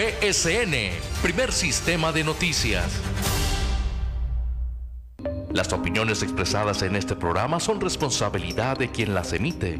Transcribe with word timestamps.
PSN, 0.00 0.72
primer 1.20 1.52
sistema 1.52 2.10
de 2.10 2.24
noticias. 2.24 2.90
Las 5.52 5.74
opiniones 5.74 6.22
expresadas 6.22 6.80
en 6.80 6.96
este 6.96 7.14
programa 7.14 7.60
son 7.60 7.82
responsabilidad 7.82 8.78
de 8.78 8.90
quien 8.90 9.12
las 9.12 9.34
emite. 9.34 9.78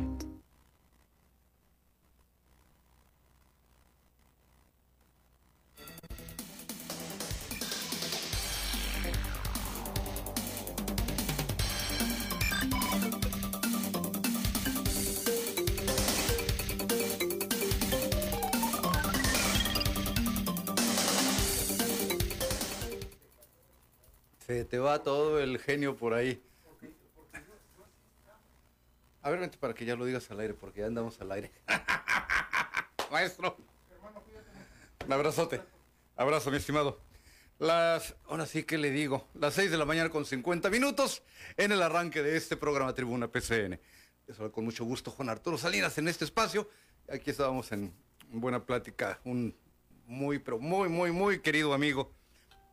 Te 24.50 24.81
va 24.81 25.00
todo 25.00 25.39
el 25.39 25.61
genio 25.61 25.96
por 25.96 26.13
ahí. 26.13 26.43
A 29.22 29.31
ver, 29.31 29.39
vente 29.39 29.57
para 29.58 29.75
que 29.75 29.85
ya 29.85 29.95
lo 29.95 30.04
digas 30.04 30.29
al 30.32 30.41
aire, 30.41 30.54
porque 30.54 30.81
ya 30.81 30.86
andamos 30.86 31.21
al 31.21 31.31
aire. 31.31 31.53
Maestro. 33.12 33.56
Un 35.06 35.12
abrazote. 35.12 35.61
Abrazo, 36.17 36.50
mi 36.50 36.56
estimado. 36.56 36.98
Las, 37.61 38.17
ahora 38.27 38.44
sí 38.44 38.64
que 38.64 38.77
le 38.77 38.91
digo, 38.91 39.28
las 39.34 39.55
6 39.55 39.70
de 39.70 39.78
la 39.78 39.84
mañana 39.84 40.11
con 40.11 40.25
50 40.25 40.69
minutos 40.69 41.22
en 41.56 41.70
el 41.70 41.80
arranque 41.80 42.20
de 42.20 42.36
este 42.36 42.56
programa 42.56 42.92
Tribuna 42.92 43.28
PCN. 43.28 43.78
Eso 44.27 44.50
con 44.50 44.64
mucho 44.64 44.84
gusto, 44.84 45.12
Juan 45.12 45.28
Arturo 45.28 45.58
Salinas 45.58 45.97
en 45.98 46.08
este 46.08 46.25
espacio. 46.25 46.69
Aquí 47.08 47.30
estábamos 47.30 47.70
en 47.70 47.94
buena 48.33 48.67
plática, 48.67 49.20
un 49.22 49.55
muy, 50.06 50.41
pero 50.41 50.58
muy, 50.58 50.89
muy, 50.89 51.12
muy 51.12 51.39
querido 51.39 51.72
amigo 51.72 52.12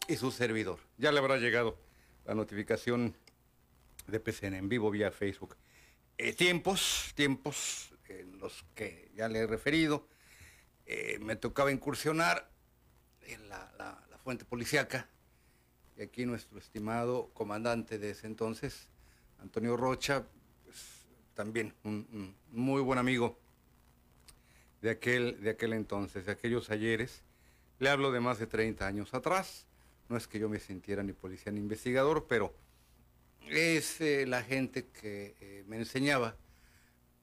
y 0.07 0.16
su 0.16 0.31
servidor. 0.31 0.79
Ya 0.97 1.11
le 1.11 1.20
habrá 1.20 1.37
llegado 1.37 1.77
la 2.26 2.35
notificación 2.35 3.15
de 4.07 4.20
PCN 4.20 4.55
en 4.55 4.70
vivo 4.70 4.90
vía 4.90 5.12
Facebook. 5.12 5.55
Eh, 6.18 6.34
tiempos, 6.34 7.12
tiempos 7.15 7.93
en 8.07 8.40
los 8.40 8.65
que 8.73 9.12
ya 9.15 9.27
le 9.27 9.40
he 9.40 9.48
referido, 9.48 10.07
eh, 10.85 11.20
me 11.21 11.35
tocaba 11.35 11.71
incursionar 11.71 12.49
en 13.21 13.49
la, 13.49 14.04
fuente 14.23 14.43
policíaca. 14.43 15.07
Y 15.98 16.01
aquí 16.01 16.26
nuestro 16.26 16.60
estimado 16.60 17.29
comandante 17.34 17.98
de 17.98 18.12
ese 18.12 18.27
entonces, 18.27 18.87
Antonio 19.39 19.77
Rocha, 19.77 20.26
pues, 20.65 21.05
también 21.34 21.73
un, 21.84 22.05
un 22.12 22.35
muy 22.51 22.82
buen 22.82 22.99
amigo 22.99 23.39
de 24.82 24.89
aquel, 24.89 25.41
de 25.41 25.51
aquel 25.51 25.73
entonces, 25.73 26.26
de 26.26 26.32
aquellos 26.32 26.70
ayeres. 26.70 27.23
Le 27.79 27.89
hablo 27.89 28.12
de 28.12 28.20
más 28.20 28.39
de 28.39 28.48
30 28.48 28.85
años 28.85 29.13
atrás. 29.13 29.66
No 30.10 30.18
es 30.18 30.27
que 30.27 30.40
yo 30.40 30.50
me 30.50 30.60
sintiera 30.60 31.04
ni 31.04 31.13
policía 31.13 31.52
ni 31.52 31.60
investigador, 31.60 32.27
pero 32.27 32.54
es 33.50 34.02
eh, 34.02 34.26
la 34.26 34.44
gente 34.44 34.88
que 34.88 35.36
eh, 35.40 35.63
me 35.68 35.77
enseñaba 35.77 36.36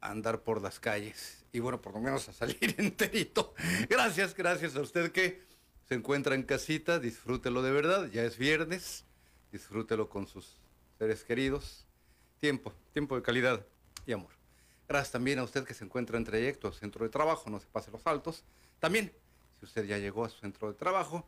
a 0.01 0.11
andar 0.11 0.43
por 0.43 0.61
las 0.61 0.81
calles 0.81 1.45
y 1.53 1.61
bueno, 1.61 1.81
por 1.81 1.95
lo 1.95 2.01
menos 2.01 2.29
a 2.29 2.33
salir 2.33 2.75
enterito. 2.79 3.55
Gracias, 3.89 4.35
gracias 4.35 4.77
a 4.77 4.81
usted 4.81 5.13
que 5.13 5.43
se 5.89 5.95
encuentra 5.95 6.35
en 6.35 6.43
casita, 6.43 6.99
disfrútelo 6.99 7.63
de 7.63 7.71
verdad, 7.71 8.11
ya 8.11 8.25
es 8.25 8.37
viernes, 8.39 9.05
disfrútelo 9.53 10.09
con 10.09 10.27
sus 10.27 10.61
seres 10.99 11.25
queridos. 11.25 11.87
Tiempo, 12.41 12.75
tiempo 12.93 13.17
de 13.17 13.23
calidad 13.23 13.65
y 14.07 14.13
amor. 14.13 14.33
Gracias 14.89 15.13
también 15.13 15.39
a 15.39 15.45
usted 15.45 15.65
que 15.65 15.75
se 15.75 15.85
encuentra 15.85 16.19
en 16.19 16.25
trayecto 16.25 16.73
centro 16.73 17.05
de 17.05 17.11
trabajo, 17.11 17.49
no 17.49 17.61
se 17.61 17.67
pase 17.67 17.91
los 17.91 18.03
saltos. 18.03 18.45
También, 18.81 19.13
si 19.59 19.67
usted 19.67 19.87
ya 19.87 19.99
llegó 19.99 20.25
a 20.25 20.29
su 20.29 20.41
centro 20.41 20.69
de 20.69 20.75
trabajo, 20.75 21.27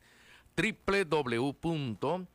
www.psn.si. 0.56 2.28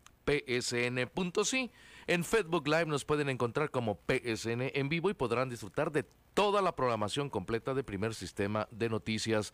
En 2.09 2.25
Facebook 2.25 2.67
Live 2.67 2.87
nos 2.87 3.05
pueden 3.05 3.29
encontrar 3.29 3.71
como 3.71 4.01
PSN 4.07 4.73
en 4.75 4.89
vivo 4.89 5.11
y 5.11 5.15
podrán 5.15 5.49
disfrutar 5.49 5.93
de 5.93 6.05
toda 6.39 6.63
la 6.63 6.77
programación 6.77 7.31
completa 7.31 7.75
de 7.75 7.83
Primer 7.83 8.15
Sistema 8.15 8.69
de 8.71 8.89
Noticias 8.89 9.53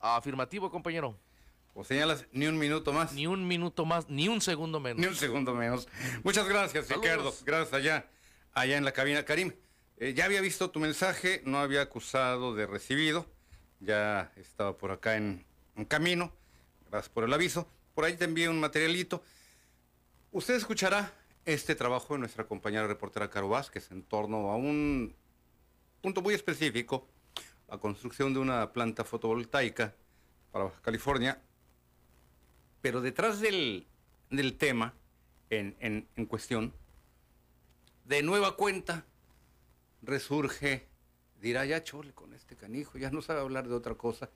Afirmativo, 0.00 0.70
compañero. 0.70 1.18
O 1.74 1.84
señalas, 1.84 2.26
ni 2.32 2.46
un 2.46 2.58
minuto 2.58 2.92
más. 2.92 3.12
Ni 3.12 3.26
un 3.26 3.46
minuto 3.46 3.84
más, 3.84 4.08
ni 4.08 4.28
un 4.28 4.40
segundo 4.40 4.80
menos. 4.80 5.00
Ni 5.00 5.06
un 5.06 5.14
segundo 5.14 5.54
menos. 5.54 5.86
Muchas 6.24 6.48
gracias, 6.48 6.86
Saludos. 6.86 7.04
Ricardo. 7.04 7.34
Gracias 7.44 7.74
allá, 7.74 8.06
allá 8.52 8.76
en 8.76 8.84
la 8.84 8.92
cabina. 8.92 9.24
Karim, 9.24 9.52
eh, 9.98 10.14
ya 10.14 10.24
había 10.24 10.40
visto 10.40 10.70
tu 10.70 10.80
mensaje, 10.80 11.42
no 11.44 11.58
había 11.58 11.82
acusado 11.82 12.54
de 12.54 12.66
recibido. 12.66 13.26
Ya 13.78 14.32
estaba 14.36 14.76
por 14.76 14.90
acá 14.90 15.16
en, 15.16 15.44
en 15.76 15.84
camino. 15.84 16.32
Gracias 16.90 17.08
por 17.10 17.24
el 17.24 17.32
aviso. 17.32 17.68
Por 17.94 18.04
ahí 18.04 18.16
te 18.16 18.24
envié 18.24 18.48
un 18.48 18.58
materialito. 18.58 19.22
Usted 20.32 20.54
escuchará 20.54 21.12
este 21.44 21.74
trabajo 21.74 22.14
de 22.14 22.20
nuestra 22.20 22.46
compañera 22.46 22.86
reportera 22.86 23.30
Caro 23.30 23.48
Vázquez 23.48 23.90
en 23.90 24.02
torno 24.02 24.50
a 24.50 24.56
un 24.56 25.14
punto 26.00 26.20
muy 26.22 26.34
específico, 26.34 27.08
la 27.70 27.78
construcción 27.78 28.34
de 28.34 28.40
una 28.40 28.72
planta 28.72 29.04
fotovoltaica 29.04 29.94
para 30.50 30.64
Baja 30.64 30.80
California. 30.82 31.40
Pero 32.82 33.00
detrás 33.00 33.40
del, 33.40 33.86
del 34.30 34.56
tema 34.58 34.94
en, 35.50 35.76
en- 35.80 36.08
en 36.16 36.26
cuestión, 36.26 36.72
de 38.04 38.22
nueva 38.22 38.56
cuenta, 38.56 39.04
resurge, 40.02 40.88
dirá, 41.40 41.64
ya 41.64 41.84
chole 41.84 42.12
con 42.12 42.34
este 42.34 42.56
canijo, 42.56 42.98
ya 42.98 43.10
no 43.10 43.22
sabe 43.22 43.40
hablar 43.40 43.68
de 43.68 43.74
otra 43.74 43.94
cosa. 43.94 44.30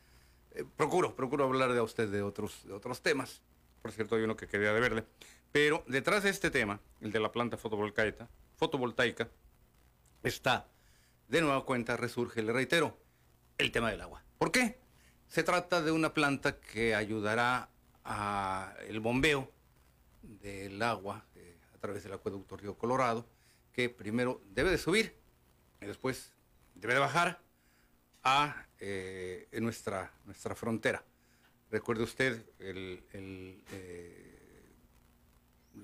Eh, 0.52 0.64
procuro, 0.76 1.16
procuro 1.16 1.44
hablar 1.44 1.72
de 1.72 1.80
a 1.80 1.82
usted 1.82 2.08
de 2.08 2.22
otros, 2.22 2.64
de 2.64 2.72
otros 2.72 3.02
temas. 3.02 3.42
Por 3.82 3.90
cierto, 3.92 4.14
hay 4.14 4.22
uno 4.22 4.36
que 4.36 4.46
quería 4.46 4.72
de 4.72 4.80
verle. 4.80 5.04
Pero 5.50 5.82
detrás 5.88 6.22
de 6.22 6.30
este 6.30 6.50
tema, 6.50 6.80
el 7.00 7.10
de 7.10 7.20
la 7.20 7.32
planta 7.32 7.56
fotovoltaica, 7.56 8.28
fotovoltaica, 8.56 9.28
está, 10.22 10.68
de 11.28 11.40
nueva 11.40 11.64
cuenta, 11.64 11.96
resurge, 11.96 12.42
le 12.42 12.52
reitero, 12.52 12.96
el 13.58 13.72
tema 13.72 13.90
del 13.90 14.00
agua. 14.00 14.22
¿Por 14.38 14.50
qué? 14.50 14.78
Se 15.28 15.42
trata 15.42 15.82
de 15.82 15.92
una 15.92 16.14
planta 16.14 16.58
que 16.60 16.94
ayudará 16.94 17.68
a 18.04 18.74
el 18.88 19.00
bombeo 19.00 19.50
del 20.22 20.80
agua 20.82 21.24
eh, 21.34 21.56
a 21.74 21.78
través 21.78 22.02
del 22.04 22.12
acueducto 22.12 22.56
Río 22.56 22.76
Colorado, 22.76 23.26
que 23.72 23.88
primero 23.88 24.40
debe 24.50 24.70
de 24.70 24.78
subir 24.78 25.16
y 25.80 25.86
después 25.86 26.32
debe 26.74 26.94
de 26.94 27.00
bajar 27.00 27.40
a 28.22 28.66
eh, 28.78 29.48
nuestra, 29.60 30.12
nuestra 30.24 30.54
frontera. 30.54 31.04
Recuerde 31.70 32.04
usted 32.04 32.44
eh, 32.60 33.02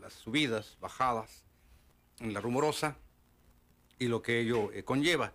las 0.00 0.12
subidas, 0.12 0.76
bajadas 0.80 1.44
en 2.20 2.32
la 2.32 2.40
rumorosa 2.40 2.96
y 3.98 4.06
lo 4.06 4.22
que 4.22 4.40
ello 4.40 4.70
conlleva. 4.84 5.32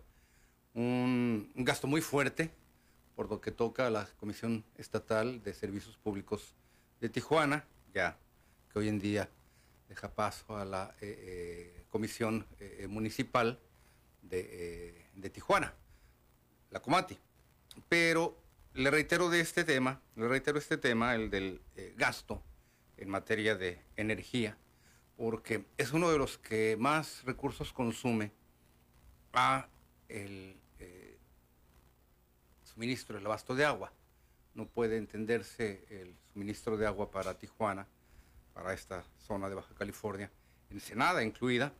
Un, 0.75 1.51
gasto 1.55 1.87
muy 1.87 2.01
fuerte 2.01 2.51
por 3.15 3.29
lo 3.29 3.39
que 3.39 3.51
toca 3.51 3.87
a 3.87 3.89
la 3.89 4.09
Comisión 4.19 4.65
Estatal 4.77 5.41
de 5.41 5.53
Servicios 5.53 5.95
Públicos 5.95 6.53
de 6.99 7.07
Tijuana, 7.07 7.65
ya 7.93 8.17
que 8.71 8.79
hoy 8.79 8.89
en 8.89 8.99
día 8.99 9.29
deja 9.87 10.13
paso 10.13 10.57
a 10.57 10.65
la 10.65 10.93
eh, 10.99 11.15
eh, 11.79 11.85
Comisión 11.89 12.45
eh, 12.59 12.87
Municipal 12.89 13.57
de, 14.21 15.05
de, 15.15 15.29
Tijuana, 15.29 15.73
la 16.71 16.81
Comati. 16.81 17.17
Pero 17.87 18.37
le 18.73 18.91
reitero 18.91 19.29
de 19.29 19.39
este 19.39 19.63
tema, 19.63 20.01
le 20.17 20.27
reitero 20.27 20.57
este 20.59 20.77
tema, 20.77 21.15
el 21.15 21.29
del 21.29 21.61
gasto 21.95 22.43
en 22.97 23.07
materia 23.07 23.55
de 23.55 23.79
energía, 23.95 24.57
porque 25.15 25.63
es 25.77 25.93
uno 25.93 26.11
de 26.11 26.17
los 26.17 26.37
que 26.37 26.75
más 26.77 27.23
recursos 27.23 27.71
consume 27.71 28.33
a 29.31 29.69
el 30.09 30.57
suministro, 32.75 33.17
el 33.17 33.25
abasto 33.25 33.55
de 33.55 33.65
agua. 33.65 33.91
No 34.53 34.67
puede 34.67 34.97
entenderse 34.97 35.85
el 35.89 36.15
suministro 36.33 36.77
de 36.77 36.85
agua 36.85 37.09
para 37.09 37.37
Tijuana, 37.37 37.87
para 38.53 38.73
esta 38.73 39.03
zona 39.25 39.49
de 39.49 39.55
Baja 39.55 39.73
California, 39.75 40.29
Ensenada 40.69 41.23
incluida, 41.23 41.73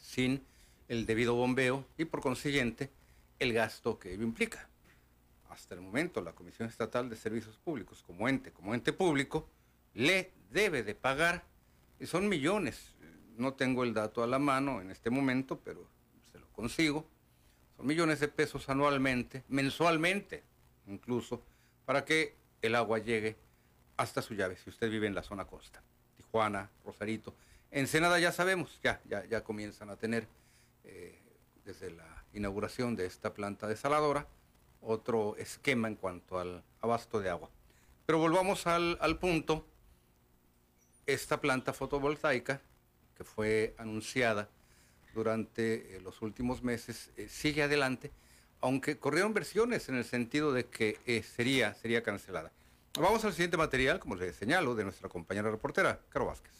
sin 0.00 0.44
el 0.88 1.06
debido 1.06 1.34
bombeo 1.34 1.84
y 1.98 2.04
por 2.04 2.20
consiguiente 2.20 2.90
el 3.38 3.52
gasto 3.52 3.98
que 3.98 4.12
ello 4.12 4.22
implica. 4.22 4.68
Hasta 5.50 5.74
el 5.74 5.80
momento 5.80 6.20
la 6.20 6.32
Comisión 6.32 6.68
Estatal 6.68 7.08
de 7.08 7.16
Servicios 7.16 7.56
Públicos, 7.58 8.02
como 8.06 8.28
ente, 8.28 8.52
como 8.52 8.74
ente 8.74 8.92
público, 8.92 9.48
le 9.94 10.32
debe 10.50 10.82
de 10.82 10.94
pagar, 10.94 11.44
y 11.98 12.06
son 12.06 12.28
millones, 12.28 12.94
no 13.36 13.54
tengo 13.54 13.82
el 13.82 13.94
dato 13.94 14.22
a 14.22 14.26
la 14.26 14.38
mano 14.38 14.80
en 14.80 14.90
este 14.90 15.10
momento, 15.10 15.60
pero 15.60 15.88
se 16.30 16.38
lo 16.38 16.46
consigo, 16.52 17.08
millones 17.78 18.20
de 18.20 18.28
pesos 18.28 18.68
anualmente, 18.68 19.44
mensualmente 19.48 20.42
incluso, 20.86 21.42
para 21.84 22.04
que 22.04 22.36
el 22.62 22.74
agua 22.74 22.98
llegue 22.98 23.36
hasta 23.96 24.22
su 24.22 24.34
llave, 24.34 24.56
si 24.56 24.70
usted 24.70 24.90
vive 24.90 25.06
en 25.06 25.14
la 25.14 25.22
zona 25.22 25.46
costa. 25.46 25.82
Tijuana, 26.16 26.70
Rosarito. 26.84 27.34
Ensenada 27.70 28.18
ya 28.18 28.32
sabemos, 28.32 28.78
ya, 28.82 29.00
ya, 29.04 29.24
ya 29.26 29.42
comienzan 29.42 29.90
a 29.90 29.96
tener, 29.96 30.26
eh, 30.84 31.18
desde 31.64 31.90
la 31.90 32.24
inauguración 32.32 32.96
de 32.96 33.06
esta 33.06 33.34
planta 33.34 33.66
desaladora, 33.66 34.26
otro 34.80 35.36
esquema 35.36 35.88
en 35.88 35.96
cuanto 35.96 36.38
al 36.38 36.62
abasto 36.80 37.20
de 37.20 37.30
agua. 37.30 37.50
Pero 38.06 38.18
volvamos 38.18 38.66
al 38.66 39.18
punto, 39.18 39.66
esta 41.06 41.40
planta 41.40 41.72
fotovoltaica, 41.72 42.60
que 43.16 43.24
fue 43.24 43.74
anunciada 43.78 44.48
durante 45.16 45.96
eh, 45.96 46.00
los 46.00 46.22
últimos 46.22 46.62
meses, 46.62 47.10
eh, 47.16 47.26
sigue 47.28 47.62
adelante, 47.62 48.12
aunque 48.60 48.98
corrieron 48.98 49.34
versiones 49.34 49.88
en 49.88 49.96
el 49.96 50.04
sentido 50.04 50.52
de 50.52 50.66
que 50.66 50.98
eh, 51.06 51.22
sería, 51.22 51.74
sería 51.74 52.02
cancelada. 52.02 52.52
Vamos 53.00 53.24
al 53.24 53.32
siguiente 53.32 53.56
material, 53.56 53.98
como 53.98 54.14
les 54.14 54.36
señalo, 54.36 54.74
de 54.74 54.84
nuestra 54.84 55.08
compañera 55.08 55.50
reportera, 55.50 56.00
Caro 56.10 56.26
Vázquez. 56.26 56.52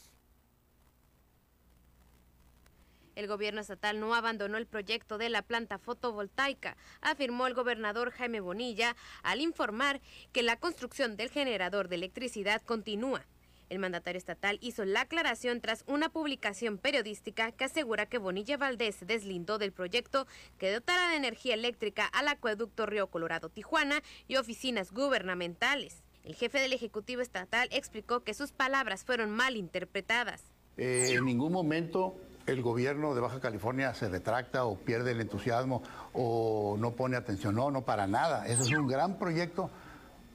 El 3.14 3.28
gobierno 3.28 3.62
estatal 3.62 3.98
no 3.98 4.14
abandonó 4.14 4.58
el 4.58 4.66
proyecto 4.66 5.16
de 5.16 5.30
la 5.30 5.40
planta 5.40 5.78
fotovoltaica, 5.78 6.76
afirmó 7.00 7.46
el 7.46 7.54
gobernador 7.54 8.10
Jaime 8.10 8.40
Bonilla 8.40 8.94
al 9.22 9.40
informar 9.40 10.02
que 10.32 10.42
la 10.42 10.58
construcción 10.58 11.16
del 11.16 11.30
generador 11.30 11.88
de 11.88 11.96
electricidad 11.96 12.60
continúa. 12.62 13.24
El 13.68 13.78
mandatario 13.78 14.18
estatal 14.18 14.58
hizo 14.60 14.84
la 14.84 15.02
aclaración 15.02 15.60
tras 15.60 15.84
una 15.86 16.08
publicación 16.08 16.78
periodística 16.78 17.50
que 17.52 17.64
asegura 17.64 18.06
que 18.06 18.18
Bonilla 18.18 18.56
Valdés 18.56 18.96
se 18.96 19.06
deslindó 19.06 19.58
del 19.58 19.72
proyecto 19.72 20.26
que 20.58 20.72
dotará 20.72 21.10
de 21.10 21.16
energía 21.16 21.54
eléctrica 21.54 22.06
al 22.06 22.28
acueducto 22.28 22.86
Río 22.86 23.08
Colorado 23.08 23.48
Tijuana 23.48 24.02
y 24.28 24.36
oficinas 24.36 24.92
gubernamentales. 24.92 26.02
El 26.22 26.34
jefe 26.34 26.60
del 26.60 26.72
Ejecutivo 26.72 27.22
Estatal 27.22 27.68
explicó 27.72 28.24
que 28.24 28.34
sus 28.34 28.52
palabras 28.52 29.04
fueron 29.04 29.30
mal 29.30 29.56
interpretadas. 29.56 30.42
Eh, 30.76 31.14
en 31.14 31.24
ningún 31.24 31.52
momento 31.52 32.16
el 32.46 32.62
gobierno 32.62 33.14
de 33.14 33.20
Baja 33.20 33.40
California 33.40 33.94
se 33.94 34.08
retracta 34.08 34.64
o 34.64 34.76
pierde 34.76 35.12
el 35.12 35.20
entusiasmo 35.20 35.82
o 36.12 36.76
no 36.78 36.92
pone 36.92 37.16
atención. 37.16 37.54
No, 37.54 37.70
no 37.70 37.84
para 37.84 38.06
nada. 38.06 38.46
Ese 38.46 38.62
es 38.62 38.70
un 38.70 38.86
gran 38.86 39.18
proyecto 39.18 39.70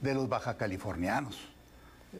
de 0.00 0.14
los 0.14 0.28
baja 0.28 0.56
californianos. 0.56 1.51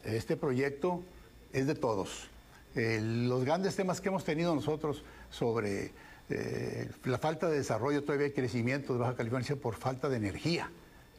Este 0.03 0.37
proyecto 0.37 1.03
es 1.51 1.67
de 1.67 1.75
todos. 1.75 2.27
Los 2.75 3.45
grandes 3.45 3.75
temas 3.75 4.01
que 4.01 4.09
hemos 4.09 4.23
tenido 4.23 4.55
nosotros 4.55 5.03
sobre 5.29 5.91
eh, 6.29 6.89
la 7.03 7.17
falta 7.19 7.49
de 7.49 7.57
desarrollo, 7.57 8.03
todavía 8.03 8.27
hay 8.27 8.33
crecimiento 8.33 8.93
de 8.93 8.99
Baja 8.99 9.15
California 9.15 9.55
por 9.55 9.75
falta 9.75 10.09
de 10.09 10.17
energía. 10.17 10.71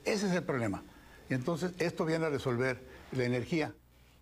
Ese 0.05 0.27
es 0.27 0.33
el 0.33 0.43
problema. 0.43 0.83
Y 1.31 1.35
entonces 1.35 1.73
esto 1.79 2.05
viene 2.05 2.27
a 2.27 2.31
resolver 2.31 2.81
la 3.13 3.25
energía. 3.25 3.73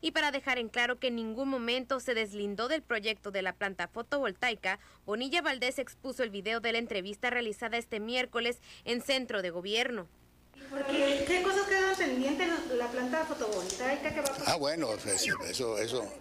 Y 0.00 0.10
para 0.10 0.32
dejar 0.32 0.58
en 0.58 0.69
claro 0.69 0.99
que 0.99 1.08
en 1.08 1.16
ningún 1.16 1.49
momento 1.49 2.00
se 2.00 2.14
deslindó 2.14 2.66
del 2.69 2.82
proyecto 2.82 3.31
de 3.31 3.43
la 3.43 3.52
planta 3.52 3.87
fotovoltaica, 3.87 4.81
Bonilla 5.06 5.43
Valdés 5.43 5.78
expuso 5.78 6.25
el 6.25 6.31
video 6.31 6.60
de 6.60 6.72
la 6.72 6.78
entrevista 6.78 7.31
realizada 7.31 7.78
este 7.78 8.00
miércoles 8.00 8.60
en 8.84 9.00
Centro 9.00 9.43
de 9.43 9.50
Gobierno. 9.50 10.08
Porque, 10.70 11.25
¿Qué 11.26 11.43
cosas 11.43 11.67
quedan 11.67 11.97
pendientes 11.97 12.49
la 12.76 12.91
planta 12.91 13.25
fotovoltaica 13.26 14.14
que 14.14 14.20
va 14.20 14.29
a 14.29 14.53
Ah, 14.53 14.56
bueno, 14.56 14.88
eso, 14.94 15.79
eso, 15.79 16.12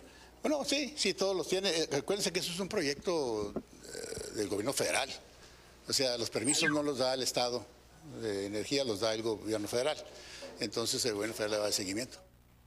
Bueno, 0.42 0.64
sí, 0.66 0.94
sí, 0.98 1.14
todos 1.14 1.36
los 1.36 1.48
tiene. 1.48 1.70
Eh, 1.70 1.88
recuérdense 1.92 2.32
que 2.32 2.40
eso 2.40 2.52
es 2.52 2.60
un 2.60 2.70
proyecto 2.70 3.54
eh, 3.56 4.32
del 4.36 4.48
gobierno 4.48 4.74
federal. 4.74 5.10
O 5.88 5.94
sea, 5.94 6.18
los 6.18 6.30
permisos 6.30 6.70
no 6.70 6.84
los 6.84 6.98
da 7.00 7.14
el 7.14 7.24
Estado 7.24 7.66
de 8.22 8.46
energía, 8.46 8.84
los 8.84 9.00
da 9.00 9.14
el 9.14 9.22
gobierno 9.22 9.68
federal. 9.68 9.98
Entonces 10.60 11.04
el 11.06 11.14
gobierno 11.14 11.36
federal 11.36 11.52
le 11.52 11.58
va 11.60 11.66
de 11.68 11.74
seguimiento. 11.74 12.18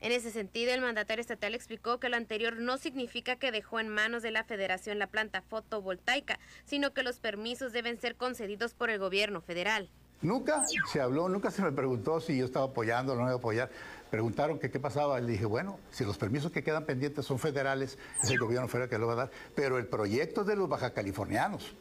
En 0.01 0.11
ese 0.11 0.29
sentido, 0.29 0.73
el 0.73 0.81
mandatario 0.81 1.21
estatal 1.21 1.55
explicó 1.55 1.99
que 1.99 2.09
lo 2.09 2.17
anterior 2.17 2.57
no 2.57 2.77
significa 2.77 3.37
que 3.37 3.51
dejó 3.51 3.79
en 3.79 3.89
manos 3.89 4.21
de 4.21 4.31
la 4.31 4.43
federación 4.43 4.99
la 4.99 5.07
planta 5.07 5.41
fotovoltaica, 5.41 6.39
sino 6.65 6.93
que 6.93 7.01
los 7.01 7.19
permisos 7.19 7.71
deben 7.71 7.99
ser 7.99 8.15
concedidos 8.15 8.73
por 8.73 8.89
el 8.89 8.99
gobierno 8.99 9.41
federal. 9.41 9.89
Nunca 10.25 10.65
se 10.91 10.99
habló, 10.99 11.29
nunca 11.29 11.51
se 11.51 11.61
me 11.61 11.71
preguntó 11.71 12.19
si 12.19 12.35
yo 12.35 12.45
estaba 12.45 12.65
apoyando 12.65 13.13
o 13.13 13.15
no 13.15 13.21
iba 13.21 13.33
a 13.33 13.35
apoyar. 13.35 13.69
Preguntaron 14.09 14.57
qué 14.57 14.69
pasaba. 14.79 15.19
Le 15.19 15.33
dije, 15.33 15.45
bueno, 15.45 15.79
si 15.91 16.03
los 16.03 16.17
permisos 16.17 16.51
que 16.51 16.63
quedan 16.63 16.85
pendientes 16.85 17.25
son 17.25 17.37
federales, 17.37 17.99
es 18.23 18.31
el 18.31 18.39
gobierno 18.39 18.67
federal 18.67 18.89
que 18.89 18.97
lo 18.97 19.05
va 19.05 19.13
a 19.13 19.15
dar. 19.17 19.31
Pero 19.55 19.77
el 19.77 19.85
proyecto 19.85 20.41
es 20.41 20.47
de 20.47 20.55
los 20.55 20.67
baja 20.67 20.93
californianos. 20.93 21.75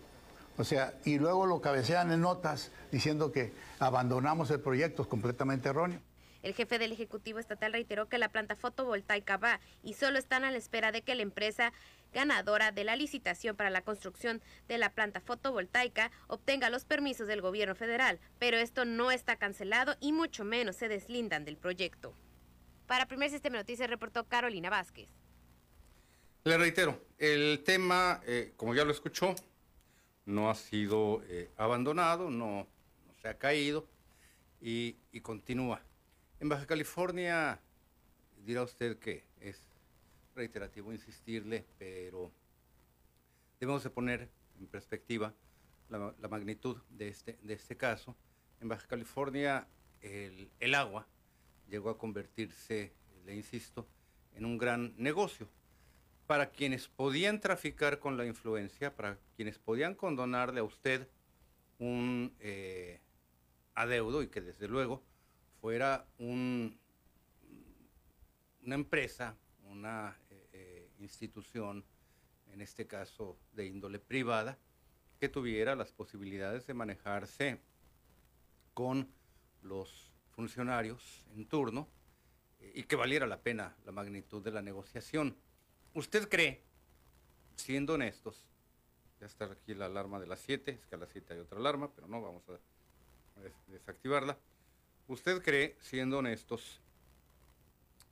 O 0.59 0.65
sea, 0.65 0.93
y 1.07 1.19
luego 1.19 1.47
lo 1.47 1.63
cabecean 1.63 2.13
en 2.13 2.21
notas 2.21 2.71
diciendo 2.93 3.33
que 3.33 3.55
abandonamos 3.79 4.51
el 4.51 4.61
proyecto, 4.61 5.03
es 5.03 5.09
completamente 5.09 5.71
erróneo. 5.71 6.01
El 6.43 6.53
jefe 6.53 6.79
del 6.79 6.93
Ejecutivo 6.93 7.39
Estatal 7.39 7.73
reiteró 7.73 8.11
que 8.11 8.19
la 8.19 8.29
planta 8.29 8.57
fotovoltaica 8.57 9.39
va 9.39 9.61
y 9.83 9.95
solo 9.95 10.19
están 10.19 10.45
a 10.45 10.51
la 10.51 10.59
espera 10.59 10.93
de 10.93 11.01
que 11.01 11.15
la 11.15 11.23
empresa 11.23 11.73
ganadora 12.15 12.73
de 12.73 12.85
la 12.85 12.97
licitación 12.97 13.57
para 13.57 13.69
la 13.69 13.83
construcción 13.83 14.41
de 14.69 14.79
la 14.79 14.95
planta 14.95 15.21
fotovoltaica 15.21 16.11
obtenga 16.29 16.71
los 16.71 16.87
permisos 16.87 17.27
del 17.27 17.43
gobierno 17.43 17.75
federal, 17.75 18.21
pero 18.39 18.57
esto 18.57 18.87
no 18.87 19.11
está 19.11 19.37
cancelado 19.37 19.97
y 20.01 20.13
mucho 20.13 20.45
menos 20.45 20.77
se 20.77 20.89
deslindan 20.89 21.45
del 21.45 21.59
proyecto. 21.59 22.15
Para 22.87 23.07
Primer 23.07 23.31
Sistema 23.31 23.59
Noticias 23.59 23.91
reportó 23.91 24.25
Carolina 24.25 24.71
Vázquez. 24.71 25.11
Le 26.45 26.57
reitero, 26.57 27.03
el 27.19 27.63
tema, 27.65 28.23
eh, 28.27 28.53
como 28.57 28.75
ya 28.75 28.85
lo 28.85 28.93
escuchó, 28.93 29.35
no 30.27 30.51
ha 30.51 30.55
sido 30.55 31.23
eh, 31.27 31.51
abandonado, 31.57 32.31
no, 32.31 32.67
se 33.21 33.29
ha 33.29 33.39
caído 33.39 33.87
y, 34.61 34.97
y 35.11 35.21
continúa. 35.21 35.83
En 36.41 36.49
Baja 36.49 36.67
California 36.67 37.61
dirá 38.45 38.63
usted 38.63 38.99
que 38.99 39.25
reiterativo 40.35 40.93
insistirle, 40.93 41.65
pero 41.79 42.33
debemos 43.61 43.85
de 43.85 43.91
poner 43.91 44.29
en 44.59 44.67
perspectiva 44.67 45.35
la, 45.89 46.29
magnitud 46.29 46.77
de 46.91 47.09
este, 47.09 47.39
de 47.43 47.55
este 47.55 47.77
caso. 47.77 48.17
En 48.61 48.69
Baja 48.69 48.87
California 48.87 49.69
el, 50.01 50.75
agua 50.75 51.07
llegó 51.69 51.91
a 51.91 51.99
convertirse, 51.99 52.93
le 53.25 53.35
insisto, 53.35 53.87
en 54.35 54.45
un 54.45 54.59
gran 54.59 54.95
negocio. 54.97 55.49
Para 56.27 56.51
quienes 56.51 56.89
podían 56.89 57.41
traficar 57.41 57.99
con 57.99 58.17
la 58.17 58.27
influencia, 58.27 58.95
para 58.95 59.19
quienes 59.37 59.59
podían 59.59 59.95
condonarle 59.95 60.61
a 60.61 60.65
usted 60.65 61.09
un 61.79 62.35
eh, 62.41 63.01
adeudo 63.75 64.23
y 64.23 64.29
que 64.29 64.41
desde 64.41 64.69
luego 64.69 65.03
fuera 65.61 66.07
un, 66.19 66.79
una 68.63 68.75
empresa, 68.75 69.37
una 69.71 70.17
institución, 71.05 71.85
en 72.53 72.61
este 72.61 72.87
caso 72.87 73.39
de 73.53 73.67
índole 73.67 73.99
privada, 73.99 74.59
que 75.21 75.29
tuviera 75.29 75.77
las 75.77 75.93
posibilidades 75.93 76.67
de 76.67 76.75
manejarse 76.75 77.61
con 78.75 79.09
los 79.63 80.13
funcionarios 80.33 81.25
en 81.35 81.47
turno 81.47 81.89
eh, 82.61 82.73
y 82.75 82.83
que 82.85 82.97
valiera 82.97 83.27
la 83.27 83.41
pena 83.41 83.77
la 83.85 83.93
magnitud 83.93 84.43
de 84.43 84.51
la 84.51 84.63
negociación. 84.63 85.37
¿Usted 85.95 86.29
cree 86.29 86.63
siendo 87.57 87.95
honestos, 87.95 88.45
ya 89.21 89.27
está 89.27 89.47
aquí 89.47 89.75
la 89.75 89.87
alarma 89.87 90.21
de 90.21 90.27
las 90.27 90.41
7, 90.41 90.73
es 90.73 90.87
que 90.87 90.95
a 90.97 90.99
las 90.99 91.11
7 91.11 91.35
hay 91.35 91.41
otra 91.41 91.59
alarma, 91.59 91.91
pero 91.95 92.09
no 92.09 92.21
vamos 92.21 92.43
a 92.49 92.59
desactivarla. 93.69 94.37
¿Usted 95.09 95.43
cree, 95.43 95.77
siendo 95.81 96.19
honestos, 96.19 96.81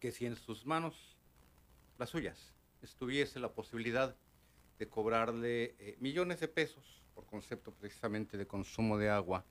que 0.01 0.13
si 0.13 0.27
en 0.27 0.37
sus 0.37 0.67
manos, 0.67 1.17
las 1.99 2.11
suyas, 2.11 2.55
estuviese 2.83 3.41
la 3.41 3.53
posibilidad 3.53 4.17
de 4.79 4.89
cobrarle 4.89 5.77
eh, 5.79 5.97
millones 6.01 6.41
de 6.41 6.49
pesos 6.49 7.03
por 7.15 7.27
concepto 7.27 7.73
precisamente 7.73 8.37
de 8.37 8.47
consumo 8.47 8.99
de 8.99 9.11
agua 9.11 9.45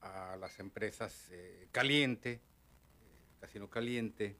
a 0.00 0.36
las 0.36 0.58
empresas 0.58 1.28
eh, 1.30 1.68
Caliente, 1.72 2.32
eh, 2.32 2.40
Casino 3.40 3.68
Caliente, 3.68 4.36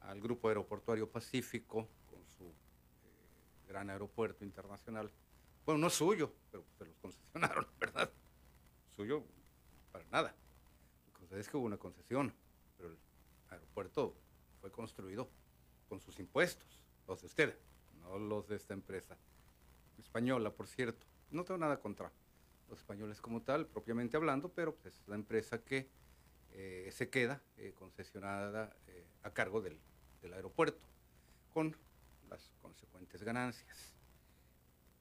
al 0.00 0.20
Grupo 0.20 0.48
Aeroportuario 0.48 1.10
Pacífico, 1.10 1.88
con 2.10 2.26
su 2.26 2.52
gran 3.68 3.90
aeropuerto 3.90 4.44
internacional. 4.44 5.10
Bueno, 5.64 5.80
no 5.80 5.90
suyo, 5.90 6.32
pero 6.50 6.64
se 6.76 6.84
los 6.84 6.96
concesionaron, 6.98 7.66
¿verdad? 7.80 8.10
Suyo, 8.94 9.24
para 9.92 10.04
nada. 10.10 10.34
Es 11.30 11.48
que 11.48 11.56
hubo 11.56 11.66
una 11.66 11.78
concesión, 11.78 12.32
pero 12.76 12.90
el 12.90 12.98
aeropuerto 13.50 14.16
fue 14.60 14.70
construido 14.70 15.28
con 15.88 16.00
sus 16.00 16.18
impuestos, 16.20 16.83
los 17.06 17.20
de 17.20 17.26
usted, 17.26 17.58
no 18.00 18.18
los 18.18 18.48
de 18.48 18.56
esta 18.56 18.74
empresa 18.74 19.16
española, 19.98 20.50
por 20.50 20.66
cierto. 20.66 21.06
No 21.30 21.44
tengo 21.44 21.58
nada 21.58 21.80
contra 21.80 22.12
los 22.68 22.78
españoles 22.78 23.20
como 23.20 23.42
tal, 23.42 23.66
propiamente 23.66 24.16
hablando, 24.16 24.50
pero 24.50 24.74
pues, 24.74 24.94
es 24.94 25.08
la 25.08 25.14
empresa 25.14 25.62
que 25.62 25.88
eh, 26.52 26.88
se 26.92 27.10
queda 27.10 27.42
eh, 27.56 27.72
concesionada 27.74 28.76
eh, 28.86 29.04
a 29.22 29.30
cargo 29.30 29.60
del, 29.60 29.78
del 30.22 30.34
aeropuerto, 30.34 30.86
con 31.52 31.76
las 32.28 32.50
consecuentes 32.62 33.22
ganancias. 33.22 33.96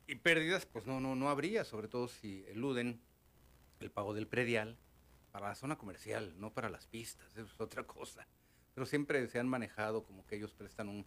Y 0.07 0.15
pérdidas, 0.15 0.65
pues 0.65 0.86
no, 0.86 1.00
no, 1.00 1.15
no 1.15 1.29
habría, 1.29 1.63
sobre 1.63 1.88
todo 1.88 2.07
si 2.07 2.43
eluden 2.48 3.00
el 3.79 3.91
pago 3.91 4.13
del 4.13 4.27
predial 4.27 4.77
para 5.31 5.50
la 5.50 5.55
zona 5.55 5.77
comercial, 5.77 6.33
no 6.39 6.53
para 6.53 6.69
las 6.69 6.88
pistas, 6.88 7.31
eso 7.36 7.45
es 7.53 7.62
otra 7.62 7.86
cosa. 7.86 8.27
Pero 8.74 8.86
siempre 8.86 9.27
se 9.27 9.39
han 9.39 9.48
manejado 9.48 10.03
como 10.03 10.25
que 10.25 10.36
ellos 10.36 10.53
prestan 10.53 10.89
un, 10.89 11.05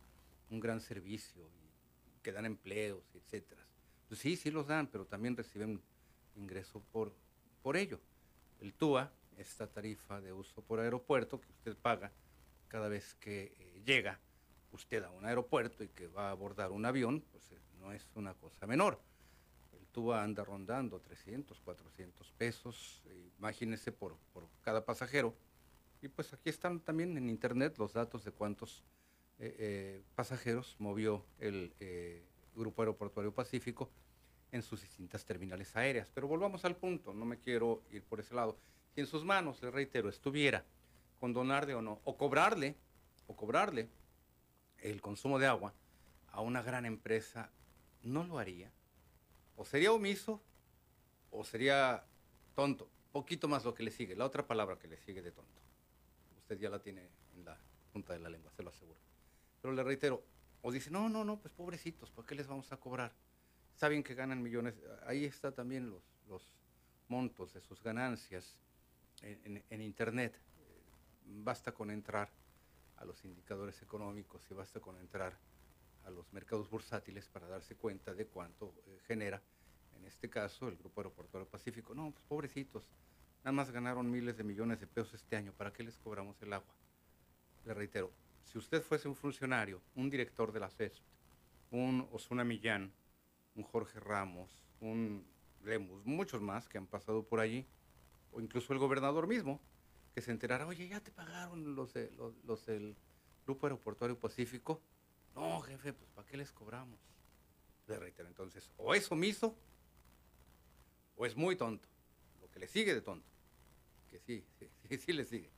un 0.50 0.60
gran 0.60 0.80
servicio 0.80 1.48
y 1.48 2.20
que 2.22 2.32
dan 2.32 2.46
empleos, 2.46 3.04
etcétera. 3.14 3.66
Pues 4.08 4.20
sí, 4.20 4.36
sí 4.36 4.50
los 4.50 4.66
dan, 4.66 4.86
pero 4.86 5.06
también 5.06 5.36
reciben 5.36 5.80
ingreso 6.34 6.80
por, 6.92 7.14
por 7.62 7.76
ello. 7.76 8.00
El 8.60 8.74
TUA, 8.74 9.12
esta 9.36 9.66
tarifa 9.66 10.20
de 10.20 10.32
uso 10.32 10.62
por 10.62 10.80
aeropuerto 10.80 11.40
que 11.40 11.50
usted 11.50 11.76
paga 11.76 12.12
cada 12.68 12.88
vez 12.88 13.14
que 13.14 13.54
eh, 13.58 13.82
llega 13.84 14.20
usted 14.72 15.02
a 15.04 15.10
un 15.10 15.24
aeropuerto 15.24 15.84
y 15.84 15.88
que 15.88 16.08
va 16.08 16.28
a 16.28 16.30
abordar 16.30 16.70
un 16.70 16.84
avión, 16.84 17.22
pues 17.32 17.50
eh, 17.52 17.60
no 17.78 17.92
es 17.92 18.08
una 18.14 18.34
cosa 18.34 18.66
menor. 18.66 19.00
TUA 19.96 20.22
anda 20.22 20.44
rondando 20.44 21.00
300, 21.00 21.58
400 21.60 22.30
pesos, 22.32 23.00
eh, 23.06 23.30
imagínese 23.38 23.92
por, 23.92 24.18
por, 24.34 24.46
cada 24.60 24.84
pasajero. 24.84 25.34
Y 26.02 26.08
pues 26.08 26.34
aquí 26.34 26.50
están 26.50 26.80
también 26.80 27.16
en 27.16 27.30
internet 27.30 27.78
los 27.78 27.94
datos 27.94 28.22
de 28.22 28.30
cuántos 28.30 28.84
eh, 29.38 29.56
eh, 29.58 30.02
pasajeros 30.14 30.76
movió 30.78 31.24
el 31.38 31.72
Grupo 32.54 32.82
Aeroportuario 32.82 33.34
Pacífico 33.34 33.90
en 34.52 34.62
sus 34.62 34.80
distintas 34.82 35.24
terminales 35.24 35.74
aéreas. 35.76 36.10
Pero 36.14 36.28
volvamos 36.28 36.64
al 36.64 36.76
punto, 36.76 37.12
no 37.12 37.24
me 37.24 37.38
quiero 37.38 37.82
ir 37.90 38.02
por 38.02 38.20
ese 38.20 38.34
lado. 38.34 38.56
Si 38.94 39.00
en 39.00 39.06
sus 39.06 39.24
manos, 39.24 39.62
le 39.62 39.70
reitero, 39.70 40.08
estuviera 40.08 40.64
condonarle 41.20 41.74
o 41.74 41.82
no, 41.82 42.00
o 42.04 42.16
cobrarle, 42.16 42.76
o 43.26 43.36
cobrarle 43.36 43.88
el 44.78 45.00
consumo 45.00 45.38
de 45.38 45.46
agua 45.46 45.74
a 46.32 46.40
una 46.40 46.62
gran 46.62 46.86
empresa, 46.86 47.50
¿no 48.02 48.24
lo 48.24 48.38
haría? 48.38 48.70
o 49.56 49.64
sería 49.64 49.92
omiso 49.92 50.40
o 51.30 51.44
sería 51.44 52.04
tonto. 52.54 52.88
Poquito 53.12 53.48
más 53.48 53.64
lo 53.64 53.74
que 53.74 53.82
le 53.82 53.90
sigue, 53.90 54.14
la 54.14 54.26
otra 54.26 54.46
palabra 54.46 54.78
que 54.78 54.88
le 54.88 54.98
sigue 54.98 55.22
de 55.22 55.32
tonto. 55.32 55.60
Usted 56.38 56.58
ya 56.58 56.70
la 56.70 56.78
tiene 56.78 57.08
en 57.34 57.44
la 57.44 57.58
punta 57.92 58.12
de 58.12 58.20
la 58.20 58.28
lengua, 58.28 58.52
se 58.52 58.62
lo 58.62 58.70
aseguro. 58.70 59.05
Pero 59.66 59.74
le 59.74 59.82
reitero, 59.82 60.22
o 60.62 60.70
dice, 60.70 60.92
no, 60.92 61.08
no, 61.08 61.24
no, 61.24 61.40
pues 61.40 61.52
pobrecitos, 61.52 62.08
¿por 62.12 62.24
qué 62.24 62.36
les 62.36 62.46
vamos 62.46 62.70
a 62.70 62.76
cobrar? 62.76 63.12
Saben 63.74 64.04
que 64.04 64.14
ganan 64.14 64.40
millones, 64.40 64.76
ahí 65.06 65.24
está 65.24 65.50
también 65.50 65.90
los, 65.90 66.04
los 66.28 66.54
montos 67.08 67.52
de 67.52 67.60
sus 67.60 67.82
ganancias 67.82 68.56
en, 69.22 69.64
en 69.68 69.82
Internet. 69.82 70.38
Basta 71.24 71.72
con 71.72 71.90
entrar 71.90 72.30
a 72.98 73.04
los 73.04 73.24
indicadores 73.24 73.82
económicos 73.82 74.48
y 74.52 74.54
basta 74.54 74.78
con 74.78 74.96
entrar 75.00 75.36
a 76.04 76.10
los 76.10 76.32
mercados 76.32 76.70
bursátiles 76.70 77.28
para 77.28 77.48
darse 77.48 77.74
cuenta 77.74 78.14
de 78.14 78.28
cuánto 78.28 78.72
eh, 78.86 79.00
genera, 79.08 79.42
en 79.96 80.04
este 80.04 80.30
caso, 80.30 80.68
el 80.68 80.76
Grupo 80.76 81.00
Aeroportuario 81.00 81.50
Pacífico. 81.50 81.92
No, 81.92 82.12
pues 82.12 82.24
pobrecitos, 82.26 82.84
nada 83.38 83.50
más 83.50 83.72
ganaron 83.72 84.08
miles 84.08 84.36
de 84.36 84.44
millones 84.44 84.78
de 84.78 84.86
pesos 84.86 85.14
este 85.14 85.34
año, 85.34 85.52
¿para 85.52 85.72
qué 85.72 85.82
les 85.82 85.98
cobramos 85.98 86.40
el 86.40 86.52
agua? 86.52 86.72
Le 87.64 87.74
reitero, 87.74 88.12
si 88.46 88.58
usted 88.58 88.82
fuese 88.82 89.08
un 89.08 89.14
funcionario, 89.14 89.82
un 89.94 90.08
director 90.08 90.52
de 90.52 90.60
la 90.60 90.70
CESP, 90.70 91.04
un 91.70 92.08
Osuna 92.12 92.44
Millán, 92.44 92.92
un 93.56 93.64
Jorge 93.64 94.00
Ramos, 94.00 94.64
un 94.80 95.26
Lemus, 95.64 96.06
muchos 96.06 96.40
más 96.40 96.68
que 96.68 96.78
han 96.78 96.86
pasado 96.86 97.24
por 97.24 97.40
allí, 97.40 97.66
o 98.32 98.40
incluso 98.40 98.72
el 98.72 98.78
gobernador 98.78 99.26
mismo, 99.26 99.60
que 100.14 100.22
se 100.22 100.30
enterara, 100.30 100.66
oye, 100.66 100.88
ya 100.88 101.00
te 101.00 101.10
pagaron 101.10 101.74
los, 101.74 101.94
los, 102.16 102.34
los 102.44 102.66
del 102.66 102.96
Grupo 103.44 103.66
Aeroportuario 103.66 104.18
Pacífico, 104.18 104.80
no, 105.34 105.60
jefe, 105.60 105.92
pues 105.92 106.08
¿para 106.12 106.26
qué 106.26 106.36
les 106.36 106.52
cobramos? 106.52 106.98
Le 107.88 107.98
reitero, 107.98 108.28
entonces, 108.28 108.70
o 108.78 108.94
es 108.94 109.10
omiso 109.12 109.56
o 111.16 111.26
es 111.26 111.36
muy 111.36 111.56
tonto. 111.56 111.88
Lo 112.40 112.50
que 112.50 112.60
le 112.60 112.68
sigue 112.68 112.94
de 112.94 113.00
tonto. 113.02 113.28
Que 114.08 114.18
sí, 114.18 114.44
sí, 114.58 114.68
sí, 114.88 114.98
sí 114.98 115.12
le 115.12 115.24
sigue. 115.24 115.50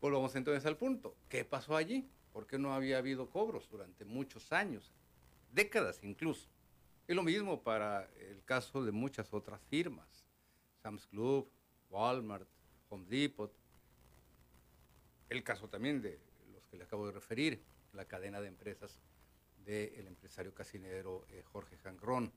Volvamos 0.00 0.34
entonces 0.34 0.64
al 0.64 0.76
punto. 0.76 1.14
¿Qué 1.28 1.44
pasó 1.44 1.76
allí? 1.76 2.08
¿Por 2.32 2.46
qué 2.46 2.58
no 2.58 2.72
había 2.72 2.98
habido 2.98 3.28
cobros 3.28 3.68
durante 3.68 4.04
muchos 4.04 4.50
años? 4.52 4.92
Décadas 5.52 6.02
incluso. 6.02 6.48
Es 7.06 7.14
lo 7.14 7.22
mismo 7.22 7.62
para 7.62 8.08
el 8.16 8.42
caso 8.44 8.84
de 8.84 8.92
muchas 8.92 9.34
otras 9.34 9.60
firmas. 9.68 10.26
Sam's 10.82 11.06
Club, 11.06 11.50
Walmart, 11.90 12.48
Home 12.88 13.04
Depot. 13.08 13.52
El 15.28 15.44
caso 15.44 15.68
también 15.68 16.00
de 16.00 16.18
los 16.52 16.66
que 16.66 16.76
le 16.76 16.84
acabo 16.84 17.06
de 17.06 17.12
referir 17.12 17.62
la 17.92 18.06
cadena 18.06 18.40
de 18.40 18.48
empresas 18.48 19.00
del 19.64 20.06
empresario 20.06 20.54
casinero 20.54 21.26
eh, 21.28 21.42
Jorge 21.44 21.76
Jangrón, 21.78 22.32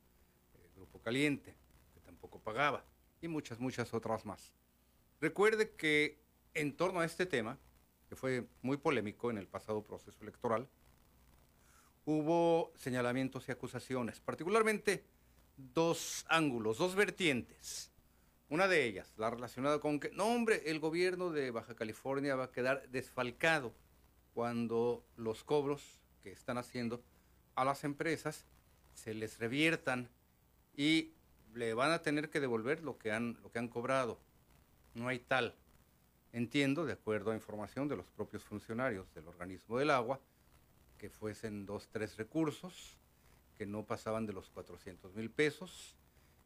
Grupo 0.76 1.00
Caliente, 1.00 1.56
que 1.94 2.02
tampoco 2.02 2.40
pagaba, 2.40 2.84
y 3.22 3.28
muchas, 3.28 3.60
muchas 3.60 3.94
otras 3.94 4.26
más. 4.26 4.54
Recuerde 5.22 5.72
que 5.72 6.23
en 6.54 6.76
torno 6.76 7.00
a 7.00 7.06
este 7.06 7.26
tema, 7.26 7.58
que 8.08 8.16
fue 8.16 8.48
muy 8.62 8.78
polémico 8.78 9.32
en 9.32 9.38
el 9.38 9.48
pasado 9.48 9.84
proceso 9.84 10.18
electoral, 10.22 10.68
hubo 12.06 12.72
señalamientos 12.76 13.48
y 13.48 13.52
acusaciones, 13.52 14.20
particularmente 14.20 15.04
dos 15.58 16.26
ángulos, 16.28 16.78
dos 16.78 16.96
vertientes. 16.96 17.92
Una 18.50 18.68
de 18.68 18.86
ellas, 18.86 19.14
la 19.18 19.30
relacionada 19.30 19.80
con 19.80 20.00
que, 20.00 20.12
no 20.12 20.26
hombre, 20.26 20.64
el 20.66 20.80
gobierno 20.80 21.32
de 21.32 21.52
Baja 21.52 21.76
California 21.76 22.36
va 22.36 22.46
a 22.46 22.52
quedar 22.52 22.88
desfalcado 22.90 23.74
cuando 24.34 25.04
los 25.16 25.44
cobros 25.44 25.82
que 26.22 26.32
están 26.32 26.58
haciendo 26.58 27.04
a 27.56 27.66
las 27.66 27.84
empresas 27.84 28.46
se 28.94 29.14
les 29.14 29.40
reviertan 29.40 30.10
y 30.76 31.14
le 31.54 31.74
van 31.74 31.92
a 31.92 32.02
tener 32.02 32.30
que 32.30 32.40
devolver 32.40 32.84
lo 32.84 32.98
que 32.98 33.12
han, 33.12 33.40
lo 33.42 33.52
que 33.52 33.60
han 33.60 33.68
cobrado. 33.68 34.20
No 34.94 35.08
hay 35.08 35.20
tal. 35.20 35.56
Entiendo, 36.34 36.84
de 36.84 36.94
acuerdo 36.94 37.30
a 37.30 37.36
información 37.36 37.88
de 37.88 37.96
los 37.96 38.10
propios 38.10 38.44
funcionarios 38.44 39.14
del 39.14 39.28
organismo 39.28 39.78
del 39.78 39.92
agua, 39.92 40.20
que 40.98 41.12
fuesen 41.12 41.68
dos, 41.68 41.88
tres 41.90 42.18
recursos 42.18 42.98
que 43.56 43.68
no 43.68 43.86
pasaban 43.86 44.26
de 44.26 44.34
los 44.34 44.50
400 44.50 45.14
mil 45.14 45.30
pesos 45.30 45.96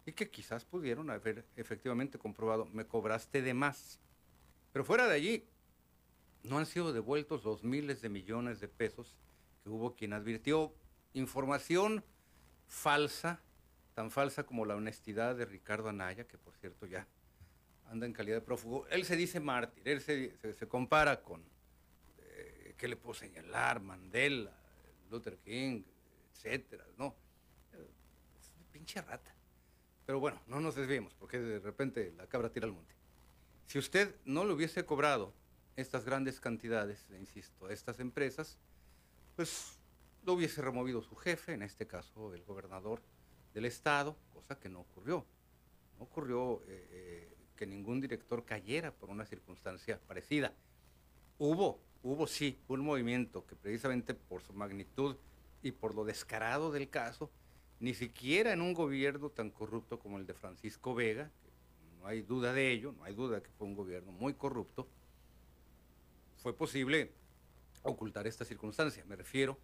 y 0.05 0.11
que 0.11 0.29
quizás 0.29 0.65
pudieron 0.65 1.09
haber 1.09 1.45
efectivamente 1.55 2.17
comprobado, 2.17 2.65
me 2.65 2.85
cobraste 2.85 3.41
de 3.41 3.53
más. 3.53 4.01
Pero 4.73 4.83
fuera 4.83 5.07
de 5.07 5.15
allí, 5.15 5.47
no 6.43 6.57
han 6.57 6.65
sido 6.65 6.91
devueltos 6.91 7.45
los 7.45 7.63
miles 7.63 8.01
de 8.01 8.09
millones 8.09 8.59
de 8.59 8.67
pesos 8.67 9.15
que 9.63 9.69
hubo 9.69 9.95
quien 9.95 10.11
advirtió 10.11 10.73
información 11.13 12.03
falsa, 12.67 13.41
tan 13.93 14.11
falsa 14.11 14.45
como 14.45 14.65
la 14.65 14.75
honestidad 14.75 15.37
de 15.37 15.45
Ricardo 15.45 15.87
Anaya, 15.87 16.27
que 16.27 16.37
por 16.37 16.55
cierto 16.55 16.85
ya 16.85 17.07
anda 17.89 18.05
en 18.05 18.13
calidad 18.13 18.37
de 18.37 18.41
prófugo. 18.41 18.87
Él 18.87 19.05
se 19.05 19.15
dice 19.15 19.39
mártir, 19.39 19.87
él 19.87 20.01
se, 20.01 20.67
compara 20.67 21.21
con, 21.21 21.43
eh, 22.19 22.75
¿qué 22.77 22.87
le 22.87 22.95
puedo 22.95 23.13
señalar? 23.13 23.81
Mandela, 23.81 24.55
Luther 25.09 25.37
King, 25.37 25.83
etcétera, 26.31 26.85
¿no? 26.97 27.15
Es 27.73 28.51
una 28.55 28.65
pinche 28.71 29.01
rata. 29.01 29.33
Pero 30.05 30.19
bueno, 30.19 30.41
no 30.47 30.59
nos 30.59 30.75
desviemos, 30.75 31.13
porque 31.15 31.39
de 31.39 31.59
repente 31.59 32.13
la 32.15 32.27
cabra 32.27 32.49
tira 32.49 32.65
al 32.65 32.73
monte. 32.73 32.95
Si 33.65 33.77
usted 33.77 34.15
no 34.23 34.45
le 34.45 34.53
hubiese 34.53 34.85
cobrado 34.85 35.33
estas 35.75 36.05
grandes 36.05 36.39
cantidades, 36.39 37.05
insisto, 37.19 37.67
a 37.67 37.73
estas 37.73 37.99
empresas, 37.99 38.57
pues 39.35 39.77
lo 40.23 40.33
hubiese 40.33 40.61
removido 40.61 41.01
su 41.01 41.15
jefe, 41.15 41.53
en 41.53 41.61
este 41.61 41.87
caso 41.87 42.33
el 42.33 42.43
gobernador 42.43 43.01
del 43.53 43.65
estado, 43.65 44.17
cosa 44.33 44.59
que 44.59 44.69
no 44.69 44.81
ocurrió. 44.81 45.25
No 45.97 46.05
ocurrió 46.05 46.63
eh, 46.67 46.87
eh, 46.91 47.36
que 47.57 47.67
ningún 47.67 47.99
director 47.99 48.45
cayera 48.45 48.93
por 48.93 49.09
una 49.09 49.25
circunstancia 49.25 49.99
parecida. 50.07 50.53
Hubo, 51.37 51.81
hubo 52.03 52.25
sí, 52.25 52.57
un 52.69 52.79
movimiento 52.79 53.45
que 53.45 53.57
precisamente 53.57 54.13
por 54.13 54.41
su 54.41 54.53
magnitud 54.53 55.17
y 55.61 55.71
por 55.71 55.93
lo 55.93 56.05
descarado 56.05 56.71
del 56.71 56.89
caso, 56.89 57.29
ni 57.81 57.93
siquiera 57.93 58.53
en 58.53 58.61
un 58.61 58.73
gobierno 58.73 59.29
tan 59.29 59.49
corrupto 59.49 59.99
como 59.99 60.17
el 60.17 60.25
de 60.25 60.33
Francisco 60.33 60.95
Vega, 60.95 61.29
no 61.99 62.07
hay 62.07 62.21
duda 62.21 62.53
de 62.53 62.71
ello, 62.71 62.93
no 62.97 63.03
hay 63.03 63.13
duda 63.13 63.43
que 63.43 63.49
fue 63.51 63.67
un 63.67 63.75
gobierno 63.75 64.13
muy 64.13 64.33
corrupto, 64.33 64.87
fue 66.37 66.55
posible 66.55 67.11
ocultar 67.83 68.27
esta 68.27 68.45
circunstancia. 68.45 69.03
Me 69.05 69.15
refiero 69.15 69.57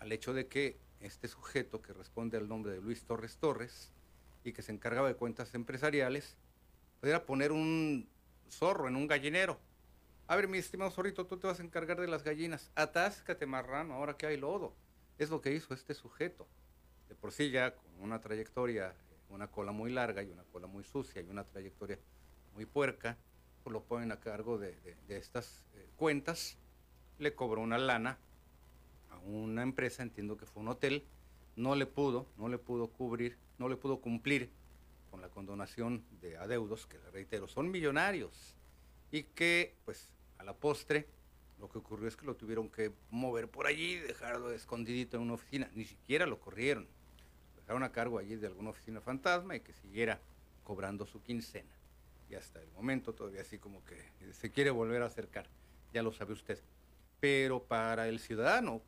al 0.00 0.12
hecho 0.12 0.32
de 0.32 0.46
que 0.46 0.78
este 1.00 1.28
sujeto 1.28 1.82
que 1.82 1.92
responde 1.92 2.36
al 2.36 2.48
nombre 2.48 2.72
de 2.72 2.80
Luis 2.80 3.04
Torres 3.04 3.36
Torres 3.36 3.90
y 4.44 4.52
que 4.52 4.62
se 4.62 4.72
encargaba 4.72 5.08
de 5.08 5.14
cuentas 5.14 5.54
empresariales, 5.54 6.36
pudiera 7.02 7.26
poner 7.26 7.50
un 7.50 8.08
zorro 8.48 8.86
en 8.86 8.94
un 8.94 9.08
gallinero. 9.08 9.58
A 10.28 10.36
ver, 10.36 10.46
mi 10.46 10.58
estimado 10.58 10.88
zorrito, 10.92 11.26
tú 11.26 11.36
te 11.36 11.48
vas 11.48 11.58
a 11.58 11.64
encargar 11.64 12.00
de 12.00 12.06
las 12.06 12.22
gallinas. 12.22 12.70
Atáscate, 12.76 13.44
marrano, 13.44 13.94
ahora 13.94 14.16
que 14.16 14.26
hay 14.26 14.36
lodo. 14.36 14.72
Es 15.18 15.28
lo 15.28 15.40
que 15.40 15.52
hizo 15.52 15.74
este 15.74 15.94
sujeto. 15.94 16.46
De 17.08 17.16
por 17.16 17.32
sí 17.32 17.50
ya 17.50 17.74
con 17.74 17.86
una 17.98 18.20
trayectoria, 18.20 18.94
una 19.30 19.48
cola 19.48 19.72
muy 19.72 19.90
larga 19.90 20.22
y 20.22 20.30
una 20.30 20.44
cola 20.44 20.68
muy 20.68 20.84
sucia 20.84 21.20
y 21.20 21.28
una 21.28 21.42
trayectoria 21.42 21.98
muy 22.54 22.66
puerca, 22.66 23.18
pues 23.64 23.72
lo 23.72 23.82
ponen 23.82 24.12
a 24.12 24.20
cargo 24.20 24.56
de, 24.58 24.78
estas 25.08 25.64
eh, 25.74 25.88
cuentas. 25.96 26.56
Le 27.18 27.34
cobró 27.34 27.62
una 27.62 27.78
lana 27.78 28.16
a 29.10 29.18
una 29.18 29.64
empresa, 29.64 30.04
entiendo 30.04 30.36
que 30.36 30.46
fue 30.46 30.62
un 30.62 30.68
hotel, 30.68 31.04
no 31.56 31.74
le 31.74 31.86
pudo, 31.86 32.28
no 32.36 32.48
le 32.48 32.58
pudo 32.58 32.86
cubrir, 32.86 33.38
no 33.58 33.68
le 33.68 33.74
pudo 33.74 34.00
cumplir 34.00 34.52
con 35.12 35.20
la 35.20 35.28
condonación 35.28 36.02
de 36.22 36.38
adeudos, 36.38 36.86
que 36.86 36.96
le 36.96 37.10
reitero, 37.10 37.46
son 37.46 37.70
millonarios, 37.70 38.56
y 39.10 39.24
que, 39.24 39.76
pues, 39.84 40.08
a 40.38 40.42
la 40.42 40.54
postre, 40.54 41.06
lo 41.60 41.68
que 41.68 41.76
ocurrió 41.76 42.08
es 42.08 42.16
que 42.16 42.24
lo 42.24 42.34
tuvieron 42.34 42.70
que 42.70 42.92
mover 43.10 43.46
por 43.46 43.66
allí, 43.66 43.96
dejarlo 43.96 44.50
escondidito 44.52 45.18
en 45.18 45.24
una 45.24 45.34
oficina, 45.34 45.70
ni 45.74 45.84
siquiera 45.84 46.24
lo 46.24 46.40
corrieron, 46.40 46.84
lo 46.84 47.60
dejaron 47.60 47.82
a 47.82 47.92
cargo 47.92 48.18
allí 48.18 48.36
de 48.36 48.46
alguna 48.46 48.70
oficina 48.70 49.02
fantasma 49.02 49.54
y 49.54 49.60
que 49.60 49.74
siguiera 49.74 50.18
cobrando 50.64 51.06
su 51.06 51.22
quincena. 51.22 51.74
Y 52.30 52.34
hasta 52.34 52.62
el 52.62 52.70
momento 52.70 53.12
todavía 53.12 53.42
así 53.42 53.58
como 53.58 53.84
que 53.84 54.32
se 54.32 54.50
quiere 54.50 54.70
volver 54.70 55.02
a 55.02 55.06
acercar, 55.06 55.46
ya 55.92 56.02
lo 56.02 56.14
sabe 56.14 56.32
usted. 56.32 56.58
Pero 57.20 57.62
para 57.62 58.08
el 58.08 58.18
ciudadano 58.18 58.80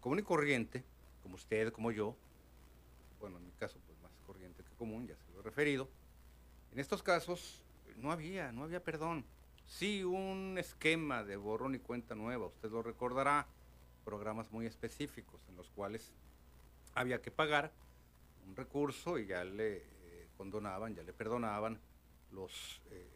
común 0.00 0.18
y 0.18 0.22
corriente, 0.22 0.82
como 1.22 1.36
usted, 1.36 1.72
como 1.72 1.92
yo, 1.92 2.16
bueno, 3.20 3.38
en 3.38 3.46
mi 3.46 3.52
caso 3.52 3.78
pues 3.86 3.96
más 4.02 4.10
corriente 4.26 4.64
que 4.64 4.74
común, 4.76 5.06
ya 5.06 5.14
he 5.14 5.25
referido, 5.46 5.88
en 6.72 6.78
estos 6.78 7.02
casos 7.02 7.62
no 7.96 8.12
había, 8.12 8.52
no 8.52 8.64
había 8.64 8.82
perdón. 8.82 9.24
Sí, 9.66 10.04
un 10.04 10.56
esquema 10.58 11.24
de 11.24 11.36
borrón 11.36 11.74
y 11.74 11.78
cuenta 11.78 12.14
nueva, 12.14 12.46
usted 12.46 12.70
lo 12.70 12.82
recordará, 12.82 13.46
programas 14.04 14.52
muy 14.52 14.66
específicos 14.66 15.40
en 15.48 15.56
los 15.56 15.70
cuales 15.70 16.12
había 16.94 17.22
que 17.22 17.30
pagar 17.30 17.72
un 18.46 18.54
recurso 18.54 19.18
y 19.18 19.26
ya 19.26 19.42
le 19.44 19.78
eh, 19.78 20.28
condonaban, 20.36 20.94
ya 20.94 21.02
le 21.02 21.12
perdonaban 21.12 21.80
los, 22.30 22.82
eh, 22.90 23.08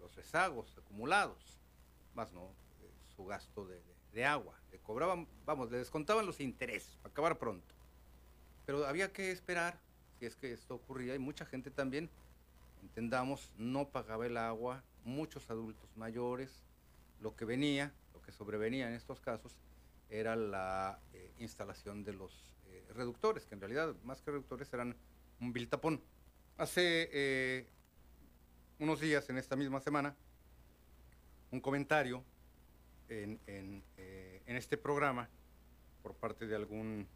los 0.00 0.14
rezagos 0.16 0.76
acumulados, 0.76 1.60
más 2.14 2.32
no 2.32 2.50
eh, 2.82 2.90
su 3.14 3.24
gasto 3.24 3.64
de 3.66 3.80
de 4.14 4.24
agua. 4.24 4.54
Le 4.70 4.78
cobraban, 4.78 5.28
vamos, 5.44 5.70
le 5.70 5.78
descontaban 5.78 6.24
los 6.24 6.40
intereses, 6.40 6.96
para 7.02 7.12
acabar 7.12 7.38
pronto. 7.38 7.74
Pero 8.64 8.86
había 8.86 9.12
que 9.12 9.30
esperar 9.30 9.78
si 10.24 10.28
es 10.28 10.36
que 10.36 10.52
esto 10.54 10.76
ocurría 10.76 11.14
y 11.14 11.18
mucha 11.18 11.44
gente 11.44 11.70
también, 11.70 12.08
entendamos, 12.82 13.52
no 13.58 13.90
pagaba 13.90 14.24
el 14.24 14.38
agua, 14.38 14.82
muchos 15.04 15.50
adultos 15.50 15.90
mayores, 15.96 16.64
lo 17.20 17.36
que 17.36 17.44
venía, 17.44 17.92
lo 18.14 18.22
que 18.22 18.32
sobrevenía 18.32 18.88
en 18.88 18.94
estos 18.94 19.20
casos, 19.20 19.54
era 20.08 20.34
la 20.34 20.98
eh, 21.12 21.30
instalación 21.40 22.04
de 22.04 22.14
los 22.14 22.32
eh, 22.68 22.86
reductores, 22.94 23.44
que 23.44 23.54
en 23.54 23.60
realidad 23.60 23.94
más 24.02 24.22
que 24.22 24.30
reductores 24.30 24.72
eran 24.72 24.96
un 25.40 25.52
biltapón. 25.52 26.00
Hace 26.56 27.10
eh, 27.12 27.66
unos 28.78 29.00
días, 29.00 29.28
en 29.28 29.36
esta 29.36 29.56
misma 29.56 29.80
semana, 29.80 30.16
un 31.50 31.60
comentario 31.60 32.24
en, 33.10 33.38
eh, 33.46 34.42
en, 34.46 34.56
este 34.56 34.78
programa 34.78 35.28
por 36.02 36.14
parte 36.14 36.46
de, 36.46 36.56
algún, 36.56 37.06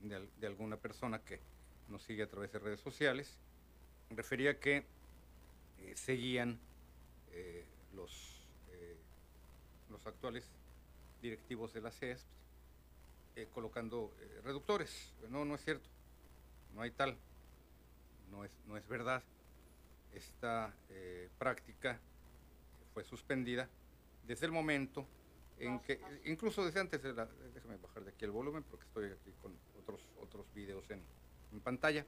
de, 0.00 0.46
alguna 0.46 0.78
persona 0.78 1.20
que 1.20 1.51
nos 1.88 2.02
sigue 2.02 2.22
a 2.22 2.28
través 2.28 2.52
de 2.52 2.58
redes 2.58 2.80
sociales, 2.80 3.38
refería 4.10 4.58
que 4.58 4.84
eh, 5.78 5.92
seguían 5.96 6.58
eh, 7.32 7.64
los, 7.94 8.40
los 9.90 10.06
actuales 10.06 10.44
directivos 11.20 11.72
de 11.72 11.80
la 11.80 11.90
CESP 11.90 12.26
colocando 13.54 14.12
reductores. 14.44 15.12
No, 15.30 15.44
no 15.44 15.54
es 15.54 15.64
cierto, 15.64 15.88
no 16.74 16.82
hay 16.82 16.90
tal, 16.90 17.16
no 18.30 18.44
es, 18.44 18.50
no 18.66 18.76
es 18.76 18.86
verdad. 18.88 19.22
Esta 20.12 20.74
práctica 21.38 21.98
fue 22.92 23.04
suspendida 23.04 23.68
desde 24.26 24.46
el 24.46 24.52
momento 24.52 25.06
en 25.58 25.80
que, 25.80 26.00
incluso 26.24 26.64
desde 26.64 26.80
antes 26.80 27.02
de 27.02 27.12
la, 27.12 27.26
déjame 27.54 27.76
bajar 27.76 28.04
de 28.04 28.10
aquí 28.10 28.24
el 28.24 28.30
volumen 28.30 28.64
porque 28.64 28.84
estoy 28.86 29.10
aquí 29.10 29.32
con 29.40 29.56
otros, 29.80 30.00
otros 30.20 30.46
videos 30.54 30.88
en, 30.90 31.02
pantalla. 31.60 32.06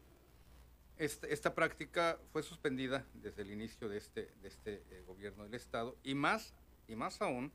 Esta, 0.96 1.26
esta, 1.26 1.54
práctica 1.54 2.18
fue 2.32 2.42
suspendida 2.42 3.04
desde 3.14 3.42
el 3.42 3.50
inicio 3.50 3.88
de 3.88 3.98
este, 3.98 4.30
este 4.44 4.82
eh, 4.90 5.02
gobierno 5.06 5.42
del 5.42 5.54
Estado 5.54 5.96
y 6.04 6.14
más, 6.14 6.54
y 6.86 6.94
más 6.94 7.20
aún 7.20 7.52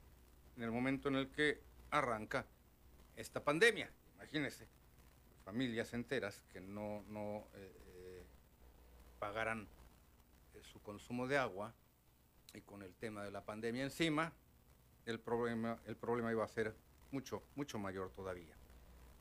en 0.57 0.63
el 0.63 0.71
momento 0.71 1.07
en 1.07 1.15
el 1.15 1.29
que 1.29 1.61
arranca 1.89 2.45
esta 3.15 3.43
pandemia. 3.43 3.89
Imagínense, 4.15 4.67
familias 5.45 5.93
enteras 5.93 6.43
que 6.51 6.59
no, 6.59 7.03
eh, 7.55 7.73
eh, 7.87 8.23
pagaran 9.19 9.67
su 10.61 10.81
consumo 10.81 11.27
de 11.27 11.37
agua 11.37 11.73
y 12.53 12.61
con 12.61 12.83
el 12.83 12.93
tema 12.95 13.23
de 13.23 13.31
la 13.31 13.45
pandemia 13.45 13.83
encima, 13.83 14.33
el 15.05 15.19
problema, 15.19 15.79
el 15.85 15.95
problema 15.95 16.31
iba 16.31 16.43
a 16.43 16.47
ser 16.47 16.75
mucho, 17.11 17.41
mucho 17.55 17.79
mayor 17.79 18.11
todavía. 18.11 18.55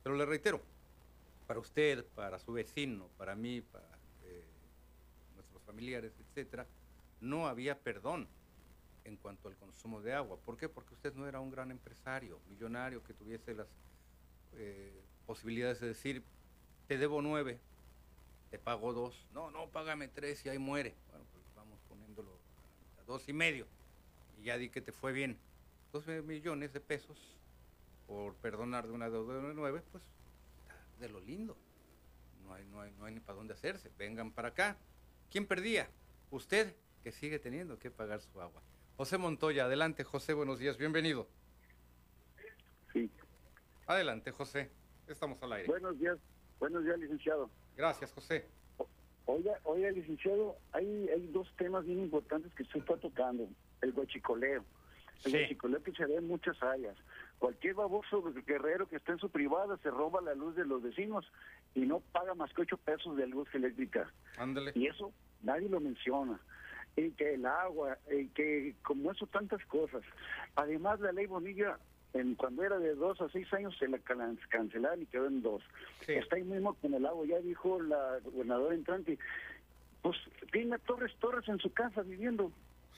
Pero 0.03 0.15
le 0.15 0.25
reitero, 0.25 0.61
para 1.49 1.61
usted, 1.61 2.05
para 2.13 2.37
su 2.37 2.53
vecino, 2.53 3.09
para 3.17 3.33
mí, 3.33 3.59
para 3.61 3.89
eh, 4.21 4.45
nuestros 5.33 5.59
familiares, 5.63 6.13
etcétera, 6.19 6.67
no 7.21 7.47
había 7.47 7.79
perdón 7.79 8.27
en 9.03 9.17
cuanto 9.17 9.47
al 9.47 9.55
consumo 9.55 9.99
de 9.99 10.13
agua. 10.13 10.37
¿Por 10.45 10.57
qué? 10.57 10.69
Porque 10.69 10.93
usted 10.93 11.11
no 11.15 11.27
era 11.27 11.39
un 11.39 11.49
gran 11.49 11.71
empresario, 11.71 12.39
millonario, 12.47 13.03
que 13.03 13.15
tuviese 13.15 13.55
las 13.55 13.65
eh, 14.57 15.01
posibilidades 15.25 15.79
de 15.79 15.87
decir, 15.87 16.21
te 16.87 16.99
debo 16.99 17.19
nueve, 17.19 17.59
te 18.51 18.59
pago 18.59 18.93
dos. 18.93 19.25
No, 19.33 19.49
no, 19.49 19.69
págame 19.69 20.07
tres 20.07 20.45
y 20.45 20.49
ahí 20.49 20.59
muere. 20.59 20.93
Bueno, 21.09 21.25
pues 21.33 21.43
vamos 21.55 21.79
poniéndolo 21.89 22.29
a 23.01 23.03
dos 23.05 23.27
y 23.27 23.33
medio. 23.33 23.65
Y 24.39 24.43
ya 24.43 24.59
di 24.59 24.69
que 24.69 24.81
te 24.81 24.91
fue 24.91 25.13
bien. 25.13 25.39
12 25.93 26.21
millones 26.21 26.73
de 26.73 26.79
pesos 26.79 27.17
por 28.05 28.35
perdonar 28.35 28.85
de 28.85 28.93
una 28.93 29.09
deuda 29.09 29.41
de 29.41 29.55
9, 29.55 29.81
pues 29.91 30.03
de 30.99 31.09
lo 31.09 31.19
lindo. 31.19 31.57
No 32.43 32.53
hay, 32.53 32.65
no, 32.65 32.81
hay, 32.81 32.91
no 32.97 33.05
hay 33.05 33.13
ni 33.13 33.19
para 33.19 33.37
dónde 33.37 33.53
hacerse. 33.53 33.91
Vengan 33.97 34.31
para 34.31 34.49
acá. 34.49 34.77
¿Quién 35.31 35.45
perdía? 35.45 35.89
Usted, 36.31 36.75
que 37.03 37.11
sigue 37.11 37.39
teniendo 37.39 37.77
que 37.79 37.91
pagar 37.91 38.21
su 38.21 38.41
agua. 38.41 38.61
José 38.97 39.17
Montoya, 39.17 39.65
adelante, 39.65 40.03
José, 40.03 40.33
buenos 40.33 40.59
días, 40.59 40.77
bienvenido. 40.77 41.27
Sí. 42.91 43.09
Adelante, 43.87 44.31
José, 44.31 44.69
estamos 45.07 45.41
al 45.41 45.53
aire. 45.53 45.67
Buenos 45.67 45.97
días, 45.99 46.17
buenos 46.59 46.83
días, 46.83 46.99
licenciado. 46.99 47.49
Gracias, 47.77 48.11
José. 48.11 48.45
Oiga, 49.25 49.59
oiga, 49.63 49.91
licenciado, 49.91 50.57
hay, 50.71 51.07
hay 51.09 51.27
dos 51.27 51.47
temas 51.55 51.85
bien 51.85 51.99
importantes 51.99 52.53
que 52.55 52.63
usted 52.63 52.79
está 52.79 52.97
tocando. 52.97 53.47
El 53.81 53.93
guachicoleo. 53.93 54.65
El 55.25 55.31
sí. 55.31 55.57
que 55.83 55.91
se 55.91 56.05
ve 56.05 56.15
en 56.15 56.27
muchas 56.27 56.61
áreas. 56.63 56.95
Cualquier 57.39 57.73
baboso 57.75 58.23
guerrero 58.45 58.87
que 58.87 58.97
esté 58.97 59.13
en 59.13 59.19
su 59.19 59.29
privada 59.29 59.77
se 59.77 59.91
roba 59.91 60.21
la 60.21 60.33
luz 60.33 60.55
de 60.55 60.65
los 60.65 60.81
vecinos 60.81 61.25
y 61.75 61.81
no 61.81 61.99
paga 61.99 62.35
más 62.35 62.53
que 62.53 62.61
ocho 62.61 62.77
pesos 62.77 63.17
de 63.17 63.27
luz 63.27 63.47
eléctrica. 63.53 64.11
Ándale. 64.37 64.71
Y 64.75 64.87
eso 64.87 65.11
nadie 65.41 65.69
lo 65.69 65.79
menciona. 65.79 66.39
Y 66.95 67.11
que 67.11 67.35
el 67.35 67.45
agua, 67.45 67.97
y 68.11 68.27
que 68.29 68.75
como 68.83 69.11
eso 69.11 69.27
tantas 69.27 69.63
cosas. 69.65 70.01
Además 70.55 70.99
la 70.99 71.11
ley 71.11 71.27
Bonilla 71.27 71.77
en, 72.13 72.35
cuando 72.35 72.63
era 72.63 72.79
de 72.79 72.95
dos 72.95 73.21
a 73.21 73.29
seis 73.29 73.51
años 73.53 73.75
se 73.77 73.87
la 73.87 73.99
cancelaron 73.99 75.01
y 75.01 75.05
quedó 75.05 75.27
en 75.27 75.41
dos. 75.41 75.61
Está 76.07 76.35
ahí 76.35 76.43
mismo 76.43 76.73
con 76.75 76.93
el 76.93 77.05
agua, 77.05 77.25
ya 77.25 77.39
dijo 77.39 77.81
la 77.81 78.19
gobernadora 78.23 78.73
entrante, 78.73 79.17
pues 80.01 80.17
tiene 80.51 80.77
Torres 80.79 81.13
Torres 81.19 81.47
en 81.47 81.59
su 81.59 81.71
casa 81.71 82.01
viviendo. 82.01 82.51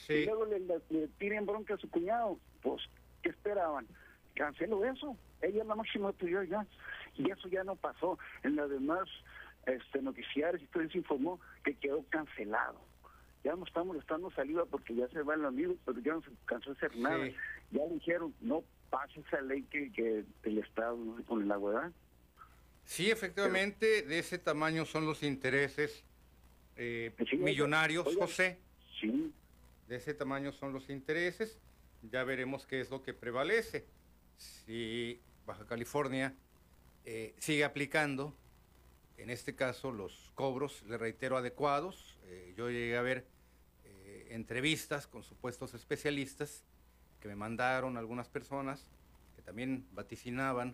Y 0.10 0.26
luego 0.26 0.46
le, 0.46 0.60
le, 0.60 1.08
tiren 1.20 1.46
bronca 1.46 1.76
a 1.76 1.78
su 1.78 1.90
cuñado. 1.90 2.40
Pues, 2.62 2.82
¿qué 3.22 3.30
esperaban? 3.30 3.88
Cancelo 4.36 4.84
eso. 4.86 5.18
ella 5.42 5.62
es 5.62 5.68
la 5.68 5.76
máxima 5.76 6.08
autoridad 6.08 6.44
ya, 6.44 6.66
y 7.16 7.30
eso 7.30 7.48
ya 7.50 7.64
no 7.64 7.76
pasó. 7.76 8.18
En 8.44 8.56
las 8.56 8.70
demás 8.70 9.08
este, 9.66 10.02
noticiarios 10.02 10.62
y 10.62 10.68
todo 10.68 10.84
informó 10.84 11.40
que 11.64 11.76
quedó 11.76 12.04
cancelado. 12.10 12.80
Ya 13.44 13.56
no 13.56 13.66
estamos 13.66 13.98
estando 13.98 14.30
saliva 14.32 14.66
porque 14.66 14.96
ya 14.96 15.08
se 15.10 15.22
van 15.24 15.42
los 15.42 15.50
amigos, 15.50 15.78
pero 15.86 16.00
ya 16.00 16.14
no 16.14 16.22
se 16.22 16.30
cansó 16.46 16.74
de 16.74 16.78
hacer 16.78 16.96
nada. 16.98 17.28
Ya 17.72 17.86
le 17.86 17.94
dijeron, 17.96 18.34
no 18.40 18.64
pase 18.90 19.20
esa 19.22 19.42
ley 19.42 19.64
que, 19.64 19.92
que 19.92 20.26
el 20.44 20.58
Estado 20.60 20.98
con 21.28 21.48
la 21.48 21.58
¿verdad? 21.58 21.92
Sí, 22.86 23.10
efectivamente, 23.10 24.04
de 24.04 24.20
ese 24.20 24.38
tamaño 24.38 24.86
son 24.86 25.06
los 25.06 25.24
intereses 25.24 26.04
eh, 26.76 27.14
millonarios, 27.40 28.16
José. 28.16 28.60
Sí. 29.00 29.34
De 29.92 29.98
ese 29.98 30.14
tamaño 30.14 30.54
son 30.54 30.72
los 30.72 30.90
intereses. 30.90 31.60
Ya 32.02 32.24
veremos 32.24 32.66
qué 32.66 32.80
es 32.80 32.90
lo 32.90 33.04
que 33.04 33.14
prevalece. 33.14 33.86
Si 34.38 35.22
Baja 35.46 35.66
California 35.66 36.34
eh, 37.04 37.36
sigue 37.40 37.66
aplicando, 37.66 38.34
en 39.18 39.30
este 39.30 39.54
caso, 39.54 39.92
los 39.92 40.32
cobros, 40.34 40.82
le 40.84 40.98
reitero, 40.98 41.36
adecuados. 41.36 42.18
Eh, 42.24 42.54
yo 42.56 42.70
llegué 42.70 42.96
a 42.96 43.02
ver 43.02 43.28
entrevistas 44.30 45.08
con 45.08 45.24
supuestos 45.24 45.74
especialistas 45.74 46.64
que 47.20 47.28
me 47.28 47.36
mandaron 47.36 47.98
algunas 47.98 48.30
personas 48.30 48.88
que 49.36 49.42
también 49.42 49.86
vaticinaban 49.92 50.74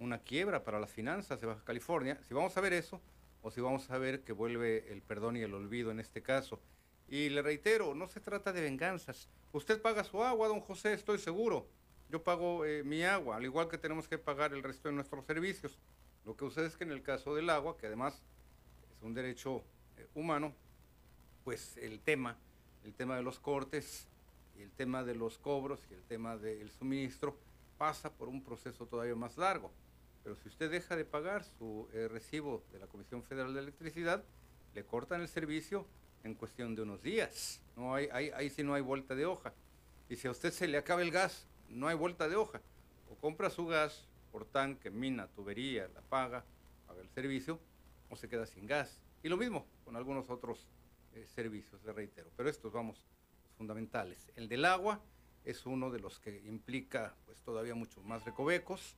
una 0.00 0.18
quiebra 0.18 0.64
para 0.64 0.80
las 0.80 0.90
finanzas 0.90 1.40
de 1.40 1.46
Baja 1.46 1.62
California. 1.62 2.20
Si 2.26 2.34
vamos 2.34 2.56
a 2.56 2.60
ver 2.60 2.72
eso, 2.72 3.00
o 3.42 3.52
si 3.52 3.60
vamos 3.60 3.88
a 3.92 3.98
ver 3.98 4.24
que 4.24 4.32
vuelve 4.32 4.92
el 4.92 5.02
perdón 5.02 5.36
y 5.36 5.42
el 5.42 5.54
olvido 5.54 5.92
en 5.92 6.00
este 6.00 6.20
caso. 6.20 6.60
Y 7.08 7.28
le 7.28 7.42
reitero, 7.42 7.94
no 7.94 8.08
se 8.08 8.20
trata 8.20 8.52
de 8.52 8.60
venganzas. 8.60 9.28
Usted 9.52 9.80
paga 9.80 10.02
su 10.04 10.22
agua, 10.22 10.48
don 10.48 10.60
José, 10.60 10.92
estoy 10.92 11.18
seguro. 11.18 11.68
Yo 12.08 12.22
pago 12.22 12.64
eh, 12.64 12.82
mi 12.84 13.02
agua, 13.04 13.36
al 13.36 13.44
igual 13.44 13.68
que 13.68 13.78
tenemos 13.78 14.08
que 14.08 14.18
pagar 14.18 14.52
el 14.52 14.62
resto 14.62 14.88
de 14.88 14.94
nuestros 14.94 15.24
servicios. 15.24 15.78
Lo 16.24 16.36
que 16.36 16.44
sucede 16.44 16.66
es 16.66 16.76
que 16.76 16.84
en 16.84 16.92
el 16.92 17.02
caso 17.02 17.34
del 17.34 17.50
agua, 17.50 17.76
que 17.76 17.86
además 17.86 18.22
es 18.96 19.02
un 19.02 19.14
derecho 19.14 19.62
eh, 19.96 20.06
humano, 20.14 20.54
pues 21.44 21.76
el 21.76 22.00
tema, 22.00 22.36
el 22.84 22.94
tema 22.94 23.16
de 23.16 23.22
los 23.22 23.38
cortes, 23.38 24.08
el 24.58 24.72
tema 24.72 25.04
de 25.04 25.14
los 25.14 25.38
cobros 25.38 25.80
y 25.90 25.94
el 25.94 26.02
tema 26.02 26.36
del 26.36 26.70
suministro 26.70 27.36
pasa 27.78 28.12
por 28.12 28.28
un 28.28 28.42
proceso 28.42 28.86
todavía 28.86 29.14
más 29.14 29.36
largo. 29.36 29.70
Pero 30.24 30.34
si 30.36 30.48
usted 30.48 30.70
deja 30.70 30.96
de 30.96 31.04
pagar 31.04 31.44
su 31.44 31.88
eh, 31.92 32.08
recibo 32.08 32.64
de 32.72 32.80
la 32.80 32.88
Comisión 32.88 33.22
Federal 33.22 33.54
de 33.54 33.60
Electricidad, 33.60 34.24
le 34.74 34.84
cortan 34.84 35.20
el 35.20 35.28
servicio 35.28 35.86
en 36.26 36.34
cuestión 36.34 36.74
de 36.74 36.82
unos 36.82 37.02
días. 37.02 37.60
No 37.76 37.94
hay, 37.94 38.08
ahí 38.10 38.50
sí 38.50 38.62
no 38.62 38.74
hay 38.74 38.82
vuelta 38.82 39.14
de 39.14 39.26
hoja. 39.26 39.52
Y 40.08 40.16
si 40.16 40.28
a 40.28 40.30
usted 40.30 40.52
se 40.52 40.68
le 40.68 40.78
acaba 40.78 41.02
el 41.02 41.10
gas, 41.10 41.46
no 41.68 41.88
hay 41.88 41.96
vuelta 41.96 42.28
de 42.28 42.36
hoja. 42.36 42.60
O 43.10 43.14
compra 43.16 43.50
su 43.50 43.66
gas 43.66 44.06
por 44.30 44.44
tanque, 44.44 44.90
mina, 44.90 45.26
tubería, 45.28 45.88
la 45.94 46.02
paga, 46.02 46.44
paga 46.86 47.00
el 47.00 47.08
servicio, 47.08 47.58
o 48.10 48.16
se 48.16 48.28
queda 48.28 48.46
sin 48.46 48.66
gas. 48.66 49.00
Y 49.22 49.28
lo 49.28 49.36
mismo 49.36 49.66
con 49.84 49.96
algunos 49.96 50.28
otros 50.30 50.66
eh, 51.14 51.26
servicios, 51.34 51.82
le 51.84 51.92
reitero. 51.92 52.30
Pero 52.36 52.48
estos 52.48 52.72
vamos 52.72 53.02
fundamentales. 53.56 54.30
El 54.36 54.48
del 54.48 54.64
agua 54.64 55.00
es 55.44 55.64
uno 55.64 55.90
de 55.90 56.00
los 56.00 56.18
que 56.18 56.42
implica 56.46 57.14
pues 57.24 57.40
todavía 57.42 57.74
muchos 57.74 58.04
más 58.04 58.24
recovecos 58.24 58.96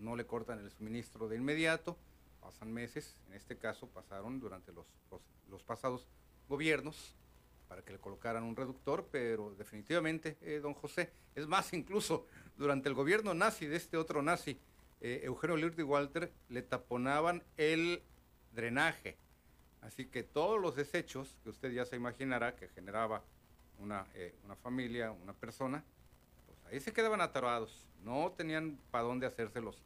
no 0.00 0.16
le 0.16 0.26
cortan 0.26 0.58
el 0.58 0.70
suministro 0.70 1.28
de 1.28 1.36
inmediato, 1.36 1.96
pasan 2.40 2.72
meses, 2.72 3.16
en 3.28 3.34
este 3.34 3.56
caso 3.56 3.86
pasaron 3.88 4.40
durante 4.40 4.72
los, 4.72 4.86
los, 5.50 5.62
pasados 5.62 6.06
gobiernos 6.50 7.14
para 7.68 7.82
que 7.82 7.92
le 7.92 8.00
colocaran 8.00 8.42
un 8.42 8.56
reductor, 8.56 9.08
pero 9.10 9.54
definitivamente, 9.54 10.36
eh, 10.42 10.58
don 10.60 10.74
José, 10.74 11.12
es 11.36 11.46
más, 11.46 11.72
incluso 11.80 12.26
durante 12.58 12.88
el 12.88 12.94
gobierno 12.94 13.32
nazi 13.32 13.66
de 13.66 13.76
este 13.76 13.96
otro 13.96 14.20
nazi, 14.20 14.60
eh, 15.00 15.20
Eugenio 15.22 15.56
Lirti 15.56 15.82
Walter, 15.82 16.32
le 16.48 16.62
taponaban 16.62 17.42
el 17.56 18.02
drenaje. 18.52 19.16
Así 19.80 20.06
que 20.06 20.24
todos 20.24 20.60
los 20.60 20.74
desechos 20.74 21.38
que 21.42 21.50
usted 21.50 21.70
ya 21.70 21.86
se 21.86 21.96
imaginará 21.96 22.56
que 22.56 22.68
generaba 22.68 23.22
una, 23.78 24.04
eh, 24.14 24.34
una 24.44 24.56
familia, 24.56 25.12
una 25.12 25.32
persona, 25.32 25.84
pues 26.46 26.58
ahí 26.66 26.80
se 26.80 26.92
quedaban 26.92 27.20
atorados. 27.20 27.86
No 28.02 28.32
tenían 28.36 28.78
para 28.90 29.04
dónde 29.04 29.26
hacerse 29.26 29.60
los, 29.60 29.80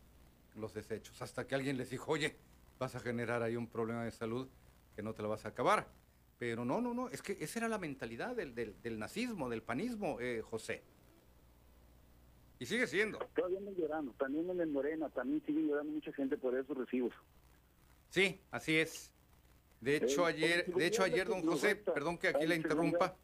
los 0.57 0.73
desechos, 0.73 1.21
hasta 1.21 1.47
que 1.47 1.55
alguien 1.55 1.77
les 1.77 1.91
dijo, 1.91 2.11
oye, 2.11 2.35
vas 2.79 2.95
a 2.95 3.01
generar 3.01 3.43
ahí 3.43 3.57
un 3.57 3.69
problema 3.69 4.05
de 4.05 4.11
salud 4.11 4.49
que 4.97 5.03
no 5.03 5.13
te 5.13 5.23
lo 5.23 5.29
vas 5.29 5.45
a 5.45 5.49
acabar. 5.49 5.87
Pero 6.47 6.63
no, 6.63 6.79
no, 6.79 6.93
no, 6.93 7.09
es 7.09 7.23
que 7.23 7.39
esa 7.41 7.61
era 7.61 7.69
la 7.69 7.79
mentalidad 7.79 8.37
del, 8.37 8.55
del, 8.55 8.99
nazismo, 8.99 9.49
del 9.49 9.63
panismo, 9.63 10.21
eh, 10.21 10.43
José. 10.43 10.83
Y 12.59 12.67
sigue 12.67 12.87
siendo. 12.87 13.17
Todavía 13.35 13.61
no 13.61 13.73
llorando, 13.73 14.13
también 14.19 14.51
en 14.51 14.61
el 14.61 14.69
Morena, 14.69 15.09
también 15.09 15.43
sigue 15.47 15.63
llorando 15.63 15.93
mucha 15.93 16.13
gente 16.13 16.37
por 16.37 16.55
esos 16.55 16.77
recibos. 16.77 17.15
Sí, 18.11 18.39
así 18.51 18.77
es. 18.77 19.11
De 19.81 19.97
hecho, 19.97 20.27
ayer, 20.27 20.67
de 20.67 20.87
hecho, 20.87 21.03
ayer, 21.03 21.27
don 21.27 21.47
José, 21.47 21.77
perdón 21.77 22.19
que 22.19 22.29
aquí 22.29 22.47
le 22.47 22.57
interrumpa. 22.57 23.17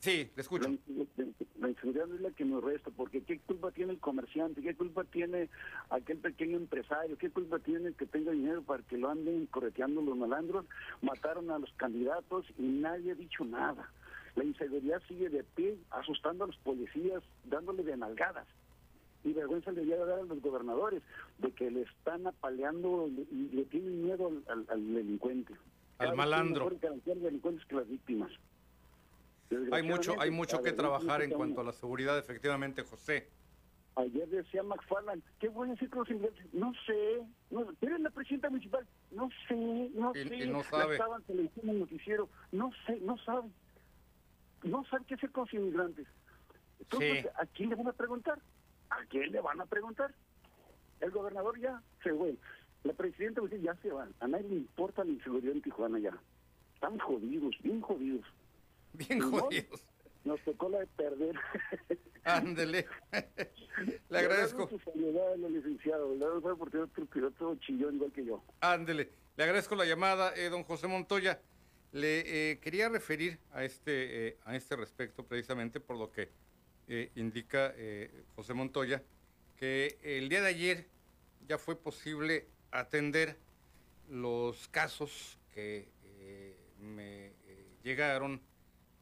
Sí, 0.00 0.28
le 0.34 0.42
escucho 0.42 0.68
la 0.68 0.76
inseguridad 1.68 2.12
es 2.14 2.20
la 2.20 2.30
que 2.30 2.44
nos 2.44 2.62
resta, 2.62 2.90
porque 2.90 3.22
¿qué 3.22 3.38
culpa 3.40 3.70
tiene 3.70 3.92
el 3.92 3.98
comerciante? 3.98 4.62
¿Qué 4.62 4.74
culpa 4.74 5.04
tiene 5.04 5.48
aquel 5.90 6.18
pequeño 6.18 6.56
empresario? 6.56 7.16
¿Qué 7.18 7.30
culpa 7.30 7.58
tiene 7.58 7.88
el 7.88 7.94
que 7.94 8.06
tenga 8.06 8.32
dinero 8.32 8.62
para 8.62 8.82
que 8.82 8.98
lo 8.98 9.10
anden 9.10 9.46
correteando 9.46 10.02
los 10.02 10.16
malandros? 10.16 10.66
Mataron 11.02 11.50
a 11.50 11.58
los 11.58 11.72
candidatos 11.74 12.46
y 12.58 12.62
nadie 12.62 13.12
ha 13.12 13.14
dicho 13.14 13.44
nada. 13.44 13.90
La 14.34 14.44
inseguridad 14.44 15.02
sigue 15.08 15.30
de 15.30 15.44
pie, 15.44 15.78
asustando 15.90 16.44
a 16.44 16.46
los 16.48 16.56
policías, 16.58 17.22
dándole 17.44 17.82
de 17.82 17.96
nalgadas. 17.96 18.46
Y 19.24 19.32
vergüenza 19.32 19.72
le 19.72 19.84
llega 19.84 20.02
a 20.02 20.06
dar 20.06 20.18
a 20.20 20.24
los 20.24 20.40
gobernadores 20.40 21.02
de 21.38 21.50
que 21.52 21.70
le 21.70 21.82
están 21.82 22.26
apaleando 22.26 23.08
y 23.08 23.48
le 23.52 23.64
tienen 23.64 24.04
miedo 24.04 24.30
al, 24.46 24.94
delincuente. 24.94 25.54
Al 25.98 26.14
malandro. 26.14 26.70
delincuentes 27.04 27.64
que 27.66 27.76
las 27.76 27.88
víctimas. 27.88 28.30
Hay 29.72 29.82
mucho, 29.82 30.20
hay 30.20 30.30
mucho 30.30 30.62
que 30.62 30.72
trabajar 30.72 31.22
en 31.22 31.30
cuanto 31.30 31.60
a 31.60 31.64
la 31.64 31.72
seguridad, 31.72 32.18
efectivamente, 32.18 32.82
José. 32.82 33.28
Ayer 33.96 34.28
decía 34.28 34.62
McFarland, 34.62 35.22
¿qué 35.38 35.48
los 35.48 36.10
inmigrantes? 36.10 36.52
No 36.52 36.72
sé, 36.86 37.22
no, 37.50 37.66
¿eres 37.80 38.00
la 38.00 38.10
presidenta 38.10 38.50
municipal? 38.50 38.86
No 39.10 39.30
sé, 39.48 39.90
no 39.94 40.12
sé. 40.12 40.36
Y 40.36 40.48
no 40.48 40.62
sabe. 40.64 40.94
Estaban 40.96 41.22
en 41.28 41.50
el 41.70 41.78
noticiero, 41.80 42.28
no 42.52 42.70
sé, 42.86 43.00
no 43.00 43.16
sabe. 43.18 43.48
No 44.64 44.84
sabe 44.90 45.04
qué 45.06 45.14
hacer 45.14 45.30
con 45.30 45.44
los 45.44 45.54
inmigrantes. 45.54 46.06
Entonces, 46.78 47.26
¿a 47.36 47.46
quién 47.46 47.70
le 47.70 47.76
van 47.76 47.88
a 47.88 47.92
preguntar? 47.92 48.38
¿A 48.90 49.04
quién 49.08 49.32
le 49.32 49.40
van 49.40 49.60
a 49.60 49.66
preguntar? 49.66 50.14
El 51.00 51.10
gobernador 51.10 51.58
ya 51.58 51.80
se 52.02 52.12
fue. 52.12 52.36
La 52.84 52.92
presidenta 52.92 53.40
ya 53.62 53.74
se 53.76 53.90
va. 53.90 54.08
A 54.20 54.28
nadie 54.28 54.48
le 54.48 54.56
importa 54.56 55.04
la 55.04 55.10
inseguridad 55.10 55.54
en 55.54 55.62
Tijuana 55.62 55.98
ya. 55.98 56.12
Están 56.74 56.98
jodidos, 56.98 57.54
bien 57.62 57.80
jodidos. 57.80 58.26
Bien 58.96 59.20
jodidos. 59.20 59.84
Nos 60.24 60.40
tocó 60.40 60.68
la 60.68 60.80
de 60.80 60.86
perder. 60.86 61.36
Ándele. 62.24 62.86
Le 64.10 64.18
agradezco. 64.18 64.68
licenciado. 65.48 66.14
Le 66.14 66.56
porque 66.56 66.78
otro 66.78 67.56
chillón 67.56 67.96
igual 67.96 68.12
que 68.12 68.24
yo. 68.24 68.42
Ándele. 68.60 69.10
Le 69.36 69.44
agradezco 69.44 69.76
la 69.76 69.84
llamada, 69.84 70.34
eh, 70.34 70.48
don 70.48 70.64
José 70.64 70.88
Montoya. 70.88 71.40
Le 71.92 72.52
eh, 72.52 72.58
quería 72.58 72.88
referir 72.88 73.38
a 73.52 73.64
este, 73.64 74.28
eh, 74.28 74.38
a 74.44 74.56
este 74.56 74.76
respecto 74.76 75.24
precisamente 75.24 75.78
por 75.78 75.96
lo 75.96 76.10
que 76.10 76.30
indica 77.16 77.74
José 78.36 78.54
Montoya, 78.54 79.02
que 79.56 79.98
el 80.02 80.28
día 80.28 80.40
de 80.40 80.46
ayer 80.46 80.86
ya 81.48 81.58
fue 81.58 81.74
posible 81.74 82.46
atender 82.70 83.36
los 84.08 84.68
casos 84.68 85.40
que 85.52 85.88
me 86.78 87.32
llegaron 87.82 88.40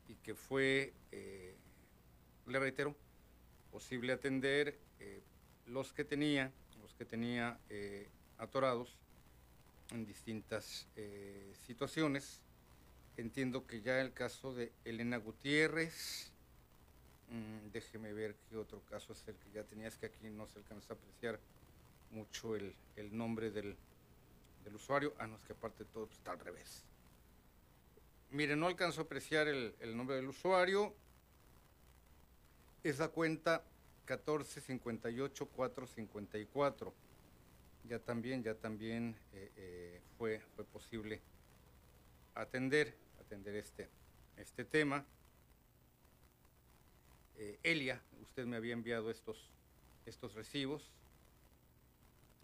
y 0.08 0.14
que 0.16 0.34
fue, 0.34 0.92
eh, 1.12 1.54
le 2.46 2.58
reitero, 2.58 2.94
posible 3.70 4.12
atender 4.12 4.78
eh, 5.00 5.22
los 5.66 5.92
que 5.92 6.04
tenía, 6.04 6.52
los 6.82 6.94
que 6.94 7.04
tenía 7.04 7.58
eh, 7.70 8.08
atorados 8.38 8.98
en 9.90 10.06
distintas 10.06 10.86
situaciones. 11.66 12.40
Entiendo 13.16 13.66
que 13.66 13.80
ya 13.80 14.00
el 14.00 14.12
caso 14.12 14.54
de 14.54 14.72
Elena 14.84 15.18
Gutiérrez, 15.18 16.32
mm, 17.30 17.70
déjeme 17.70 18.12
ver 18.12 18.34
qué 18.48 18.56
otro 18.56 18.80
caso 18.90 19.12
es 19.12 19.22
el 19.28 19.36
que 19.36 19.50
ya 19.52 19.62
tenía, 19.64 19.88
es 19.88 19.96
que 19.96 20.06
aquí 20.06 20.28
no 20.30 20.46
se 20.48 20.58
alcanza 20.58 20.94
a 20.94 20.96
apreciar 20.96 21.38
mucho 22.10 22.56
el, 22.56 22.74
nombre 23.12 23.50
del, 23.50 23.76
del, 24.64 24.74
usuario, 24.74 25.14
ah, 25.18 25.26
no, 25.26 25.36
es 25.36 25.42
que 25.42 25.52
aparte 25.52 25.84
todo 25.84 26.08
está 26.10 26.32
al 26.32 26.40
revés. 26.40 26.84
Mire, 28.34 28.54
no 28.56 28.66
alcanzo 28.66 29.00
a 29.00 29.04
apreciar 29.04 29.46
el, 29.46 29.96
nombre 29.96 30.16
del 30.16 30.26
usuario. 30.26 30.92
Es 32.82 32.98
la 32.98 33.06
cuenta 33.06 33.62
1458454. 34.08 36.92
Ya 37.84 38.00
también, 38.00 38.42
ya 38.42 38.56
también 38.56 39.14
eh, 39.34 39.52
eh, 39.56 40.00
fue, 40.18 40.40
fue 40.56 40.64
posible 40.64 41.20
atender, 42.34 42.96
atender 43.20 43.54
este, 43.54 43.88
este 44.36 44.64
tema. 44.64 45.04
Eh, 47.36 47.60
Elia, 47.62 48.02
usted 48.20 48.46
me 48.46 48.56
había 48.56 48.72
enviado 48.72 49.12
estos, 49.12 49.48
estos 50.06 50.34
recibos. 50.34 50.90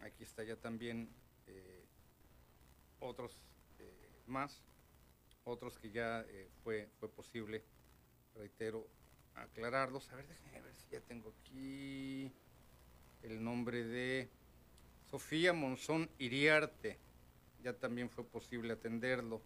Aquí 0.02 0.22
está 0.22 0.44
ya 0.44 0.54
también 0.54 1.08
otros 3.00 3.32
más, 4.28 4.62
otros 5.50 5.78
que 5.78 5.90
ya 5.90 6.24
eh, 6.28 6.48
fue, 6.62 6.88
fue 6.98 7.08
posible, 7.08 7.62
reitero, 8.34 8.86
aclararlos. 9.34 10.10
A 10.10 10.16
ver, 10.16 10.26
déjenme 10.28 10.60
ver 10.62 10.74
si 10.76 10.88
ya 10.90 11.00
tengo 11.00 11.32
aquí 11.40 12.32
el 13.22 13.42
nombre 13.42 13.84
de 13.84 14.28
Sofía 15.10 15.52
Monzón 15.52 16.08
Iriarte. 16.18 16.98
Ya 17.62 17.74
también 17.74 18.08
fue 18.08 18.24
posible 18.24 18.72
atenderlo. 18.72 19.42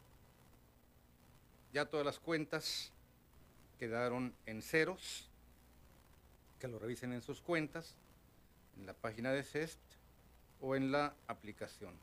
Ya 1.72 1.86
todas 1.86 2.06
las 2.06 2.20
cuentas 2.20 2.92
quedaron 3.78 4.34
en 4.46 4.62
ceros. 4.62 5.30
Que 6.60 6.68
lo 6.68 6.78
revisen 6.78 7.12
en 7.12 7.20
sus 7.20 7.40
cuentas, 7.40 7.96
en 8.76 8.86
la 8.86 8.94
página 8.94 9.32
de 9.32 9.42
CEST 9.42 9.80
o 10.60 10.76
en 10.76 10.92
la 10.92 11.14
aplicación. 11.26 11.94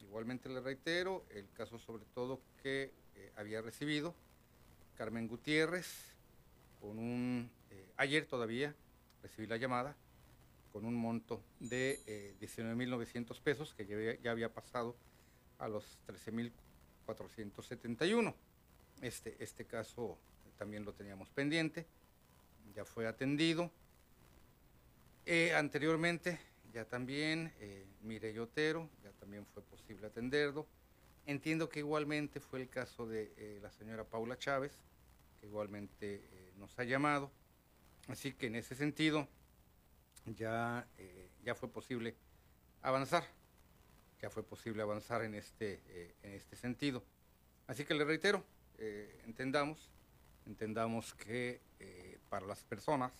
Igualmente 0.00 0.48
le 0.48 0.60
reitero 0.60 1.24
el 1.30 1.50
caso 1.52 1.78
sobre 1.78 2.04
todo 2.14 2.40
que 2.62 2.92
eh, 3.16 3.32
había 3.36 3.60
recibido 3.60 4.14
Carmen 4.96 5.28
Gutiérrez 5.28 5.86
con 6.80 6.98
un, 6.98 7.50
eh, 7.70 7.86
ayer 7.96 8.26
todavía 8.26 8.74
recibí 9.22 9.46
la 9.46 9.56
llamada 9.56 9.96
con 10.72 10.84
un 10.84 10.94
monto 10.94 11.42
de 11.60 12.00
eh, 12.06 12.34
19.900 12.40 13.40
pesos 13.40 13.74
que 13.74 14.18
ya 14.22 14.30
había, 14.30 14.52
pasado 14.52 14.96
a 15.58 15.68
los 15.68 15.98
13.471. 16.06 18.34
Este, 19.02 19.36
este 19.38 19.66
caso 19.66 20.18
también 20.58 20.84
lo 20.84 20.92
teníamos 20.92 21.28
pendiente, 21.30 21.86
ya 22.74 22.84
fue 22.84 23.06
atendido. 23.06 23.70
Eh, 25.26 25.54
anteriormente 25.54 26.40
ya 26.72 26.84
también 26.86 27.52
eh, 27.60 27.84
Mireille 28.02 28.40
Otero, 28.40 28.88
ya 29.04 29.10
también 29.12 29.46
fue 29.46 29.62
posible 29.62 30.06
atenderlo. 30.06 30.66
Entiendo 31.24 31.68
que 31.68 31.78
igualmente 31.78 32.40
fue 32.40 32.62
el 32.62 32.68
caso 32.68 33.06
de 33.06 33.32
eh, 33.36 33.60
la 33.62 33.70
señora 33.70 34.04
Paula 34.04 34.36
Chávez, 34.36 34.72
que 35.40 35.46
igualmente 35.46 36.16
eh, 36.16 36.52
nos 36.56 36.76
ha 36.78 36.84
llamado. 36.84 37.30
Así 38.08 38.32
que 38.32 38.48
en 38.48 38.56
ese 38.56 38.74
sentido 38.74 39.28
ya, 40.26 40.88
eh, 40.98 41.30
ya 41.44 41.54
fue 41.54 41.68
posible 41.68 42.16
avanzar, 42.82 43.24
ya 44.20 44.30
fue 44.30 44.42
posible 44.42 44.82
avanzar 44.82 45.22
en 45.22 45.36
este, 45.36 46.16
en 46.22 46.32
este 46.32 46.56
sentido. 46.56 47.04
Así 47.68 47.84
que 47.84 47.94
le 47.94 48.04
reitero, 48.04 48.44
entendamos, 49.24 49.88
entendamos 50.44 51.14
que 51.14 51.60
para 52.28 52.44
las 52.46 52.64
personas 52.64 53.12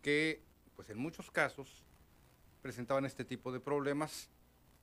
que, 0.00 0.42
pues 0.74 0.88
en 0.88 0.96
muchos 0.96 1.30
casos, 1.30 1.84
presentaban 2.62 3.04
este 3.04 3.24
tipo 3.26 3.52
de 3.52 3.60
problemas, 3.60 4.30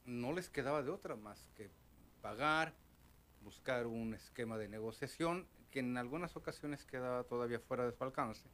no 0.05 0.31
les 0.31 0.49
quedaba 0.49 0.83
de 0.83 0.91
otra 0.91 1.15
más 1.15 1.49
que 1.55 1.71
pagar, 2.27 2.73
buscar 3.39 3.87
un 3.87 4.13
esquema 4.13 4.57
de 4.57 4.67
negociación 4.67 5.47
que 5.71 5.79
en 5.79 5.95
algunas 5.95 6.35
ocasiones 6.35 6.83
quedaba 6.83 7.23
todavía 7.23 7.61
fuera 7.61 7.85
de 7.85 7.93
su 7.93 8.03
alcance, 8.03 8.49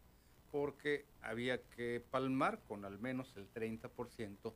porque 0.51 1.07
había 1.23 1.59
que 1.59 1.99
palmar 2.11 2.59
con 2.67 2.85
al 2.85 2.99
menos 2.99 3.35
el 3.35 3.51
30% 3.51 4.53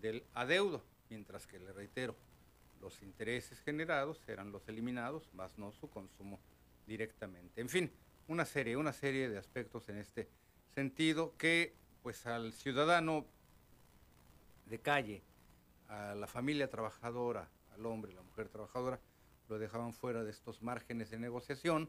del 0.00 0.24
adeudo, 0.34 0.82
mientras 1.10 1.46
que, 1.46 1.60
le 1.60 1.72
reitero, 1.72 2.16
los 2.80 3.02
intereses 3.02 3.60
generados 3.60 4.20
eran 4.26 4.50
los 4.50 4.66
eliminados, 4.66 5.32
más 5.32 5.56
no 5.58 5.70
su 5.70 5.88
consumo 5.88 6.40
directamente. 6.88 7.60
En 7.60 7.68
fin, 7.68 7.92
una 8.26 8.44
serie, 8.44 8.76
una 8.76 8.92
serie 8.92 9.28
de 9.28 9.38
aspectos 9.38 9.88
en 9.90 9.98
este 9.98 10.28
sentido 10.74 11.36
que 11.38 11.76
pues 12.02 12.26
al 12.26 12.52
ciudadano 12.52 13.26
de 14.64 14.80
calle, 14.80 15.22
a 15.86 16.16
la 16.16 16.26
familia 16.26 16.68
trabajadora, 16.68 17.48
al 17.76 17.86
hombre 17.86 18.12
la 18.12 18.22
mujer 18.22 18.48
trabajadora, 18.48 19.00
lo 19.48 19.58
dejaban 19.58 19.92
fuera 19.92 20.24
de 20.24 20.30
estos 20.30 20.62
márgenes 20.62 21.10
de 21.10 21.18
negociación 21.18 21.88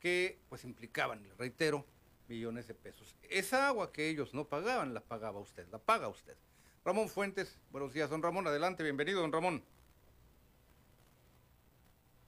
que 0.00 0.40
pues 0.48 0.64
implicaban, 0.64 1.22
le 1.22 1.34
reitero, 1.34 1.86
millones 2.28 2.66
de 2.66 2.74
pesos. 2.74 3.16
Esa 3.22 3.68
agua 3.68 3.92
que 3.92 4.08
ellos 4.08 4.34
no 4.34 4.48
pagaban, 4.48 4.94
la 4.94 5.00
pagaba 5.00 5.40
usted, 5.40 5.66
la 5.68 5.78
paga 5.78 6.08
usted. 6.08 6.36
Ramón 6.84 7.08
Fuentes, 7.08 7.58
buenos 7.70 7.92
días, 7.92 8.10
don 8.10 8.22
Ramón, 8.22 8.46
adelante, 8.46 8.82
bienvenido, 8.82 9.20
don 9.20 9.32
Ramón. 9.32 9.64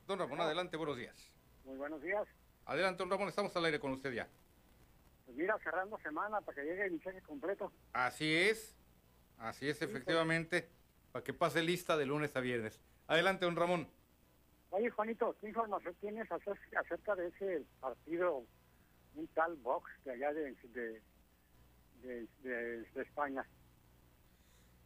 Don 0.07 0.19
Ramón, 0.19 0.41
adelante, 0.41 0.77
buenos 0.77 0.97
días. 0.97 1.31
Muy 1.65 1.77
buenos 1.77 2.01
días. 2.03 2.27
Adelante, 2.65 2.99
don 2.99 3.11
Ramón, 3.11 3.29
estamos 3.29 3.55
al 3.57 3.65
aire 3.65 3.81
con 3.81 3.93
usted 3.93 4.13
ya. 4.13 4.29
Pues 5.25 5.37
mira, 5.37 5.59
cerrando 5.63 5.99
semana 5.99 6.41
para 6.41 6.55
que 6.55 6.63
llegue 6.63 6.87
el 6.87 7.01
cheque 7.03 7.21
completo. 7.23 7.73
Así 7.93 8.33
es, 8.33 8.77
así 9.39 9.69
es, 9.69 9.83
efectivamente, 9.83 10.69
para 11.13 11.25
que 11.25 11.35
pase 11.35 11.63
lista 11.63 11.97
de 11.97 12.07
lunes 12.07 12.35
a 12.37 12.41
viernes. 12.41 12.81
Adelante, 13.07 13.45
don 13.45 13.57
Ramón. 13.57 13.89
Oye, 14.71 14.91
Juanito, 14.91 15.37
¿qué 15.41 15.49
información 15.49 15.95
tienes 16.01 16.29
acer- 16.31 16.59
acerca 16.77 17.15
de 17.15 17.29
ese 17.29 17.65
partido, 17.81 18.45
un 19.15 19.27
tal 19.29 19.55
Vox 19.57 19.91
de 20.05 20.13
allá 20.13 20.33
de, 20.33 20.55
de, 20.55 21.03
de, 22.03 22.27
de- 22.43 22.83
de 22.83 23.03
España? 23.03 23.47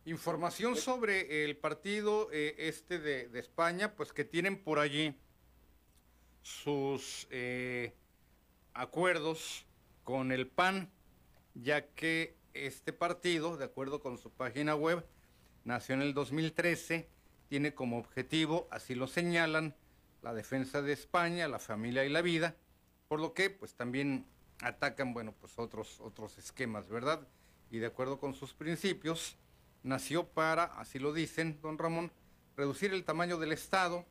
Información 0.04 0.76
sobre 0.76 1.44
el 1.44 1.56
partido 1.56 2.28
eh, 2.33 2.54
este 2.59 2.98
de, 2.98 3.28
de 3.28 3.38
España, 3.40 3.94
pues 3.96 4.12
que 4.12 4.24
tienen 4.24 4.62
por 4.62 4.78
allí 4.78 5.14
sus 6.42 7.26
eh, 7.30 7.94
acuerdos 8.74 9.66
con 10.04 10.33
el 10.33 10.46
PAN, 10.46 10.90
ya 11.54 11.87
que 11.94 12.37
este 12.54 12.92
partido, 12.92 13.56
de 13.56 13.64
acuerdo 13.66 14.00
con 14.00 14.18
su 14.18 14.30
página 14.30 14.74
web, 14.74 15.04
nació 15.64 15.94
en 15.94 16.02
el 16.02 16.14
2013, 16.14 17.09
tiene 17.51 17.75
como 17.75 17.99
objetivo, 17.99 18.69
así 18.71 18.95
lo 18.95 19.09
señalan, 19.09 19.75
la 20.23 20.33
defensa 20.35 20.83
de 20.83 20.93
España, 20.93 21.49
la 21.49 21.59
familia 21.59 22.05
y 22.05 22.09
la 22.09 22.23
vida, 22.23 22.55
por 23.09 23.19
lo 23.19 23.35
que 23.35 23.51
pues 23.51 23.75
también 23.75 24.25
atacan, 24.61 25.13
bueno, 25.13 25.35
pues 25.41 25.59
otros, 25.59 26.01
otros 26.01 26.39
esquemas, 26.39 26.89
¿verdad? 26.89 27.27
Y 27.73 27.79
de 27.79 27.87
acuerdo 27.87 28.21
con 28.21 28.35
sus 28.35 28.55
principios, 28.55 29.37
nació 29.83 30.29
para, 30.29 30.65
así 30.65 31.01
lo 31.01 31.13
dicen, 31.13 31.59
don 31.61 31.77
Ramón, 31.77 32.13
reducir 32.57 32.95
el 32.95 33.03
tamaño 33.03 33.37
del 33.37 33.51
Estado, 33.51 34.07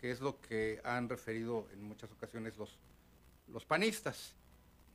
que 0.00 0.10
es 0.10 0.20
lo 0.20 0.40
que 0.40 0.80
han 0.82 1.08
referido 1.08 1.68
en 1.72 1.84
muchas 1.84 2.10
ocasiones 2.10 2.56
los, 2.56 2.76
los 3.46 3.64
panistas, 3.66 4.34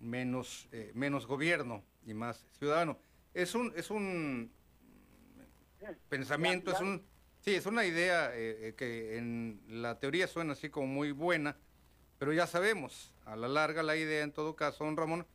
menos, 0.02 0.68
eh, 0.74 0.92
menos 0.96 1.26
gobierno 1.28 1.82
y 2.06 2.14
más 2.14 2.46
ciudadano. 2.60 3.00
Es 3.34 3.56
un, 3.56 3.72
es 3.78 3.90
un 3.90 4.52
pensamiento, 6.10 6.74
es 6.74 6.82
un, 6.82 7.02
sí, 7.46 7.54
es 7.54 7.68
una 7.68 7.86
idea 7.86 8.36
eh, 8.36 8.70
eh, 8.70 8.74
que 8.76 9.18
en 9.18 9.62
la 9.68 10.00
teoría 10.00 10.28
suena 10.28 10.54
así 10.54 10.70
como 10.70 10.88
muy 10.88 11.12
buena, 11.12 11.56
pero 12.18 12.34
ya 12.34 12.48
sabemos, 12.48 13.14
a 13.24 13.36
la 13.36 13.48
larga 13.48 13.84
la 13.84 13.96
idea 13.96 14.24
en 14.24 14.32
todo 14.32 14.56
caso, 14.56 14.84
don 14.84 14.98
Ramón, 14.98 15.28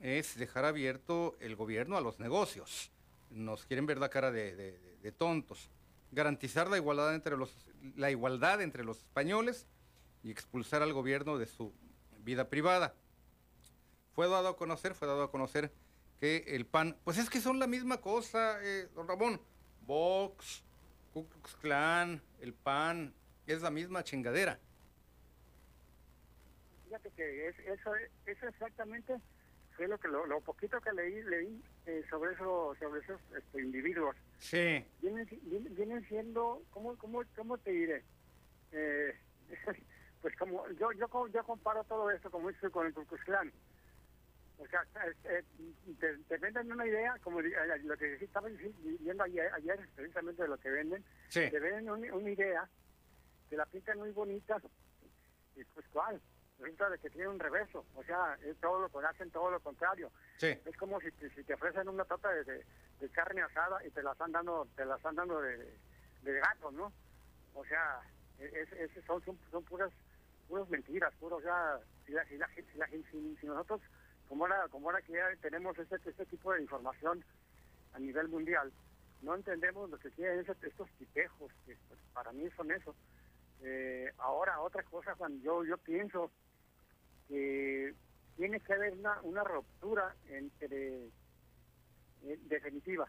es 0.00 0.36
dejar 0.36 0.64
abierto 0.64 1.36
el 1.38 1.54
gobierno 1.54 1.96
a 1.96 2.00
los 2.00 2.18
negocios. 2.18 2.90
Nos 3.30 3.66
quieren 3.66 3.86
ver 3.86 3.98
la 3.98 4.08
cara 4.08 4.32
de, 4.32 5.14
tontos. 5.16 5.70
Garantizar 6.10 6.68
la 6.68 6.76
igualdad 6.76 7.14
entre 7.14 7.36
los 7.36 7.52
la 7.96 8.10
igualdad 8.10 8.62
entre 8.62 8.82
los 8.82 8.98
españoles 8.98 9.66
y 10.22 10.30
expulsar 10.30 10.82
al 10.82 10.92
gobierno 10.92 11.38
de 11.38 11.46
su 11.46 11.72
vida 12.24 12.48
privada. 12.48 12.94
Fue 14.14 14.28
dado 14.28 14.48
a 14.48 14.56
conocer, 14.56 14.94
fue 14.94 15.06
dado 15.06 15.22
a 15.22 15.30
conocer 15.30 15.72
que 16.18 16.44
el 16.48 16.66
PAN, 16.66 16.96
pues 17.04 17.18
es 17.18 17.30
que 17.30 17.40
son 17.40 17.58
la 17.58 17.66
misma 17.66 18.00
cosa, 18.00 18.58
eh, 18.62 18.88
don 18.94 19.06
Ramón. 19.06 19.40
Vox, 19.86 20.64
Ku 21.14 21.28
Klux 21.28 21.54
Klan, 21.62 22.20
el 22.40 22.52
PAN, 22.52 23.14
es 23.46 23.62
la 23.62 23.70
misma 23.70 24.02
chingadera. 24.02 24.58
Fíjate 26.84 27.08
que 27.12 27.48
es, 27.48 27.58
eso, 27.60 27.92
eso 28.26 28.48
exactamente 28.48 29.14
fue 29.76 29.86
lo 29.86 29.96
que 29.98 30.08
lo, 30.08 30.26
lo 30.26 30.40
poquito 30.40 30.80
que 30.80 30.92
leí 30.92 31.22
leí 31.22 31.62
eh, 31.86 32.02
sobre 32.10 32.32
eso 32.34 32.74
sobre 32.80 33.00
esos 33.00 33.20
este, 33.36 33.60
individuos 33.62 34.16
Sí. 34.38 34.84
vienen 35.00 35.28
vienen, 35.76 36.04
siendo 36.08 36.62
cómo 36.70 36.96
cómo 36.96 37.22
cómo 37.36 37.58
te 37.58 37.70
diré 37.72 38.04
Eh, 38.72 39.14
pues 40.22 40.36
como 40.36 40.68
yo 40.80 40.92
yo 40.92 41.08
yo 41.28 41.44
comparo 41.44 41.82
todo 41.84 42.10
esto 42.10 42.30
como 42.30 42.50
dice 42.50 42.70
con 42.70 42.86
el 42.86 42.94
Ku 42.94 43.04
Klux 43.06 43.24
Klan 43.24 43.52
o 44.58 44.66
sea 44.68 44.82
eh, 45.06 45.14
eh, 45.24 45.44
te, 45.98 46.16
te 46.18 46.38
venden 46.38 46.70
una 46.72 46.86
idea 46.86 47.16
como 47.22 47.40
eh, 47.40 47.52
lo 47.82 47.96
que 47.96 48.14
estaba 48.22 48.48
viendo 48.48 49.24
ayer, 49.24 49.50
ayer 49.52 49.88
precisamente 49.94 50.42
de 50.42 50.48
lo 50.48 50.58
que 50.58 50.70
venden 50.70 51.04
Sí. 51.28 51.50
te 51.50 51.58
venden 51.58 51.90
un- 51.90 52.10
una 52.12 52.30
idea 52.30 52.68
te 53.48 53.56
la 53.56 53.66
pintan 53.66 53.98
muy 53.98 54.10
bonita 54.12 54.60
y 55.56 55.64
pues 55.64 55.86
cuál 55.88 56.20
resulta 56.58 56.88
de 56.88 56.98
que 56.98 57.10
tiene 57.10 57.28
un 57.28 57.38
reverso 57.40 57.84
o 57.94 58.04
sea 58.04 58.38
es 58.44 58.56
todo 58.60 58.80
lo 58.80 58.88
que 58.88 59.04
hacen 59.06 59.30
todo 59.30 59.50
lo 59.50 59.60
contrario 59.60 60.12
Sí. 60.36 60.56
es 60.64 60.76
como 60.76 61.00
si 61.00 61.10
te, 61.12 61.28
si 61.30 61.42
te 61.44 61.54
ofrecen 61.54 61.88
una 61.88 62.04
torta 62.04 62.30
de, 62.30 62.44
de- 62.44 62.66
de 63.00 63.10
carne 63.10 63.42
asada 63.42 63.84
y 63.84 63.90
te 63.90 64.02
la 64.04 64.12
están 64.12 64.30
dando 64.30 64.68
te 64.76 64.84
la 64.84 64.96
están 64.96 65.16
dando 65.16 65.40
de, 65.40 65.76
de 66.22 66.32
gato 66.38 66.70
no 66.70 66.92
o 67.54 67.64
sea 67.64 68.00
es, 68.38 68.72
es- 68.72 69.04
son, 69.04 69.20
son 69.24 69.38
son 69.50 69.64
puras 69.64 69.92
puras 70.46 70.68
mentiras 70.68 71.12
puros 71.16 71.40
o 71.40 71.42
sea 71.42 71.80
si, 72.06 72.12
la, 72.12 72.24
si, 72.26 72.36
la, 72.38 72.86
si- 72.88 73.36
si 73.40 73.46
nosotros 73.46 73.80
como 74.28 74.44
ahora 74.46 74.68
como 74.68 74.88
ahora 74.88 75.02
que 75.02 75.12
ya 75.12 75.28
tenemos 75.40 75.78
este 75.78 75.96
este 75.96 76.26
tipo 76.26 76.52
de 76.52 76.62
información 76.62 77.24
a 77.92 77.98
nivel 77.98 78.28
mundial 78.28 78.72
no 79.24 79.34
entendemos 79.34 79.88
lo 79.90 79.98
que 79.98 80.10
quieren 80.10 80.40
esos- 80.40 80.62
estos 80.62 80.88
tipejos, 80.98 81.50
que 81.64 81.76
pues, 81.88 81.98
para 82.12 82.30
mí 82.32 82.48
son 82.56 82.70
eso. 82.70 82.94
Eh, 83.62 84.12
ahora, 84.18 84.60
otra 84.60 84.82
cosa, 84.82 85.14
Juan, 85.14 85.40
yo, 85.40 85.64
yo 85.64 85.78
pienso 85.78 86.30
que 87.26 87.94
tiene 88.36 88.60
que 88.60 88.74
haber 88.74 88.92
una, 88.92 89.20
una 89.22 89.42
ruptura 89.42 90.14
entre, 90.28 91.06
eh, 91.06 92.38
definitiva, 92.42 93.08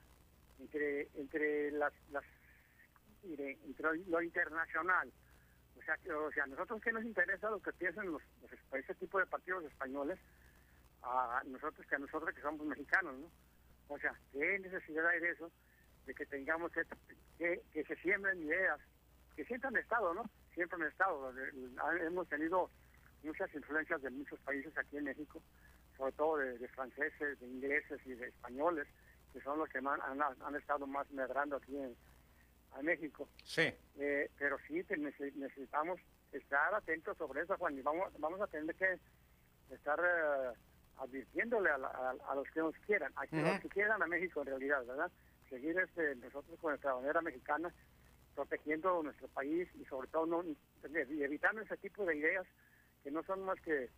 entre, 0.60 1.10
entre 1.15 1.71
las, 1.71 1.93
las 2.12 2.23
entre 3.23 3.97
lo 4.08 4.21
internacional. 4.21 5.12
O 5.78 5.82
sea, 5.82 5.97
que, 5.97 6.12
o 6.13 6.32
sea, 6.32 6.45
nosotros 6.45 6.82
que 6.82 6.93
nos 6.93 7.04
interesa 7.04 7.49
lo 7.49 7.60
que 7.60 7.73
piensan 7.73 8.10
los, 8.10 8.21
los 8.41 8.97
tipo 8.97 9.19
de 9.19 9.25
partidos 9.25 9.65
españoles, 9.65 10.17
a 11.06 11.41
nosotros 11.46 11.86
que 11.88 11.96
a 11.96 12.00
nosotros 12.00 12.34
que 12.34 12.41
somos 12.41 12.65
mexicanos, 12.65 13.15
¿no? 13.18 13.32
O 13.88 14.00
sea, 14.00 14.13
¿qué 14.32 14.60
necesidad 14.60 15.08
hay 15.08 15.20
de 15.20 15.32
eso? 15.32 15.52
De 16.06 16.13
que 16.13 16.26
tengamos 16.26 16.72
que, 16.72 16.84
que, 17.38 17.62
que 17.72 17.84
se 17.86 17.96
siembren 17.98 18.41
ideas, 18.41 18.80
que 19.36 19.46
siempre 19.46 19.68
han 19.68 19.78
estado, 19.78 20.13
¿no? 20.13 20.24
Siempre 20.54 20.82
han 20.82 20.89
estado. 20.89 21.34
Hemos 22.02 22.28
tenido 22.28 22.70
muchas 23.24 23.54
influencias 23.54 24.02
de 24.02 24.10
muchos 24.10 24.39
países 24.41 24.76
aquí 24.78 24.98
en 24.98 25.06
México, 25.06 25.41
sobre 25.98 26.12
todo 26.13 26.38
de, 26.38 26.58
de 26.58 26.68
franceses, 26.70 27.39
de 27.39 27.48
ingleses 27.48 28.00
y 28.06 28.13
de 28.13 28.28
españoles, 28.28 28.88
que 29.34 29.41
son 29.41 29.60
los 29.60 29.70
que 29.70 29.80
han, 29.80 29.88
han 29.88 30.56
estado 30.56 30.88
más 30.88 31.10
medrando 31.12 31.58
aquí 31.58 31.78
en 31.78 31.96
a 32.76 32.82
México. 32.82 33.30
Sí. 33.44 33.74
Eh, 33.98 34.30
pero 34.38 34.58
sí 34.68 34.86
necesitamos 34.89 36.00
estar 36.32 36.74
atentos 36.74 37.18
sobre 37.18 37.41
eso, 37.41 37.58
Juan, 37.58 37.78
y 37.78 37.82
vamos, 37.82 38.12
vamos 38.20 38.41
a 38.41 38.48
tener 38.48 38.76
que 38.76 39.00
estar 39.70 40.00
eh, 40.00 40.58
advirtiéndole 40.98 41.70
a, 41.70 41.78
la- 41.78 41.88
a- 41.88 42.32
a 42.32 42.36
los 42.36 42.48
que 42.52 42.60
nos 42.62 42.76
quieran, 42.86 43.12
a 43.16 43.28
que- 43.28 43.42
los 43.42 43.60
que 43.60 43.70
quieran 43.70 44.02
a 44.02 44.08
México 44.08 44.42
en 44.42 44.48
realidad, 44.48 44.86
¿verdad? 44.86 45.12
Seguir 45.50 45.78
este, 45.80 46.16
nosotros 46.16 46.60
con 46.60 46.72
nuestra 46.72 46.94
bandera 46.94 47.22
mexicana, 47.22 47.74
protegiendo 48.34 49.02
nuestro 49.04 49.28
país 49.30 49.68
y 49.80 49.86
sobre 49.86 50.08
todo 50.10 50.26
no, 50.26 50.44
y 50.44 50.58
evitando 51.24 51.62
ese 51.62 51.78
tipo 51.78 52.06
de 52.06 52.18
ideas 52.18 52.46
que 53.04 53.12
no 53.12 53.24
son 53.24 53.44
más 53.44 53.60
que 53.62 53.90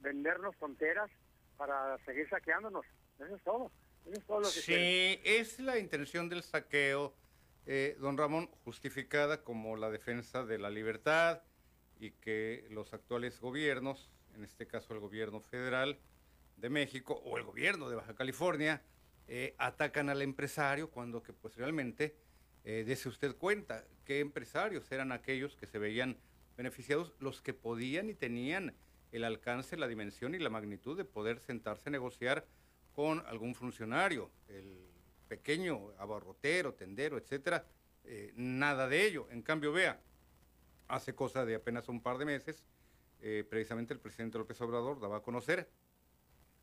vendernos 0.00 0.56
tonteras 0.58 1.10
para 1.56 1.98
seguir 2.04 2.28
saqueándonos. 2.28 2.86
Eso 3.18 3.36
es 3.36 3.42
todo. 3.42 3.70
Eso 4.06 4.18
es 4.18 4.26
todo 4.26 4.40
lo 4.40 4.48
que 4.48 4.60
quieren. 4.62 4.84
Sí, 4.84 5.20
es 5.24 5.58
la 5.60 5.78
intención 5.78 6.28
del 6.28 6.42
saqueo, 6.42 7.14
eh, 7.66 7.96
don 8.00 8.16
Ramón, 8.16 8.46
justificada 8.64 9.42
como 9.44 9.76
la 9.76 9.90
defensa 9.90 10.44
de 10.44 10.58
la 10.58 10.70
libertad 10.70 11.42
y 12.00 12.10
que 12.12 12.66
los 12.70 12.92
actuales 12.94 13.40
gobiernos, 13.40 14.10
en 14.34 14.42
este 14.44 14.66
caso 14.66 14.94
el 14.94 15.00
gobierno 15.00 15.40
federal 15.40 15.98
de 16.62 16.70
México 16.70 17.20
o 17.24 17.36
el 17.36 17.44
gobierno 17.44 17.90
de 17.90 17.96
Baja 17.96 18.14
California, 18.14 18.80
eh, 19.26 19.54
atacan 19.58 20.08
al 20.08 20.22
empresario 20.22 20.90
cuando 20.90 21.22
que 21.22 21.32
pues 21.32 21.56
realmente, 21.56 22.14
eh, 22.64 22.96
usted 23.04 23.36
cuenta, 23.36 23.84
qué 24.04 24.20
empresarios 24.20 24.90
eran 24.92 25.10
aquellos 25.10 25.56
que 25.56 25.66
se 25.66 25.78
veían 25.78 26.16
beneficiados, 26.56 27.12
los 27.18 27.42
que 27.42 27.52
podían 27.52 28.08
y 28.08 28.14
tenían 28.14 28.74
el 29.10 29.24
alcance, 29.24 29.76
la 29.76 29.88
dimensión 29.88 30.34
y 30.36 30.38
la 30.38 30.50
magnitud 30.50 30.96
de 30.96 31.04
poder 31.04 31.40
sentarse 31.40 31.88
a 31.88 31.92
negociar 31.92 32.46
con 32.94 33.26
algún 33.26 33.54
funcionario, 33.54 34.30
el 34.48 34.86
pequeño 35.28 35.90
abarrotero, 35.98 36.74
tendero, 36.74 37.18
etcétera, 37.18 37.66
eh, 38.04 38.32
nada 38.36 38.86
de 38.86 39.04
ello. 39.04 39.26
En 39.30 39.42
cambio, 39.42 39.72
vea, 39.72 40.00
hace 40.86 41.14
cosa 41.14 41.44
de 41.44 41.56
apenas 41.56 41.88
un 41.88 42.00
par 42.00 42.18
de 42.18 42.24
meses, 42.24 42.62
eh, 43.20 43.44
precisamente 43.48 43.94
el 43.94 44.00
presidente 44.00 44.38
López 44.38 44.60
Obrador 44.60 45.00
daba 45.00 45.18
a 45.18 45.22
conocer 45.22 45.68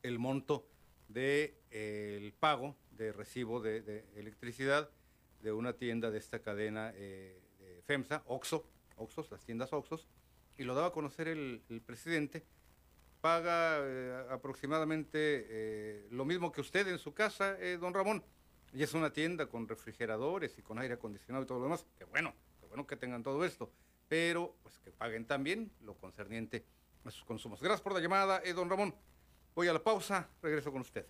el 0.02 0.18
monto 0.18 0.66
del 1.08 1.54
de, 1.70 2.16
el 2.18 2.32
pago 2.32 2.76
de 2.92 3.12
recibo 3.12 3.60
de, 3.60 4.04
electricidad 4.14 4.90
de 5.42 5.52
una 5.52 5.72
tienda 5.72 6.10
de 6.10 6.18
esta 6.18 6.40
cadena 6.40 6.92
eh, 6.94 7.40
de 7.58 7.82
FEMSA, 7.82 8.22
Oxo, 8.26 8.66
Oxos, 8.96 9.30
las 9.30 9.42
tiendas 9.44 9.72
Oxos, 9.72 10.06
y 10.58 10.64
lo 10.64 10.74
daba 10.74 10.88
a 10.88 10.92
conocer 10.92 11.28
el, 11.28 11.82
presidente, 11.84 12.44
paga 13.20 13.78
eh, 13.80 14.26
aproximadamente 14.30 15.46
eh, 15.48 16.08
lo 16.10 16.24
mismo 16.24 16.52
que 16.52 16.60
usted 16.60 16.86
en 16.88 16.98
su 16.98 17.14
casa, 17.14 17.56
don 17.80 17.94
Ramón, 17.94 18.22
y 18.72 18.82
es 18.82 18.94
una 18.94 19.12
tienda 19.12 19.46
con 19.46 19.66
refrigeradores 19.66 20.58
y 20.58 20.62
con 20.62 20.78
aire 20.78 20.94
acondicionado 20.94 21.44
y 21.44 21.46
todo 21.46 21.58
lo 21.58 21.64
demás, 21.64 21.86
que 21.98 22.04
bueno, 22.04 22.34
que 22.60 22.66
bueno 22.66 22.86
que 22.86 22.96
tengan 22.96 23.22
todo 23.22 23.44
esto, 23.44 23.72
pero 24.08 24.54
pues 24.62 24.78
que 24.78 24.90
paguen 24.92 25.24
también 25.26 25.72
lo 25.80 25.94
concerniente 25.96 26.64
a 27.04 27.10
sus 27.10 27.24
consumos. 27.24 27.60
Gracias 27.60 27.80
por 27.80 27.94
la 27.94 28.00
llamada, 28.00 28.42
don 28.54 28.68
Ramón. 28.68 28.94
Voy 29.54 29.68
a 29.68 29.72
la 29.72 29.82
pausa, 29.82 30.28
regreso 30.42 30.70
con 30.70 30.82
usted. 30.82 31.06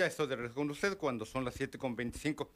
Ya 0.00 0.06
estoy 0.06 0.28
de 0.28 0.36
regreso 0.36 0.54
con 0.54 0.70
usted 0.70 0.96
cuando 0.96 1.26
son 1.26 1.44
las 1.44 1.60
7.25. 1.60 2.48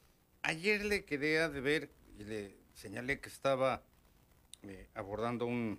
Ayer 0.44 0.82
le 0.82 1.04
quedé 1.04 1.42
a 1.42 1.48
ver 1.48 1.90
y 2.18 2.24
le 2.24 2.56
señalé 2.72 3.20
que 3.20 3.28
estaba 3.28 3.82
eh, 4.62 4.88
abordando 4.94 5.44
un, 5.44 5.78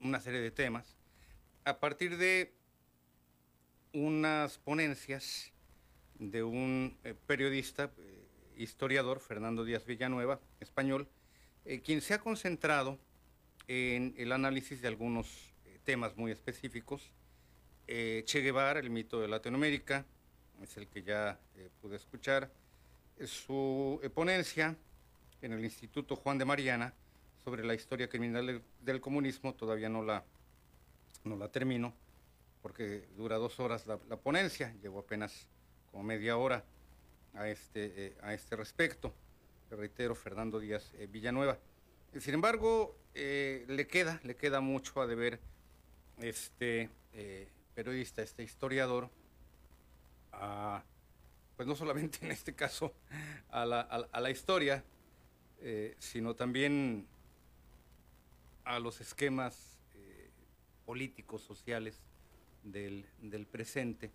una 0.00 0.20
serie 0.20 0.40
de 0.40 0.50
temas 0.50 0.98
a 1.64 1.80
partir 1.80 2.18
de 2.18 2.52
unas 3.94 4.58
ponencias 4.58 5.50
de 6.18 6.42
un 6.42 6.98
eh, 7.04 7.14
periodista, 7.26 7.90
eh, 7.96 8.28
historiador, 8.58 9.20
Fernando 9.20 9.64
Díaz 9.64 9.86
Villanueva, 9.86 10.42
español, 10.60 11.08
quien 11.84 12.02
se 12.02 12.12
ha 12.12 12.18
concentrado 12.18 12.98
en 13.66 14.14
el 14.18 14.32
análisis 14.32 14.82
de 14.82 14.88
algunos 14.88 15.54
temas 15.84 16.18
muy 16.18 16.32
específicos. 16.32 17.14
che 17.86 18.42
Guevara, 18.42 18.78
el 18.78 18.90
mito 18.90 19.22
de 19.22 19.28
Latinoamérica, 19.28 20.04
es 20.62 20.76
el 20.76 20.86
que 20.88 21.02
ya 21.02 21.38
pude 21.80 21.96
escuchar. 21.96 22.50
Su 23.24 24.00
ponencia 24.14 24.76
en 25.42 25.52
el 25.52 25.64
Instituto 25.64 26.16
Juan 26.16 26.38
de 26.38 26.44
Mariana 26.44 26.92
sobre 27.44 27.64
la 27.64 27.74
historia 27.74 28.08
criminal 28.08 28.62
del, 28.80 29.00
comunismo, 29.00 29.54
todavía 29.54 29.88
no 29.88 30.02
la, 30.02 30.24
no 31.24 31.36
la 31.36 31.48
termino, 31.48 31.94
porque 32.62 33.08
dura 33.16 33.36
dos 33.36 33.58
horas 33.60 33.86
la, 33.86 33.96
ponencia, 33.98 34.74
llevo 34.82 35.00
apenas 35.00 35.48
como 35.90 36.02
media 36.02 36.36
hora 36.36 36.64
a 37.34 37.48
este, 37.48 38.06
eh, 38.06 38.16
a 38.22 38.34
este 38.34 38.56
respecto. 38.56 39.14
reitero, 39.70 40.14
Fernando 40.14 40.58
Díaz 40.58 40.92
eh, 40.94 41.06
Villanueva. 41.10 41.58
Sin 42.20 42.34
embargo, 42.34 42.96
eh, 43.14 43.64
le 43.68 43.86
queda, 43.86 44.20
le 44.24 44.36
queda 44.36 44.60
mucho 44.60 45.00
a 45.00 45.06
deber 45.06 45.40
este 46.18 46.90
periodista, 47.74 48.22
este 48.22 48.42
historiador, 48.42 49.08
pues 51.56 51.66
no 51.66 51.74
solamente 51.74 52.18
en 52.24 52.30
este 52.30 52.54
caso 52.54 52.94
a 53.50 53.64
la, 53.64 53.80
a 53.80 54.20
la 54.20 54.30
historia, 54.30 54.84
eh, 55.60 55.96
sino 55.98 56.36
también 56.36 57.08
a 58.64 58.78
los 58.78 59.00
esquemas 59.00 59.80
eh, 59.94 60.30
políticos, 60.86 61.42
sociales 61.42 62.00
del, 62.62 63.06
presente, 63.50 64.12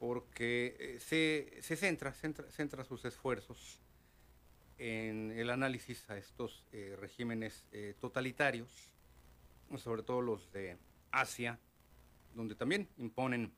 porque 0.00 0.76
eh, 0.78 1.60
se, 1.62 1.76
centra, 1.76 2.12
centra, 2.12 2.84
sus 2.84 3.04
esfuerzos 3.04 3.80
en 4.78 5.30
el 5.30 5.50
análisis 5.50 6.08
a 6.10 6.18
estos 6.18 6.64
regímenes 6.98 7.64
totalitarios, 7.98 8.90
sobre 9.78 10.02
todo 10.02 10.20
los 10.20 10.52
de 10.52 10.76
Asia, 11.12 11.58
donde 12.34 12.54
también 12.54 12.88
imponen, 12.98 13.54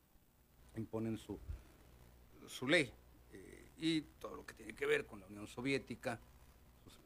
imponen 0.76 1.18
su, 1.18 1.40
su 2.48 2.68
ley, 2.68 2.92
y 3.80 4.00
todo 4.18 4.36
lo 4.36 4.44
que 4.44 4.54
tiene 4.54 4.74
que 4.74 4.86
ver 4.86 5.06
con 5.06 5.20
la 5.20 5.26
Unión 5.26 5.46
Soviética, 5.46 6.20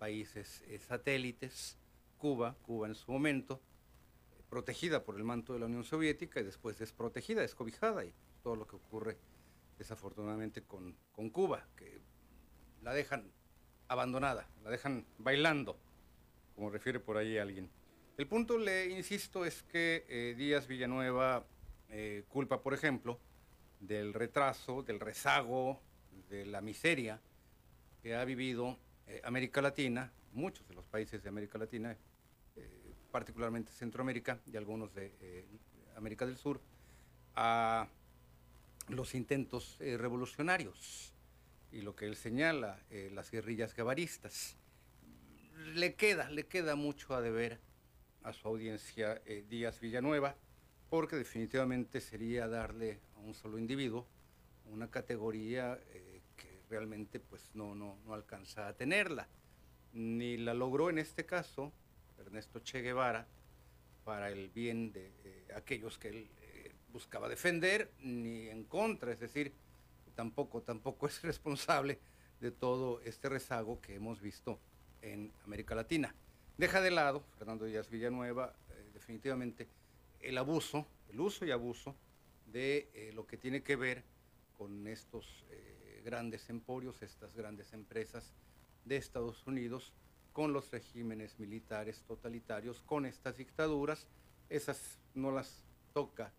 países 0.03 0.65
eh, 0.67 0.81
satélites, 0.81 1.79
Cuba, 2.19 2.57
Cuba 2.63 2.89
en 2.89 2.97
su 2.97 3.13
momento, 3.13 3.61
protegida 4.51 5.05
por 5.05 5.17
el 5.17 5.23
manto 5.23 5.53
de 5.53 5.61
la 5.61 5.67
Unión 5.67 5.85
Soviética 5.85 6.41
y 6.41 6.43
después 6.43 6.77
desprotegida, 6.77 7.41
descobijada, 7.41 8.05
y 8.05 8.13
todo 8.43 8.57
lo 8.57 8.67
que 8.67 8.75
ocurre 8.75 9.17
desafortunadamente 9.79 10.63
con, 10.63 10.97
con 11.13 11.31
Cuba, 11.31 11.69
que 11.77 12.01
la 12.83 12.93
dejan 12.93 13.31
abandonada, 13.87 14.49
la 14.65 14.71
dejan 14.71 15.07
bailando, 15.19 15.79
como 16.57 16.69
refiere 16.71 16.99
por 16.99 17.17
ahí 17.17 17.39
alguien. 17.39 17.71
El 18.17 18.27
punto, 18.27 18.59
le 18.59 18.91
insisto, 18.91 19.45
es 19.45 19.63
que 19.63 20.05
eh, 20.09 20.35
Díaz 20.37 20.67
Villanueva 20.67 21.47
eh, 21.91 22.25
culpa, 22.29 22.61
por 22.61 22.75
ejemplo, 22.75 23.21
del 23.83 24.15
retraso, 24.15 24.83
del 24.83 25.01
rezago, 25.01 25.81
de 26.31 26.47
la 26.47 26.61
miseria 26.61 27.21
que 28.03 28.15
ha 28.15 28.25
vivido 28.25 28.79
eh, 29.07 29.21
América 29.25 29.61
Latina, 29.61 30.13
muchos 30.33 30.67
de 30.69 30.75
los 30.75 30.85
países 30.85 31.23
de 31.23 31.29
América 31.29 31.59
Latina, 31.59 31.97
eh, 32.57 32.95
particularmente 33.11 33.73
Centroamérica 33.73 34.41
y 34.47 34.57
algunos 34.57 34.95
de 34.95 35.15
eh, 35.21 35.47
América 35.97 36.27
del 36.27 36.37
Sur, 36.37 36.61
a 37.35 37.89
los 38.89 39.15
intentos 39.15 39.79
revolucionarios 39.79 41.13
y 41.71 41.81
lo 41.83 41.95
que 41.95 42.07
él 42.07 42.17
señala, 42.17 42.79
las 43.13 43.31
guerrillas 43.31 43.75
gabaristas. 43.75 44.57
Le 45.75 45.95
queda, 45.95 46.29
le 46.29 46.47
queda 46.47 46.75
mucho 46.75 47.15
a 47.15 47.23
deber 47.23 47.61
a 48.23 48.33
su 48.35 48.49
audiencia 48.49 49.23
Díaz 49.49 49.81
Villanueva, 49.81 50.37
porque 50.91 51.17
definitivamente 51.17 52.01
sería 52.03 52.49
darle 52.49 53.01
un 53.25 53.35
solo 53.35 53.59
individuo 53.59 54.07
una 54.67 54.91
categoría 54.91 55.79
realmente 56.73 57.21
pues 57.21 57.51
no, 57.53 57.75
no, 57.75 57.99
no 58.07 58.15
alcanza 58.15 58.67
a 58.67 58.73
tenerla. 58.73 59.29
Ni 59.93 60.39
la 60.39 60.55
logró 60.55 60.89
en 60.89 60.99
este 60.99 61.27
caso 61.27 61.71
Ernesto 62.19 62.61
Che 62.61 62.81
Guevara 62.81 63.27
para 64.05 64.31
el 64.31 64.49
bien 64.49 64.91
de 64.91 65.13
eh, 65.23 65.49
aquellos 65.55 65.99
que 65.99 66.09
él 66.09 66.31
eh, 66.41 66.73
buscaba 66.91 67.29
defender, 67.29 67.93
ni 68.01 68.49
en 68.49 68.65
contra, 68.65 69.13
es 69.13 69.21
decir, 69.21 69.53
tampoco, 70.15 70.63
tampoco 70.63 71.07
es 71.09 71.21
responsable 71.23 72.01
de 72.41 72.51
todo 72.51 73.03
este 73.03 73.29
rezago 73.29 73.81
que 73.83 73.95
hemos 73.95 74.23
visto 74.23 74.59
en 75.03 75.31
América 75.45 75.75
Latina. 75.75 76.15
Deja 76.57 76.81
de 76.81 76.91
lado, 76.91 77.23
Fernando 77.37 77.67
Díaz 77.67 77.91
Villanueva, 77.91 78.55
eh, 78.71 78.91
definitivamente 78.95 79.69
el 80.21 80.39
abuso, 80.39 80.87
el 81.11 81.21
uso 81.21 81.45
y 81.45 81.51
abuso 81.51 81.95
de 82.53 83.11
lo 83.15 83.27
que 83.27 83.37
tiene 83.37 83.63
que 83.63 83.77
ver 83.77 84.05
con 84.57 84.87
estos 84.87 85.45
grandes 86.05 86.49
emporios, 86.51 87.03
estas 87.03 87.35
grandes 87.35 87.73
empresas 87.73 88.33
de 88.85 88.97
Estados 88.97 89.47
Unidos 89.47 89.93
con 90.33 90.53
los 90.53 90.71
regímenes 90.71 91.39
militares 91.39 92.03
totalitarios, 92.07 92.83
con 92.83 93.07
estas 93.07 93.37
dictaduras, 93.37 94.07
esas 94.49 94.99
no 95.15 95.31
las 95.31 95.65
toca 95.93 96.33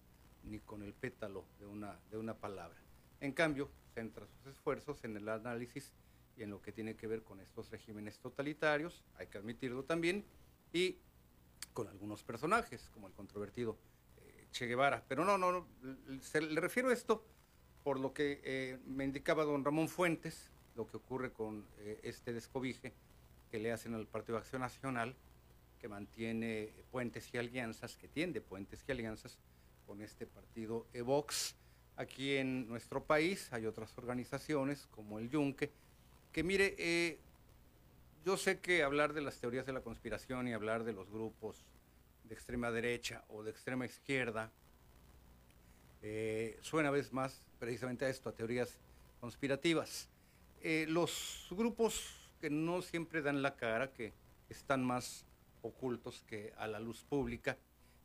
ni 0.43 0.59
con 0.59 0.83
el 0.83 0.93
pétalo 0.93 1.45
de 1.59 1.67
una, 1.67 1.99
de 2.09 2.17
una 2.17 2.33
palabra. 2.33 2.77
En 3.21 3.31
cambio, 3.31 3.69
centra 3.93 4.25
sus 4.27 4.47
esfuerzos 4.47 5.03
en 5.03 5.15
el 5.15 5.29
análisis 5.29 5.93
y 6.35 6.43
en 6.43 6.49
lo 6.49 6.61
que 6.61 6.71
tiene 6.71 6.95
que 6.95 7.07
ver 7.07 7.23
con 7.23 7.39
estos 7.39 7.69
regímenes 7.69 8.19
totalitarios, 8.19 9.03
hay 9.15 9.27
que 9.27 9.37
admitirlo 9.37 9.83
también, 9.83 10.25
y 10.73 10.97
con 11.73 11.87
algunos 11.87 12.23
personajes, 12.23 12.89
como 12.89 13.07
el 13.07 13.13
controvertido 13.13 13.71
eh, 13.71 13.92
Che 14.53 14.67
Guevara. 14.67 15.03
Pero 15.07 15.25
no, 15.25 15.37
no, 15.37 15.51
no 15.51 15.67
le 15.81 16.61
refiero 16.61 16.89
a 16.89 16.93
esto 16.93 17.25
por 17.83 17.99
lo 17.99 18.13
que 18.13 18.39
eh, 18.43 18.79
me 18.85 19.03
indicaba 19.03 19.43
don 19.43 19.65
Ramón 19.65 19.89
Fuentes, 19.89 20.51
lo 20.75 20.87
que 20.87 20.97
ocurre 20.97 21.33
con 21.33 21.65
eh, 21.79 21.99
este 22.03 22.31
descobije 22.31 22.93
que 23.51 23.59
le 23.59 23.71
hacen 23.71 23.93
al 23.93 24.07
Partido 24.07 24.37
Acción 24.37 24.61
Nacional, 24.61 25.15
que 25.79 25.87
mantiene 25.89 26.71
puentes 26.91 27.33
y 27.33 27.37
alianzas, 27.37 27.97
que 27.97 28.07
tiende 28.07 28.41
puentes 28.41 28.85
y 28.87 28.91
alianzas 28.91 29.37
con 29.85 30.01
este 30.01 30.25
partido 30.25 30.87
Evox. 30.93 31.55
Aquí 31.97 32.37
en 32.37 32.67
nuestro 32.67 33.03
país 33.03 33.51
hay 33.51 33.65
otras 33.65 33.97
organizaciones 33.97 34.87
como 34.87 35.19
el 35.19 35.29
Yunque, 35.29 35.71
que 36.31 36.43
mire, 36.43 36.75
eh, 36.77 37.19
yo 38.23 38.37
sé 38.37 38.59
que 38.59 38.83
hablar 38.83 39.13
de 39.13 39.21
las 39.21 39.39
teorías 39.39 39.65
de 39.65 39.73
la 39.73 39.81
conspiración 39.81 40.47
y 40.47 40.53
hablar 40.53 40.83
de 40.83 40.93
los 40.93 41.09
grupos 41.09 41.65
extrema 42.33 42.71
derecha 42.71 43.23
o 43.29 43.43
de 43.43 43.51
extrema 43.51 43.85
izquierda 43.85 44.51
eh, 46.01 46.59
suena 46.61 46.89
a 46.89 46.91
veces 46.91 47.13
más 47.13 47.41
precisamente 47.59 48.03
a 48.03 48.09
esto, 48.09 48.29
a 48.29 48.35
teorías 48.35 48.77
conspirativas. 49.21 50.09
Eh, 50.61 50.85
los 50.89 51.47
grupos 51.49 52.29
que 52.41 52.49
no 52.49 52.81
siempre 52.81 53.21
dan 53.21 53.41
la 53.41 53.55
cara, 53.55 53.93
que 53.93 54.13
están 54.49 54.83
más 54.83 55.25
ocultos 55.61 56.21
que 56.27 56.53
a 56.57 56.67
la 56.67 56.81
luz 56.81 57.05
pública, 57.05 57.57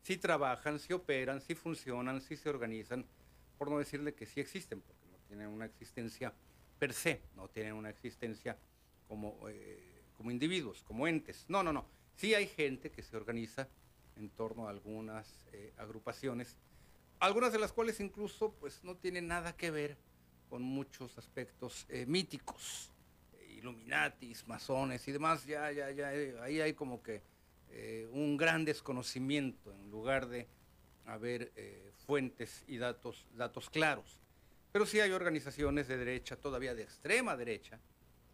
sí 0.03 0.17
trabajan, 0.17 0.79
sí 0.79 0.93
operan, 0.93 1.41
sí 1.41 1.57
funcionan, 1.57 2.21
sí 2.21 2.37
se 2.37 2.49
organizan, 2.49 3.05
por 3.59 3.69
no 3.69 3.79
decirle 3.79 4.15
que 4.15 4.27
sí 4.27 4.41
existen, 4.41 4.81
porque 4.81 5.07
no 5.11 5.19
tienen 5.27 5.49
una 5.49 5.67
existencia 5.67 6.33
per 6.79 6.93
se, 6.93 7.21
no 7.35 7.49
tienen 7.49 7.75
una 7.75 7.91
existencia 7.91 8.57
como, 9.09 9.49
eh, 9.49 10.05
como 10.17 10.31
individuos, 10.31 10.85
como 10.85 11.09
entes. 11.09 11.47
No, 11.49 11.65
no, 11.65 11.73
no. 11.73 11.85
Sí 12.15 12.35
hay 12.35 12.47
gente 12.47 12.93
que 12.93 13.03
se 13.03 13.17
organiza 13.17 13.69
en 14.19 14.31
torno 14.31 14.67
a 14.67 14.71
algunas 14.71 15.47
agrupaciones 15.77 16.57
algunas 17.21 17.53
de 17.53 17.59
las 17.59 17.73
cuales 17.73 18.01
incluso 18.01 18.53
pues 18.53 18.85
no 18.85 18.97
tienen 18.97 19.27
nada 19.27 19.57
que 19.57 19.71
ver 19.71 19.97
con 20.49 20.63
muchos 20.63 21.19
aspectos 21.19 21.87
eh, 21.89 22.07
míticos, 22.07 22.93
Illuminatis, 23.49 24.47
masones 24.47 25.07
y 25.09 25.13
demás, 25.13 25.45
ya, 25.45 25.73
ya, 25.73 25.91
ya, 25.91 26.15
eh, 26.15 26.37
ahí 26.41 26.61
hay 26.61 26.75
como 26.75 27.03
que 27.03 27.23
eh, 27.71 28.09
un 28.13 28.37
gran 28.37 28.65
desconocimiento 28.65 29.73
en 29.73 29.91
lugar 29.91 30.29
de 30.29 30.47
haber 31.07 31.53
fuentes 32.07 32.63
y 32.69 32.77
datos, 32.77 33.27
datos 33.35 33.71
claros. 33.71 34.19
Pero 34.71 34.85
sí 34.85 35.01
hay 35.01 35.11
organizaciones 35.11 35.89
de 35.89 35.97
derecha, 35.97 36.37
todavía 36.37 36.75
de 36.75 36.83
extrema 36.83 37.37
derecha, 37.37 37.81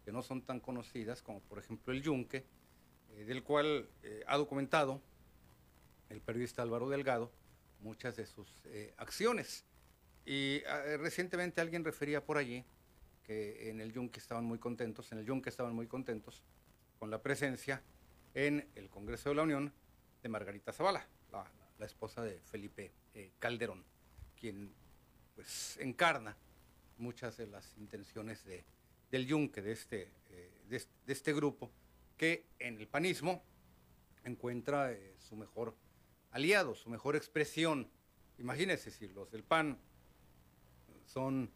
que 0.03 0.11
no 0.11 0.21
son 0.21 0.41
tan 0.41 0.59
conocidas, 0.59 1.21
como 1.21 1.39
por 1.39 1.57
ejemplo 1.57 1.93
el 1.93 2.03
Yunque, 2.03 2.45
del 3.25 3.43
cual 3.43 3.89
ha 4.27 4.35
documentado 4.35 5.01
el 6.09 6.21
periodista 6.21 6.61
Álvaro 6.61 6.89
Delgado, 6.89 7.31
muchas 7.79 8.15
de 8.15 8.25
sus 8.25 8.49
eh, 8.65 8.93
acciones. 8.97 9.65
Y 10.25 10.63
ah, 10.67 10.97
recientemente 10.97 11.61
alguien 11.61 11.83
refería 11.83 12.23
por 12.23 12.37
allí 12.37 12.65
que 13.23 13.69
en 13.69 13.81
el 13.81 13.91
Yunque 13.91 14.19
estaban 14.19 14.45
muy 14.45 14.59
contentos, 14.59 15.11
en 15.11 15.19
el 15.19 15.25
Yunque 15.25 15.49
estaban 15.49 15.73
muy 15.73 15.87
contentos 15.87 16.43
con 16.99 17.09
la 17.09 17.21
presencia 17.21 17.81
en 18.33 18.67
el 18.75 18.89
Congreso 18.89 19.29
de 19.29 19.35
la 19.35 19.43
Unión 19.43 19.73
de 20.21 20.29
Margarita 20.29 20.71
Zavala, 20.71 21.07
la, 21.31 21.85
esposa 21.85 22.21
de 22.21 22.39
Felipe 22.41 22.91
eh, 23.13 23.31
Calderón, 23.39 23.83
quien 24.39 24.73
pues 25.35 25.77
encarna 25.79 26.35
muchas 26.97 27.37
de 27.37 27.47
las 27.47 27.77
intenciones 27.77 28.43
de, 28.45 28.65
del 29.11 29.25
Yunque, 29.25 29.61
de 29.61 29.71
este, 29.71 30.09
eh, 30.29 30.51
de, 30.67 31.13
este 31.13 31.33
grupo, 31.33 31.71
que 32.17 32.45
en 32.59 32.79
el 32.79 32.87
panismo 32.87 33.43
encuentra 34.23 34.91
eh, 34.91 35.15
su 35.19 35.35
mejor 35.35 35.75
aliado, 36.35 36.75
su 36.75 36.89
mejor 36.89 37.15
expresión. 37.15 37.89
Imagínense 38.39 38.91
si 38.91 39.07
los 39.07 39.31
del 39.31 39.41
PAN 39.41 39.77
son 41.05 41.49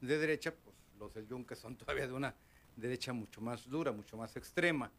de 0.00 0.18
derecha, 0.18 0.52
pues 0.52 0.74
los 0.98 1.14
del 1.14 1.28
Yunque 1.28 1.54
son 1.54 1.76
todavía 1.78 2.08
de 2.08 2.14
una 2.14 2.34
derecha 2.74 3.12
mucho 3.12 3.40
más 3.40 3.68
dura, 3.68 3.92
mucho 3.92 4.16
más 4.16 4.36
extrema, 4.36 4.90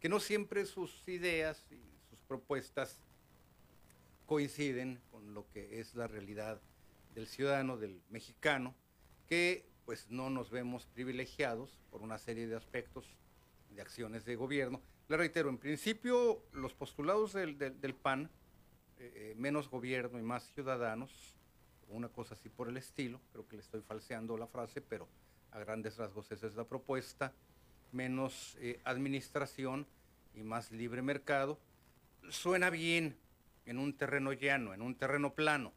que 0.00 0.08
no 0.08 0.18
siempre 0.18 0.64
sus 0.64 1.06
ideas 1.08 1.62
y 1.70 1.82
sus 2.08 2.22
propuestas 2.22 3.02
coinciden 4.24 4.98
con 5.10 5.34
lo 5.34 5.46
que 5.50 5.78
es 5.78 5.94
la 5.94 6.06
realidad 6.06 6.58
del 7.14 7.26
ciudadano, 7.26 7.76
del 7.76 8.00
mexicano, 8.08 8.74
que 9.28 9.68
pues 9.84 10.06
no 10.08 10.30
nos 10.30 10.48
vemos 10.48 10.86
privilegiados 10.86 11.78
por 11.90 12.00
una 12.00 12.16
serie 12.16 12.46
de 12.46 12.56
aspectos 12.56 13.04
de 13.74 13.82
acciones 13.82 14.24
de 14.24 14.36
gobierno. 14.36 14.80
Le 15.08 15.18
reitero, 15.18 15.50
en 15.50 15.58
principio 15.58 16.42
los 16.52 16.72
postulados 16.72 17.34
del, 17.34 17.58
del, 17.58 17.78
del 17.78 17.94
PAN, 17.94 18.30
eh, 19.00 19.12
eh, 19.14 19.34
menos 19.38 19.70
gobierno 19.70 20.18
y 20.18 20.22
más 20.22 20.44
ciudadanos, 20.52 21.34
una 21.88 22.10
cosa 22.10 22.34
así 22.34 22.50
por 22.50 22.68
el 22.68 22.76
estilo, 22.76 23.18
creo 23.32 23.48
que 23.48 23.56
le 23.56 23.62
estoy 23.62 23.80
falseando 23.80 24.36
la 24.36 24.46
frase, 24.46 24.82
pero 24.82 25.08
a 25.52 25.58
grandes 25.58 25.96
rasgos 25.96 26.30
esa 26.30 26.46
es 26.46 26.54
la 26.54 26.64
propuesta, 26.64 27.32
menos 27.92 28.58
eh, 28.60 28.78
administración 28.84 29.86
y 30.34 30.42
más 30.42 30.70
libre 30.70 31.00
mercado, 31.00 31.58
suena 32.28 32.68
bien 32.68 33.16
en 33.64 33.78
un 33.78 33.96
terreno 33.96 34.34
llano, 34.34 34.74
en 34.74 34.82
un 34.82 34.94
terreno 34.94 35.32
plano, 35.32 35.72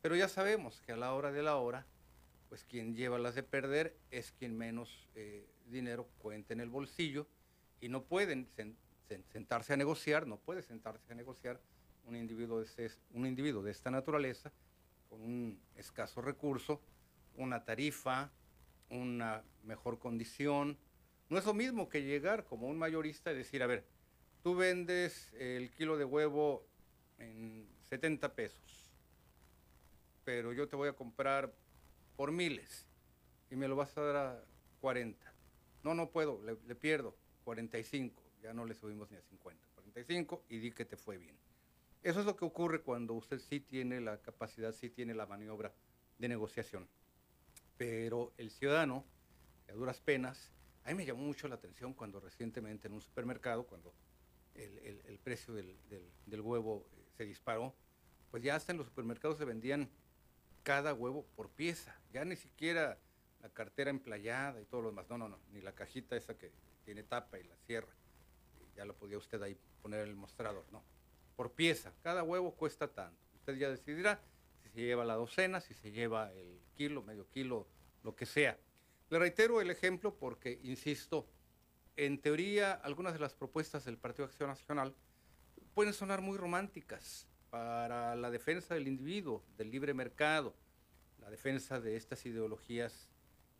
pero 0.00 0.16
ya 0.16 0.26
sabemos 0.26 0.80
que 0.80 0.92
a 0.92 0.96
la 0.96 1.12
hora 1.12 1.32
de 1.32 1.42
la 1.42 1.56
hora, 1.56 1.84
pues 2.48 2.64
quien 2.64 2.96
lleva 2.96 3.18
las 3.18 3.34
de 3.34 3.42
perder 3.42 3.94
es 4.10 4.32
quien 4.32 4.56
menos 4.56 5.10
dinero 5.66 6.08
cuenta 6.20 6.54
en 6.54 6.60
el 6.60 6.70
bolsillo 6.70 7.26
y 7.82 7.90
no 7.90 8.04
pueden 8.04 8.48
sen 8.56 8.78
sentarse 9.30 9.74
a 9.74 9.76
negociar, 9.76 10.26
no 10.26 10.38
puede 10.38 10.62
sentarse 10.62 11.12
a 11.12 11.16
negociar 11.16 11.60
un 12.06 12.16
individuo 12.16 12.60
de, 12.60 12.64
este, 12.64 12.90
un 13.12 13.26
individuo 13.26 13.62
de 13.62 13.72
esta 13.72 13.90
naturaleza 13.90 14.52
con 15.08 15.20
un 15.20 15.60
escaso 15.76 16.22
recurso, 16.22 16.80
una 17.36 17.64
tarifa, 17.64 18.30
una 18.90 19.42
mejor 19.64 19.98
condición. 19.98 20.78
No 21.28 21.38
es 21.38 21.44
lo 21.44 21.54
mismo 21.54 21.88
que 21.88 22.02
llegar 22.02 22.44
como 22.44 22.68
un 22.68 22.78
mayorista 22.78 23.32
y 23.32 23.36
decir, 23.36 23.62
a 23.62 23.66
ver, 23.66 23.84
tú 24.42 24.54
vendes 24.54 25.32
el 25.34 25.70
kilo 25.70 25.96
de 25.96 26.04
huevo 26.04 26.66
en 27.18 27.68
70 27.88 28.34
pesos, 28.34 28.90
pero 30.24 30.52
yo 30.52 30.68
te 30.68 30.76
voy 30.76 30.88
a 30.88 30.92
comprar 30.92 31.52
por 32.16 32.32
miles 32.32 32.86
y 33.50 33.56
me 33.56 33.68
lo 33.68 33.76
vas 33.76 33.96
a 33.96 34.02
dar 34.02 34.16
a 34.16 34.44
40. 34.80 35.32
No, 35.82 35.94
no 35.94 36.10
puedo, 36.10 36.42
le, 36.42 36.56
le 36.66 36.74
pierdo 36.74 37.16
45, 37.44 38.22
ya 38.42 38.52
no 38.52 38.64
le 38.64 38.74
subimos 38.74 39.10
ni 39.10 39.16
a 39.16 39.22
50, 39.22 39.68
45 39.74 40.44
y 40.48 40.58
di 40.58 40.72
que 40.72 40.84
te 40.84 40.96
fue 40.96 41.16
bien. 41.18 41.45
Eso 42.02 42.20
es 42.20 42.26
lo 42.26 42.36
que 42.36 42.44
ocurre 42.44 42.82
cuando 42.82 43.14
usted 43.14 43.38
sí 43.38 43.60
tiene 43.60 44.00
la 44.00 44.18
capacidad, 44.18 44.72
sí 44.72 44.90
tiene 44.90 45.14
la 45.14 45.26
maniobra 45.26 45.72
de 46.18 46.28
negociación. 46.28 46.88
Pero 47.76 48.32
el 48.38 48.50
ciudadano, 48.50 49.04
a 49.68 49.72
duras 49.72 50.00
penas, 50.00 50.52
a 50.84 50.90
mí 50.90 50.94
me 50.94 51.04
llamó 51.04 51.24
mucho 51.24 51.48
la 51.48 51.56
atención 51.56 51.94
cuando 51.94 52.20
recientemente 52.20 52.86
en 52.86 52.94
un 52.94 53.00
supermercado, 53.00 53.66
cuando 53.66 53.92
el, 54.54 55.02
el, 55.04 55.18
precio 55.18 55.52
del, 55.52 55.76
del, 55.88 56.08
del, 56.26 56.40
huevo 56.40 56.86
eh, 56.92 57.04
se 57.16 57.24
disparó, 57.24 57.74
pues 58.30 58.42
ya 58.42 58.54
hasta 58.54 58.72
en 58.72 58.78
los 58.78 58.86
supermercados 58.86 59.36
se 59.36 59.44
vendían 59.44 59.90
cada 60.62 60.94
huevo 60.94 61.26
por 61.36 61.50
pieza, 61.50 61.94
ya 62.12 62.24
ni 62.24 62.36
siquiera 62.36 62.98
la 63.42 63.48
cartera 63.50 63.90
emplayada 63.90 64.60
y 64.60 64.64
todo 64.64 64.82
lo 64.82 64.88
demás, 64.90 65.08
no, 65.10 65.18
no, 65.18 65.28
no, 65.28 65.38
ni 65.52 65.60
la 65.60 65.72
cajita 65.74 66.16
esa 66.16 66.36
que 66.36 66.52
tiene 66.84 67.02
tapa 67.02 67.38
y 67.38 67.44
la 67.44 67.56
cierra, 67.66 67.92
ya 68.74 68.84
lo 68.84 68.94
podía 68.94 69.18
usted 69.18 69.42
ahí 69.42 69.56
poner 69.82 70.00
en 70.00 70.08
el 70.08 70.16
mostrador, 70.16 70.64
no, 70.72 70.82
por 71.36 71.52
pieza. 71.52 71.92
Cada 72.02 72.22
huevo 72.22 72.54
cuesta 72.54 72.88
tanto. 72.88 73.20
Usted 73.34 73.56
ya 73.56 73.70
decidirá 73.70 74.20
si 74.62 74.70
se 74.70 74.80
lleva 74.80 75.04
la 75.04 75.14
docena, 75.14 75.60
si 75.60 75.74
se 75.74 75.92
lleva 75.92 76.32
el 76.32 76.60
kilo, 76.74 77.02
medio 77.02 77.28
kilo, 77.28 77.68
lo 78.02 78.16
que 78.16 78.26
sea. 78.26 78.58
Le 79.10 79.18
reitero 79.18 79.60
el 79.60 79.70
ejemplo 79.70 80.16
porque, 80.16 80.58
insisto, 80.64 81.28
en 81.96 82.18
teoría 82.18 82.72
algunas 82.72 83.12
de 83.12 83.20
las 83.20 83.34
propuestas 83.34 83.84
del 83.84 83.98
Partido 83.98 84.24
Acción 84.24 84.48
Nacional 84.48 84.94
pueden 85.74 85.92
sonar 85.92 86.22
muy 86.22 86.36
románticas 86.36 87.28
para 87.50 88.16
la 88.16 88.30
defensa 88.30 88.74
del 88.74 88.88
individuo, 88.88 89.44
del 89.56 89.70
libre 89.70 89.94
mercado, 89.94 90.54
la 91.20 91.30
defensa 91.30 91.80
de 91.80 91.96
estas 91.96 92.26
ideologías 92.26 93.08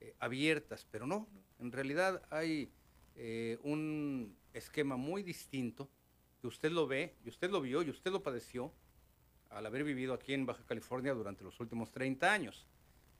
eh, 0.00 0.14
abiertas, 0.18 0.86
pero 0.90 1.06
no, 1.06 1.28
en 1.58 1.72
realidad 1.72 2.22
hay 2.30 2.70
eh, 3.14 3.58
un 3.62 4.36
esquema 4.52 4.96
muy 4.96 5.22
distinto 5.22 5.88
usted 6.46 6.72
lo 6.72 6.86
ve, 6.86 7.14
y 7.24 7.28
usted 7.28 7.50
lo 7.50 7.60
vio, 7.60 7.82
y 7.82 7.90
usted 7.90 8.10
lo 8.10 8.22
padeció 8.22 8.72
al 9.50 9.66
haber 9.66 9.84
vivido 9.84 10.14
aquí 10.14 10.34
en 10.34 10.46
Baja 10.46 10.64
California 10.66 11.14
durante 11.14 11.44
los 11.44 11.58
últimos 11.60 11.90
30 11.92 12.32
años. 12.32 12.66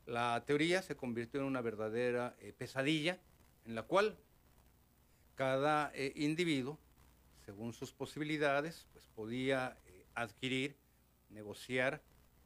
La 0.05 0.43
teoría 0.45 0.81
se 0.81 0.95
convirtió 0.95 1.39
en 1.39 1.45
una 1.45 1.61
verdadera 1.61 2.35
eh, 2.39 2.53
pesadilla 2.57 3.19
en 3.65 3.75
la 3.75 3.83
cual 3.83 4.17
cada 5.35 5.91
eh, 5.93 6.13
individuo, 6.15 6.79
según 7.45 7.73
sus 7.73 7.91
posibilidades, 7.91 8.87
pues 8.93 9.07
podía 9.07 9.77
eh, 9.85 10.05
adquirir, 10.15 10.77
negociar 11.29 12.01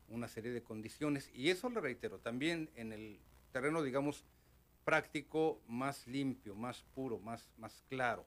una 0.07 0.27
serie 0.27 0.51
de 0.51 0.63
condiciones. 0.63 1.29
Y 1.33 1.49
eso 1.49 1.69
le 1.69 1.81
reitero, 1.81 2.19
también 2.19 2.69
en 2.75 2.91
el 2.91 3.19
terreno, 3.51 3.83
digamos, 3.83 4.25
práctico, 4.83 5.61
más 5.67 6.07
limpio, 6.07 6.55
más 6.55 6.83
puro, 6.95 7.19
más, 7.19 7.49
más 7.57 7.83
claro 7.87 8.25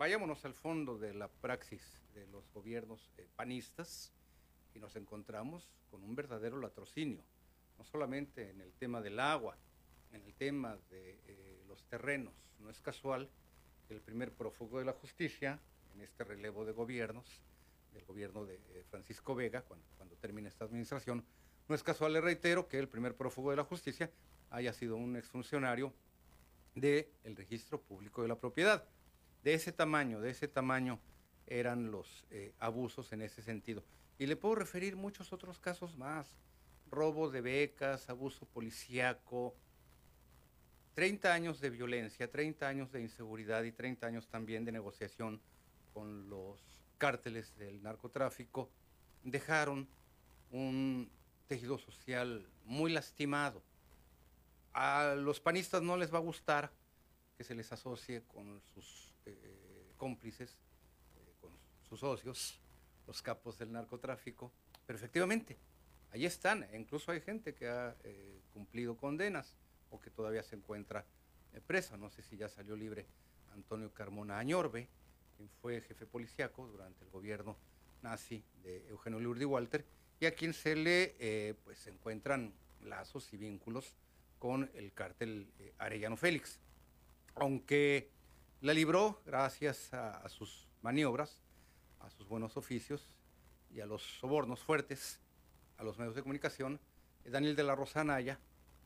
vayámonos 0.00 0.46
al 0.46 0.54
fondo 0.54 0.96
de 0.96 1.12
la 1.12 1.28
praxis 1.28 2.00
de 2.14 2.26
los 2.28 2.50
gobiernos 2.54 3.12
eh, 3.18 3.28
panistas 3.36 4.14
y 4.74 4.78
nos 4.78 4.96
encontramos 4.96 5.68
con 5.90 6.02
un 6.02 6.16
verdadero 6.16 6.58
latrocinio, 6.58 7.22
no 7.76 7.84
solamente 7.84 8.48
en 8.48 8.62
el 8.62 8.72
tema 8.72 9.02
del 9.02 9.20
agua, 9.20 9.58
en 10.14 10.22
el 10.22 10.32
tema 10.32 10.78
de 10.88 11.20
eh, 11.26 11.62
los 11.68 11.84
terrenos. 11.84 12.32
No 12.60 12.70
es 12.70 12.80
casual 12.80 13.28
que 13.86 13.92
el 13.92 14.00
primer 14.00 14.32
prófugo 14.32 14.78
de 14.78 14.86
la 14.86 14.94
justicia 14.94 15.60
en 15.94 16.00
este 16.00 16.24
relevo 16.24 16.64
de 16.64 16.72
gobiernos, 16.72 17.42
del 17.92 18.06
gobierno 18.06 18.46
de 18.46 18.54
eh, 18.54 18.84
Francisco 18.88 19.34
Vega, 19.34 19.60
cuando, 19.60 19.84
cuando 19.98 20.16
termine 20.16 20.48
esta 20.48 20.64
administración, 20.64 21.22
no 21.68 21.74
es 21.74 21.82
casual, 21.82 22.14
le 22.14 22.22
reitero, 22.22 22.68
que 22.68 22.78
el 22.78 22.88
primer 22.88 23.16
prófugo 23.16 23.50
de 23.50 23.58
la 23.58 23.64
justicia 23.64 24.10
haya 24.48 24.72
sido 24.72 24.96
un 24.96 25.16
exfuncionario 25.16 25.92
del 26.74 27.36
registro 27.36 27.82
público 27.82 28.22
de 28.22 28.28
la 28.28 28.38
propiedad 28.38 28.88
de 29.42 29.54
ese 29.54 29.72
tamaño, 29.72 30.20
de 30.20 30.30
ese 30.30 30.48
tamaño 30.48 30.98
eran 31.46 31.90
los 31.90 32.24
eh, 32.30 32.52
abusos 32.58 33.12
en 33.12 33.22
ese 33.22 33.42
sentido. 33.42 33.82
Y 34.18 34.26
le 34.26 34.36
puedo 34.36 34.54
referir 34.54 34.96
muchos 34.96 35.32
otros 35.32 35.58
casos 35.58 35.96
más. 35.96 36.36
Robo 36.90 37.30
de 37.30 37.40
becas, 37.40 38.08
abuso 38.10 38.46
policíaco, 38.46 39.54
30 40.94 41.32
años 41.32 41.60
de 41.60 41.70
violencia, 41.70 42.30
30 42.30 42.68
años 42.68 42.92
de 42.92 43.00
inseguridad 43.00 43.62
y 43.62 43.72
30 43.72 44.06
años 44.06 44.28
también 44.28 44.64
de 44.64 44.72
negociación 44.72 45.40
con 45.94 46.28
los 46.28 46.60
cárteles 46.98 47.56
del 47.56 47.82
narcotráfico, 47.82 48.68
dejaron 49.24 49.88
un 50.50 51.10
tejido 51.46 51.78
social 51.78 52.46
muy 52.64 52.92
lastimado. 52.92 53.62
A 54.72 55.14
los 55.16 55.40
panistas 55.40 55.82
no 55.82 55.96
les 55.96 56.12
va 56.12 56.18
a 56.18 56.22
gustar 56.22 56.70
que 57.38 57.44
se 57.44 57.54
les 57.54 57.72
asocie 57.72 58.22
con 58.22 58.60
sus 58.74 59.09
cómplices, 59.96 60.58
eh, 61.16 61.34
con 61.40 61.50
sus 61.88 62.00
socios, 62.00 62.60
los 63.06 63.22
capos 63.22 63.58
del 63.58 63.72
narcotráfico, 63.72 64.52
pero 64.86 64.96
efectivamente, 64.96 65.58
ahí 66.10 66.26
están, 66.26 66.64
e 66.64 66.78
incluso 66.78 67.12
hay 67.12 67.20
gente 67.20 67.54
que 67.54 67.68
ha 67.68 67.96
eh, 68.04 68.40
cumplido 68.52 68.96
condenas 68.96 69.56
o 69.90 70.00
que 70.00 70.10
todavía 70.10 70.42
se 70.42 70.56
encuentra 70.56 71.04
eh, 71.52 71.60
presa, 71.60 71.96
no 71.96 72.10
sé 72.10 72.22
si 72.22 72.36
ya 72.36 72.48
salió 72.48 72.76
libre 72.76 73.06
Antonio 73.52 73.92
Carmona 73.92 74.38
Añorbe, 74.38 74.88
quien 75.36 75.48
fue 75.60 75.80
jefe 75.80 76.06
policíaco 76.06 76.66
durante 76.66 77.04
el 77.04 77.10
gobierno 77.10 77.56
nazi 78.02 78.42
de 78.62 78.88
Eugenio 78.88 79.20
Lourdes 79.20 79.46
Walter, 79.46 79.84
y 80.20 80.26
a 80.26 80.34
quien 80.34 80.52
se 80.52 80.76
le 80.76 81.16
eh, 81.18 81.54
pues, 81.64 81.86
encuentran 81.86 82.52
lazos 82.82 83.32
y 83.32 83.36
vínculos 83.36 83.96
con 84.38 84.70
el 84.74 84.92
cártel 84.92 85.48
eh, 85.58 85.72
Arellano 85.78 86.16
Félix. 86.16 86.60
Aunque 87.34 88.10
la 88.60 88.74
libró 88.74 89.20
gracias 89.24 89.92
a, 89.94 90.28
sus 90.28 90.68
maniobras, 90.82 91.40
a 92.00 92.10
sus 92.10 92.28
buenos 92.28 92.56
oficios 92.56 93.14
y 93.70 93.80
a 93.80 93.86
los 93.86 94.02
sobornos 94.02 94.60
fuertes 94.60 95.20
a 95.78 95.84
los 95.84 95.98
medios 95.98 96.14
de 96.14 96.22
comunicación, 96.22 96.78
Daniel 97.24 97.56
de 97.56 97.62
la 97.62 97.74
Rosa 97.74 98.02
Anaya, 98.02 98.38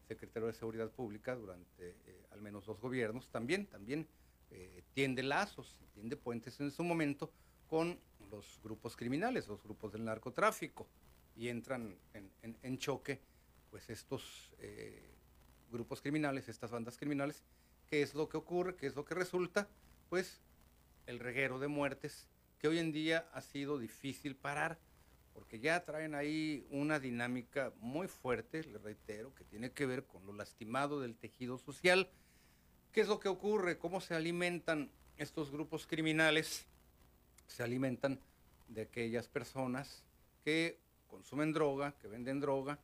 secretario 0.06 0.46
de 0.46 0.52
Seguridad 0.52 0.90
Pública 0.90 1.34
durante 1.34 1.96
eh, 2.06 2.26
al 2.30 2.40
menos 2.40 2.66
dos 2.66 2.80
gobiernos, 2.80 3.28
también, 3.30 3.66
también 3.66 4.06
eh, 4.52 4.84
tiende 4.92 5.24
lazos, 5.24 5.76
tiende 5.92 6.16
puentes 6.16 6.60
en 6.60 6.70
su 6.70 6.84
momento 6.84 7.32
con 7.66 7.98
los 8.30 8.60
grupos 8.62 8.94
criminales, 8.94 9.48
los 9.48 9.60
grupos 9.64 9.92
del 9.92 10.04
narcotráfico, 10.04 10.86
y 11.34 11.48
entran 11.48 11.96
en, 12.12 12.78
choque 12.78 13.20
pues 13.70 13.90
estos 13.90 14.52
eh, 14.58 15.10
grupos 15.72 16.00
criminales, 16.00 16.48
estas 16.48 16.70
bandas 16.70 16.96
criminales, 16.96 17.42
¿qué 17.94 18.02
es 18.02 18.14
lo 18.14 18.28
que 18.28 18.36
ocurre? 18.36 18.74
¿Qué 18.74 18.88
es 18.88 18.96
lo 18.96 19.04
que 19.04 19.14
resulta? 19.14 19.68
Pues 20.08 20.40
el 21.06 21.20
reguero 21.20 21.60
de 21.60 21.68
muertes 21.68 22.26
que 22.58 22.66
hoy 22.66 22.80
en 22.80 22.90
día 22.90 23.24
ha 23.32 23.40
sido 23.40 23.78
difícil 23.78 24.34
parar 24.34 24.80
porque 25.32 25.60
ya 25.60 25.84
traen 25.84 26.16
ahí 26.16 26.66
una 26.70 26.98
dinámica 26.98 27.72
muy 27.78 28.08
fuerte, 28.08 28.64
le 28.64 28.78
reitero, 28.78 29.32
que 29.36 29.44
tiene 29.44 29.70
que 29.70 29.86
ver 29.86 30.06
con 30.06 30.26
lo 30.26 30.32
lastimado 30.32 31.00
del 31.00 31.14
tejido 31.14 31.56
social. 31.56 32.10
¿Qué 32.90 33.00
es 33.00 33.06
lo 33.06 33.20
que 33.20 33.28
ocurre? 33.28 33.78
¿Cómo 33.78 34.00
se 34.00 34.16
alimentan 34.16 34.90
estos 35.16 35.52
grupos 35.52 35.86
criminales? 35.86 36.66
Se 37.46 37.62
alimentan 37.62 38.18
de 38.66 38.82
aquellas 38.82 39.28
personas 39.28 40.02
que 40.44 40.80
consumen 41.06 41.52
droga, 41.52 41.92
que 42.02 42.08
venden 42.08 42.40
droga, 42.40 42.80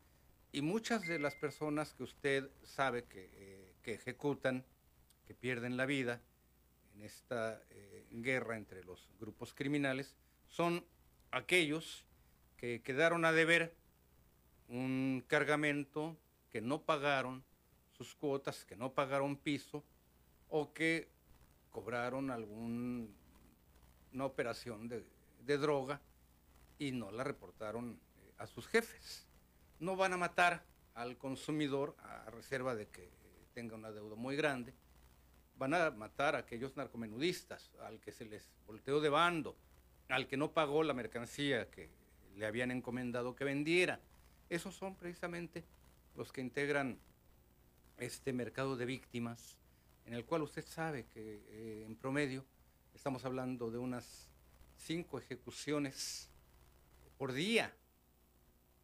y 0.52 0.62
muchas 0.62 1.04
de 1.08 1.18
las 1.18 1.34
personas 1.34 1.94
que 1.94 2.04
usted 2.04 2.48
sabe 2.62 3.02
que, 3.06 3.28
eh, 3.32 3.66
ejecutan, 3.86 4.64
que 5.30 5.34
pierden 5.36 5.76
la 5.76 5.86
vida 5.86 6.20
en 6.96 7.02
esta 7.02 7.62
eh, 7.70 8.04
guerra 8.10 8.56
entre 8.56 8.82
los 8.82 9.08
grupos 9.20 9.54
criminales, 9.54 10.16
son 10.48 10.84
aquellos 11.30 12.04
que 12.56 12.82
quedaron 12.82 13.24
a 13.24 13.30
deber 13.30 13.72
un 14.66 15.22
cargamento, 15.28 16.16
que 16.50 16.60
no 16.60 16.82
pagaron 16.82 17.44
sus 17.92 18.16
cuotas, 18.16 18.64
que 18.64 18.74
no 18.74 18.92
pagaron 18.92 19.36
piso 19.36 19.84
o 20.48 20.72
que 20.72 21.08
cobraron 21.70 22.32
alguna 22.32 23.06
operación 24.22 24.88
de, 24.88 25.04
droga 25.58 26.00
y 26.76 26.90
no 26.90 27.12
la 27.12 27.22
reportaron 27.22 28.00
eh, 28.16 28.34
a 28.38 28.48
sus 28.48 28.66
jefes. 28.66 29.28
No 29.78 29.94
van 29.94 30.12
a 30.12 30.16
matar 30.16 30.64
al 30.94 31.16
consumidor 31.16 31.94
a 32.00 32.28
reserva 32.30 32.74
de 32.74 32.88
que 32.88 33.08
tenga 33.54 33.76
una 33.76 33.92
deuda 33.92 34.16
muy 34.16 34.34
grande. 34.34 34.74
Van 35.60 35.74
a 35.74 35.90
matar 35.90 36.36
a 36.36 36.38
aquellos 36.38 36.74
narcomenudistas, 36.78 37.70
al 37.82 38.00
que 38.00 38.12
se 38.12 38.24
les 38.24 38.48
volteó 38.66 38.98
de 38.98 39.10
bando, 39.10 39.58
al 40.08 40.26
que 40.26 40.38
no 40.38 40.52
pagó 40.52 40.82
la 40.82 40.94
mercancía 40.94 41.70
que 41.70 41.90
le 42.36 42.46
habían 42.46 42.70
encomendado 42.70 43.36
que 43.36 43.44
vendiera. 43.44 44.00
Esos 44.48 44.74
son 44.74 44.96
precisamente 44.96 45.66
los 46.16 46.32
que 46.32 46.40
integran 46.40 46.98
este 47.98 48.32
mercado 48.32 48.78
de 48.78 48.86
víctimas, 48.86 49.58
en 50.06 50.14
el 50.14 50.24
cual 50.24 50.44
usted 50.44 50.64
sabe 50.64 51.04
que 51.04 51.42
eh, 51.50 51.84
en 51.84 51.94
promedio 51.94 52.42
estamos 52.94 53.26
hablando 53.26 53.70
de 53.70 53.76
unas 53.76 54.30
cinco 54.78 55.18
ejecuciones 55.18 56.30
por 57.18 57.34
día 57.34 57.70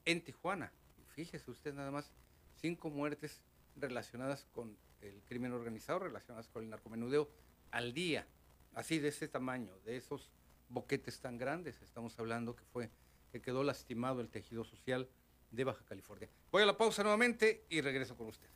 en 0.05 0.21
Tijuana. 0.21 0.71
Fíjese 1.15 1.51
usted 1.51 1.73
nada 1.73 1.91
más, 1.91 2.13
cinco 2.61 2.91
muertes 2.91 3.41
relacionadas 3.77 4.45
con 4.53 4.77
el 5.09 5.23
crimen 5.23 5.53
organizado, 5.53 6.01
relacionadas 6.01 6.49
con 6.49 6.65
el 6.65 6.71
narcomenudeo 6.71 7.29
al 7.71 7.93
día, 7.93 8.27
así 8.75 8.99
de 8.99 9.09
ese 9.09 9.29
tamaño, 9.29 9.77
de 9.85 9.97
esos 9.97 10.31
boquetes 10.69 11.21
tan 11.21 11.39
grandes. 11.39 11.81
Estamos 11.83 12.19
hablando 12.19 12.57
que 12.57 12.65
fue 12.65 12.91
que 13.31 13.41
quedó 13.41 13.63
lastimado 13.63 14.21
el 14.21 14.29
tejido 14.29 14.65
social 14.65 15.09
de 15.51 15.65
Baja 15.65 15.85
California. 15.85 16.29
Voy 16.51 16.63
a 16.63 16.67
la 16.67 16.77
pausa 16.77 17.03
nuevamente 17.03 17.67
y 17.69 17.81
regreso 17.81 18.17
con 18.17 18.29
usted. 18.29 18.49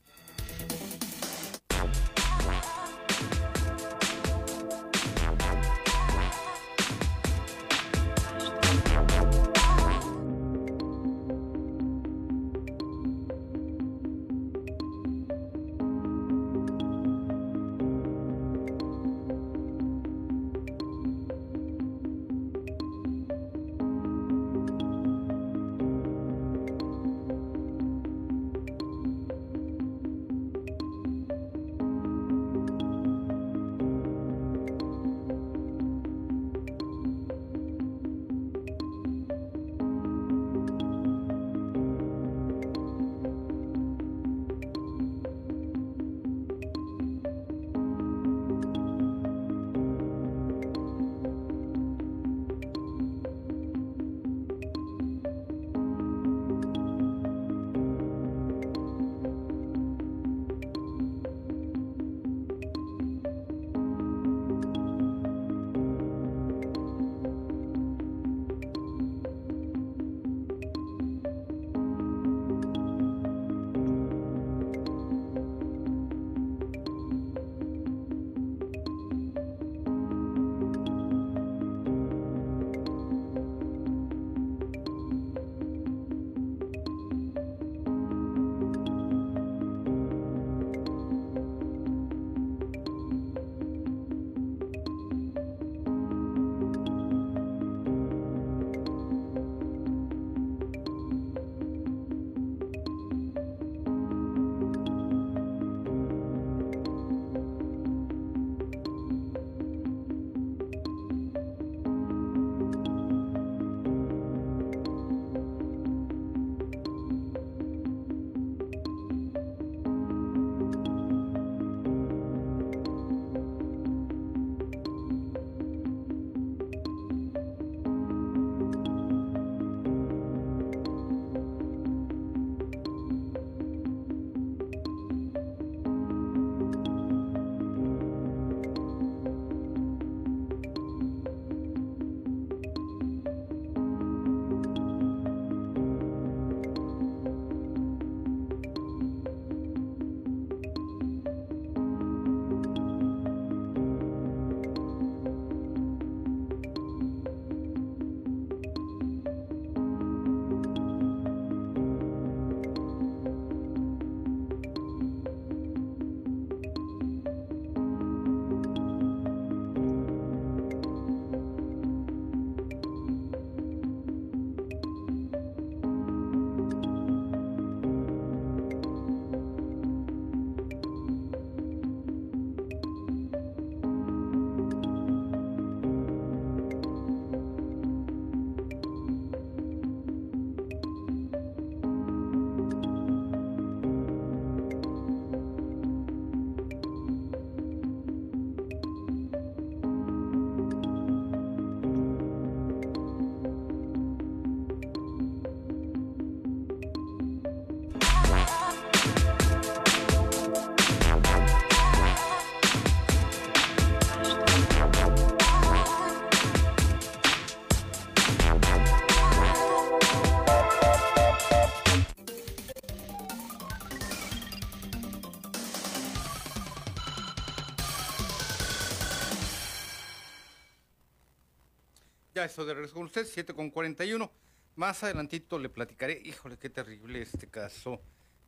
Ya 232.40 232.46
eso 232.46 232.64
de 232.64 232.72
regreso 232.72 232.94
con 232.94 233.04
usted, 233.04 233.26
7 233.26 233.52
con 233.52 233.70
41. 233.70 234.30
Más 234.76 235.02
adelantito 235.02 235.58
le 235.58 235.68
platicaré, 235.68 236.22
híjole, 236.24 236.56
qué 236.56 236.70
terrible 236.70 237.20
este 237.20 237.48
caso, 237.48 238.00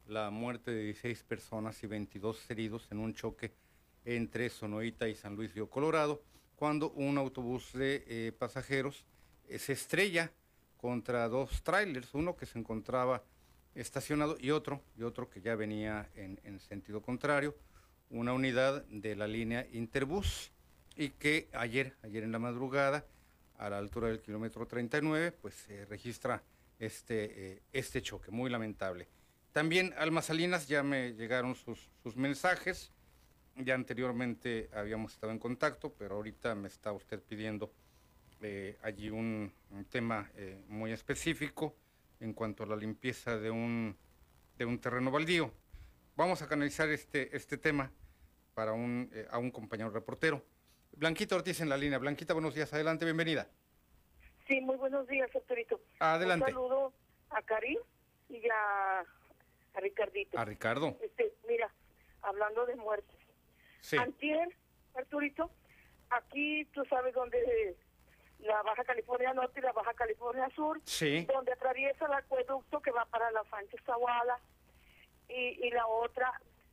la 0.07 0.30
muerte 0.30 0.70
de 0.70 0.84
16 0.84 1.22
personas 1.24 1.82
y 1.82 1.86
22 1.86 2.51
heridos 2.51 2.88
en 2.90 2.99
un 3.01 3.12
choque 3.12 3.53
entre 4.07 4.49
Sonoita 4.49 5.09
y 5.09 5.14
San 5.14 5.36
Luis 5.36 5.55
Río 5.55 5.68
Colorado, 5.68 6.22
cuando 6.57 6.90
un 6.93 7.18
autobús 7.18 7.72
de 7.74 8.03
eh, 8.07 8.32
pasajeros 8.32 9.05
eh, 9.47 9.59
se 9.59 9.74
estrella 9.74 10.32
contra 10.78 11.28
dos 11.28 11.62
trailers, 11.62 12.14
uno 12.14 12.34
que 12.34 12.47
se 12.47 12.59
encontraba 12.59 13.22
estacionado 13.74 14.38
y 14.40 14.53
otro, 14.53 14.82
y 14.97 15.03
otro 15.03 15.28
que 15.28 15.43
ya 15.43 15.55
venía 15.55 16.09
en, 16.14 16.40
en 16.45 16.61
sentido 16.61 17.03
contrario, 17.03 17.55
una 18.09 18.32
unidad 18.32 18.84
de 18.86 19.16
la 19.16 19.26
línea 19.26 19.66
Interbus 19.70 20.51
y 20.97 21.11
que 21.11 21.51
ayer, 21.53 21.95
ayer 22.03 22.22
en 22.22 22.32
la 22.32 22.38
madrugada, 22.38 23.05
a 23.59 23.71
la 23.71 23.79
altura 23.79 24.09
del 24.09 24.21
kilómetro 24.21 24.67
39, 24.67 25.33
pues 25.33 25.55
se 25.55 25.85
registra 25.87 26.43
este, 26.79 27.53
eh, 27.53 27.63
este 27.73 28.03
choque, 28.03 28.31
muy 28.31 28.51
lamentable. 28.51 29.09
También 29.53 29.95
Alma 29.97 30.23
Salinas, 30.23 30.67
ya 30.67 30.83
me 30.83 31.13
llegaron 31.13 31.55
sus, 31.55 31.91
sus 32.03 32.17
mensajes, 32.17 32.91
ya 33.57 33.75
anteriormente 33.75 34.71
habíamos 34.73 35.13
estado 35.13 35.33
en 35.33 35.39
contacto, 35.39 35.93
pero 35.93 36.17
ahorita 36.17 36.55
me 36.55 36.69
está 36.69 36.93
usted 36.93 37.21
pidiendo 37.21 37.73
eh, 38.41 38.77
allí 38.83 39.11
un, 39.11 39.53
un 39.71 39.85
tema 39.85 40.31
eh, 40.35 40.61
muy 40.69 40.91
específico 40.91 41.77
en 42.19 42.33
cuanto 42.33 42.65
a 42.65 42.67
la 42.67 42.77
limpieza 42.77 43.39
de 43.39 43.51
un, 43.51 43.97
de 44.59 44.65
un 44.65 44.79
terreno 44.81 45.11
baldío. 45.11 45.53
Vamos 46.17 46.43
a 46.43 46.49
canalizar 46.49 46.89
este, 46.89 47.37
este 47.37 47.59
tema 47.59 47.93
para 48.55 48.73
un, 48.73 49.11
a 49.31 49.39
un 49.39 49.51
compañero 49.51 49.91
reportero. 49.91 50.45
Blanquita 50.97 51.36
Ortiz 51.36 51.61
en 51.61 51.68
la 51.68 51.76
línea. 51.76 51.99
Blanquita, 51.99 52.32
buenos 52.34 52.55
días. 52.55 52.72
Adelante, 52.72 53.05
bienvenida. 53.05 53.49
Sí, 54.47 54.61
muy 54.61 54.76
buenos 54.76 55.07
días, 55.09 55.30
doctorito. 55.32 55.80
Adelante. 55.99 56.45
Un 56.47 56.51
saludo 56.53 56.93
a 57.30 57.43
Karim 57.43 57.78
y 58.28 58.43
a, 58.49 59.01
a 59.01 59.80
Ricardito. 59.80 60.38
A 60.38 60.45
Ricardo. 60.45 60.97
Este, 61.03 61.32
mira, 61.49 61.72
hablando 62.22 62.66
de 62.66 62.76
muertes. 62.76 63.16
Sí. 63.80 63.97
Antier, 63.97 64.49
Arturito, 64.95 65.51
aquí 66.11 66.64
tú 66.66 66.84
sabes 66.84 67.14
dónde 67.14 67.76
la 68.40 68.62
Baja 68.62 68.84
California 68.84 69.32
Norte 69.32 69.61
y 69.61 69.62
la 69.62 69.72
Baja 69.72 69.95
California 69.95 70.49
Sur, 70.55 70.80
Sí. 70.84 71.24
donde 71.32 71.53
atraviesa 71.53 72.07
el 72.07 72.12
acueducto 72.12 72.80
que 72.80 72.90
va 72.90 73.05
para 73.07 73.30
la 73.30 73.43
Sánchez 73.51 73.80
Zaguala 73.86 74.38
y, 75.28 75.66
y 75.66 75.70
la 75.70 75.86
otra 75.86 76.32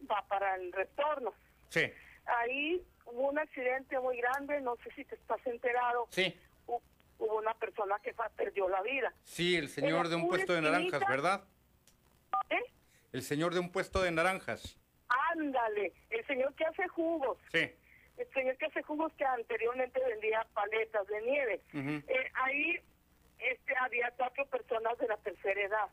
va 0.10 0.26
para 0.28 0.56
el 0.56 0.72
retorno. 0.74 1.34
Sí. 1.70 1.82
Ahí 2.26 2.84
hubo 3.12 3.30
un 3.30 3.40
accidente 3.40 4.00
muy 4.00 4.18
grande, 4.18 4.60
no 4.62 4.76
sé 4.84 4.92
si 4.96 5.06
te 5.06 5.16
estás 5.16 5.46
enterado. 5.46 6.08
Sí. 6.12 6.34
Hu- 6.68 6.82
Hubo 7.20 7.38
una 7.38 7.54
persona 7.56 8.00
que 8.02 8.14
perdió 8.38 8.70
la 8.70 8.82
vida. 8.82 9.14
Sí, 9.24 9.58
el 9.58 9.68
señor 9.68 10.08
de 10.08 10.16
un 10.16 10.28
puesto 10.30 10.54
de 10.54 10.62
naranjas. 10.62 11.02
¿verdad? 11.10 11.44
¿Eh? 12.50 12.64
El 13.12 13.22
señor 13.24 13.54
de 13.54 13.60
un 13.60 13.72
puesto 13.72 14.02
de 14.02 14.12
naranjas. 14.12 14.78
Ándale, 15.32 15.92
el 16.12 16.26
señor 16.28 16.54
que 16.56 16.64
hace 16.66 16.88
jugos, 16.88 17.38
Sí. 17.52 17.70
el 18.18 18.28
señor 18.34 18.56
que 18.58 18.68
hace 18.68 18.84
jugos 18.84 19.12
que 19.14 19.26
anteriormente 19.26 20.00
vendía 20.08 20.46
paletas 20.54 21.06
de 21.08 21.22
nieve. 21.24 21.62
Ujú. 21.74 21.90
Eh, 22.08 22.32
ahí 22.36 22.80
este, 23.40 23.76
había 23.78 24.12
cuatro 24.16 24.46
personas 24.46 24.98
de 24.98 25.08
la 25.08 25.18
tercera 25.18 25.62
edad. 25.62 25.88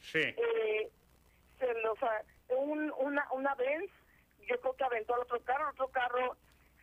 Sí. 0.00 0.20
Eh, 0.20 0.90
se 1.58 1.74
los, 1.82 2.00
a- 2.02 2.22
un, 2.48 2.92
una, 2.98 3.26
una 3.32 3.54
vez, 3.56 3.90
yo 4.46 4.60
creo 4.60 4.76
que 4.76 4.84
aventó 4.84 5.14
al 5.14 5.22
otro 5.22 5.40
carro, 5.40 5.64
el 5.64 5.70
otro 5.74 5.88
carro 5.88 6.36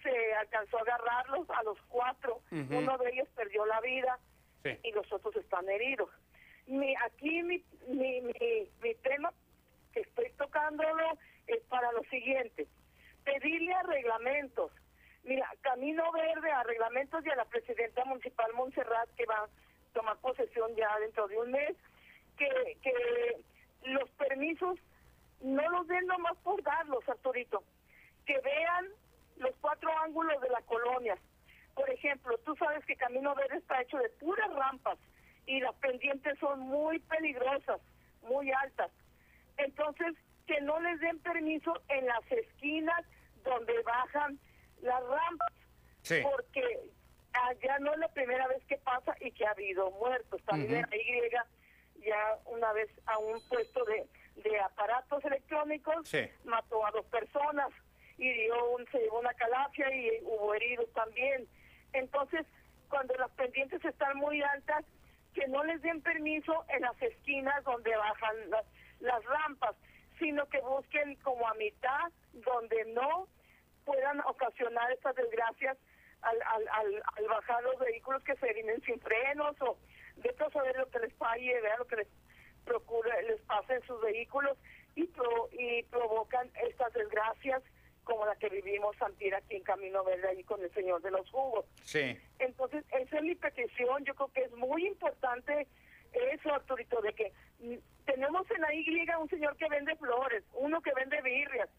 se 0.09 0.33
alcanzó 0.35 0.77
a 0.77 0.81
agarrarlos 0.81 1.49
a 1.49 1.63
los 1.63 1.77
cuatro. 1.89 2.41
Uno 2.51 2.97
de 2.97 3.09
ellos 3.11 3.27
perdió 3.35 3.65
la 3.65 3.81
vida 3.81 4.17
Sí. 4.63 4.71
y 4.83 4.91
los 4.91 5.11
otros 5.13 5.35
están 5.35 5.69
heridos. 5.69 6.09
Mi, 6.65 6.93
aquí 7.05 7.43
mi, 7.43 7.63
mi, 7.87 8.21
mi, 8.21 8.69
mi 8.81 8.95
tema 8.95 9.31
que 9.93 10.01
estoy 10.01 10.29
tocándolo 10.31 11.17
es 11.45 11.61
para 11.69 11.91
lo 11.91 12.03
siguiente. 12.05 12.67
Pedirle 13.23 13.73
a 13.73 13.83
reglamentos. 13.83 14.71
Mira, 15.23 15.49
Camino 15.61 16.11
Verde 16.11 16.51
a 16.51 16.63
reglamentos 16.63 17.25
y 17.25 17.29
a 17.29 17.35
la 17.35 17.45
presidenta 17.45 18.03
municipal 18.05 18.51
Montserrat 18.53 19.09
que 19.15 19.25
va 19.25 19.35
a 19.43 19.49
tomar 19.93 20.17
posesión 20.17 20.75
ya 20.75 20.89
dentro 20.99 21.27
de 21.27 21.37
un 21.37 21.51
mes, 21.51 21.75
que, 22.37 22.77
que 22.81 23.37
los 23.83 24.09
permisos 24.11 24.79
no 25.41 25.69
los 25.69 25.87
den 25.87 26.05
nomás 26.07 26.35
por 26.43 26.61
darlos, 26.63 27.07
Arturito. 27.07 27.63
Que 28.25 28.39
vean 28.39 28.87
los 29.39 29.55
cuatro 29.61 29.89
ángulos 29.99 30.39
de 30.41 30.49
la 30.49 30.61
colonia. 30.61 31.17
Por 31.75 31.89
ejemplo, 31.89 32.37
tú 32.39 32.55
sabes 32.55 32.83
que 32.85 32.95
Camino 32.95 33.35
Verde 33.35 33.57
está 33.57 33.81
hecho 33.81 33.97
de 33.97 34.09
puras 34.09 34.51
rampas 34.53 34.97
y 35.45 35.59
las 35.59 35.75
pendientes 35.75 36.37
son 36.39 36.59
muy 36.61 36.99
peligrosas, 36.99 37.79
muy 38.23 38.51
altas. 38.51 38.91
Entonces, 39.57 40.15
que 40.45 40.59
no 40.61 40.79
les 40.79 40.99
den 40.99 41.19
permiso 41.19 41.73
en 41.89 42.05
las 42.05 42.31
esquinas 42.31 43.05
donde 43.43 43.79
bajan 43.83 44.39
las 44.81 45.01
rampas, 45.03 45.53
Sí. 46.01 46.21
porque 46.23 46.89
allá 47.33 47.79
no 47.79 47.93
es 47.93 47.99
la 47.99 48.07
primera 48.09 48.47
vez 48.47 48.63
que 48.65 48.77
pasa 48.77 49.15
y 49.19 49.31
que 49.31 49.45
ha 49.45 49.51
habido 49.51 49.91
muertos. 49.91 50.41
También 50.43 50.85
Ujú. 50.85 50.93
en 50.93 51.31
la 51.31 51.45
Y 51.99 52.05
ya 52.09 52.37
una 52.45 52.71
vez 52.73 52.89
a 53.05 53.17
un 53.17 53.41
puesto 53.49 53.83
de, 53.85 54.07
de 54.35 54.59
aparatos 54.61 55.23
electrónicos 55.25 56.07
Sí. 56.07 56.19
mató 56.45 56.85
a 56.85 56.91
dos 56.91 57.05
personas 57.07 57.69
y 58.17 58.31
dio 58.33 58.71
un, 58.71 58.85
se 58.91 58.99
llevó 58.99 59.19
una 59.19 59.33
calafia 59.33 59.93
y 59.93 60.19
hubo 60.23 60.53
heridos 60.55 60.91
también. 60.93 61.47
Entonces, 61.93 62.45
cuando 62.89 63.13
las 63.15 63.31
pendientes 63.31 63.83
están 63.85 64.17
muy 64.17 64.41
altas, 64.41 64.83
que 65.33 65.47
no 65.47 65.63
les 65.63 65.81
den 65.81 66.01
permiso 66.01 66.65
en 66.69 66.81
las 66.81 66.99
esquinas 67.01 67.63
donde 67.63 67.95
bajan 67.95 68.49
las, 68.49 68.65
las 68.99 69.23
rampas, 69.25 69.75
sino 70.17 70.47
que 70.49 70.59
busquen 70.61 71.15
como 71.17 71.47
a 71.47 71.53
mitad 71.55 72.11
donde 72.33 72.85
no 72.85 73.27
puedan 73.85 74.19
ocasionar 74.21 74.91
estas 74.91 75.15
desgracias 75.15 75.77
al, 76.21 76.41
al, 76.41 76.67
al, 76.69 77.03
al 77.17 77.27
bajar 77.27 77.61
los 77.63 77.77
vehículos 77.77 78.23
que 78.23 78.35
se 78.37 78.51
vienen 78.53 78.81
sin 78.81 78.99
frenos 78.99 79.55
o 79.61 79.77
de 80.15 80.33
todo 80.33 80.49
saber 80.49 80.75
lo 80.75 80.89
que 80.89 80.99
les 80.99 81.13
falle, 81.13 81.61
vean 81.61 81.77
lo 81.77 81.85
que 81.85 81.97
les 81.97 82.07
procura, 82.65 83.21
les 83.21 83.39
pasa 83.41 83.75
en 83.75 83.83
sus 83.83 84.01
vehículos 84.01 84.57
y, 84.95 85.05
pro- 85.05 85.49
y 85.51 85.83
provocan 85.83 86.49
estas 86.67 86.91
desgracias 86.93 87.61
como 88.07 88.25
la 88.25 88.35
que 88.37 88.47
vivimos 88.47 88.95
antier 89.01 89.35
aquí 89.35 89.57
en 89.57 89.63
Camino 89.63 90.01
Verde 90.05 90.29
ahí 90.29 90.43
con 90.45 90.63
el 90.63 90.73
señor 90.73 91.01
de 91.01 91.11
los 91.11 91.29
jugos. 91.29 91.65
Sí. 91.83 92.17
Entonces, 92.39 92.85
esa 92.89 93.17
es 93.17 93.23
mi 93.23 93.35
petición. 93.35 94.05
Yo 94.05 94.15
creo 94.15 94.29
que 94.29 94.43
es 94.43 94.51
muy 94.53 94.87
importante 94.87 95.67
eso, 96.13 96.53
Arturito, 96.53 97.01
de 97.01 97.13
que 97.13 97.33
tenemos 98.05 98.49
en 98.49 98.61
la 98.61 98.73
Y 98.73 99.05
un 99.19 99.29
señor 99.29 99.57
que 99.57 99.67
vende 99.67 99.93
flores, 99.97 100.45
uno 100.53 100.81
que 100.81 100.93
vende 100.93 101.21
birrias, 101.21 101.69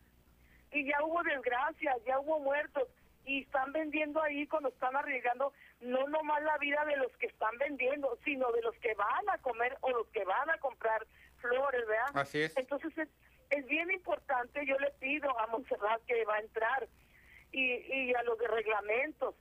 y 0.71 0.85
ya 0.85 1.03
hubo 1.03 1.23
desgracias, 1.23 1.97
ya 2.05 2.21
hubo 2.21 2.39
muertos, 2.41 2.89
y 3.25 3.43
están 3.43 3.73
vendiendo 3.73 4.23
ahí 4.23 4.47
cuando 4.47 4.69
están 4.69 4.95
arriesgando 4.97 5.53
no 5.81 6.07
nomás 6.09 6.43
la 6.43 6.59
vida 6.59 6.85
de 6.85 6.97
los 6.97 7.11
que 7.17 7.27
están 7.27 7.57
vendiendo, 7.59 8.19
sino 8.25 8.53
de 8.53 8.63
los 8.63 8.75
que 8.77 8.95
van 8.95 9.31
a 9.31 9.39
comer 9.39 9.77
o 9.81 9.91
los 9.91 10.09
que 10.09 10.25
van 10.25 10.51
a 10.51 10.59
comprar 10.59 11.07
flores, 11.39 11.87
¿verdad? 11.87 12.11
Así 12.15 12.41
es. 12.41 12.57
Entonces 12.57 12.97
es, 12.99 13.09
es 13.51 13.67
bien 13.67 13.91
importante, 13.91 14.65
yo 14.67 14.79
le 14.79 14.91
pido 14.99 15.39
a 15.39 15.47
Montserrat 15.49 16.03
que 16.07 16.25
va 16.25 16.37
a 16.37 16.41
entrar 16.41 16.89
y, 17.53 17.63
y 17.63 18.15
a 18.15 18.23
los 18.23 18.39
de 18.39 18.49
reglamentos, 18.49 19.35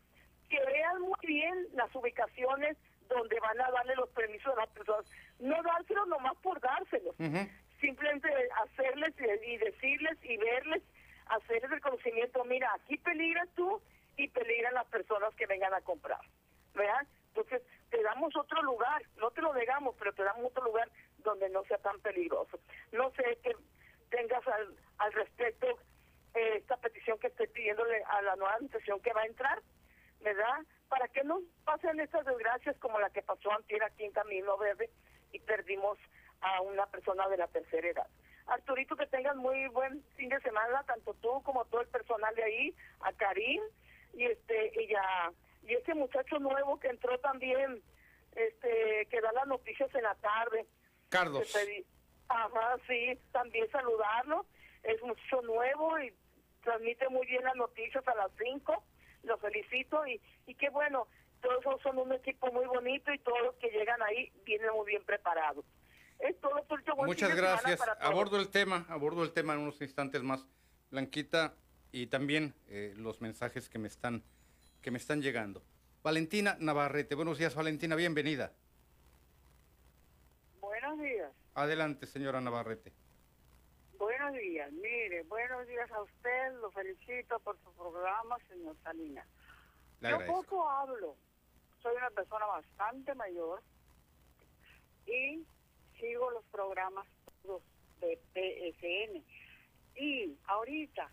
que 0.49 0.59
vean 0.65 1.01
muy 1.01 1.19
bien 1.23 1.67
las 1.73 1.93
ubicaciones 1.93 2.77
donde 3.09 3.39
van 3.39 3.59
a 3.61 3.71
darle 3.71 3.95
los 3.95 4.09
permisos 4.09 4.53
a 4.53 4.61
las 4.61 4.69
personas. 4.69 5.05
No 5.39 5.61
dárselos 5.61 6.07
nomás 6.07 6.35
por 6.37 6.59
dárselos, 6.59 7.15
simplemente 7.79 8.29
hacerles 8.63 9.13
y, 9.19 9.51
y 9.51 9.57
decirles 9.57 10.17
y 10.23 10.37
verles, 10.37 10.83
hacerles 11.27 11.71
el 11.71 11.81
conocimiento, 11.81 12.43
mira, 12.45 12.73
aquí 12.73 12.97
peligras 12.97 13.49
tú 13.55 13.81
y 14.15 14.27
peligran 14.29 14.73
las 14.73 14.87
personas 14.87 15.33
que 15.35 15.45
vengan 15.45 15.73
a 15.73 15.81
comprar, 15.81 16.21
¿verdad? 16.73 17.05
Entonces, 17.27 17.61
te 17.89 18.01
damos 18.01 18.35
otro 18.35 18.61
lugar, 18.63 19.03
no 19.17 19.29
te 19.31 19.41
lo 19.41 19.53
negamos, 19.53 19.95
pero 19.99 20.13
te 20.13 20.23
damos 20.23 20.45
otro 20.45 20.63
lugar 20.63 20.89
donde 21.19 21.49
no 21.49 21.63
sea 21.65 21.77
tan 21.77 21.99
peligroso. 21.99 22.59
No 22.91 23.11
sé 23.11 23.37
que 23.43 23.55
tengas 24.09 24.45
al, 24.47 24.75
al 24.97 25.13
respecto 25.13 25.67
eh, 26.33 26.57
esta 26.57 26.77
petición 26.77 27.19
que 27.19 27.27
estoy 27.27 27.47
pidiéndole 27.47 28.03
a 28.03 28.21
la 28.21 28.35
nueva 28.35 28.53
administración 28.53 28.99
que 29.01 29.13
va 29.13 29.21
a 29.21 29.27
entrar, 29.27 29.61
¿verdad? 30.21 30.65
Para 30.89 31.07
que 31.09 31.23
no 31.23 31.41
pasen 31.63 31.99
estas 31.99 32.25
desgracias 32.25 32.77
como 32.77 32.99
la 32.99 33.09
que 33.09 33.21
pasó 33.21 33.51
antier 33.51 33.83
aquí 33.83 34.05
en 34.05 34.11
Camino 34.11 34.57
Verde 34.57 34.89
y 35.31 35.39
perdimos 35.39 35.97
a 36.41 36.61
una 36.61 36.85
persona 36.87 37.27
de 37.27 37.37
la 37.37 37.47
tercera 37.47 37.87
edad. 37.87 38.07
Arturito, 38.47 38.95
que 38.95 39.07
tengas 39.07 39.35
muy 39.35 39.67
buen 39.67 40.03
fin 40.15 40.29
de 40.29 40.39
semana, 40.39 40.83
tanto 40.83 41.13
tú 41.15 41.41
como 41.43 41.65
todo 41.65 41.81
el 41.81 41.87
personal 41.87 42.33
de 42.35 42.43
ahí, 42.43 42.75
a 43.01 43.11
Karim 43.13 43.61
y 44.13 44.25
este 44.25 44.71
y 44.81 44.87
ya 44.87 45.31
y 45.63 45.73
ese 45.73 45.93
muchacho 45.93 46.39
nuevo 46.39 46.79
que 46.79 46.87
entró 46.87 47.19
también, 47.19 47.81
este 48.35 49.05
que 49.09 49.19
da 49.19 49.33
las 49.33 49.47
noticias 49.47 49.93
en 49.93 50.03
la 50.03 50.15
tarde. 50.15 50.65
Pedí- 51.53 51.85
Ajá, 52.29 52.77
sí, 52.87 53.17
también 53.31 53.69
saludarlo. 53.71 54.45
Es 54.83 55.01
mucho 55.01 55.41
nuevo 55.43 55.97
y 55.99 56.13
transmite 56.63 57.07
muy 57.09 57.25
bien 57.25 57.43
las 57.43 57.55
noticias 57.55 58.05
a 58.07 58.15
las 58.15 58.31
5. 58.37 58.83
Lo 59.23 59.37
felicito 59.37 60.05
y, 60.05 60.21
y 60.45 60.55
qué 60.55 60.69
bueno 60.69 61.07
todos 61.41 61.81
son 61.81 61.97
un 61.99 62.11
equipo 62.13 62.51
muy 62.51 62.65
bonito 62.65 63.13
y 63.13 63.19
todos 63.19 63.39
los 63.43 63.55
que 63.55 63.69
llegan 63.69 64.01
ahí 64.01 64.31
vienen 64.45 64.71
muy 64.73 64.87
bien 64.87 65.03
preparados. 65.05 65.63
Es 66.19 66.39
todo 66.41 66.63
por 66.65 66.81
Muchas 67.05 67.35
gracias. 67.35 67.79
Abordo 68.01 68.39
el 68.39 68.49
tema, 68.49 68.85
abordo 68.89 69.23
el 69.23 69.31
tema 69.31 69.53
en 69.53 69.59
unos 69.59 69.79
instantes 69.81 70.23
más, 70.23 70.45
Blanquita, 70.89 71.53
y 71.91 72.07
también 72.07 72.53
eh, 72.67 72.93
los 72.97 73.21
mensajes 73.21 73.69
que 73.69 73.77
me 73.79 73.87
están 73.87 74.23
que 74.81 74.91
me 74.91 74.97
están 74.97 75.21
llegando. 75.21 75.63
Valentina 76.03 76.55
Navarrete, 76.59 77.15
buenos 77.15 77.37
días, 77.37 77.55
Valentina, 77.55 77.95
bienvenida. 77.95 78.51
Adelante, 81.57 82.05
señora 82.05 82.39
Navarrete. 82.39 82.93
Buenos 83.97 84.31
días, 84.33 84.71
mire, 84.73 85.23
buenos 85.23 85.65
días 85.65 85.91
a 85.91 86.03
usted, 86.03 86.53
lo 86.61 86.69
felicito 86.69 87.39
por 87.39 87.57
su 87.63 87.73
programa, 87.73 88.37
señor 88.47 88.75
Salinas. 88.83 89.27
Yo 90.01 90.23
poco 90.27 90.69
hablo, 90.69 91.15
soy 91.81 91.95
una 91.95 92.11
persona 92.11 92.45
bastante 92.45 93.15
mayor 93.15 93.63
y 95.07 95.43
sigo 95.99 96.29
los 96.29 96.45
programas 96.51 97.07
todos 97.41 97.63
de 98.01 98.19
PSN. 98.35 99.25
Y 99.99 100.37
ahorita, 100.45 101.09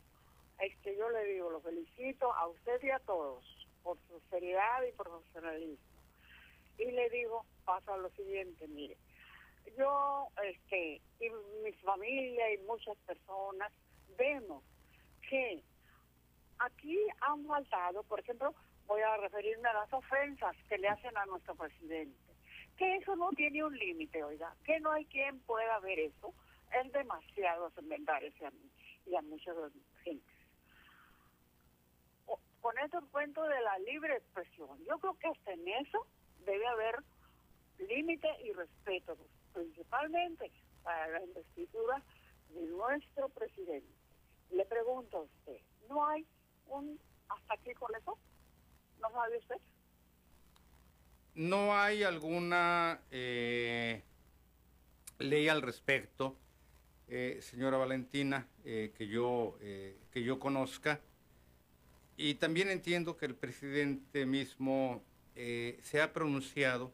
este, 0.58 0.94
yo 0.94 1.08
le 1.08 1.24
digo, 1.24 1.48
lo 1.48 1.62
felicito 1.62 2.30
a 2.34 2.48
usted 2.48 2.82
y 2.82 2.90
a 2.90 2.98
todos 2.98 3.46
por 3.82 3.96
su 4.08 4.20
seriedad 4.28 4.82
y 4.86 4.92
profesionalismo. 4.92 5.86
Y 6.76 6.90
le 6.90 7.08
digo, 7.08 7.46
pasa 7.64 7.96
lo 7.96 8.10
siguiente, 8.10 8.68
mire, 8.68 8.98
yo, 9.76 10.28
este, 10.42 11.00
y 11.20 11.30
mi 11.62 11.72
familia 11.82 12.52
y 12.52 12.58
muchas 12.58 12.96
personas 12.98 13.72
vemos 14.16 14.62
que 15.28 15.62
aquí 16.58 16.98
han 17.20 17.44
faltado, 17.46 18.02
por 18.04 18.20
ejemplo, 18.20 18.54
voy 18.86 19.00
a 19.00 19.16
referirme 19.16 19.68
a 19.68 19.74
las 19.74 19.92
ofensas 19.92 20.56
que 20.68 20.78
le 20.78 20.88
hacen 20.88 21.16
a 21.16 21.26
nuestro 21.26 21.54
presidente. 21.54 22.18
Que 22.76 22.96
eso 22.96 23.14
no 23.16 23.30
tiene 23.30 23.64
un 23.64 23.76
límite, 23.76 24.22
oiga, 24.24 24.54
que 24.64 24.80
no 24.80 24.90
hay 24.90 25.04
quien 25.06 25.38
pueda 25.40 25.78
ver 25.80 25.98
eso. 25.98 26.34
Es 26.72 26.92
demasiado 26.92 27.72
inventar 27.80 28.22
ese 28.24 28.46
a 28.46 28.50
mí 28.50 28.70
y 29.06 29.14
a 29.14 29.22
muchas 29.22 29.56
gente. 30.02 30.32
Con 32.60 32.78
este 32.78 32.98
cuento 33.12 33.42
de 33.42 33.60
la 33.60 33.78
libre 33.80 34.16
expresión, 34.16 34.82
yo 34.84 34.98
creo 34.98 35.18
que 35.18 35.28
hasta 35.28 35.52
en 35.52 35.68
eso 35.68 36.06
debe 36.46 36.66
haber 36.66 36.96
límite 37.78 38.28
y 38.42 38.52
respeto, 38.52 39.16
principalmente 39.54 40.50
para 40.82 41.08
la 41.08 41.24
investidura 41.24 42.02
de 42.50 42.66
nuestro 42.66 43.28
presidente. 43.30 43.88
Le 44.50 44.64
pregunto 44.66 45.18
a 45.18 45.20
usted, 45.22 45.60
¿no 45.88 46.06
hay 46.06 46.26
un 46.66 46.98
hasta 47.28 47.54
aquí 47.54 47.72
con 47.74 47.94
eso? 47.96 48.18
¿No 49.00 49.10
sabe 49.10 49.38
usted? 49.38 49.56
No 51.34 51.74
hay 51.74 52.04
alguna 52.04 53.00
eh, 53.10 54.02
ley 55.18 55.48
al 55.48 55.62
respecto, 55.62 56.36
eh, 57.08 57.40
señora 57.42 57.76
Valentina, 57.76 58.46
eh, 58.64 58.92
que 58.96 59.08
yo 59.08 59.56
que 59.58 60.22
yo 60.22 60.38
conozca. 60.38 61.00
Y 62.16 62.34
también 62.34 62.70
entiendo 62.70 63.16
que 63.16 63.26
el 63.26 63.34
presidente 63.34 64.26
mismo 64.26 65.02
se 65.34 66.00
ha 66.00 66.12
pronunciado 66.12 66.92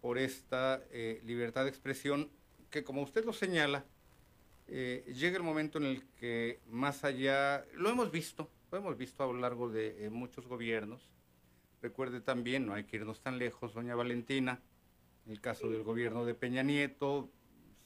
por 0.00 0.18
esta 0.18 0.82
libertad 1.24 1.64
de 1.64 1.70
expresión 1.70 2.30
que, 2.70 2.84
como 2.84 3.02
usted 3.02 3.24
lo 3.24 3.32
señala, 3.32 3.84
llega 4.66 5.36
el 5.36 5.42
momento 5.42 5.78
en 5.78 5.84
el 5.84 6.02
que 6.18 6.60
más 6.68 7.04
allá, 7.04 7.64
lo 7.74 7.90
hemos 7.90 8.10
visto, 8.10 8.50
lo 8.70 8.78
hemos 8.78 8.96
visto 8.96 9.24
a 9.24 9.26
lo 9.26 9.34
largo 9.34 9.68
de 9.68 10.06
eh, 10.06 10.10
muchos 10.10 10.46
gobiernos. 10.46 11.10
Recuerde 11.82 12.20
también, 12.20 12.66
no 12.66 12.74
hay 12.74 12.84
que 12.84 12.96
irnos 12.96 13.20
tan 13.20 13.38
lejos, 13.38 13.74
doña 13.74 13.94
Valentina, 13.94 14.60
en 15.26 15.32
el 15.32 15.40
caso 15.40 15.68
del 15.70 15.82
gobierno 15.82 16.24
de 16.24 16.34
Peña 16.34 16.62
Nieto, 16.62 17.30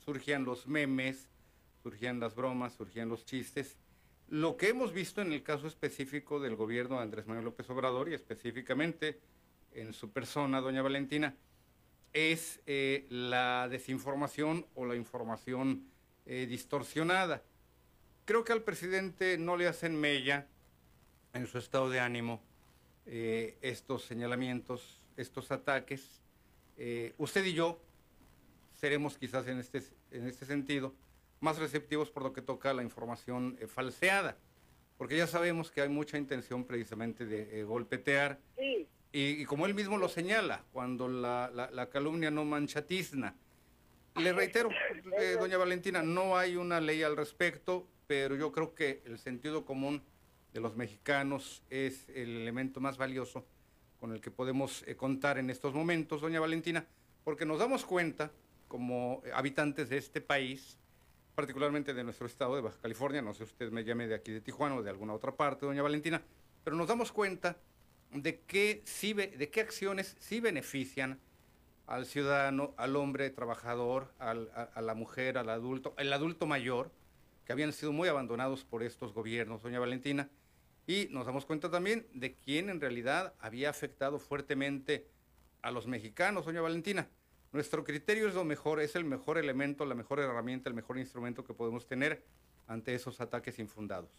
surgían 0.05 0.45
los 0.45 0.67
memes, 0.67 1.29
surgían 1.83 2.21
las 2.21 2.35
bromas, 2.35 2.75
surgían 2.75 3.09
los 3.09 3.25
chistes. 3.25 3.79
Lo 4.29 4.57
que 4.57 4.69
hemos 4.69 4.93
visto 4.93 5.23
en 5.23 5.33
el 5.33 5.43
caso 5.43 5.67
específico 5.67 6.41
del 6.41 6.57
gobierno 6.57 6.97
de 6.97 7.03
Andrés 7.03 7.27
Manuel 7.27 7.47
López 7.47 7.69
Obrador 7.71 8.09
y 8.09 8.15
específicamente 8.15 9.21
en 9.73 9.93
su 9.93 10.11
persona, 10.11 10.61
doña 10.61 10.83
Valentina, 10.83 11.35
es 12.15 12.61
eh, 12.67 13.07
la 13.11 13.69
desinformación 13.69 14.65
o 14.75 14.87
la 14.87 14.95
información 14.95 15.91
eh, 16.25 16.47
distorsionada. 16.49 17.43
Creo 18.25 18.45
que 18.45 18.53
al 18.53 18.63
presidente 18.63 19.37
no 19.37 19.57
le 19.57 19.67
hacen 19.67 20.01
mella 20.01 20.47
en 21.35 21.47
su 21.47 21.59
estado 21.59 21.91
de 21.91 22.01
ánimo 22.01 22.41
eh, 23.05 23.59
estos 23.61 24.05
señalamientos, 24.05 25.03
estos 25.17 25.51
ataques. 25.51 26.23
Usted 27.19 27.45
y 27.45 27.53
yo 27.53 27.79
seremos 28.75 29.17
quizás 29.17 29.47
en 29.47 29.59
este, 29.59 29.83
en 30.11 30.27
este 30.27 30.45
sentido 30.45 30.93
más 31.41 31.59
receptivos 31.59 32.11
por 32.11 32.23
lo 32.23 32.33
que 32.33 32.43
toca 32.43 32.71
a 32.71 32.75
la 32.75 32.83
información 32.83 33.57
falseada, 33.69 34.37
porque 34.97 35.17
ya 35.17 35.29
sabemos 35.29 35.71
que 35.71 35.83
hay 35.83 35.89
mucha 35.89 36.19
intención 36.19 36.65
precisamente 36.65 37.27
de 37.27 37.63
golpetear. 37.63 38.41
Y, 39.17 39.45
como 39.45 39.65
él 39.65 39.75
mismo 39.75 39.97
lo 39.97 40.09
señala, 40.09 40.65
cuando 40.73 41.07
la, 41.07 41.49
la, 41.71 41.89
calumnia 41.89 42.33
no 42.33 42.45
manchatizna. 42.45 43.37
Le 44.17 44.33
reitero, 44.33 44.71
doña 45.39 45.57
Valentina, 45.57 46.03
no 46.03 46.37
hay 46.37 46.57
una 46.57 46.81
ley 46.81 47.05
al 47.05 47.17
respecto, 47.17 47.87
pero 48.09 48.35
yo 48.35 48.51
creo 48.51 48.75
que 48.75 49.05
el 49.07 49.21
sentido 49.21 49.65
común 49.65 50.03
de 50.53 50.59
los 50.59 50.75
mexicanos 50.75 51.63
es 51.71 52.09
el 52.09 52.39
elemento 52.39 52.81
más 52.81 52.97
valioso 52.97 53.47
con 54.01 54.11
el 54.11 54.21
que 54.21 54.33
podemos 54.33 54.83
eh, 54.89 54.97
contar 54.97 55.39
en 55.39 55.49
estos 55.49 55.75
momentos, 55.75 56.21
doña 56.21 56.41
Valentina, 56.41 56.85
porque 57.23 57.47
nos 57.47 57.61
damos 57.61 57.85
cuenta, 57.85 58.33
como 58.67 59.23
habitantes 59.33 59.91
de 59.91 59.99
este 59.99 60.23
país, 60.23 60.77
particularmente 61.37 61.95
de 61.95 62.03
nuestro 62.03 62.27
estado 62.27 62.57
de 62.57 62.63
Baja 62.63 62.79
California, 62.83 63.23
no 63.23 63.33
sé 63.33 63.45
usted 63.45 63.71
me 63.71 63.85
llame 63.85 64.09
de 64.09 64.17
aquí 64.17 64.33
de 64.33 64.41
Tijuana 64.41 64.75
o 64.75 64.83
de 64.83 64.91
alguna 64.91 65.13
otra 65.13 65.37
parte, 65.37 65.67
doña 65.67 65.83
Valentina, 65.83 66.21
pero 66.65 66.75
nos 66.75 66.89
damos 66.89 67.13
cuenta 67.13 67.57
de 68.15 68.41
qué, 68.41 68.83
de 69.37 69.51
qué 69.51 69.61
acciones 69.61 70.17
sí 70.21 70.41
benefician 70.41 71.19
al 71.87 72.07
ciudadano, 72.07 72.73
al 72.77 72.97
hombre 72.97 73.29
trabajador, 73.31 74.13
al, 74.19 74.51
a, 74.55 74.81
la 74.81 74.95
mujer, 74.95 75.37
al 75.37 75.51
adulto, 75.51 75.95
al 75.99 76.13
adulto 76.13 76.47
mayor, 76.47 76.91
que 77.45 77.53
habían 77.53 77.73
sido 77.73 77.93
muy 77.93 78.09
abandonados 78.09 78.65
por 78.65 78.83
estos 78.83 79.13
gobiernos, 79.13 79.63
doña 79.63 79.81
Valentina, 79.81 80.31
y 80.87 81.09
nos 81.11 81.27
damos 81.27 81.45
cuenta 81.45 81.71
también 81.71 82.07
de 82.15 82.35
quién 82.35 82.71
en 82.71 82.81
realidad 82.81 83.35
había 83.41 83.69
afectado 83.69 84.19
fuertemente 84.19 85.07
a 85.63 85.71
los 85.71 85.87
mexicanos, 85.87 86.47
doña 86.47 86.61
Valentina. 86.61 87.09
Nuestro 87.53 87.85
criterio 87.85 88.29
es 88.29 88.35
lo 88.35 88.45
mejor, 88.45 88.81
es 88.81 88.97
el 88.97 89.05
mejor 89.05 89.39
elemento, 89.39 89.85
la 89.85 89.95
mejor 89.95 90.21
herramienta, 90.21 90.69
el 90.69 90.75
mejor 90.75 90.99
instrumento 90.99 91.45
que 91.45 91.55
podemos 91.55 91.87
tener 91.87 92.23
ante 92.67 92.95
esos 92.95 93.21
ataques 93.21 93.59
infundados. 93.59 94.11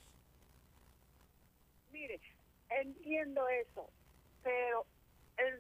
Entiendo 2.86 3.48
eso, 3.48 3.90
pero 4.44 4.86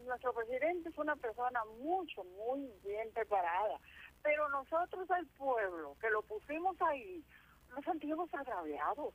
nuestro 0.05 0.34
presidente 0.34 0.89
es 0.89 0.97
una 0.97 1.15
persona 1.15 1.63
mucho, 1.80 2.23
muy 2.23 2.71
bien 2.84 3.11
preparada. 3.13 3.80
Pero 4.21 4.47
nosotros, 4.49 5.09
el 5.17 5.28
pueblo, 5.28 5.95
que 5.99 6.09
lo 6.09 6.21
pusimos 6.23 6.80
ahí, 6.82 7.23
nos 7.69 7.84
sentimos 7.84 8.34
agraviados 8.34 9.13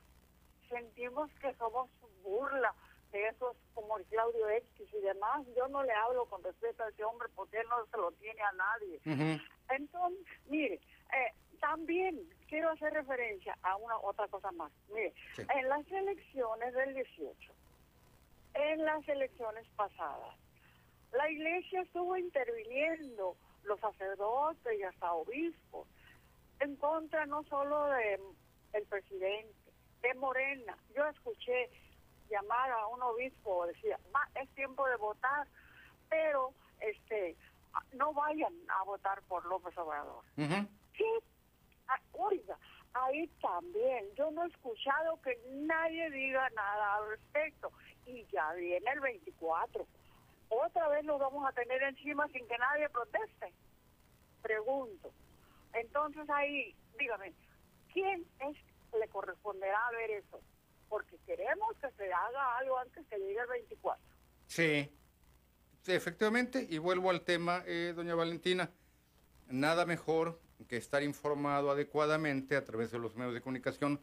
sentimos 0.71 1.29
que 1.41 1.53
somos 1.55 1.89
burla 2.23 2.73
de 3.11 3.27
esos 3.27 3.57
como 3.73 3.97
el 3.97 4.05
Claudio 4.05 4.49
X 4.49 4.87
y 4.93 5.01
demás. 5.01 5.45
Yo 5.55 5.67
no 5.67 5.83
le 5.83 5.91
hablo 5.91 6.25
con 6.25 6.41
respeto 6.43 6.83
a 6.83 6.89
ese 6.89 7.03
hombre 7.03 7.27
porque 7.35 7.57
él 7.57 7.67
no 7.69 7.85
se 7.85 7.97
lo 7.97 8.11
tiene 8.13 8.41
a 8.41 8.51
nadie. 8.53 9.01
Entonces, 9.69 10.25
mire, 10.47 10.75
eh, 10.75 11.33
también 11.59 12.19
quiero 12.47 12.69
hacer 12.69 12.93
referencia 12.93 13.57
a 13.61 13.75
una 13.75 13.97
otra 13.97 14.27
cosa 14.29 14.51
más. 14.53 14.71
Mire, 14.93 15.13
en 15.37 15.69
las 15.69 15.85
elecciones 15.91 16.73
del 16.73 16.93
18, 16.93 17.53
en 18.53 18.85
las 18.85 19.07
elecciones 19.07 19.67
pasadas, 19.75 20.35
la 21.11 21.29
iglesia 21.29 21.81
estuvo 21.81 22.15
interviniendo, 22.17 23.35
los 23.63 23.79
sacerdotes 23.79 24.79
y 24.79 24.83
hasta 24.83 25.13
obispos, 25.13 25.87
en 26.59 26.75
contra 26.77 27.25
no 27.25 27.43
solo 27.43 27.85
de 27.85 28.19
el 28.73 28.85
presidente, 28.85 29.71
de 30.01 30.13
Morena. 30.15 30.77
Yo 30.95 31.05
escuché 31.07 31.69
llamar 32.29 32.71
a 32.71 32.87
un 32.87 33.01
obispo, 33.01 33.67
decía, 33.67 33.99
es 34.41 34.49
tiempo 34.55 34.87
de 34.87 34.95
votar, 34.95 35.47
pero 36.09 36.53
este 36.79 37.35
no 37.93 38.13
vayan 38.13 38.53
a 38.79 38.83
votar 38.83 39.21
por 39.23 39.45
López 39.45 39.77
Obrador. 39.77 40.23
Sí, 40.35 41.05
ah, 41.87 41.99
oiga, 42.13 42.57
ahí 42.93 43.27
también, 43.41 44.05
yo 44.15 44.31
no 44.31 44.43
he 44.43 44.47
escuchado 44.47 45.21
que 45.21 45.39
nadie 45.49 46.09
diga 46.11 46.49
nada 46.51 46.95
al 46.95 47.09
respecto. 47.09 47.71
Y 48.05 48.25
ya 48.31 48.53
viene 48.53 48.89
el 48.91 48.99
24. 48.99 49.85
Otra 50.49 50.87
vez 50.89 51.05
lo 51.05 51.17
vamos 51.17 51.47
a 51.47 51.53
tener 51.53 51.81
encima 51.83 52.27
sin 52.29 52.47
que 52.47 52.57
nadie 52.57 52.89
proteste. 52.89 53.53
Pregunto. 54.41 55.13
Entonces 55.73 56.29
ahí, 56.29 56.75
dígame, 56.97 57.33
¿quién 57.93 58.25
es 58.39 58.57
le 58.99 59.07
corresponderá 59.07 59.79
ver 59.91 60.11
eso, 60.11 60.41
porque 60.89 61.17
queremos 61.25 61.75
que 61.77 61.89
se 61.91 62.11
haga 62.11 62.57
algo 62.57 62.77
antes 62.79 63.05
que 63.07 63.17
llegue 63.17 63.39
el 63.39 63.47
24. 63.47 64.03
Sí. 64.47 64.89
Sí, 65.83 65.93
efectivamente, 65.93 66.67
y 66.69 66.77
vuelvo 66.77 67.09
al 67.09 67.21
tema, 67.21 67.63
eh, 67.65 67.93
doña 67.95 68.13
Valentina, 68.13 68.69
nada 69.47 69.85
mejor 69.85 70.39
que 70.65 70.77
estar 70.77 71.03
informado 71.03 71.71
adecuadamente 71.71 72.55
a 72.55 72.65
través 72.65 72.91
de 72.91 72.99
los 72.99 73.15
medios 73.15 73.33
de 73.33 73.41
comunicación 73.41 73.99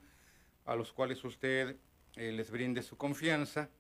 a 0.64 0.76
los 0.76 0.92
cuales 0.92 1.24
usted 1.24 1.76
eh, 2.16 2.32
les 2.32 2.50
brinde 2.50 2.82
su 2.82 2.96
confianza. 2.96 3.70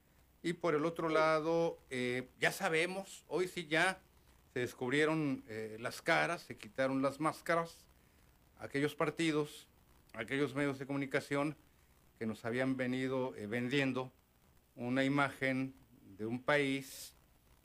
Y 0.42 0.54
por 0.54 0.74
el 0.74 0.84
otro 0.84 1.08
lado, 1.08 1.78
eh, 1.90 2.28
ya 2.40 2.52
sabemos, 2.52 3.24
hoy 3.28 3.48
sí 3.48 3.66
ya 3.66 4.00
se 4.52 4.60
descubrieron 4.60 5.44
eh, 5.48 5.76
las 5.80 6.00
caras, 6.00 6.42
se 6.42 6.56
quitaron 6.56 7.02
las 7.02 7.20
máscaras, 7.20 7.86
aquellos 8.58 8.94
partidos, 8.94 9.68
aquellos 10.14 10.54
medios 10.54 10.78
de 10.78 10.86
comunicación 10.86 11.56
que 12.18 12.26
nos 12.26 12.44
habían 12.44 12.76
venido 12.76 13.32
vendiendo 13.48 14.10
una 14.74 15.04
imagen 15.04 15.74
de 16.16 16.26
un 16.26 16.42
país, 16.42 17.14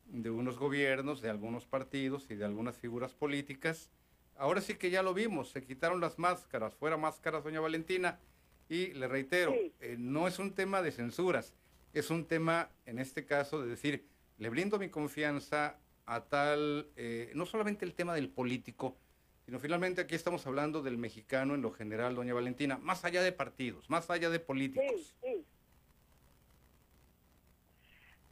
de 0.06 0.30
unos 0.30 0.58
gobiernos, 0.60 1.22
de 1.22 1.30
algunos 1.30 1.66
partidos 1.66 2.30
y 2.30 2.36
de 2.36 2.46
algunas 2.46 2.78
figuras 2.78 3.14
políticas. 3.14 3.90
Ahora 4.36 4.62
sí 4.62 4.76
que 4.76 4.90
ya 4.90 5.04
lo 5.04 5.14
vimos, 5.14 5.50
se 5.50 5.64
quitaron 5.64 6.02
las 6.02 6.18
máscaras, 6.18 6.76
fuera 6.76 6.98
máscaras, 6.98 7.44
doña 7.44 7.60
Valentina, 7.60 8.20
y 8.68 8.88
le 8.94 9.08
reitero, 9.08 9.54
eh, 9.54 9.96
no 10.00 10.28
es 10.28 10.40
un 10.40 10.54
tema 10.54 10.82
de 10.82 10.92
censuras, 10.92 11.54
es 11.94 12.10
un 12.10 12.26
tema, 12.26 12.70
en 12.86 13.00
este 13.00 13.26
caso, 13.26 13.62
de 13.62 13.70
decir, 13.70 14.08
le 14.38 14.50
brindo 14.50 14.80
mi 14.80 14.90
confianza 14.90 15.78
a 16.06 16.22
tal, 16.22 16.90
eh, 16.96 17.32
no 17.36 17.46
solamente 17.46 17.86
el 17.86 17.94
tema 17.94 18.16
del 18.16 18.30
político, 18.30 18.98
sino 19.46 19.60
finalmente 19.60 20.02
aquí 20.02 20.16
estamos 20.16 20.48
hablando 20.48 20.82
del 20.82 20.98
mexicano 20.98 21.54
en 21.54 21.62
lo 21.62 21.72
general, 21.72 22.16
doña 22.16 22.34
Valentina, 22.34 22.78
más 22.78 23.06
allá 23.06 23.22
de 23.22 23.32
partidos, 23.32 23.90
más 23.90 24.10
allá 24.10 24.30
de 24.30 24.40
políticos. 24.40 25.16
Sí, 25.22 25.28
sí. 25.28 25.46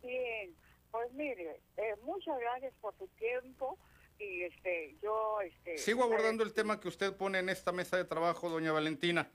Bien, 0.08 0.56
pues 0.90 1.12
mire, 1.14 1.62
eh, 1.78 1.96
muchas 2.04 2.40
gracias 2.40 2.74
por 2.82 2.98
su 2.98 3.08
tiempo 3.10 3.78
y 4.22 4.44
este, 4.44 4.98
yo, 5.02 5.40
este... 5.42 5.78
Sigo 5.78 6.04
abordando 6.04 6.44
el 6.44 6.54
tema 6.54 6.80
que 6.80 6.88
usted 6.88 7.16
pone 7.16 7.40
en 7.40 7.50
esta 7.50 7.72
mesa 7.72 7.98
de 7.98 8.06
trabajo, 8.06 8.50
doña 8.50 8.72
Valentina. 8.72 9.30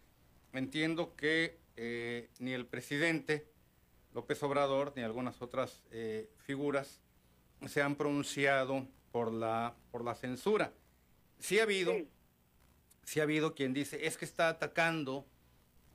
Entiendo 0.53 1.15
que 1.17 1.59
eh, 1.77 2.31
ni 2.39 2.53
el 2.53 2.67
presidente 2.67 3.47
López 4.15 4.43
Obrador 4.43 4.93
ni 4.97 5.03
algunas 5.03 5.43
otras 5.43 5.85
eh, 5.91 6.31
figuras 6.39 7.01
se 7.67 7.83
han 7.83 7.97
pronunciado 7.97 8.87
por 9.13 9.33
la, 9.33 9.75
por 9.91 10.05
la 10.05 10.15
censura. 10.15 10.73
Sí 11.39 11.59
ha 11.59 11.65
habido, 11.65 11.95
sí 13.03 13.21
ha 13.21 13.25
habido 13.25 13.55
quien 13.55 13.75
dice, 13.75 14.07
es 14.07 14.17
que 14.17 14.25
está 14.25 14.49
atacando 14.49 15.27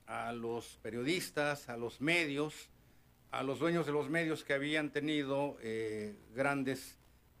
a 0.06 0.32
los 0.32 0.78
periodistas, 0.82 1.68
a 1.68 1.76
los 1.76 2.00
medios, 2.00 2.68
a 3.30 3.42
los 3.42 3.58
dueños 3.58 3.86
de 3.86 3.92
los 3.92 4.10
medios 4.10 4.44
que 4.44 4.52
habían 4.52 4.92
tenido 4.92 5.56
eh, 5.62 6.14
grandes 6.34 6.98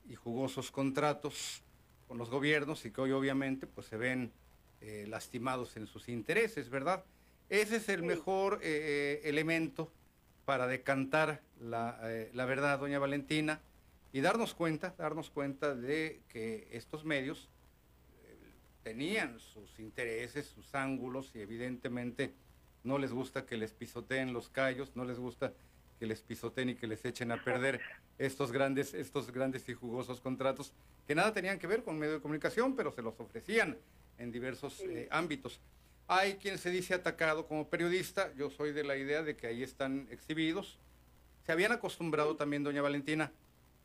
y 0.08 0.14
jugosos 0.14 0.70
contratos 0.70 1.62
con 2.08 2.18
los 2.18 2.30
gobiernos 2.30 2.84
y 2.84 2.90
que 2.90 3.00
hoy 3.00 3.12
obviamente 3.12 3.66
pues 3.66 3.86
se 3.86 3.96
ven 3.96 4.32
eh, 4.80 5.06
lastimados 5.08 5.76
en 5.76 5.86
sus 5.86 6.08
intereses, 6.08 6.68
¿verdad? 6.68 7.04
Ese 7.48 7.76
es 7.76 7.88
el 7.88 8.02
mejor 8.02 8.60
eh, 8.62 9.20
elemento 9.24 9.92
para 10.44 10.66
decantar 10.66 11.42
la, 11.60 12.00
la, 12.32 12.44
verdad, 12.46 12.78
doña 12.80 12.98
Valentina, 12.98 13.60
y 14.12 14.20
darnos 14.20 14.54
cuenta, 14.54 14.94
darnos 14.98 15.30
cuenta 15.30 15.74
de 15.74 16.20
que 16.28 16.68
estos 16.72 17.04
medios 17.04 17.48
tenían 18.82 19.38
sus 19.38 19.78
intereses, 19.78 20.46
sus 20.46 20.74
ángulos, 20.74 21.30
y 21.34 21.40
evidentemente 21.40 22.34
no 22.84 22.98
les 22.98 23.12
gusta 23.12 23.46
que 23.46 23.56
les 23.56 23.72
pisoteen 23.72 24.32
los 24.32 24.48
callos, 24.48 24.96
no 24.96 25.04
les 25.04 25.18
gusta 25.18 25.52
que 26.02 26.06
les 26.08 26.20
pisoteen 26.20 26.70
y 26.70 26.74
que 26.74 26.88
les 26.88 27.04
echen 27.04 27.30
a 27.30 27.44
perder 27.44 27.80
estos 28.18 28.50
grandes, 28.50 28.92
estos 28.92 29.30
grandes 29.30 29.68
y 29.68 29.74
jugosos 29.74 30.20
contratos 30.20 30.72
que 31.06 31.14
nada 31.14 31.32
tenían 31.32 31.60
que 31.60 31.68
ver 31.68 31.84
con 31.84 31.96
medio 31.96 32.14
de 32.14 32.20
comunicación, 32.20 32.74
pero 32.74 32.90
se 32.90 33.02
los 33.02 33.20
ofrecían 33.20 33.78
en 34.18 34.32
diversos 34.32 34.80
eh, 34.80 35.06
ámbitos. 35.12 35.60
Hay 36.08 36.38
quien 36.38 36.58
se 36.58 36.70
dice 36.70 36.94
atacado 36.94 37.46
como 37.46 37.68
periodista, 37.68 38.34
yo 38.34 38.50
soy 38.50 38.72
de 38.72 38.82
la 38.82 38.96
idea 38.96 39.22
de 39.22 39.36
que 39.36 39.46
ahí 39.46 39.62
están 39.62 40.08
exhibidos. 40.10 40.80
Se 41.46 41.52
habían 41.52 41.70
acostumbrado 41.70 42.34
también, 42.34 42.64
doña 42.64 42.82
Valentina, 42.82 43.30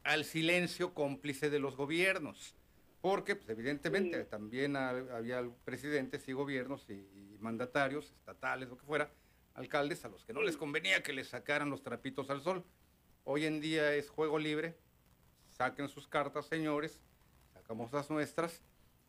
al 0.04 0.26
silencio 0.26 0.96
cómplice 0.96 1.52
de 1.52 1.60
los 1.60 1.76
gobiernos, 1.76 2.56
porque 3.00 3.36
pues, 3.36 3.48
evidentemente 3.50 4.24
también 4.24 4.76
había 4.76 5.48
presidentes 5.66 6.28
y 6.28 6.34
gobiernos 6.34 6.84
y, 6.90 6.94
y 6.94 7.38
mandatarios 7.42 8.12
estatales, 8.12 8.70
lo 8.70 8.76
que 8.76 8.88
fuera, 8.88 9.12
alcaldes 9.58 10.06
a 10.06 10.08
los 10.08 10.24
que 10.24 10.34
no 10.34 10.44
les 10.44 10.56
convenía 10.56 11.04
que 11.04 11.14
les 11.14 11.30
sacaran 11.30 11.70
los 11.70 11.82
trapitos 11.82 12.30
al 12.30 12.42
sol. 12.42 12.64
Hoy 13.24 13.46
en 13.46 13.60
día 13.60 13.94
es 13.96 14.10
juego 14.10 14.38
libre, 14.40 14.78
saquen 15.50 15.90
sus 15.90 16.08
cartas, 16.08 16.46
señores, 16.46 17.02
sacamos 17.54 17.92
las 17.92 18.10
nuestras 18.10 18.62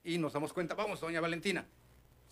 y 0.03 0.16
nos 0.16 0.32
damos 0.32 0.55
cuenta, 0.55 0.74
vamos, 0.74 1.01
doña 1.01 1.20
Valentina, 1.20 1.68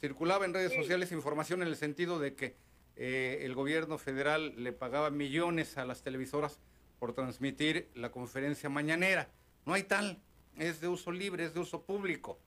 circulaba 0.01 0.47
en 0.47 0.55
redes 0.55 0.73
sociales 0.73 1.13
información 1.13 1.61
en 1.61 1.69
el 1.69 1.77
sentido 1.77 2.19
de 2.19 2.35
que 2.35 2.57
eh, 2.97 3.41
el 3.43 3.55
gobierno 3.55 3.99
federal 3.99 4.55
le 4.57 4.73
pagaba 4.73 5.11
millones 5.11 5.77
a 5.77 5.85
las 5.85 6.03
televisoras 6.03 6.59
por 6.99 7.13
transmitir 7.13 7.91
la 7.95 8.11
conferencia 8.11 8.71
mañanera. 8.71 9.31
No 9.67 9.75
hay 9.75 9.83
tal, 9.83 10.23
es 10.57 10.81
de 10.81 10.89
uso 10.89 11.13
libre, 11.13 11.45
es 11.45 11.53
de 11.53 11.61
uso 11.61 11.85
público. 11.85 12.41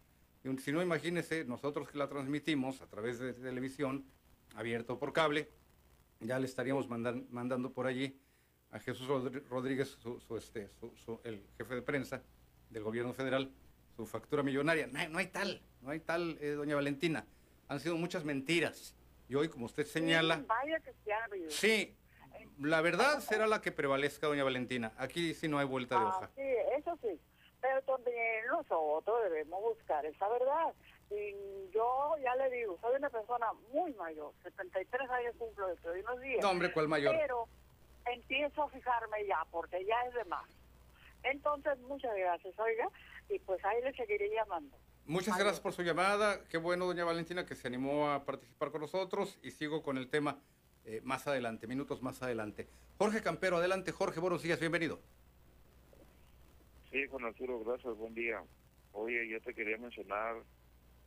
Y 0.44 0.58
si 0.58 0.72
no, 0.72 0.82
imagínese, 0.82 1.46
nosotros 1.46 1.90
que 1.90 1.98
la 2.00 2.10
transmitimos 2.10 2.82
a 2.82 2.88
través 2.88 3.20
de 3.20 3.34
televisión, 3.34 4.06
abierto 4.56 4.98
por 4.98 5.14
cable, 5.14 5.50
ya 6.20 6.40
le 6.40 6.46
estaríamos 6.46 6.88
mandan, 6.90 7.26
mandando 7.32 7.72
por 7.72 7.88
allí 7.88 8.20
a 8.72 8.80
Jesús 8.80 9.08
Rodríguez, 9.50 9.90
su, 10.02 10.20
su, 10.20 10.38
este, 10.38 10.70
su, 11.04 11.20
el 11.24 11.46
jefe 11.58 11.76
de 11.76 11.82
prensa 11.82 12.22
del 12.70 12.84
gobierno 12.84 13.14
federal, 13.14 13.52
su 13.96 14.06
factura 14.06 14.44
millonaria. 14.44 14.88
No 14.88 15.00
hay, 15.00 15.08
no 15.10 15.18
hay 15.18 15.28
tal, 15.28 15.62
no 15.82 15.90
hay 15.92 16.00
tal, 16.00 16.38
eh, 16.42 16.52
doña 16.52 16.76
Valentina. 16.76 17.26
Han 17.68 17.80
sido 17.80 17.96
muchas 17.96 18.24
mentiras. 18.24 18.96
Y 19.28 19.36
hoy, 19.36 19.48
como 19.50 19.66
usted 19.66 19.86
señala... 19.86 20.44
Sí, 21.50 21.96
la 22.60 22.82
verdad 22.82 23.20
será 23.22 23.48
la 23.48 23.62
que 23.62 23.72
prevalezca, 23.72 24.28
doña 24.28 24.44
Valentina. 24.44 24.92
Aquí 24.98 25.34
sí 25.34 25.48
no 25.48 25.60
hay 25.60 25.66
vuelta 25.66 25.96
de 25.96 26.02
Ah, 26.06 26.08
hoja. 26.08 26.30
sí, 26.36 26.42
eso 26.78 26.98
sí. 27.02 27.20
Pero 27.62 27.82
también 27.84 28.46
nosotros 28.52 29.18
debemos 29.24 29.62
buscar 29.62 30.06
esa 30.06 30.28
verdad. 30.30 30.74
Y 31.12 31.72
yo 31.72 32.16
ya 32.24 32.36
le 32.36 32.50
digo, 32.56 32.78
soy 32.82 32.96
una 32.96 33.10
persona 33.10 33.48
muy 33.74 33.94
mayor, 33.94 34.32
73 34.44 35.10
años 35.10 35.36
cumplo 35.38 35.68
dentro 35.68 35.92
de 35.92 36.02
unos 36.02 36.22
días. 36.22 36.42
No, 36.42 36.52
hombre, 36.52 36.72
¿cuál 36.72 36.88
mayor? 36.88 37.16
Pero 37.20 37.48
empiezo 38.06 38.64
a 38.64 38.70
fijarme 38.70 39.26
ya, 39.28 39.46
porque 39.52 39.84
ya 39.86 40.02
es 40.08 40.14
de 40.14 40.26
más. 40.26 40.48
Entonces, 41.24 41.78
muchas 41.80 42.16
gracias, 42.16 42.58
oiga, 42.60 42.90
y 43.30 43.40
pues 43.40 43.64
ahí 43.66 43.82
le 43.82 43.94
seguiré 43.94 44.30
llamando. 44.30 44.78
Muchas 45.06 45.34
Adiós. 45.34 45.40
gracias 45.40 45.62
por 45.62 45.74
su 45.74 45.82
llamada. 45.82 46.44
Qué 46.50 46.60
bueno, 46.60 46.86
doña 46.86 47.04
Valentina, 47.04 47.44
que 47.44 47.56
se 47.56 47.68
animó 47.68 48.12
a 48.12 48.26
participar 48.26 48.70
con 48.70 48.82
nosotros. 48.82 49.40
Y 49.42 49.50
sigo 49.50 49.82
con 49.82 49.98
el 49.98 50.08
tema 50.08 50.40
eh, 50.86 51.02
más 51.04 51.28
adelante, 51.28 51.66
minutos 51.66 52.04
más 52.04 52.22
adelante. 52.22 52.68
Jorge 53.00 53.24
Campero, 53.24 53.58
adelante. 53.58 53.92
Jorge, 53.92 54.20
buenos 54.20 54.44
días, 54.44 54.60
bienvenido. 54.60 55.00
Sí, 56.92 57.08
Juan 57.08 57.26
Arturo, 57.26 57.60
gracias, 57.64 57.96
buen 57.98 58.14
día. 58.14 58.44
Oye, 58.94 59.28
yo 59.28 59.42
te 59.42 59.54
quería 59.54 59.78
mencionar, 59.78 60.44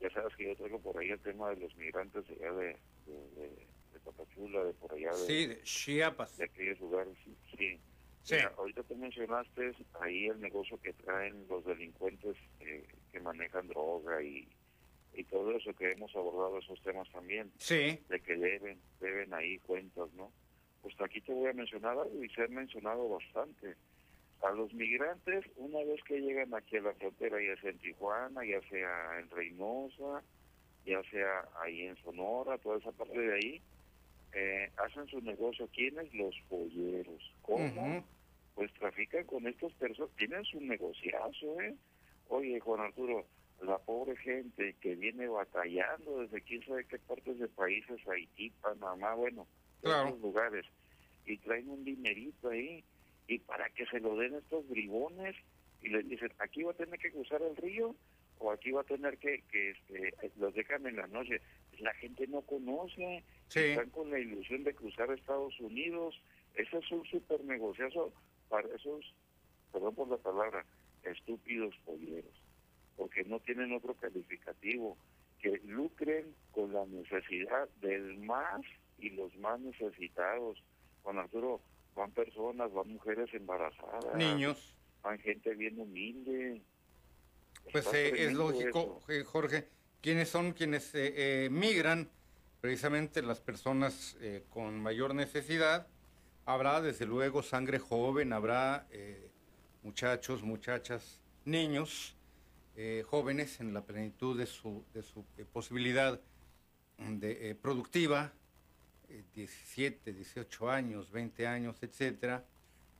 ya 0.03 0.11
sabes 0.11 0.35
que 0.37 0.45
yo 0.49 0.57
traigo 0.57 0.81
por 0.81 0.99
ahí 0.99 1.11
el 1.11 1.21
tema 1.21 1.51
de 1.51 1.57
los 1.57 1.75
migrantes 1.77 2.25
allá 2.29 2.53
de, 2.53 2.77
de, 3.07 3.31
de, 3.37 3.49
de 3.93 4.01
Tapachula, 4.05 4.65
de 4.65 4.73
por 4.75 4.93
allá 4.93 5.11
de, 5.11 5.17
Sí, 5.27 5.47
de 5.47 5.63
Chiapas. 5.63 6.37
de 6.37 6.45
aquellos 6.45 6.81
lugares, 6.81 7.17
sí. 7.25 7.79
Sí. 8.25 8.35
Mira, 8.37 8.53
ahorita 8.57 8.83
tú 8.85 8.95
mencionaste 8.97 9.73
ahí 10.01 10.27
el 10.27 10.41
negocio 10.41 10.79
que 10.81 10.93
traen 10.93 11.45
los 11.49 11.65
delincuentes 11.65 12.37
eh, 12.61 12.85
que 13.11 13.19
manejan 13.21 13.67
droga 13.67 14.23
y, 14.23 14.49
y 15.15 15.25
todo 15.25 15.57
eso, 15.57 15.73
que 15.75 15.91
hemos 15.93 16.15
abordado 16.15 16.59
esos 16.59 16.81
temas 16.83 17.09
también, 17.11 17.51
Sí. 17.59 17.99
de 18.09 18.21
que 18.21 18.37
deben, 18.37 18.81
deben 19.01 19.35
ahí 19.35 19.59
cuentas, 19.59 20.13
¿no? 20.15 20.33
Pues 20.83 20.95
aquí 21.01 21.21
te 21.21 21.33
voy 21.33 21.49
a 21.51 21.53
mencionar 21.53 21.99
algo 21.99 22.25
y 22.25 22.29
se 22.31 22.43
ha 22.43 22.49
mencionado 22.49 23.09
bastante. 23.09 23.75
A 24.43 24.51
los 24.51 24.73
migrantes, 24.75 25.45
una 25.57 25.79
vez 25.85 26.03
que 26.05 26.21
llegan 26.21 26.53
aquí 26.53 26.77
a 26.77 26.83
la 26.83 26.93
frontera, 26.95 27.39
ya 27.41 27.61
sea 27.61 27.71
en 27.71 27.79
Tijuana, 27.79 28.45
ya 28.45 28.61
sea 28.69 29.21
en 29.21 29.31
Reynosa, 29.31 30.23
ya 30.85 31.01
sea 31.11 31.49
ahí 31.63 31.83
en 31.83 31.97
Sonora, 31.99 32.59
toda 32.59 32.79
esa 32.79 32.91
parte 32.93 33.19
de 33.19 33.35
ahí, 33.35 33.63
eh, 34.33 34.71
hacen 34.79 35.07
su 35.07 35.21
negocio. 35.21 35.69
¿Quiénes? 35.73 36.13
Los 36.15 36.35
polleros. 36.49 37.35
¿Cómo? 37.43 38.05
Pues 38.57 38.73
trafican 38.75 39.25
con 39.27 39.47
estas 39.47 39.73
personas, 39.75 40.11
tienen 40.17 40.45
su 40.45 40.61
negociazo, 40.61 41.61
¿eh? 41.61 41.77
Oye, 42.29 42.59
Juan 42.61 42.81
Arturo, 42.81 43.25
la 43.63 43.79
pobre 43.79 44.17
gente 44.17 44.75
que 44.81 44.97
viene 44.97 45.29
batallando 45.29 46.19
desde 46.21 46.43
quién 46.43 46.65
sabe 46.67 46.85
qué 46.87 46.99
partes 46.99 47.39
de 47.39 47.47
países, 47.49 48.01
Haití, 48.09 48.51
Panamá, 48.61 49.15
bueno, 49.15 49.47
Claro. 49.83 50.09
esos 50.09 50.21
lugares, 50.21 50.67
y 51.27 51.37
traen 51.39 51.69
un 51.69 51.85
dinerito 51.85 52.49
ahí, 52.51 52.85
y 53.29 53.39
para 53.39 53.69
que 53.71 53.87
se 53.87 54.01
lo 54.01 54.17
den 54.17 54.35
estos 54.35 54.69
bribones, 54.69 55.37
y 55.83 55.89
les 55.89 56.09
dicen, 56.09 56.33
aquí 56.39 56.63
va 56.63 56.73
a 56.73 56.77
tener 56.77 56.99
que 56.99 57.11
cruzar 57.13 57.43
el 57.43 57.57
río, 57.57 57.95
o 58.39 58.51
aquí 58.51 58.71
va 58.73 58.81
a 58.81 58.85
tener 58.85 59.19
que, 59.19 59.43
que 59.51 59.71
este, 59.71 60.15
los 60.37 60.55
dejan 60.55 60.87
en 60.87 60.97
la 60.97 61.07
noche. 61.07 61.41
La 61.79 61.95
gente 61.95 62.27
no 62.27 62.43
conoce, 62.43 63.25
Sí. 63.49 63.61
están 63.61 63.91
con 63.91 64.11
la 64.11 64.19
ilusión 64.19 64.65
de 64.65 64.75
cruzar 64.75 65.11
a 65.11 65.15
Estados 65.15 65.59
Unidos. 65.61 66.21
Ese 66.55 66.79
es 66.79 66.91
un 66.91 67.05
super 67.05 67.43
negociazo 67.45 68.13
para 68.49 68.69
esos 68.75 69.15
perdón 69.73 69.95
por 69.95 70.09
la 70.09 70.19
palabra, 70.19 70.67
estúpidos 71.03 71.75
polleros, 71.87 72.35
porque 72.97 73.25
no 73.25 73.41
tienen 73.41 73.73
otro 73.73 73.95
calificativo, 73.95 74.99
que 75.41 75.61
lucren 75.65 76.35
con 76.51 76.73
la 76.75 76.85
necesidad 76.87 77.69
del 77.81 78.19
más 78.19 78.61
y 78.99 79.11
los 79.11 79.35
más 79.37 79.59
necesitados. 79.61 80.63
Juan 81.03 81.19
Arturo, 81.19 81.61
van 81.95 82.11
personas, 82.13 82.73
van 82.73 82.89
mujeres 82.89 83.33
embarazadas. 83.35 84.15
Niños. 84.17 84.75
Van 85.03 85.19
gente 85.19 85.55
bien 85.55 85.79
humilde. 85.81 86.63
Pues 87.71 87.93
eh, 87.93 88.27
es 88.27 88.33
lógico, 88.33 89.01
eh, 89.09 89.23
Jorge, 89.25 89.69
quienes 90.01 90.29
son 90.29 90.53
quienes 90.53 90.95
eh, 90.95 91.45
eh, 91.45 91.49
migran, 91.51 92.11
precisamente 92.61 93.23
las 93.23 93.41
personas 93.41 94.17
eh, 94.21 94.45
con 94.51 94.81
mayor 94.81 95.15
necesidad. 95.15 95.87
Habrá 96.45 96.81
desde 96.81 97.07
luego 97.07 97.43
sangre 97.43 97.79
joven, 97.79 98.33
habrá 98.33 98.89
muchachos, 99.85 100.43
muchachas, 100.43 101.21
niños, 101.45 102.17
eh, 102.75 103.05
jóvenes 103.07 103.61
en 103.61 103.73
la 103.73 103.83
plenitud 103.85 104.37
de 104.37 104.47
su, 104.47 104.85
de 104.93 105.03
su 105.03 105.25
posibilidad 105.53 106.21
de, 106.99 107.55
productiva, 107.55 108.33
17, 109.35 110.13
18 110.13 110.71
años, 110.71 111.11
20 111.11 111.47
años, 111.47 111.83
etcétera. 111.83 112.45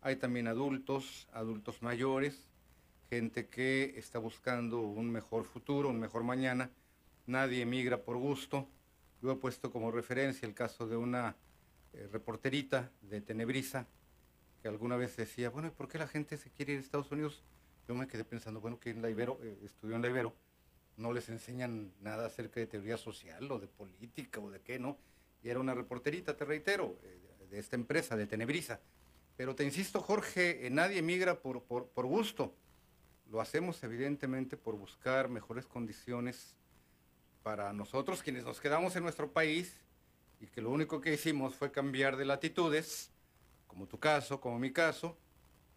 Hay 0.01 0.17
también 0.17 0.49
adultos, 0.49 1.29
adultos 1.33 1.83
mayores, 1.83 2.45
gente 3.09 3.47
que 3.47 3.95
está 3.97 4.19
buscando 4.19 4.81
un 4.81 5.11
mejor 5.11 5.45
futuro, 5.45 5.89
un 5.89 6.01
mejor 6.01 6.25
mañana. 6.25 6.71
Nadie 7.27 7.63
emigra 7.63 8.03
por 8.03 8.17
gusto. 8.17 8.69
Yo 9.23 9.33
he 9.33 9.37
puesto 9.37 9.71
como 9.71 9.91
referencia 9.91 10.47
el 10.47 10.55
caso 10.55 10.87
de 10.87 10.97
una 10.97 11.37
eh, 11.93 12.09
reporterita 12.11 12.91
de 13.03 13.21
Tenebrisa 13.21 13.87
que 14.63 14.69
alguna 14.69 14.97
vez 14.97 15.17
decía, 15.17 15.51
bueno, 15.51 15.69
¿y 15.69 15.71
por 15.73 15.89
qué 15.89 15.99
la 15.99 16.07
gente 16.07 16.37
se 16.37 16.51
quiere 16.51 16.75
ir 16.75 16.79
a 16.79 16.83
Estados 16.83 17.11
Unidos? 17.11 17.43
Yo 17.89 17.95
me 17.95 18.07
quedé 18.07 18.25
pensando, 18.25 18.61
bueno, 18.61 18.79
que 18.79 18.91
en 18.91 19.03
la 19.03 19.11
Ibero, 19.11 19.39
eh, 19.43 19.59
estudió 19.65 19.97
en 19.97 20.03
la 20.03 20.09
Ibero, 20.09 20.33
no 20.97 21.13
les 21.13 21.29
enseñan 21.29 21.93
nada 22.01 22.27
acerca 22.27 22.61
de 22.61 22.67
teoría 22.67 22.97
social 22.97 23.51
o 23.51 23.59
de 23.59 23.67
política 23.67 24.41
o 24.41 24.51
de 24.51 24.61
qué, 24.61 24.79
¿no? 24.79 24.97
Y 25.43 25.51
era 25.51 25.61
una 25.61 25.75
reporterita, 25.75 26.37
te 26.37 26.45
reitero, 26.45 26.99
eh, 27.03 27.47
de 27.51 27.59
esta 27.59 27.77
empresa, 27.77 28.17
de 28.17 28.27
Tenebrisa. 28.27 28.81
Pero 29.37 29.55
te 29.55 29.65
insisto, 29.65 30.01
Jorge, 30.01 30.67
eh, 30.67 30.71
nadie 30.71 30.99
emigra 30.99 31.41
por, 31.41 31.63
por, 31.65 31.89
por 31.89 32.07
gusto. 32.07 32.55
Lo 33.31 33.41
hacemos 33.41 33.83
evidentemente 33.83 34.57
por 34.57 34.77
buscar 34.77 35.29
mejores 35.29 35.67
condiciones 35.67 36.57
para 37.43 37.73
nosotros, 37.73 38.23
quienes 38.23 38.45
nos 38.45 38.61
quedamos 38.61 38.95
en 38.97 39.03
nuestro 39.03 39.33
país 39.33 39.81
y 40.41 40.47
que 40.47 40.61
lo 40.61 40.71
único 40.71 41.01
que 41.01 41.15
hicimos 41.15 41.55
fue 41.55 41.73
cambiar 41.73 42.17
de 42.17 42.25
latitudes, 42.25 43.11
como 43.67 43.87
tu 43.87 43.99
caso, 43.99 44.41
como 44.41 44.59
mi 44.59 44.73
caso, 44.73 45.17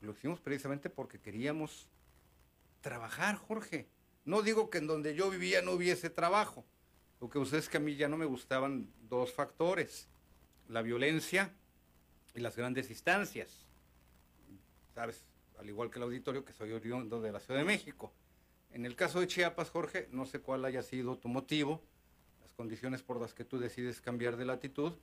lo 0.02 0.12
hicimos 0.12 0.40
precisamente 0.40 0.90
porque 0.90 1.20
queríamos 1.20 1.88
trabajar, 2.82 3.36
Jorge. 3.36 3.88
No 4.26 4.42
digo 4.42 4.70
que 4.70 4.80
en 4.80 4.88
donde 4.88 5.16
yo 5.16 5.30
vivía 5.30 5.62
no 5.62 5.72
hubiese 5.72 6.10
trabajo. 6.10 6.66
Lo 7.22 7.30
que 7.30 7.40
usted 7.40 7.58
es 7.58 7.70
que 7.70 7.78
a 7.78 7.80
mí 7.80 7.96
ya 7.96 8.08
no 8.08 8.18
me 8.18 8.26
gustaban 8.26 8.92
dos 9.10 9.32
factores, 9.34 10.08
la 10.68 10.82
violencia 10.82 11.54
y 12.34 12.40
las 12.40 12.56
grandes 12.56 12.90
distancias. 12.90 13.66
Sabes, 14.94 15.24
al 15.58 15.70
igual 15.70 15.90
que 15.90 16.00
el 16.00 16.04
auditorio, 16.04 16.44
que 16.44 16.54
soy 16.54 16.72
oriundo 16.72 17.22
de 17.22 17.32
la 17.32 17.40
Ciudad 17.40 17.60
de 17.60 17.66
México. 17.66 18.14
En 18.72 18.86
el 18.86 18.96
caso 18.96 19.20
de 19.20 19.28
Chiapas, 19.28 19.70
Jorge, 19.70 20.10
no 20.12 20.26
sé 20.26 20.40
cuál 20.40 20.66
haya 20.66 20.84
sido 20.84 21.18
tu 21.18 21.30
motivo, 21.30 21.82
las 22.42 22.54
condiciones 22.54 23.04
por 23.04 23.22
las 23.22 23.34
que 23.34 23.46
tú 23.46 23.58
decides 23.58 24.02
cambiar 24.02 24.36
de 24.36 24.46
latitud, 24.46 24.94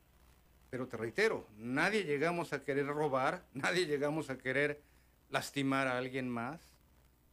pero 0.68 0.88
te 0.88 0.96
reitero, 0.96 1.46
nadie 1.56 2.04
llegamos 2.04 2.52
a 2.52 2.62
querer 2.62 2.86
robar, 2.86 3.44
nadie 3.54 3.86
llegamos 3.86 4.30
a 4.30 4.38
querer 4.38 4.82
lastimar 5.30 5.86
a 5.86 5.96
alguien 5.96 6.28
más, 6.28 6.60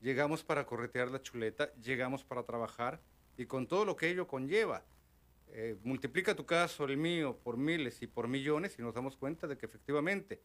llegamos 0.01 0.43
para 0.43 0.65
corretear 0.65 1.11
la 1.11 1.21
chuleta, 1.21 1.73
llegamos 1.75 2.23
para 2.23 2.43
trabajar 2.43 3.01
y 3.39 3.45
con 3.45 3.67
todo 3.67 3.85
lo 3.85 3.95
que 3.95 4.09
ello 4.09 4.27
conlleva. 4.27 4.83
Eh, 5.47 5.77
multiplica 5.83 6.35
tu 6.35 6.45
caso, 6.45 6.83
el 6.83 6.97
mío, 6.97 7.39
por 7.41 7.55
miles 7.55 8.01
y 8.01 8.07
por 8.07 8.27
millones 8.27 8.77
y 8.77 8.81
nos 8.81 8.93
damos 8.93 9.15
cuenta 9.15 9.47
de 9.47 9.57
que 9.57 9.65
efectivamente 9.65 10.41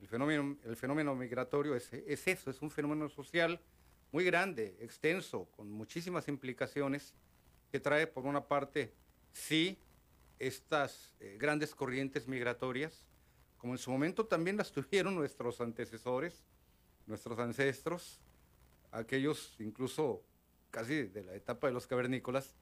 el 0.00 0.08
fenómeno, 0.08 0.56
el 0.64 0.74
fenómeno 0.74 1.14
migratorio 1.14 1.76
es, 1.76 1.92
es 1.92 2.26
eso, 2.26 2.50
es 2.50 2.62
un 2.62 2.70
fenómeno 2.70 3.10
social 3.10 3.60
muy 4.12 4.24
grande, 4.24 4.76
extenso, 4.80 5.46
con 5.50 5.70
muchísimas 5.70 6.26
implicaciones, 6.26 7.14
que 7.70 7.78
trae 7.80 8.06
por 8.06 8.24
una 8.24 8.48
parte, 8.48 8.94
sí, 9.32 9.78
estas 10.38 11.14
eh, 11.20 11.36
grandes 11.38 11.74
corrientes 11.74 12.26
migratorias, 12.26 13.06
como 13.58 13.74
en 13.74 13.78
su 13.78 13.90
momento 13.90 14.26
también 14.26 14.56
las 14.56 14.72
tuvieron 14.72 15.14
nuestros 15.14 15.60
antecesores, 15.60 16.42
nuestros 17.06 17.38
ancestros, 17.38 18.20
aquellos 18.90 19.54
incluso 19.60 20.24
casi 20.72 21.04
de 21.04 21.22
la 21.22 21.36
etapa 21.36 21.68
de 21.68 21.72
los 21.72 21.86
cavernícolas, 21.86 22.56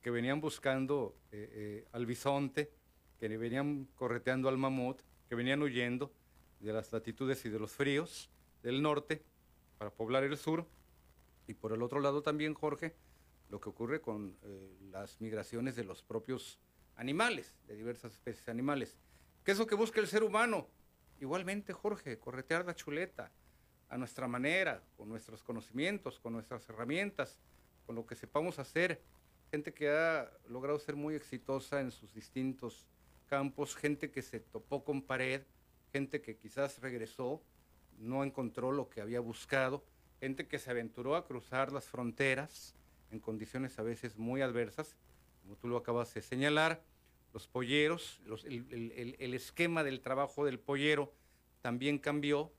que 0.00 0.10
venían 0.10 0.40
buscando 0.40 1.14
eh, 1.32 1.50
eh, 1.52 1.88
al 1.92 2.06
bisonte, 2.06 2.72
que 3.18 3.28
venían 3.36 3.88
correteando 3.96 4.48
al 4.48 4.56
mamut, 4.56 5.02
que 5.28 5.34
venían 5.34 5.60
huyendo 5.60 6.12
de 6.60 6.72
las 6.72 6.92
latitudes 6.92 7.44
y 7.44 7.50
de 7.50 7.58
los 7.58 7.72
fríos 7.72 8.30
del 8.62 8.80
norte 8.80 9.22
para 9.76 9.90
poblar 9.90 10.24
el 10.24 10.38
sur. 10.38 10.66
Y 11.46 11.54
por 11.54 11.72
el 11.72 11.82
otro 11.82 12.00
lado 12.00 12.22
también, 12.22 12.54
Jorge, 12.54 12.94
lo 13.50 13.60
que 13.60 13.68
ocurre 13.68 14.00
con 14.00 14.36
eh, 14.44 14.76
las 14.90 15.20
migraciones 15.20 15.74
de 15.74 15.84
los 15.84 16.02
propios 16.02 16.60
animales, 16.96 17.56
de 17.66 17.74
diversas 17.76 18.12
especies 18.12 18.48
animales. 18.48 18.96
¿Qué 19.44 19.50
es 19.50 19.58
lo 19.58 19.66
que 19.66 19.74
busca 19.74 20.00
el 20.00 20.06
ser 20.06 20.22
humano? 20.22 20.68
Igualmente, 21.20 21.72
Jorge, 21.72 22.18
corretear 22.18 22.64
la 22.64 22.76
chuleta 22.76 23.32
a 23.88 23.96
nuestra 23.96 24.28
manera, 24.28 24.82
con 24.96 25.08
nuestros 25.08 25.42
conocimientos, 25.42 26.18
con 26.18 26.32
nuestras 26.32 26.68
herramientas, 26.68 27.38
con 27.86 27.96
lo 27.96 28.06
que 28.06 28.14
sepamos 28.14 28.58
hacer. 28.58 29.00
Gente 29.50 29.72
que 29.72 29.88
ha 29.88 30.30
logrado 30.48 30.78
ser 30.78 30.94
muy 30.96 31.14
exitosa 31.14 31.80
en 31.80 31.90
sus 31.90 32.12
distintos 32.12 32.86
campos, 33.26 33.74
gente 33.76 34.10
que 34.10 34.22
se 34.22 34.40
topó 34.40 34.84
con 34.84 35.02
pared, 35.02 35.42
gente 35.92 36.20
que 36.20 36.36
quizás 36.36 36.80
regresó, 36.80 37.42
no 37.98 38.24
encontró 38.24 38.72
lo 38.72 38.88
que 38.90 39.00
había 39.00 39.20
buscado, 39.20 39.84
gente 40.20 40.46
que 40.46 40.58
se 40.58 40.70
aventuró 40.70 41.16
a 41.16 41.26
cruzar 41.26 41.72
las 41.72 41.86
fronteras 41.86 42.74
en 43.10 43.20
condiciones 43.20 43.78
a 43.78 43.82
veces 43.82 44.18
muy 44.18 44.42
adversas, 44.42 44.96
como 45.42 45.56
tú 45.56 45.68
lo 45.68 45.78
acabas 45.78 46.12
de 46.12 46.20
señalar, 46.20 46.82
los 47.32 47.46
polleros, 47.46 48.20
el- 48.44 49.16
el 49.18 49.34
esquema 49.34 49.82
del 49.84 50.00
trabajo 50.00 50.44
del 50.44 50.58
pollero 50.58 51.12
también 51.62 51.98
cambió. 51.98 52.52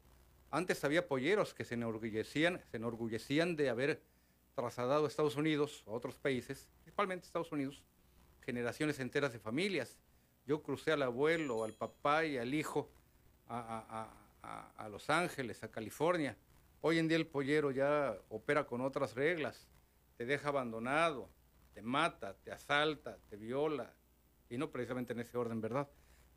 Antes 0.51 0.83
había 0.83 1.07
polleros 1.07 1.53
que 1.53 1.63
se 1.63 1.75
enorgullecían, 1.75 2.61
se 2.71 2.77
enorgullecían 2.77 3.55
de 3.55 3.69
haber 3.69 4.01
trasladado 4.55 5.05
a 5.05 5.07
Estados 5.07 5.35
Unidos, 5.35 5.83
a 5.85 5.91
otros 5.91 6.17
países, 6.17 6.67
principalmente 6.83 7.27
Estados 7.27 7.51
Unidos, 7.51 7.83
generaciones 8.41 8.99
enteras 8.99 9.31
de 9.31 9.39
familias. 9.39 9.97
Yo 10.47 10.63
crucé 10.63 10.91
al 10.91 11.03
abuelo, 11.03 11.63
al 11.63 11.73
papá 11.73 12.25
y 12.25 12.37
al 12.37 12.53
hijo 12.53 12.89
a, 13.47 14.87
Los 14.89 15.09
Ángeles, 15.09 15.63
a 15.63 15.69
California. 15.69 16.35
Hoy 16.81 16.97
en 16.97 17.07
día 17.07 17.17
el 17.17 17.27
pollero 17.27 17.69
ya 17.69 18.17
opera 18.29 18.65
con 18.65 18.81
otras 18.81 19.13
reglas. 19.13 19.67
Te 20.17 20.25
deja 20.25 20.49
abandonado, 20.49 21.29
te 21.73 21.81
mata, 21.81 22.33
te 22.43 22.51
asalta, 22.51 23.17
te 23.29 23.37
viola, 23.37 23.93
y 24.49 24.57
no 24.57 24.71
precisamente 24.71 25.13
en 25.13 25.19
ese 25.19 25.37
orden, 25.37 25.61
¿verdad? 25.61 25.87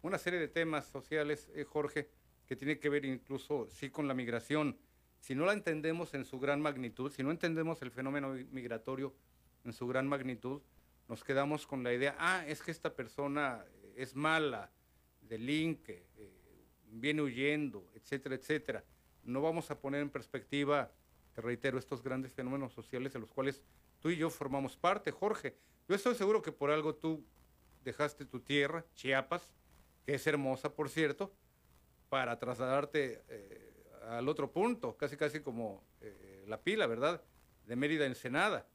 Una 0.02 0.18
serie 0.18 0.38
de 0.38 0.48
temas 0.48 0.86
sociales, 0.86 1.48
eh, 1.54 1.64
Jorge, 1.64 2.10
que 2.46 2.56
tiene 2.56 2.78
que 2.78 2.88
ver 2.88 3.04
incluso, 3.04 3.68
sí, 3.70 3.90
con 3.90 4.08
la 4.08 4.14
migración. 4.14 4.76
Si 5.20 5.34
no 5.34 5.46
la 5.46 5.52
entendemos 5.52 6.14
en 6.14 6.24
su 6.24 6.38
gran 6.40 6.60
magnitud, 6.60 7.10
si 7.12 7.22
no 7.22 7.30
entendemos 7.30 7.80
el 7.82 7.90
fenómeno 7.90 8.30
mi- 8.30 8.44
migratorio 8.44 9.14
en 9.64 9.72
su 9.72 9.86
gran 9.86 10.06
magnitud, 10.08 10.60
nos 11.08 11.22
quedamos 11.24 11.66
con 11.66 11.82
la 11.82 11.92
idea, 11.92 12.16
ah, 12.18 12.44
es 12.46 12.62
que 12.62 12.70
esta 12.70 12.94
persona 12.94 13.64
es 13.96 14.14
mala, 14.16 14.70
delinque, 15.20 16.06
eh, 16.16 16.30
viene 16.86 17.22
huyendo, 17.22 17.86
etcétera, 17.94 18.34
etcétera. 18.34 18.84
No 19.24 19.40
vamos 19.40 19.70
a 19.70 19.78
poner 19.80 20.02
en 20.02 20.10
perspectiva, 20.10 20.90
te 21.34 21.40
reitero, 21.40 21.78
estos 21.78 22.02
grandes 22.02 22.32
fenómenos 22.32 22.72
sociales 22.72 23.12
de 23.12 23.18
los 23.20 23.30
cuales 23.30 23.62
tú 24.00 24.10
y 24.10 24.16
yo 24.16 24.30
formamos 24.30 24.76
parte, 24.76 25.10
Jorge. 25.10 25.56
Yo 25.88 25.94
estoy 25.94 26.14
seguro 26.14 26.42
que 26.42 26.52
por 26.52 26.70
algo 26.70 26.94
tú 26.94 27.24
dejaste 27.84 28.24
tu 28.24 28.40
tierra, 28.40 28.84
Chiapas, 28.94 29.52
que 30.04 30.14
es 30.14 30.26
hermosa, 30.26 30.74
por 30.74 30.88
cierto, 30.88 31.32
para 32.12 32.38
trasladarte 32.38 33.24
eh, 33.30 33.72
al 34.10 34.28
otro 34.28 34.52
punto, 34.52 34.98
casi 34.98 35.16
casi 35.16 35.40
como 35.40 35.82
eh, 36.02 36.44
la 36.46 36.60
pila, 36.60 36.86
¿verdad? 36.86 37.22
De 37.64 37.74
Mérida 37.74 38.04
Ensenada. 38.04 38.66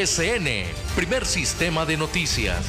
PSN, 0.00 0.64
primer 0.96 1.26
sistema 1.26 1.84
de 1.84 1.98
noticias. 1.98 2.64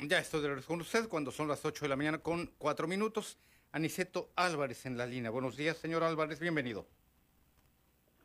Ya 0.00 0.18
estoy 0.18 0.40
de 0.40 0.48
regreso 0.48 0.66
con 0.66 0.80
usted 0.80 1.06
cuando 1.08 1.30
son 1.30 1.46
las 1.46 1.64
8 1.64 1.84
de 1.84 1.88
la 1.88 1.94
mañana 1.94 2.18
con 2.18 2.52
4 2.58 2.88
minutos. 2.88 3.38
Aniceto 3.84 4.28
Álvarez 4.36 4.84
en 4.84 4.98
la 4.98 5.06
línea. 5.06 5.30
Buenos 5.30 5.56
días, 5.56 5.74
señor 5.78 6.02
Álvarez, 6.02 6.38
bienvenido. 6.38 6.84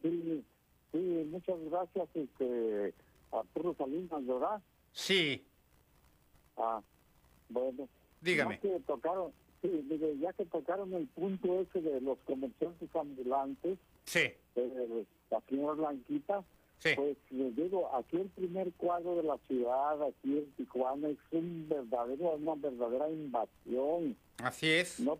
Sí, 0.01 0.43
sí, 0.91 0.97
muchas 1.31 1.55
gracias, 1.71 2.09
este, 2.13 2.93
Arturo 3.31 3.73
Salinas, 3.77 4.25
¿verdad? 4.27 4.61
Sí, 4.91 5.45
Ah, 6.57 6.81
bueno. 7.47 7.87
Dígame. 8.19 8.55
Ya 8.55 8.61
que 8.69 8.79
tocaron, 8.81 9.31
sí, 9.61 9.69
mire, 9.89 10.17
ya 10.19 10.33
que 10.33 10.45
tocaron 10.45 10.93
el 10.93 11.07
punto 11.07 11.61
ese 11.61 11.79
de 11.81 12.01
los 12.01 12.17
comerciantes 12.25 12.93
ambulantes, 12.93 13.77
sí, 14.03 14.19
eh, 14.57 15.05
la 15.31 15.39
señora 15.47 15.73
Blanquita, 15.75 16.43
Sí. 16.79 16.89
pues 16.97 17.15
les 17.29 17.55
digo, 17.55 17.95
aquí 17.95 18.17
el 18.17 18.27
primer 18.27 18.73
cuadro 18.73 19.15
de 19.15 19.23
la 19.23 19.37
ciudad, 19.47 20.03
aquí 20.03 20.37
en 20.37 20.51
Tijuana, 20.57 21.07
es 21.07 21.17
un 21.31 21.65
verdadero, 21.69 22.31
una 22.35 22.55
verdadera 22.55 23.09
invasión. 23.09 24.17
así 24.43 24.69
es. 24.69 24.99
No, 24.99 25.17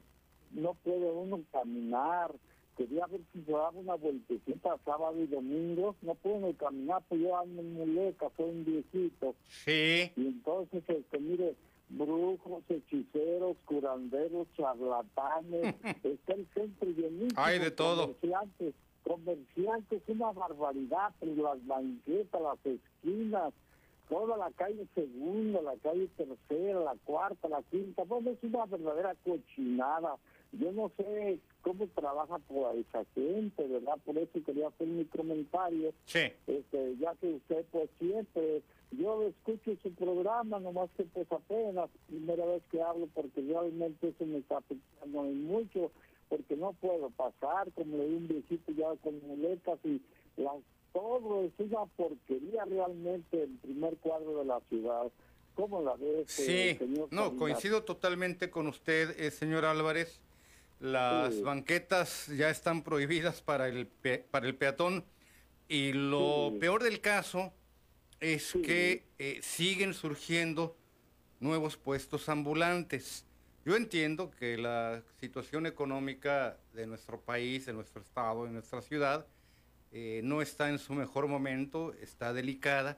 no 0.55 0.73
puede 0.73 1.11
uno 1.11 1.41
caminar. 1.51 2.31
Quería 2.77 3.05
ver 3.07 3.21
si 3.31 3.41
se 3.43 3.51
daba 3.51 3.69
una 3.69 3.95
vueltecita 3.95 4.77
sábado 4.83 5.17
y 5.21 5.27
domingo. 5.27 5.95
No 6.01 6.15
puedo 6.15 6.47
ni 6.47 6.53
caminar, 6.55 7.01
pues 7.07 7.21
yo 7.21 7.37
ando 7.37 7.61
en 7.61 7.73
muleta, 7.73 8.29
soy 8.35 8.49
un 8.49 8.65
viejito. 8.65 9.35
Sí, 9.47 10.11
Y 10.15 10.27
entonces, 10.27 10.83
este, 10.87 11.19
mire, 11.19 11.55
brujos, 11.89 12.63
hechiceros, 12.69 13.55
curanderos, 13.65 14.47
charlatanes, 14.57 15.75
está 16.03 16.33
el 16.33 16.47
centro 16.53 16.89
llenísimo. 16.89 17.41
Hay 17.41 17.59
de 17.59 17.71
todo. 17.71 18.07
Comerciantes, 18.07 18.73
comerciantes, 19.03 20.01
una 20.07 20.31
barbaridad, 20.31 21.13
pues 21.19 21.37
las 21.37 21.65
banquetas, 21.65 22.41
las 22.41 22.65
esquinas, 22.65 23.53
toda 24.09 24.37
la 24.37 24.51
calle 24.51 24.85
segunda, 24.93 25.61
la 25.61 25.75
calle 25.77 26.09
tercera, 26.17 26.79
la 26.81 26.95
cuarta, 27.05 27.47
la 27.47 27.61
quinta, 27.63 28.03
bueno, 28.03 28.31
es 28.31 28.43
una 28.43 28.65
verdadera 28.65 29.15
cochinada. 29.23 30.17
Yo 30.51 30.71
no 30.71 30.91
sé 30.97 31.39
cómo 31.61 31.87
trabaja 31.87 32.37
por 32.39 32.75
esa 32.75 33.03
gente, 33.13 33.67
¿verdad? 33.67 33.97
Por 34.05 34.17
eso 34.17 34.39
quería 34.45 34.67
hacer 34.67 34.87
mi 34.87 35.05
comentario 35.05 35.93
sí. 36.05 36.31
este, 36.47 36.95
ya 36.99 37.13
que 37.15 37.33
usted 37.33 37.65
pues 37.71 37.89
siempre, 37.99 38.61
yo 38.91 39.27
escucho 39.27 39.71
su 39.81 39.91
programa, 39.93 40.59
nomás 40.59 40.89
que 40.95 41.03
pues 41.03 41.29
apenas 41.31 41.89
primera 42.07 42.45
vez 42.45 42.63
que 42.71 42.81
hablo 42.81 43.07
porque 43.13 43.41
realmente 43.41 44.09
eso 44.09 44.25
me 44.25 44.37
está 44.37 44.57
afectando 44.57 45.23
mucho, 45.23 45.91
porque 46.29 46.55
no 46.55 46.73
puedo 46.73 47.09
pasar, 47.09 47.71
como 47.73 47.97
le 47.97 48.07
di 48.07 48.15
un 48.15 48.27
viejito 48.27 48.71
ya 48.71 48.95
con 49.01 49.19
muletas 49.27 49.79
y 49.83 50.01
la, 50.37 50.51
todo 50.93 51.43
es 51.43 51.51
una 51.59 51.85
porquería 51.97 52.63
realmente 52.65 53.43
el 53.43 53.57
primer 53.57 53.97
cuadro 53.97 54.39
de 54.39 54.45
la 54.45 54.61
ciudad. 54.69 55.11
¿Cómo 55.55 55.81
la 55.81 55.95
ve, 55.95 56.21
este, 56.21 56.43
Sí, 56.43 56.77
señor 56.77 57.07
no, 57.11 57.35
coincido 57.37 57.83
totalmente 57.83 58.49
con 58.49 58.67
usted, 58.67 59.17
eh, 59.19 59.31
señor 59.31 59.65
Álvarez. 59.65 60.21
Las 60.79 61.35
Sí. 61.35 61.41
banquetas 61.41 62.27
ya 62.27 62.49
están 62.49 62.83
prohibidas 62.83 63.41
para 63.41 63.67
el, 63.67 63.87
pe- 63.87 64.25
para 64.29 64.45
el 64.47 64.55
peatón 64.55 65.05
y 65.67 65.93
lo 65.93 66.49
Sí. 66.53 66.59
peor 66.59 66.83
del 66.83 66.99
caso 67.01 67.53
es 68.19 68.43
Sí. 68.51 68.61
que 68.61 69.05
eh, 69.17 69.39
siguen 69.41 69.93
surgiendo 69.93 70.75
nuevos 71.39 71.77
puestos 71.77 72.27
ambulantes. 72.29 73.25
Yo 73.65 73.75
entiendo 73.75 74.29
que 74.31 74.57
la 74.57 75.01
situación 75.19 75.65
económica 75.65 76.57
de 76.73 76.85
nuestro 76.85 77.19
país, 77.19 77.65
de 77.65 77.73
nuestro 77.73 78.01
estado, 78.01 78.45
de 78.45 78.51
nuestra 78.51 78.81
ciudad, 78.81 79.25
eh, 79.91 80.21
no 80.23 80.41
está 80.41 80.69
en 80.69 80.77
su 80.77 80.93
mejor 80.93 81.27
momento, 81.27 81.93
está 82.01 82.33
delicada, 82.33 82.97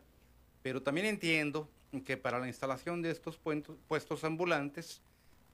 pero 0.64 0.82
también 0.82 1.06
entiendo 1.06 1.70
que 2.06 2.18
para 2.18 2.40
la 2.40 2.48
instalación 2.48 3.02
de 3.02 3.12
estos 3.12 3.38
puestos 3.88 4.24
ambulantes 4.24 5.02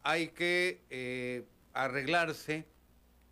hay 0.01 0.29
que 0.29 0.81
eh, 0.89 1.43
arreglarse 1.73 2.65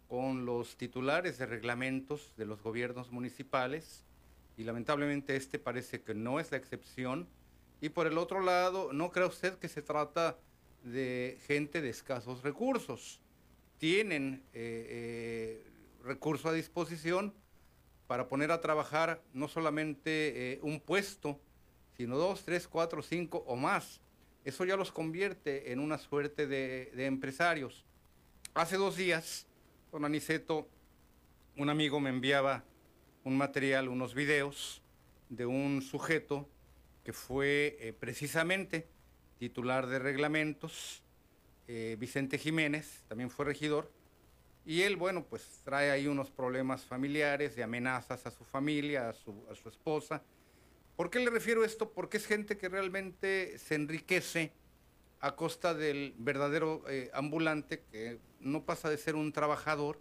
con 0.07 0.45
los 0.45 0.75
titulares 0.75 1.37
de 1.37 1.45
reglamentos 1.45 2.33
de 2.35 2.45
los 2.45 2.61
gobiernos 2.61 3.11
municipales 3.11 4.03
y 4.57 4.63
lamentablemente 4.63 5.35
este 5.35 5.57
parece 5.57 6.01
que 6.01 6.13
no 6.13 6.39
es 6.39 6.51
la 6.51 6.57
excepción. 6.57 7.27
Y 7.79 7.89
por 7.89 8.07
el 8.07 8.17
otro 8.17 8.41
lado, 8.41 8.91
¿no 8.93 9.09
cree 9.09 9.25
usted 9.25 9.57
que 9.57 9.69
se 9.69 9.81
trata 9.81 10.37
de 10.83 11.39
gente 11.47 11.81
de 11.81 11.89
escasos 11.89 12.43
recursos? 12.43 13.21
Tienen 13.77 14.43
eh, 14.53 15.63
eh, 15.63 15.71
recurso 16.03 16.49
a 16.49 16.53
disposición 16.53 17.33
para 18.05 18.27
poner 18.27 18.51
a 18.51 18.59
trabajar 18.59 19.23
no 19.33 19.47
solamente 19.47 20.53
eh, 20.53 20.59
un 20.61 20.81
puesto, 20.81 21.39
sino 21.95 22.17
dos, 22.17 22.43
tres, 22.43 22.67
cuatro, 22.67 23.01
cinco 23.01 23.43
o 23.47 23.55
más. 23.55 24.01
Eso 24.43 24.65
ya 24.65 24.75
los 24.75 24.91
convierte 24.91 25.71
en 25.71 25.79
una 25.79 25.97
suerte 25.97 26.47
de, 26.47 26.91
de 26.93 27.05
empresarios. 27.05 27.85
Hace 28.53 28.75
dos 28.75 28.97
días, 28.97 29.47
don 29.93 30.03
Aniceto, 30.03 30.67
un 31.55 31.69
amigo 31.69 32.01
me 32.01 32.09
enviaba 32.09 32.65
un 33.23 33.37
material, 33.37 33.87
unos 33.87 34.13
videos 34.13 34.81
de 35.29 35.45
un 35.45 35.81
sujeto 35.81 36.49
que 37.05 37.13
fue 37.13 37.77
eh, 37.79 37.93
precisamente 37.93 38.89
titular 39.39 39.87
de 39.87 39.99
reglamentos, 39.99 41.01
eh, 41.69 41.95
Vicente 41.97 42.37
Jiménez, 42.37 43.05
también 43.07 43.29
fue 43.29 43.45
regidor, 43.45 43.89
y 44.65 44.81
él, 44.81 44.97
bueno, 44.97 45.23
pues 45.23 45.61
trae 45.63 45.89
ahí 45.89 46.07
unos 46.07 46.29
problemas 46.29 46.83
familiares, 46.83 47.55
de 47.55 47.63
amenazas 47.63 48.25
a 48.25 48.31
su 48.31 48.43
familia, 48.43 49.07
a 49.07 49.13
su, 49.13 49.45
a 49.49 49.55
su 49.55 49.69
esposa. 49.69 50.23
¿Por 50.97 51.09
qué 51.09 51.19
le 51.19 51.29
refiero 51.29 51.63
esto? 51.63 51.93
Porque 51.93 52.17
es 52.17 52.27
gente 52.27 52.57
que 52.57 52.67
realmente 52.67 53.57
se 53.57 53.75
enriquece 53.75 54.51
a 55.21 55.35
costa 55.35 55.73
del 55.73 56.13
verdadero 56.17 56.83
eh, 56.89 57.09
ambulante, 57.13 57.83
que 57.91 58.19
no 58.39 58.65
pasa 58.65 58.89
de 58.89 58.97
ser 58.97 59.15
un 59.15 59.31
trabajador, 59.31 59.99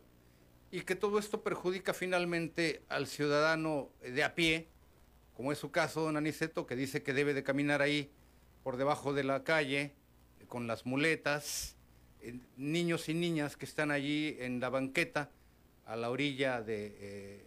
y 0.70 0.82
que 0.82 0.94
todo 0.94 1.18
esto 1.18 1.42
perjudica 1.42 1.92
finalmente 1.94 2.82
al 2.88 3.06
ciudadano 3.06 3.90
de 4.02 4.24
a 4.24 4.34
pie, 4.34 4.68
como 5.34 5.52
es 5.52 5.58
su 5.58 5.70
caso, 5.70 6.02
don 6.02 6.16
Aniceto, 6.16 6.66
que 6.66 6.76
dice 6.76 7.02
que 7.02 7.12
debe 7.12 7.34
de 7.34 7.42
caminar 7.42 7.82
ahí 7.82 8.10
por 8.62 8.76
debajo 8.76 9.12
de 9.12 9.24
la 9.24 9.44
calle, 9.44 9.94
con 10.46 10.66
las 10.66 10.86
muletas, 10.86 11.76
eh, 12.20 12.38
niños 12.56 13.08
y 13.08 13.14
niñas 13.14 13.56
que 13.56 13.64
están 13.64 13.90
allí 13.90 14.36
en 14.40 14.60
la 14.60 14.68
banqueta, 14.68 15.30
a 15.86 15.96
la 15.96 16.10
orilla 16.10 16.62
de, 16.62 16.96
eh, 17.00 17.44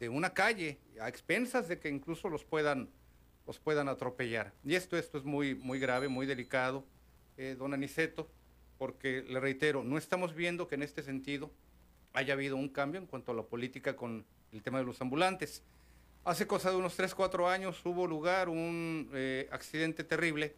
de 0.00 0.08
una 0.08 0.34
calle, 0.34 0.78
a 1.00 1.08
expensas 1.08 1.68
de 1.68 1.78
que 1.78 1.88
incluso 1.88 2.28
los 2.28 2.44
puedan, 2.44 2.90
los 3.46 3.58
puedan 3.58 3.88
atropellar. 3.88 4.52
Y 4.64 4.74
esto, 4.74 4.96
esto 4.96 5.18
es 5.18 5.24
muy, 5.24 5.54
muy 5.54 5.78
grave, 5.78 6.08
muy 6.08 6.26
delicado, 6.26 6.84
eh, 7.36 7.54
don 7.58 7.74
Aniceto, 7.74 8.28
porque 8.78 9.22
le 9.22 9.40
reitero, 9.40 9.84
no 9.84 9.98
estamos 9.98 10.34
viendo 10.34 10.68
que 10.68 10.74
en 10.74 10.82
este 10.82 11.02
sentido 11.02 11.50
haya 12.12 12.34
habido 12.34 12.56
un 12.56 12.68
cambio 12.68 13.00
en 13.00 13.06
cuanto 13.06 13.32
a 13.32 13.34
la 13.34 13.42
política 13.42 13.94
con 13.94 14.24
el 14.52 14.62
tema 14.62 14.78
de 14.78 14.84
los 14.84 15.00
ambulantes. 15.00 15.62
Hace 16.24 16.46
cosa 16.46 16.70
de 16.70 16.76
unos 16.76 16.96
3, 16.96 17.14
4 17.14 17.48
años 17.48 17.80
hubo 17.84 18.06
lugar 18.06 18.48
un 18.48 19.10
eh, 19.14 19.48
accidente 19.52 20.02
terrible 20.02 20.56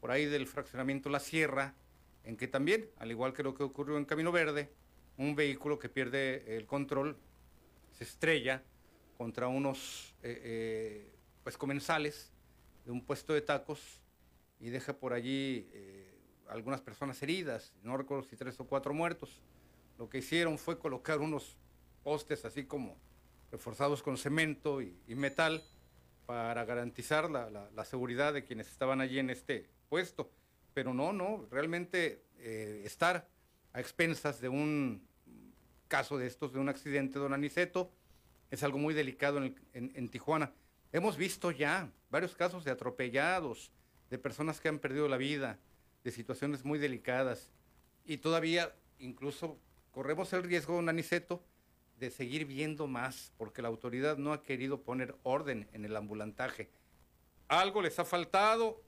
por 0.00 0.10
ahí 0.10 0.26
del 0.26 0.46
fraccionamiento 0.46 1.08
La 1.08 1.20
Sierra, 1.20 1.74
en 2.24 2.36
que 2.36 2.46
también, 2.46 2.90
al 2.98 3.10
igual 3.10 3.32
que 3.32 3.42
lo 3.42 3.54
que 3.54 3.62
ocurrió 3.62 3.96
en 3.96 4.04
Camino 4.04 4.32
Verde, 4.32 4.70
un 5.16 5.34
vehículo 5.34 5.78
que 5.78 5.88
pierde 5.88 6.56
el 6.56 6.66
control 6.66 7.16
se 7.92 8.04
estrella 8.04 8.62
contra 9.16 9.48
unos 9.48 10.14
eh, 10.22 11.10
pues 11.48 11.56
comensales 11.56 12.30
de 12.84 12.92
un 12.92 13.02
puesto 13.02 13.32
de 13.32 13.40
tacos 13.40 14.02
y 14.60 14.68
deja 14.68 14.92
por 14.92 15.14
allí 15.14 15.66
eh, 15.72 16.14
algunas 16.46 16.82
personas 16.82 17.22
heridas, 17.22 17.72
no 17.82 17.96
recuerdo 17.96 18.22
si 18.24 18.36
tres 18.36 18.60
o 18.60 18.66
cuatro 18.66 18.92
muertos. 18.92 19.40
Lo 19.96 20.10
que 20.10 20.18
hicieron 20.18 20.58
fue 20.58 20.78
colocar 20.78 21.20
unos 21.20 21.56
postes 22.04 22.44
así 22.44 22.64
como 22.64 22.98
reforzados 23.50 24.02
con 24.02 24.18
cemento 24.18 24.82
y, 24.82 24.94
y 25.06 25.14
metal 25.14 25.62
para 26.26 26.66
garantizar 26.66 27.30
la, 27.30 27.48
la- 27.48 27.70
la 27.70 27.84
seguridad 27.86 28.34
de 28.34 28.44
quienes 28.44 28.68
estaban 28.70 29.00
allí 29.00 29.18
en 29.18 29.30
este 29.30 29.70
puesto. 29.88 30.30
Pero 30.74 30.92
no, 30.92 31.14
no, 31.14 31.46
realmente 31.50 32.26
eh, 32.36 32.82
estar 32.84 33.26
a 33.72 33.80
expensas 33.80 34.38
de 34.42 34.50
un 34.50 35.02
caso 35.88 36.18
de 36.18 36.26
estos, 36.26 36.52
de 36.52 36.58
un 36.58 36.68
accidente, 36.68 37.18
don 37.18 37.32
Aniceto, 37.32 37.90
es 38.50 38.62
algo 38.62 38.76
muy 38.76 38.92
delicado 38.92 39.38
en, 39.38 39.44
el- 39.44 39.56
en- 39.72 39.92
en 39.94 40.10
Tijuana. 40.10 40.52
Hemos 40.92 41.16
visto 41.16 41.50
ya 41.50 41.90
varios 42.10 42.34
casos 42.34 42.64
de 42.64 42.70
atropellados, 42.70 43.70
de 44.10 44.18
personas 44.18 44.60
que 44.60 44.68
han 44.68 44.78
perdido 44.78 45.08
la 45.08 45.18
vida, 45.18 45.58
de 46.02 46.10
situaciones 46.10 46.64
muy 46.64 46.78
delicadas. 46.78 47.50
Y 48.06 48.18
todavía 48.18 48.74
incluso 48.98 49.58
corremos 49.92 50.32
el 50.32 50.44
riesgo, 50.44 50.74
don 50.74 50.88
Aniceto, 50.88 51.42
de 51.98 52.10
seguir 52.10 52.46
viendo 52.46 52.86
más, 52.86 53.32
porque 53.36 53.60
la 53.60 53.68
autoridad 53.68 54.16
no 54.16 54.32
ha 54.32 54.42
querido 54.42 54.82
poner 54.82 55.16
orden 55.24 55.68
en 55.72 55.84
el 55.84 55.96
ambulantaje. 55.96 56.70
Algo 57.48 57.82
les 57.82 57.98
ha 57.98 58.04
faltado 58.04 58.80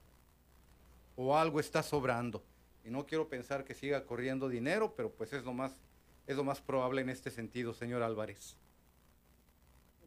o 1.15 1.37
algo 1.37 1.59
está 1.59 1.83
sobrando. 1.83 2.43
Y 2.83 2.89
no 2.89 3.05
quiero 3.05 3.27
pensar 3.27 3.63
que 3.63 3.75
siga 3.75 4.05
corriendo 4.05 4.49
dinero, 4.49 4.95
pero 4.95 5.11
pues 5.11 5.33
es 5.33 5.43
lo 5.43 5.53
más, 5.53 5.77
es 6.25 6.35
lo 6.35 6.43
más 6.43 6.61
probable 6.61 7.01
en 7.01 7.09
este 7.09 7.29
sentido, 7.29 7.73
señor 7.73 8.01
Álvarez. 8.01 8.57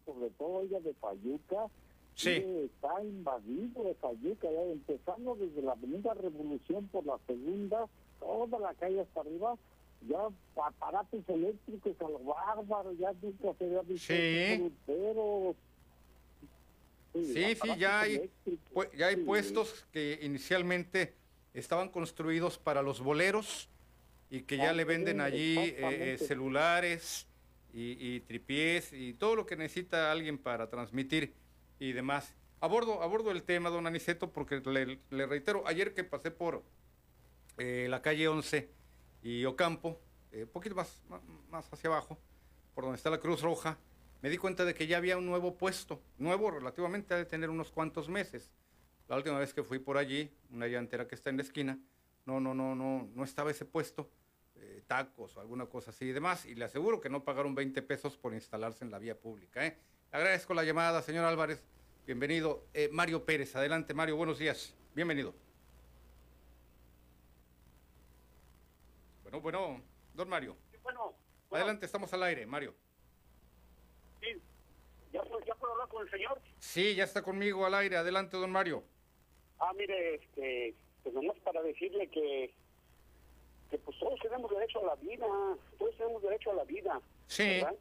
Sobre 0.05 0.31
todo 0.31 0.63
ella 0.63 0.81
de 0.81 0.93
Fayuca, 0.95 1.69
Sí. 2.15 2.31
está 2.31 3.03
invadido 3.03 3.85
de 3.85 3.95
Fayuca, 3.95 4.49
ya 4.51 4.63
empezando 4.63 5.35
desde 5.35 5.63
la 5.63 5.73
Avenida 5.73 6.15
Revolución 6.15 6.87
por 6.89 7.05
la 7.05 7.19
segunda, 7.27 7.87
toda 8.21 8.59
la 8.61 8.73
calle 8.75 9.01
hasta 9.01 9.21
arriba, 9.21 9.57
ya 10.09 10.29
aparatos 10.65 11.21
eléctricos 11.29 11.97
a 12.01 12.05
lo 12.09 12.19
bárbaro, 12.21 12.93
ya 12.93 13.13
nunca 13.21 13.53
se 13.59 13.65
había 13.65 13.83
visto 13.83 14.13
Sí. 14.15 14.57
fruteros. 14.59 15.57
Sí, 17.15 17.33
sí, 17.33 17.45
aparatos 17.53 17.79
ya 17.79 18.01
hay, 18.01 18.15
eléctricos, 18.17 18.73
pu- 18.87 18.97
ya 18.97 19.07
hay 19.09 19.17
sí. 19.17 19.23
puestos 19.23 19.87
que 19.93 20.19
inicialmente 20.23 21.15
estaban 21.53 21.89
construidos 21.89 22.59
para 22.59 22.83
los 22.83 23.01
boleros 23.01 23.69
y 24.31 24.43
que 24.43 24.57
ya 24.57 24.73
le 24.73 24.85
venden 24.85 25.21
allí 25.21 25.57
eh, 25.59 26.17
celulares 26.19 27.27
y, 27.73 27.97
y 28.17 28.21
tripiés 28.21 28.93
y 28.93 29.15
todo 29.15 29.37
lo 29.37 29.47
que 29.47 29.57
necesita 29.57 30.11
alguien 30.11 30.39
para 30.39 30.69
transmitir 30.69 31.33
y 31.79 31.93
demás. 31.93 32.35
Abordo, 32.61 33.03
abordo 33.03 33.31
el 33.31 33.43
tema, 33.43 33.71
don 33.71 33.87
Aniceto, 33.87 34.33
porque 34.33 34.63
le, 34.65 35.27
reitero, 35.27 35.67
ayer 35.67 35.93
que 35.95 36.05
pasé 36.05 36.31
por 36.31 36.63
eh, 37.59 37.87
la 37.91 38.01
calle 38.01 38.29
11 38.29 38.71
y 39.23 39.45
Ocampo, 39.45 40.01
un 40.33 40.39
eh, 40.41 40.47
poquito 40.47 40.75
más, 40.75 41.03
más 41.51 41.73
hacia 41.73 41.89
abajo, 41.91 42.19
por 42.75 42.85
donde 42.85 42.97
está 42.97 43.11
la 43.11 43.21
Cruz 43.21 43.43
Roja, 43.43 43.79
me 44.23 44.31
di 44.31 44.39
cuenta 44.39 44.65
de 44.65 44.75
que 44.75 44.87
ya 44.87 44.97
había 44.97 45.19
un 45.19 45.27
nuevo 45.27 45.59
puesto, 45.59 46.01
nuevo 46.17 46.51
relativamente, 46.51 47.13
ha 47.13 47.19
de 47.19 47.27
tener 47.27 47.51
unos 47.51 47.71
cuantos 47.71 48.09
meses. 48.09 48.51
La 49.09 49.17
última 49.17 49.39
vez 49.39 49.53
que 49.53 49.63
fui 49.63 49.79
por 49.79 49.99
allí, 49.99 50.31
una 50.51 50.67
llantera 50.67 51.07
que 51.07 51.15
está 51.15 51.29
en 51.29 51.37
la 51.37 51.43
esquina, 51.43 51.79
no, 52.25 52.41
no, 52.41 52.55
no, 52.55 52.75
no, 52.75 53.11
no 53.15 53.25
estaba 53.25 53.51
ese 53.51 53.67
puesto, 53.67 54.11
eh, 54.57 54.83
tacos 54.87 55.37
o 55.37 55.41
alguna 55.41 55.67
cosa 55.67 55.91
así 55.91 56.07
y 56.07 56.13
demás, 56.13 56.47
y 56.47 56.55
le 56.55 56.65
aseguro 56.65 57.01
que 57.01 57.11
no 57.11 57.23
pagaron 57.23 57.55
20 57.55 57.83
pesos 57.83 58.17
por 58.17 58.33
instalarse 58.33 58.85
en 58.85 58.91
la 58.91 58.99
vía 58.99 59.19
pública. 59.19 59.67
¿eh? 59.67 59.77
Agradezco 60.15 60.55
la 60.55 60.63
llamada, 60.63 61.03
señor 61.03 61.25
Álvarez, 61.25 61.61
bienvenido. 62.07 62.69
Eh, 62.73 62.89
Mario 62.93 63.25
Pérez, 63.25 63.57
adelante 63.57 63.95
Mario, 63.95 64.15
buenos 64.15 64.39
días, 64.39 64.73
bienvenido. 64.95 65.35
Bueno, 69.25 69.41
bueno, 69.41 69.83
don 70.15 70.29
Mario, 70.29 70.57
Bueno, 70.85 71.15
adelante, 71.51 71.87
estamos 71.87 72.13
al 72.13 72.23
aire, 72.23 72.47
Mario. 72.47 72.77
sí, 74.21 74.41
¿ya, 75.13 75.21
¿ya 75.47 75.55
puedo 75.57 75.73
hablar 75.73 75.89
con 75.89 76.07
el 76.07 76.11
señor? 76.13 76.41
Sí, 76.61 76.95
ya 76.95 77.03
está 77.03 77.21
conmigo 77.21 77.67
al 77.67 77.75
aire, 77.75 77.97
adelante, 77.97 78.37
don 78.37 78.53
Mario. 78.53 78.85
Ah, 79.59 79.73
mire, 79.77 80.15
este, 80.15 80.77
pues 81.03 81.13
nomás 81.13 81.37
para 81.41 81.61
decirle 81.61 82.09
que, 82.09 82.55
que 83.69 83.79
pues 83.79 83.99
todos 83.99 84.21
tenemos 84.21 84.49
derecho 84.49 84.79
a 84.79 84.95
la 84.95 84.95
vida, 84.95 85.27
todos 85.77 85.97
tenemos 85.97 86.23
derecho 86.23 86.53
a 86.53 86.55
la 86.55 86.63
vida. 86.63 87.01
Sí. 87.27 87.43
¿verdad? 87.49 87.75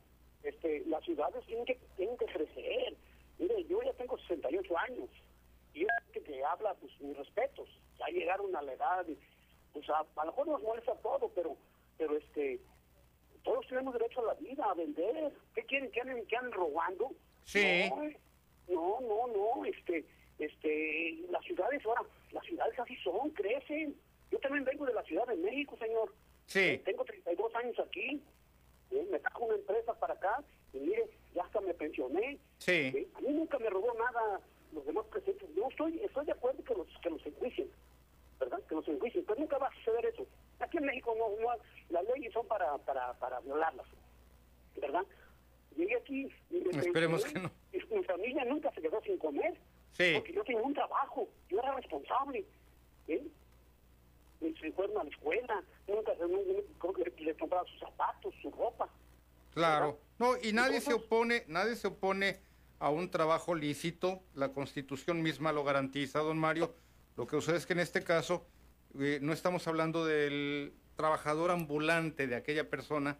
Este, 0.44 0.84
las 0.88 1.04
ciudades 1.04 1.46
tienen 1.46 1.66
que, 1.66 1.80
tienen 1.96 2.18
que 2.18 2.26
crecer. 2.26 2.96
Mire, 3.40 3.64
yo 3.66 3.82
ya 3.82 3.94
tengo 3.94 4.18
68 4.18 4.78
años 4.78 5.10
y 5.74 5.82
yo 5.82 5.88
que, 6.12 6.22
que 6.22 6.44
habla, 6.44 6.74
pues 6.76 6.92
mis 7.02 7.18
respetos. 7.18 7.70
Ya 7.98 8.08
llegaron 8.08 8.56
a 8.56 8.62
la 8.62 8.74
edad, 8.74 9.06
pues 9.72 9.90
a, 9.90 10.00
a 10.00 10.26
lo 10.26 10.32
mejor 10.32 10.48
nos 10.48 10.62
molesta 10.62 10.96
todo, 10.96 11.30
pero, 11.34 11.56
pero 11.98 12.18
este, 12.18 12.60
todos 13.44 13.68
tenemos 13.68 13.94
derecho 13.94 14.22
a 14.22 14.34
la 14.34 14.34
vida, 14.36 14.66
a 14.66 14.74
vender. 14.74 15.32
¿Qué 15.56 15.64
quieren? 15.64 15.92
¿Que 15.92 16.02
anden, 16.02 16.26
que 16.26 16.36
anden 16.36 16.52
robando? 16.52 17.12
Sí. 17.46 17.90
No, 17.90 18.04
eh, 18.04 18.18
no, 18.70 19.00
no, 19.02 19.28
no, 19.28 19.66
este, 19.66 20.06
este, 20.40 21.26
las 21.30 21.44
ciudades 21.44 21.86
ahora, 21.86 22.04
las 22.32 22.44
ciudades 22.46 22.80
así 22.80 22.96
son, 22.98 23.30
crecen. 23.32 23.96
Yo 24.32 24.40
también 24.40 24.64
vengo 24.64 24.86
de 24.86 24.94
la 24.94 25.04
Ciudad 25.04 25.28
de 25.28 25.36
México, 25.36 25.78
señor. 25.78 26.14
Sí. 26.48 26.82
Tengo 26.84 27.04
32 27.06 27.56
años 27.56 27.80
aquí. 27.80 28.22
¿Eh? 28.96 29.08
Me 29.12 29.20
trajo 29.20 29.46
una 29.46 29.56
empresa 29.56 29.94
para 30.00 30.14
acá 30.14 30.44
y 30.74 30.78
mire, 30.80 31.10
ya 31.34 31.44
hasta 31.44 31.62
me 31.62 31.74
pensioné. 31.74 32.40
Sí. 32.60 32.72
¿eh? 32.72 33.08
A 33.16 33.22
mí 33.22 33.30
nunca 33.30 33.60
me 33.60 33.70
robó 33.70 33.94
nada 33.94 34.42
los 34.74 34.86
demás 34.86 35.06
presentes. 35.08 35.48
Yo 35.56 35.68
estoy, 35.70 36.00
estoy 36.04 36.26
de 36.26 36.32
acuerdo 36.32 36.64
que 36.64 36.74
los, 36.74 36.88
que 37.02 37.10
los 37.10 37.26
enjuicien, 37.26 37.70
¿verdad? 38.40 38.62
Que 38.68 38.76
los 38.76 38.88
enjuicien, 38.88 39.24
pero 39.26 39.40
nunca 39.40 39.58
va 39.58 39.68
a 39.68 39.76
suceder 39.76 40.06
eso. 40.06 40.26
Aquí 40.60 40.78
en 40.78 40.86
México 40.86 41.16
no, 41.18 41.30
no 41.42 41.50
las 41.90 42.04
leyes 42.06 42.34
son 42.34 42.48
para, 42.48 42.78
para, 42.80 43.14
para 43.14 43.40
violarlas, 43.42 43.86
¿verdad? 44.76 45.04
Llegué 45.76 45.96
aquí 45.96 46.30
y 46.52 46.56
me 46.56 46.70
Esperemos 46.70 47.24
pensioné, 47.24 47.50
que 47.72 47.78
y 47.78 47.96
mi 47.96 48.04
familia 48.04 48.46
nunca 48.46 48.72
se 48.72 48.82
quedó 48.82 49.02
sin 49.02 49.18
comer. 49.18 49.56
Sí. 49.94 50.14
Porque 50.16 50.34
yo 50.34 50.44
tenía 50.44 50.62
un 50.62 50.74
trabajo, 50.74 51.28
yo 51.50 51.60
era 51.60 51.76
responsable. 51.76 52.46
¿eh? 53.08 53.24
Se 54.60 54.72
fueron 54.74 54.98
a 54.98 55.04
la 55.04 55.10
escuela, 55.10 55.64
nunca 55.88 56.16
se, 56.16 56.28
nunca- 56.28 56.62
creo 56.80 56.94
que 56.94 57.24
les 57.24 57.38
compraba 57.38 57.66
sus 57.70 57.80
zapatos, 57.80 58.34
su 58.42 58.52
ropa. 58.52 58.90
Claro. 59.54 60.00
No, 60.20 60.34
y 60.42 60.52
nadie 60.54 60.82
se 60.82 60.94
opone, 60.94 61.44
nadie 61.48 61.76
se 61.76 61.88
opone 61.88 62.40
a 62.80 62.90
un 62.90 63.10
trabajo 63.10 63.56
lícito. 63.56 64.22
La 64.34 64.50
Constitución 64.52 65.22
misma 65.22 65.52
lo 65.52 65.64
garantiza, 65.64 66.20
don 66.20 66.38
Mario. 66.38 66.74
Lo 67.16 67.28
que 67.28 67.36
sucede 67.38 67.58
es 67.58 67.66
que 67.66 67.74
en 67.74 67.80
este 67.80 68.04
caso 68.04 68.46
eh, 69.00 69.20
no 69.22 69.34
estamos 69.34 69.68
hablando 69.68 70.06
del 70.06 70.74
trabajador 70.96 71.52
ambulante, 71.52 72.28
de 72.28 72.36
aquella 72.36 72.70
persona 72.70 73.18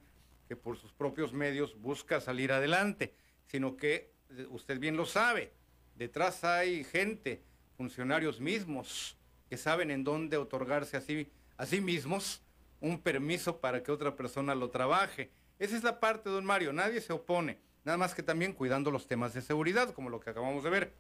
que 0.48 0.56
por 0.56 0.78
sus 0.78 0.92
propios 0.94 1.34
medios 1.34 1.80
busca 1.80 2.20
salir 2.20 2.52
adelante, 2.52 3.14
sino 3.48 3.78
que 3.78 4.12
eh, 4.32 4.46
usted 4.50 4.80
bien 4.80 4.98
lo 4.98 5.06
sabe, 5.06 5.54
detrás 5.96 6.44
hay 6.44 6.84
gente, 6.84 7.44
funcionarios 7.78 8.40
mismos, 8.40 9.18
que 9.54 9.58
saben 9.58 9.92
en 9.92 10.04
dónde 10.04 10.38
otorgarse 10.38 10.98
a 10.98 11.02
sí, 11.02 11.30
a 11.58 11.68
sí 11.68 11.80
mismos 11.80 12.42
un 12.82 13.00
permiso 13.00 13.60
para 13.62 13.84
que 13.84 13.92
otra 13.92 14.16
persona 14.16 14.56
lo 14.56 14.72
trabaje. 14.72 15.30
Esa 15.60 15.78
es 15.78 15.84
la 15.84 16.00
parte, 16.00 16.32
don 16.32 16.44
Mario, 16.44 16.74
nadie 16.74 17.02
se 17.02 17.14
opone, 17.14 17.60
nada 17.84 18.00
más 18.00 18.16
que 18.16 18.24
también 18.24 18.54
cuidando 18.54 18.90
los 18.90 19.06
temas 19.06 19.36
de 19.36 19.42
seguridad, 19.42 19.94
como 19.94 20.10
lo 20.10 20.20
que 20.20 20.32
acabamos 20.32 20.64
de 20.64 20.72
ver. 20.72 20.94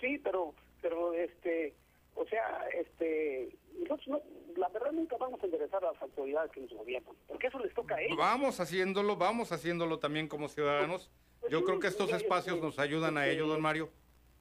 Sí, 0.00 0.18
pero, 0.24 0.54
pero, 0.80 1.12
este, 1.12 1.74
o 2.14 2.24
sea, 2.24 2.66
este, 2.68 3.54
nosotros 3.80 4.08
no, 4.08 4.22
la 4.56 4.70
verdad 4.70 4.92
nunca 4.92 5.18
vamos 5.18 5.42
a 5.42 5.44
enderezar 5.44 5.84
a 5.84 5.92
las 5.92 6.00
autoridades 6.00 6.50
que 6.52 6.62
nos 6.62 6.72
gobiernan, 6.72 7.14
porque 7.28 7.48
eso 7.48 7.58
les 7.58 7.74
toca 7.74 7.96
a 7.96 8.00
ellos. 8.00 8.16
Vamos 8.16 8.60
haciéndolo, 8.60 9.16
vamos 9.16 9.52
haciéndolo 9.52 9.98
también 9.98 10.26
como 10.26 10.48
ciudadanos. 10.48 11.10
Yo 11.50 11.62
creo 11.64 11.80
que 11.80 11.88
estos 11.88 12.10
espacios 12.14 12.62
nos 12.62 12.78
ayudan 12.78 13.18
a 13.18 13.26
ello, 13.28 13.46
don 13.46 13.60
Mario. 13.60 13.90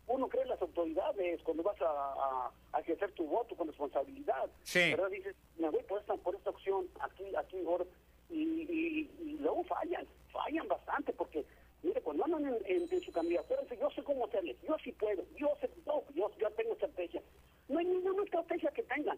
Uno 0.07 0.30
cree 0.30 0.43
autoridades 0.84 1.41
cuando 1.43 1.64
vas 1.64 1.81
a, 1.81 1.85
a- 1.85 2.51
a 2.73 2.80
ejercer 2.81 3.11
tu 3.14 3.26
voto 3.26 3.55
con 3.55 3.68
responsabilidad. 3.68 4.49
Sí. 4.64 4.91
¿Verdad? 4.91 5.10
Dices, 5.10 5.35
me 5.57 5.69
voy 5.69 5.84
por 5.84 5.99
esta, 5.99 6.15
por 6.15 6.35
esta 6.35 6.49
opción, 6.49 6.88
aquí, 6.99 7.23
aquí, 7.35 7.64
ahora. 7.65 7.85
Y, 8.30 8.41
y, 8.43 9.11
y 9.22 9.38
luego 9.39 9.64
fallan, 9.64 10.05
fallan 10.31 10.68
bastante, 10.68 11.14
porque, 11.14 11.45
mire, 11.84 12.01
cuando 12.01 12.26
andan 12.26 12.45
en, 12.47 12.57
en- 12.65 12.88
en 12.91 13.01
su 13.01 13.11
candidatura, 13.11 13.61
dicen, 13.61 13.80
yo 13.80 13.89
sé 13.91 14.03
cómo 14.03 14.26
hacerle, 14.26 14.57
yo 14.68 14.76
sí 14.84 14.91
puedo, 14.93 15.23
yo 15.38 15.49
sé, 15.61 15.69
no, 15.85 16.03
yo, 16.15 16.31
yo 16.38 16.49
tengo 16.51 16.73
estrategia. 16.73 17.22
No 17.69 17.80
hay 17.80 17.85
ninguna 17.85 18.23
estrategia 18.23 18.72
que 18.72 18.84
tengan. 18.84 19.18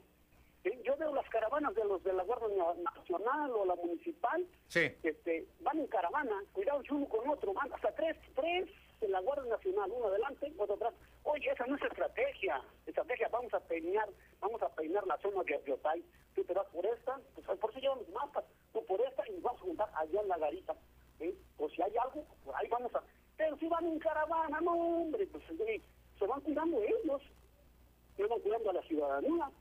¿eh? 0.65 0.79
Yo 0.83 0.95
veo 0.97 1.13
las 1.15 1.27
caravanas 1.29 1.73
de 1.75 1.85
los 1.85 2.03
de 2.03 2.13
la 2.13 2.23
Guardia 2.23 2.47
Nacional 2.95 3.51
o 3.51 3.65
la 3.65 3.75
Municipal, 3.75 4.45
Sí. 4.67 4.91
este, 5.03 5.45
van 5.61 5.79
en 5.79 5.87
caravana, 5.87 6.43
cuidado 6.53 6.81
uno 6.91 7.07
con 7.07 7.27
otro, 7.29 7.53
van 7.53 7.71
hasta 7.73 7.91
tres, 7.95 8.17
tres 8.35 8.67
Uno 9.69 10.07
adelante, 10.07 10.53
otro 10.57 10.75
atrás. 10.75 10.93
Oye, 11.23 11.49
esa 11.51 11.65
no 11.65 11.75
es 11.75 11.81
estrategia. 11.81 12.61
Estrategia, 12.85 13.27
vamos 13.29 13.53
a 13.53 13.59
peinar, 13.59 14.07
vamos 14.39 14.61
a 14.61 14.69
peinar 14.69 15.05
la 15.07 15.17
zona 15.17 15.43
de 15.43 15.57
Biotay. 15.57 16.03
Tú 16.35 16.43
te 16.43 16.53
vas 16.53 16.67
por 16.67 16.85
esta, 16.85 17.19
pues 17.33 17.59
por 17.59 17.71
eso 17.71 17.79
llevan 17.79 17.99
los 17.99 18.09
mapas, 18.09 18.43
tú 18.73 18.85
por 18.85 19.01
esta 19.01 19.27
y 19.27 19.33
nos 19.33 19.41
vamos 19.41 19.61
a 19.61 19.65
juntar 19.65 19.89
allá 19.95 20.21
en 20.21 20.27
la 20.27 20.37
garita. 20.37 20.75
¿eh? 21.19 21.33
Pues 21.57 21.73
si 21.73 21.81
hay 21.81 21.93
algo, 21.97 22.25
por 22.43 22.55
ahí 22.55 22.67
vamos 22.69 22.93
a... 22.93 23.01
Pero 23.37 23.57
si 23.57 23.67
van 23.67 23.85
en 23.85 23.99
caravana, 23.99 24.61
no 24.61 24.71
hombre, 24.71 25.25
pues 25.27 25.43
eh, 25.67 25.81
se 26.19 26.27
van 26.27 26.41
cuidando 26.41 26.81
ellos, 26.81 27.21
se 28.15 28.25
van 28.25 28.39
cuidando 28.39 28.69
a 28.69 28.73
la 28.73 28.83
ciudadanía. 28.83 29.51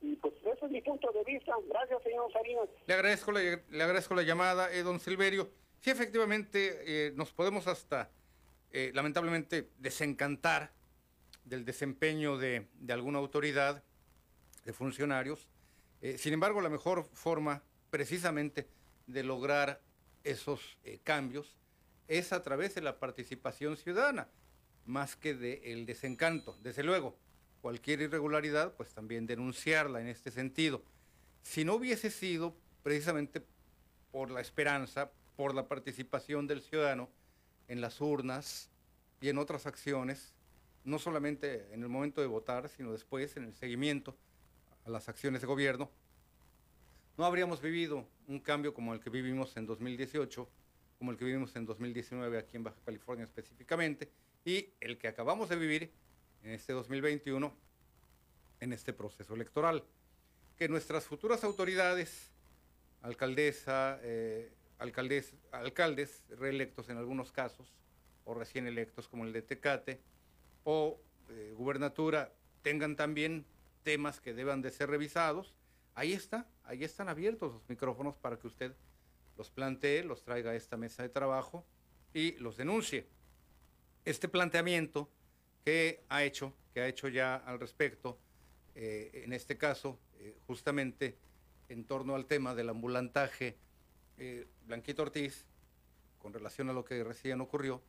Y 0.00 0.16
pues 0.16 0.34
ese 0.44 0.66
es 0.66 0.70
mi 0.70 0.82
punto 0.82 1.10
de 1.12 1.24
vista. 1.24 1.54
Gracias, 1.68 2.02
señor 2.02 2.30
Salinas. 2.32 2.68
Le 2.86 2.94
agradezco 2.94 3.32
la, 3.32 3.40
le 3.40 3.82
agradezco 3.82 4.14
la 4.14 4.22
llamada, 4.22 4.72
eh, 4.72 4.82
don 4.82 5.00
Silverio. 5.00 5.48
Sí, 5.80 5.90
efectivamente, 5.90 6.80
eh, 6.86 7.12
nos 7.14 7.32
podemos 7.32 7.66
hasta, 7.66 8.10
eh, 8.76 8.90
lamentablemente, 8.92 9.70
desencantar 9.78 10.72
del 11.44 11.64
desempeño 11.64 12.36
de, 12.36 12.66
alguna 12.88 13.20
autoridad, 13.20 13.84
de 14.64 14.72
funcionarios. 14.72 15.46
Eh, 16.00 16.18
sin 16.18 16.32
embargo, 16.32 16.60
la 16.60 16.68
mejor 16.68 17.08
forma, 17.12 17.62
precisamente, 17.90 18.66
de 19.06 19.22
lograr 19.22 19.80
esos 20.24 20.76
eh, 20.82 20.98
cambios 21.04 21.56
es 22.08 22.32
a 22.32 22.42
través 22.42 22.74
de 22.74 22.80
la 22.80 22.98
participación 22.98 23.76
ciudadana, 23.76 24.26
más 24.86 25.14
que 25.14 25.34
del 25.34 25.86
desencanto. 25.86 26.58
Desde 26.60 26.82
luego, 26.82 27.16
cualquier 27.62 28.00
irregularidad, 28.00 28.74
pues 28.74 28.92
también 28.92 29.24
denunciarla 29.24 30.00
en 30.00 30.08
este 30.08 30.32
sentido. 30.32 30.82
Si 31.42 31.64
no 31.64 31.74
hubiese 31.74 32.10
sido 32.10 32.56
precisamente 32.82 33.40
por 34.10 34.32
la 34.32 34.40
esperanza, 34.40 35.12
por 35.36 35.54
la 35.54 35.68
participación 35.68 36.48
del 36.48 36.60
ciudadano 36.60 37.08
en 37.68 37.80
las 37.80 38.00
urnas 38.00 38.70
y 39.20 39.28
en 39.28 39.38
otras 39.38 39.66
acciones, 39.66 40.32
no 40.84 40.98
solamente 40.98 41.72
en 41.72 41.82
el 41.82 41.88
momento 41.88 42.20
de 42.20 42.26
votar, 42.26 42.68
sino 42.68 42.92
después 42.92 43.36
en 43.36 43.44
el 43.44 43.54
seguimiento 43.54 44.16
a 44.84 44.90
las 44.90 45.08
acciones 45.08 45.40
de 45.40 45.46
gobierno, 45.46 45.90
no 47.16 47.24
habríamos 47.24 47.62
vivido 47.62 48.06
un 48.26 48.40
cambio 48.40 48.74
como 48.74 48.92
el 48.92 49.00
que 49.00 49.08
vivimos 49.08 49.56
en 49.56 49.66
2018, 49.66 50.48
como 50.98 51.10
el 51.10 51.16
que 51.16 51.24
vivimos 51.24 51.54
en 51.56 51.64
2019 51.64 52.38
aquí 52.38 52.56
en 52.56 52.64
Baja 52.64 52.78
California 52.84 53.24
específicamente, 53.24 54.10
y 54.44 54.68
el 54.80 54.98
que 54.98 55.08
acabamos 55.08 55.48
de 55.48 55.56
vivir 55.56 55.92
en 56.42 56.50
este 56.50 56.72
2021 56.72 57.54
en 58.60 58.72
este 58.72 58.92
proceso 58.92 59.34
electoral. 59.34 59.84
Que 60.56 60.68
nuestras 60.68 61.04
futuras 61.04 61.44
autoridades, 61.44 62.30
alcaldesa, 63.02 63.98
eh, 64.02 64.52
alcaldes, 64.78 65.34
alcaldes 65.52 66.22
reelectos 66.28 66.88
en 66.88 66.98
algunos 66.98 67.32
casos, 67.32 67.72
o 68.24 68.34
recién 68.34 68.66
electos 68.66 69.08
como 69.08 69.24
el 69.24 69.32
de 69.32 69.42
Tecate, 69.42 70.00
o 70.64 71.00
eh, 71.30 71.54
gubernatura, 71.56 72.32
tengan 72.62 72.96
también 72.96 73.44
temas 73.82 74.20
que 74.20 74.34
deban 74.34 74.62
de 74.62 74.70
ser 74.70 74.88
revisados, 74.88 75.54
ahí 75.94 76.12
está, 76.12 76.46
ahí 76.64 76.84
están 76.84 77.08
abiertos 77.08 77.52
los 77.52 77.68
micrófonos 77.68 78.16
para 78.16 78.38
que 78.38 78.46
usted 78.46 78.74
los 79.36 79.50
plantee, 79.50 80.04
los 80.04 80.22
traiga 80.22 80.52
a 80.52 80.54
esta 80.54 80.76
mesa 80.76 81.02
de 81.02 81.08
trabajo 81.08 81.64
y 82.12 82.32
los 82.38 82.56
denuncie. 82.56 83.06
Este 84.04 84.28
planteamiento 84.28 85.10
que 85.64 86.04
ha 86.08 86.24
hecho, 86.24 86.54
que 86.72 86.80
ha 86.80 86.88
hecho 86.88 87.08
ya 87.08 87.36
al 87.36 87.58
respecto, 87.58 88.18
eh, 88.74 89.22
en 89.24 89.32
este 89.32 89.56
caso, 89.56 89.98
eh, 90.18 90.36
justamente 90.46 91.16
en 91.68 91.84
torno 91.84 92.14
al 92.14 92.26
tema 92.26 92.54
del 92.54 92.68
ambulantaje, 92.68 93.56
eh, 94.18 94.46
Blanquito 94.66 95.02
Ortiz, 95.02 95.44
con 96.18 96.32
relación 96.32 96.70
a 96.70 96.72
lo 96.72 96.84
que 96.84 97.04
recién 97.04 97.40
ocurrió 97.40 97.82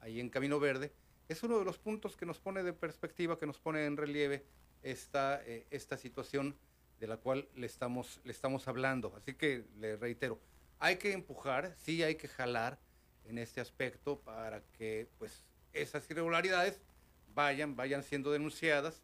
ahí 0.00 0.20
en 0.20 0.30
Camino 0.30 0.58
Verde, 0.58 0.92
es 1.28 1.42
uno 1.42 1.58
de 1.58 1.64
los 1.64 1.78
puntos 1.78 2.16
que 2.16 2.26
nos 2.26 2.40
pone 2.40 2.62
de 2.62 2.72
perspectiva, 2.72 3.38
que 3.38 3.46
nos 3.46 3.58
pone 3.58 3.86
en 3.86 3.96
relieve 3.96 4.44
esta, 4.82 5.42
esta 5.70 5.96
situación 5.96 6.56
de 6.98 7.06
la 7.06 7.16
cual 7.16 7.48
le 7.56 7.66
estamos, 7.66 8.20
le 8.24 8.32
estamos 8.32 8.68
hablando. 8.68 9.12
Así 9.16 9.34
que 9.34 9.64
le 9.78 9.96
reitero, 9.96 10.40
hay 10.78 10.96
que 10.96 11.12
empujar, 11.12 11.74
sí 11.76 12.02
hay 12.02 12.16
que 12.16 12.28
jalar 12.28 12.78
en 13.24 13.38
este 13.38 13.60
aspecto 13.60 14.20
para 14.20 14.62
que 14.78 15.08
pues 15.18 15.44
esas 15.72 16.08
irregularidades 16.10 16.80
vayan, 17.34 17.76
vayan 17.76 18.02
siendo 18.02 18.30
denunciadas, 18.30 19.02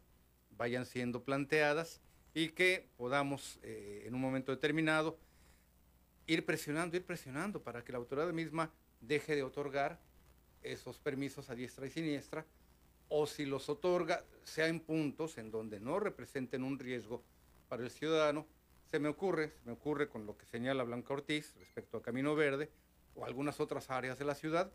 vayan 0.51 0.85
siendo 0.85 1.23
planteadas 1.23 2.01
y 2.33 2.49
que 2.49 2.89
podamos 2.97 3.59
eh, 3.63 4.03
en 4.05 4.15
un 4.15 4.21
momento 4.21 4.51
determinado 4.51 5.17
ir 6.29 6.45
presionando, 6.45 6.95
ir 6.95 7.03
presionando 7.03 7.61
para 7.61 7.83
que 7.83 7.91
la 7.91 7.97
autoridad 7.97 8.31
misma 8.31 8.71
deje 9.01 9.35
de 9.35 9.41
otorgar 9.41 9.99
esos 10.61 10.99
permisos 10.99 11.49
a 11.49 11.55
diestra 11.55 11.87
y 11.87 11.89
siniestra 11.89 12.45
o 13.07 13.25
si 13.25 13.45
los 13.45 13.67
otorga, 13.67 14.23
sea 14.43 14.67
en 14.67 14.79
puntos 14.79 15.39
en 15.39 15.49
donde 15.49 15.79
no 15.79 15.99
representen 15.99 16.63
un 16.63 16.77
riesgo 16.77 17.23
para 17.67 17.83
el 17.83 17.89
ciudadano, 17.89 18.45
se 18.91 18.99
me 18.99 19.09
ocurre, 19.09 19.49
se 19.49 19.65
me 19.65 19.71
ocurre 19.71 20.07
con 20.07 20.27
lo 20.27 20.37
que 20.37 20.45
señala 20.45 20.83
Blanca 20.83 21.13
Ortiz 21.13 21.55
respecto 21.57 21.97
a 21.97 22.01
Camino 22.03 22.35
Verde 22.35 22.69
o 23.15 23.25
algunas 23.25 23.59
otras 23.59 23.89
áreas 23.89 24.19
de 24.19 24.25
la 24.25 24.35
ciudad, 24.35 24.71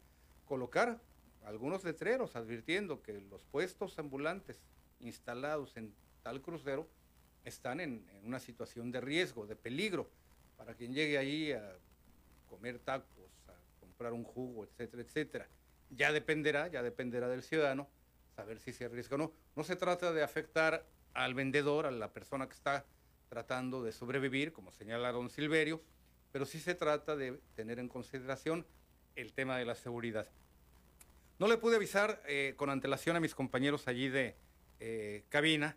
colocar 0.47 1.01
algunos 1.45 1.85
letreros 1.85 2.35
advirtiendo 2.35 3.01
que 3.01 3.21
los 3.21 3.45
puestos 3.45 3.97
ambulantes 4.01 4.61
instalados 4.99 5.77
en 5.77 5.95
tal 6.23 6.43
crucero 6.43 6.89
están 7.45 7.79
en, 7.79 8.05
en, 8.11 8.27
una 8.27 8.41
situación 8.41 8.91
de 8.91 9.01
riesgo, 9.01 9.47
de 9.47 9.55
peligro, 9.55 10.11
para 10.57 10.75
quien 10.75 10.93
llegue 10.95 11.19
ahí 11.19 11.53
a 11.53 11.77
comer 12.49 12.79
tacos, 12.79 13.31
a 13.49 13.81
comprar 13.81 14.13
un 14.13 14.25
jugo, 14.25 14.65
etcétera, 14.65 15.03
etcétera. 15.03 15.49
Ya 15.91 16.13
dependerá, 16.13 16.69
ya 16.69 16.83
dependerá 16.83 17.29
del 17.29 17.43
ciudadano 17.43 17.89
saber 18.35 18.59
si 18.59 18.73
se 18.73 18.85
arriesga 18.85 19.15
o 19.17 19.19
no. 19.19 19.33
No 19.57 19.65
se 19.65 19.77
trata 19.77 20.13
de 20.13 20.23
afectar 20.23 20.87
al 21.13 21.35
vendedor, 21.35 21.87
a 21.87 21.91
la 21.91 22.13
persona 22.13 22.47
que 22.47 22.55
está 22.55 22.85
tratando 23.29 23.83
de 23.83 23.93
sobrevivir, 23.93 24.53
como 24.53 24.73
señala 24.73 25.13
don 25.13 25.31
Silverio, 25.31 25.83
pero 26.33 26.47
sí 26.47 26.59
se 26.59 26.75
trata 26.75 27.17
de 27.17 27.41
tener 27.55 27.79
en 27.79 27.89
consideración 27.89 28.67
el 29.15 29.33
tema 29.33 29.59
de 29.59 29.65
la 29.65 29.75
seguridad. 29.75 30.29
No 31.39 31.49
le 31.49 31.57
pude 31.57 31.77
avisar 31.77 32.23
eh, 32.27 32.55
con 32.57 32.71
antelación 32.71 33.17
a 33.17 33.21
mis 33.21 33.35
compañeros 33.35 33.89
allí 33.89 34.09
de 34.09 34.37
eh, 34.81 35.25
cabina, 35.29 35.77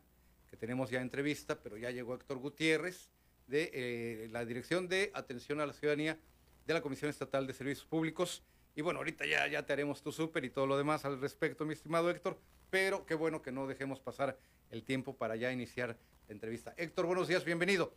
que 0.50 0.58
tenemos 0.58 0.90
ya 0.90 1.02
entrevista, 1.02 1.62
pero 1.62 1.78
ya 1.78 1.92
llegó 1.92 2.16
Héctor 2.16 2.38
Gutiérrez 2.38 3.10
de 3.48 3.72
eh, 3.74 4.28
la 4.32 4.46
Dirección 4.46 4.88
de 4.88 5.12
Atención 5.14 5.60
a 5.60 5.66
la 5.66 5.74
Ciudadanía 5.74 6.18
de 6.66 6.74
la 6.74 6.82
Comisión 6.82 7.10
Estatal 7.10 7.48
de 7.48 7.54
Servicios 7.54 7.86
Públicos. 7.86 8.44
Y 8.76 8.82
bueno, 8.82 9.00
ahorita 9.00 9.26
ya, 9.26 9.48
ya 9.48 9.66
te 9.66 9.74
haremos 9.74 10.04
tu 10.04 10.12
súper 10.12 10.46
y 10.46 10.50
todo 10.50 10.68
lo 10.68 10.78
demás 10.78 11.06
al 11.06 11.20
respecto, 11.20 11.66
mi 11.66 11.74
estimado 11.74 12.10
Héctor, 12.10 12.38
pero 12.70 13.06
qué 13.06 13.16
bueno 13.16 13.42
que 13.42 13.52
no 13.52 13.66
dejemos 13.66 14.00
pasar 14.00 14.38
el 14.70 14.84
tiempo 14.84 15.16
para 15.16 15.36
ya 15.36 15.52
iniciar 15.52 15.98
la 16.28 16.34
entrevista. 16.34 16.76
Héctor, 16.78 17.08
buenos 17.08 17.28
días, 17.28 17.44
bienvenido. 17.44 17.94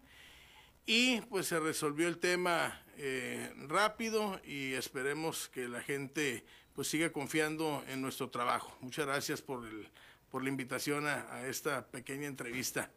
y 0.87 1.21
pues 1.23 1.49
se 1.49 1.59
resolvió 1.59 2.09
el 2.09 2.19
tema 2.19 2.83
eh, 2.97 3.53
rápido 3.69 4.41
y 4.45 4.73
esperemos 4.75 5.49
que 5.49 5.69
la 5.69 5.83
gente 5.83 6.45
pues 6.75 6.89
siga 6.89 7.11
confiando 7.11 7.83
en 7.89 8.01
nuestro 8.01 8.31
trabajo. 8.31 8.77
Muchas 8.81 9.07
gracias 9.07 9.43
por, 9.43 9.67
el, 9.67 9.89
por 10.31 10.43
la 10.43 10.49
invitación 10.49 11.07
a, 11.07 11.47
esta 11.47 11.87
pequeña 11.87 12.27
entrevista. 12.27 12.91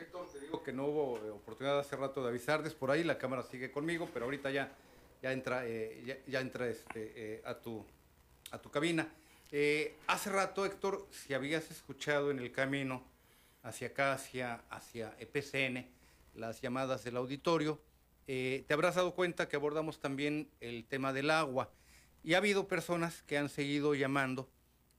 Héctor, 0.00 0.30
te 0.30 0.40
digo 0.40 0.62
que 0.62 0.72
no 0.72 0.86
hubo 0.86 1.14
oportunidad 1.34 1.78
hace 1.78 1.96
rato 1.96 2.22
de 2.22 2.28
avisarles 2.28 2.74
por 2.74 2.90
ahí, 2.90 3.04
la 3.04 3.18
cámara 3.18 3.42
sigue 3.42 3.70
conmigo, 3.70 4.08
pero 4.12 4.26
ahorita 4.26 4.50
ya, 4.50 4.70
ya 5.22 5.32
entra, 5.32 5.66
eh, 5.66 6.02
ya, 6.04 6.16
ya, 6.26 6.40
entra 6.40 6.68
este, 6.68 7.12
eh, 7.16 7.42
a, 7.44 7.54
tu, 7.54 7.84
a 8.50 8.58
tu 8.58 8.70
cabina. 8.70 9.08
Eh, 9.50 9.96
hace 10.06 10.30
rato, 10.30 10.66
Héctor, 10.66 11.06
si 11.10 11.32
habías 11.32 11.70
escuchado 11.70 12.30
en 12.30 12.38
el 12.38 12.52
camino 12.52 13.02
hacia 13.62 13.88
acá, 13.88 14.12
hacia, 14.12 14.62
hacia 14.68 15.16
EPCN, 15.18 15.97
las 16.38 16.60
llamadas 16.60 17.04
del 17.04 17.16
auditorio, 17.16 17.80
te 18.26 18.66
habrás 18.70 18.94
dado 18.94 19.14
cuenta 19.14 19.48
que 19.48 19.56
abordamos 19.56 20.00
también 20.00 20.50
el 20.60 20.84
tema 20.84 21.12
del 21.12 21.30
agua. 21.30 21.70
Y 22.22 22.34
ha 22.34 22.38
habido 22.38 22.68
personas 22.68 23.22
que 23.22 23.38
han 23.38 23.48
seguido 23.48 23.94
llamando 23.94 24.48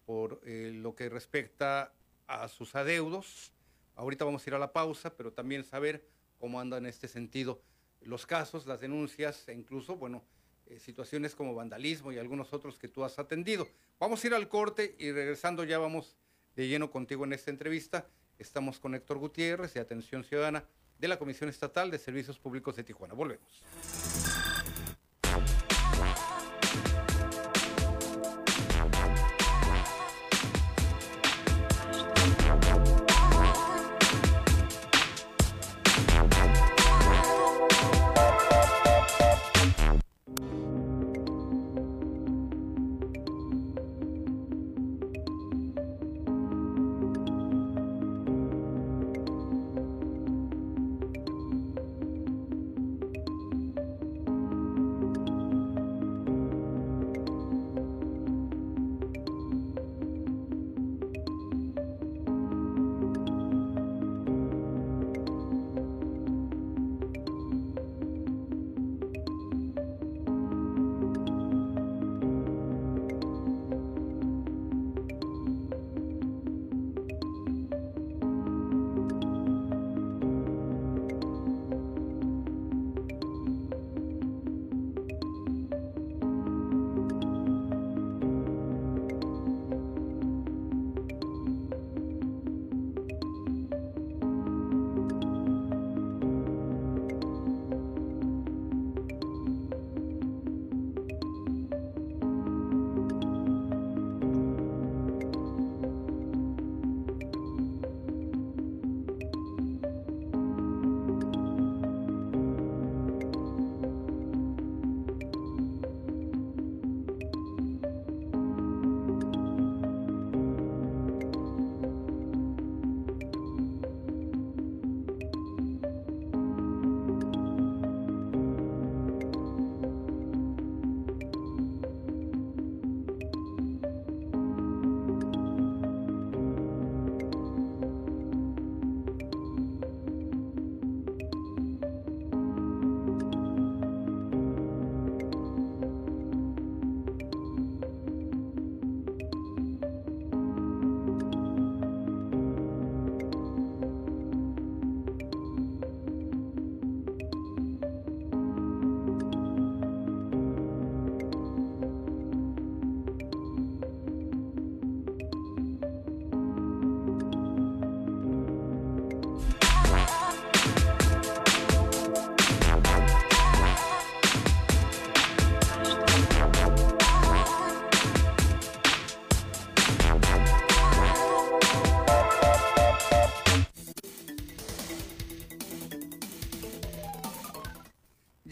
por 0.05 0.41
lo 0.45 0.95
que 0.95 1.09
respecta 1.09 1.93
a 2.27 2.47
sus 2.47 2.73
adeudos, 2.75 3.53
Ahorita 3.99 4.23
vamos 4.23 4.47
a 4.47 4.49
ir 4.49 4.53
a 4.53 4.59
la 4.59 4.71
pausa, 4.71 5.13
pero 5.17 5.33
también 5.33 5.65
saber 5.65 6.07
cómo 6.37 6.61
andan 6.61 6.85
en 6.85 6.89
este 6.89 7.09
sentido 7.09 7.61
los 7.99 8.25
casos, 8.25 8.65
las 8.65 8.79
denuncias 8.79 9.45
e 9.49 9.53
incluso, 9.53 9.97
bueno, 9.97 10.23
eh, 10.67 10.79
situaciones 10.79 11.35
como 11.35 11.53
vandalismo 11.53 12.13
y 12.13 12.17
algunos 12.17 12.53
otros 12.53 12.79
que 12.79 12.87
tú 12.87 13.03
has 13.03 13.19
atendido. 13.19 13.67
Vamos 13.99 14.23
a 14.23 14.27
ir 14.27 14.33
al 14.33 14.47
corte 14.47 14.95
y 14.97 15.11
regresando 15.11 15.65
ya 15.65 15.79
vamos 15.79 16.15
de 16.55 16.69
lleno 16.69 16.89
contigo 16.91 17.25
en 17.25 17.33
esta 17.33 17.51
entrevista. 17.51 18.07
Estamos 18.37 18.79
con 18.79 18.95
Héctor 18.95 19.17
Gutiérrez 19.17 19.73
de 19.73 19.81
Atención 19.81 20.23
Ciudadana 20.23 20.63
de 20.99 21.07
la 21.07 21.17
Comisión 21.17 21.49
Estatal 21.49 21.89
de 21.89 21.97
Servicios 21.97 22.37
Públicos 22.37 22.75
de 22.75 22.83
Tijuana. 22.83 23.13
Volvemos. 23.13 23.63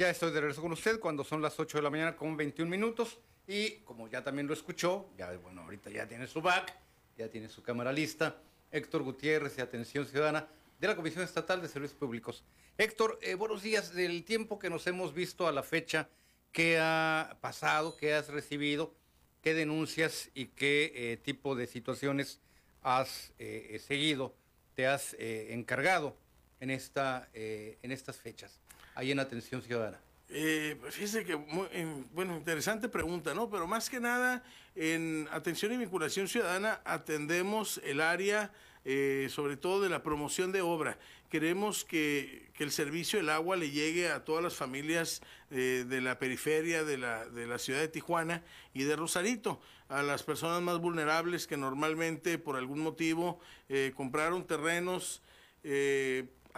Estoy 0.10 0.32
de 0.32 0.42
regreso 0.42 0.62
con 0.62 0.72
usted 0.72 1.00
cuando 1.00 1.24
son 1.24 1.42
las 1.42 1.60
8 1.60 1.78
de 1.78 1.82
la 1.82 1.90
mañana 1.90 2.16
con 2.16 2.38
21 2.38 2.70
minutos. 2.70 3.20
Y 3.48 3.78
como 3.80 4.08
ya 4.08 4.24
también 4.24 4.48
lo 4.48 4.54
escuchó, 4.54 5.10
ya 5.18 5.32
bueno, 5.38 5.62
ahorita 5.62 5.90
ya 5.90 6.08
tiene 6.08 6.28
su 6.28 6.42
back, 6.42 6.74
ya 7.18 7.30
tiene 7.30 7.48
su 7.48 7.64
cámara 7.64 7.92
lista. 7.92 8.42
Héctor 8.72 9.04
Gutiérrez 9.04 9.56
de 9.56 9.62
Atención 9.62 10.06
Ciudadana 10.06 10.48
de 10.80 10.88
la 10.88 10.96
Comisión 10.96 11.24
Estatal 11.24 11.62
de 11.62 11.68
Servicios 11.68 11.98
Públicos. 11.98 12.44
Héctor, 12.78 13.18
eh, 13.22 13.36
buenos 13.36 13.64
días. 13.64 13.94
Del 13.94 14.24
tiempo 14.24 14.60
que 14.60 14.70
nos 14.70 14.86
hemos 14.88 15.14
visto 15.14 15.48
a 15.48 15.52
la 15.52 15.64
fecha, 15.64 16.10
¿qué 16.52 16.78
ha 16.80 17.38
pasado? 17.42 17.96
¿Qué 17.98 18.14
has 18.14 18.28
recibido? 18.28 18.94
¿Qué 19.42 19.54
denuncias 19.54 20.30
y 20.34 20.48
qué 20.48 20.92
eh, 20.94 21.18
tipo 21.18 21.56
de 21.56 21.68
situaciones 21.68 22.42
has 22.84 23.34
eh, 23.40 23.82
seguido, 23.86 24.36
te 24.76 24.88
has 24.88 25.16
encargado 25.20 26.16
en, 26.60 26.70
esta, 26.70 27.28
en 27.34 27.92
estas 27.92 28.18
fechas, 28.18 28.62
ahí 28.98 29.12
en 29.12 29.20
Atención 29.20 29.62
Ciudadana? 29.62 30.00
Eh, 30.30 30.76
fíjese 30.90 31.24
que, 31.24 31.36
bueno, 31.36 32.36
interesante 32.36 32.90
pregunta, 32.90 33.34
¿no? 33.34 33.50
Pero 33.50 33.66
más 33.66 33.90
que 33.90 34.00
nada, 34.00 34.44
en 34.76 35.30
atención 35.32 35.72
y 35.72 35.78
vinculación 35.78 36.28
ciudadana 36.28 36.82
atendemos 36.84 37.80
el 37.86 38.02
área, 38.02 38.52
eh, 38.84 39.28
sobre 39.30 39.56
todo 39.56 39.82
de 39.82 39.90
la 39.90 40.04
promoción 40.04 40.52
de 40.52 40.62
obra. 40.62 40.98
Queremos 41.30 41.86
que, 41.86 42.48
el 42.58 42.72
servicio 42.72 43.20
del 43.20 43.30
agua 43.30 43.56
le 43.56 43.70
llegue 43.70 44.10
a 44.10 44.26
todas 44.26 44.44
las 44.44 44.56
familias 44.56 45.22
eh, 45.52 45.86
de 45.88 46.02
la 46.02 46.18
periferia 46.18 46.84
de 46.84 46.98
la, 46.98 47.28
de 47.30 47.46
la 47.46 47.60
ciudad 47.60 47.80
de 47.80 47.88
Tijuana 47.88 48.44
y 48.74 48.84
de 48.84 48.96
Rosarito, 48.96 49.62
a 49.90 50.02
las 50.02 50.24
personas 50.24 50.62
más 50.62 50.80
vulnerables 50.80 51.46
que 51.46 51.56
normalmente 51.56 52.40
por 52.40 52.58
algún 52.58 52.80
motivo 52.80 53.40
eh, 53.70 53.94
compraron 53.96 54.46
terrenos 54.46 55.22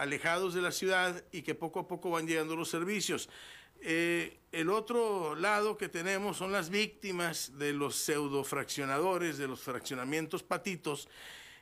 alejados 0.00 0.54
de 0.54 0.62
la 0.62 0.72
ciudad 0.72 1.22
y 1.30 1.42
que 1.42 1.54
poco 1.54 1.80
a 1.80 1.86
poco 1.86 2.10
van 2.10 2.26
llegando 2.26 2.56
los 2.56 2.70
servicios. 2.70 3.28
Eh, 3.82 4.38
el 4.50 4.70
otro 4.70 5.34
lado 5.34 5.76
que 5.76 5.88
tenemos 5.88 6.38
son 6.38 6.52
las 6.52 6.70
víctimas 6.70 7.58
de 7.58 7.74
los 7.74 7.96
pseudofraccionadores, 7.96 9.36
de 9.36 9.46
los 9.46 9.60
fraccionamientos 9.60 10.42
patitos, 10.42 11.08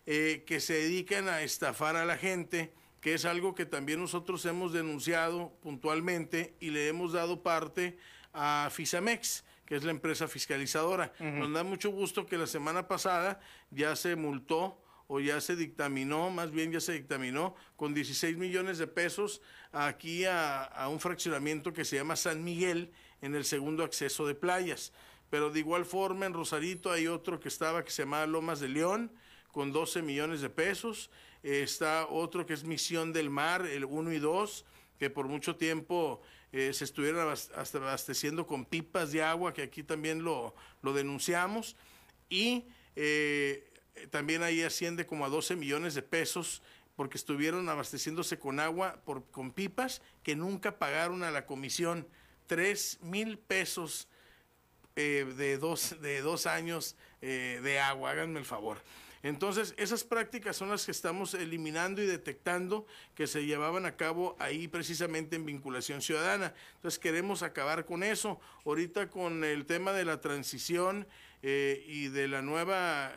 eh, 0.07 0.45
que 0.47 0.61
se 0.61 0.75
dedican 0.75 1.29
a 1.29 1.43
estafar 1.43 1.97
a 1.97 2.05
la 2.05 2.17
gente, 2.17 2.73
que 3.01 3.15
es 3.15 3.25
algo 3.25 3.57
que 3.57 3.67
también 3.67 4.01
nosotros 4.01 4.45
hemos 4.47 4.73
denunciado 4.73 5.53
puntualmente 5.61 6.55
y 6.61 6.71
le 6.71 6.87
hemos 6.89 7.13
dado 7.13 7.43
parte 7.43 7.99
a 8.33 8.69
Fisamex, 8.73 9.45
que 9.67 9.75
es 9.75 9.83
la 9.83 9.91
empresa 9.91 10.29
fiscalizadora. 10.29 11.13
Nos 11.19 11.53
da 11.53 11.65
mucho 11.65 11.91
gusto 11.91 12.25
que 12.25 12.39
la 12.39 12.47
semana 12.47 12.87
pasada 12.87 13.41
ya 13.71 13.97
se 13.97 14.15
multó 14.15 14.81
o 15.09 15.21
ya 15.21 15.41
se 15.41 15.57
dictaminó, 15.57 16.31
más 16.31 16.53
bien 16.53 16.71
ya 16.71 16.81
se 16.81 16.93
dictaminó, 16.93 17.57
con 17.77 17.95
16 17.95 18.37
millones 18.37 18.77
de 18.77 18.87
pesos 18.87 19.41
aquí 19.73 20.27
a, 20.27 20.87
un 20.91 21.01
fraccionamiento 21.01 21.73
que 21.73 21.87
se 21.87 21.97
llama 21.97 22.15
San 22.15 22.45
Miguel 22.45 22.93
en 23.23 23.35
el 23.35 23.45
segundo 23.45 23.85
acceso 23.85 24.27
de 24.27 24.35
playas. 24.35 24.93
Pero 25.31 25.51
de 25.51 25.61
igual 25.61 25.87
forma 25.87 26.27
en 26.27 26.35
Rosarito 26.35 26.93
hay 26.93 27.07
otro 27.07 27.41
que 27.41 27.49
estaba 27.49 27.85
que 27.85 27.91
se 27.91 28.03
llamaba 28.03 28.27
Lomas 28.27 28.61
de 28.61 28.69
León 28.69 29.11
con 29.51 29.73
12 29.73 30.03
millones 30.03 30.43
de 30.43 30.51
pesos. 30.51 31.11
está 31.43 32.07
otro 32.07 32.45
que 32.45 32.53
es 32.53 32.65
Misión 32.65 33.13
del 33.15 33.31
Mar, 33.31 33.67
el 33.67 33.87
1 33.87 34.13
y 34.13 34.19
2, 34.19 34.65
que 34.99 35.09
por 35.09 35.27
mucho 35.27 35.57
tiempo 35.57 36.21
eh, 36.53 36.75
se 36.75 36.85
estuvieron 36.85 37.21
abasteciendo 37.21 38.47
con 38.47 38.67
pipas 38.67 39.13
de 39.13 39.23
agua, 39.23 39.55
que 39.55 39.63
aquí 39.63 39.83
también 39.83 40.23
lo, 40.23 40.55
lo 40.83 40.93
denunciamos. 40.93 41.77
Y 42.29 42.67
eh, 42.95 43.68
también 44.07 44.43
ahí 44.43 44.63
asciende 44.63 45.07
como 45.07 45.25
a 45.25 45.29
12 45.29 45.57
millones 45.57 45.95
de 45.95 46.03
pesos 46.03 46.63
porque 46.97 47.17
estuvieron 47.17 47.69
abasteciéndose 47.69 48.39
con 48.39 48.59
agua 48.59 49.01
por, 49.05 49.25
con 49.31 49.53
pipas 49.53 50.03
que 50.23 50.35
nunca 50.35 50.79
pagaron 50.79 51.23
a 51.23 51.31
la 51.31 51.47
comisión. 51.47 52.09
Tres 52.47 52.99
mil 53.03 53.39
pesos 53.39 54.09
eh, 54.97 55.33
de, 55.37 55.59
dos, 55.59 55.95
de 56.01 56.23
dos 56.23 56.47
años 56.47 56.97
eh, 57.23 57.61
de 57.63 57.79
agua, 57.79 58.11
háganme 58.11 58.41
el 58.41 58.45
favor. 58.45 58.79
Entonces, 59.23 59.75
esas 59.77 60.03
prácticas 60.03 60.57
son 60.57 60.71
las 60.71 60.85
que 60.87 60.91
estamos 60.91 61.35
eliminando 61.35 62.03
y 62.03 62.07
detectando 62.07 62.85
que 63.15 63.29
se 63.29 63.47
llevaban 63.47 63.87
a 63.87 63.97
cabo 63.97 64.35
ahí 64.41 64.67
precisamente 64.67 65.37
en 65.37 65.47
vinculación 65.47 66.03
ciudadana. 66.03 66.53
Entonces, 66.75 66.99
queremos 66.99 67.45
acabar 67.45 67.85
con 67.85 68.03
eso. 68.03 68.41
Ahorita 68.65 69.09
con 69.09 69.45
el 69.45 69.67
tema 69.67 69.93
de 69.93 70.05
la 70.05 70.21
transición 70.21 71.07
eh, 71.43 71.85
y 71.87 72.09
de 72.09 72.27
la 72.27 72.43
nueva 72.43 73.13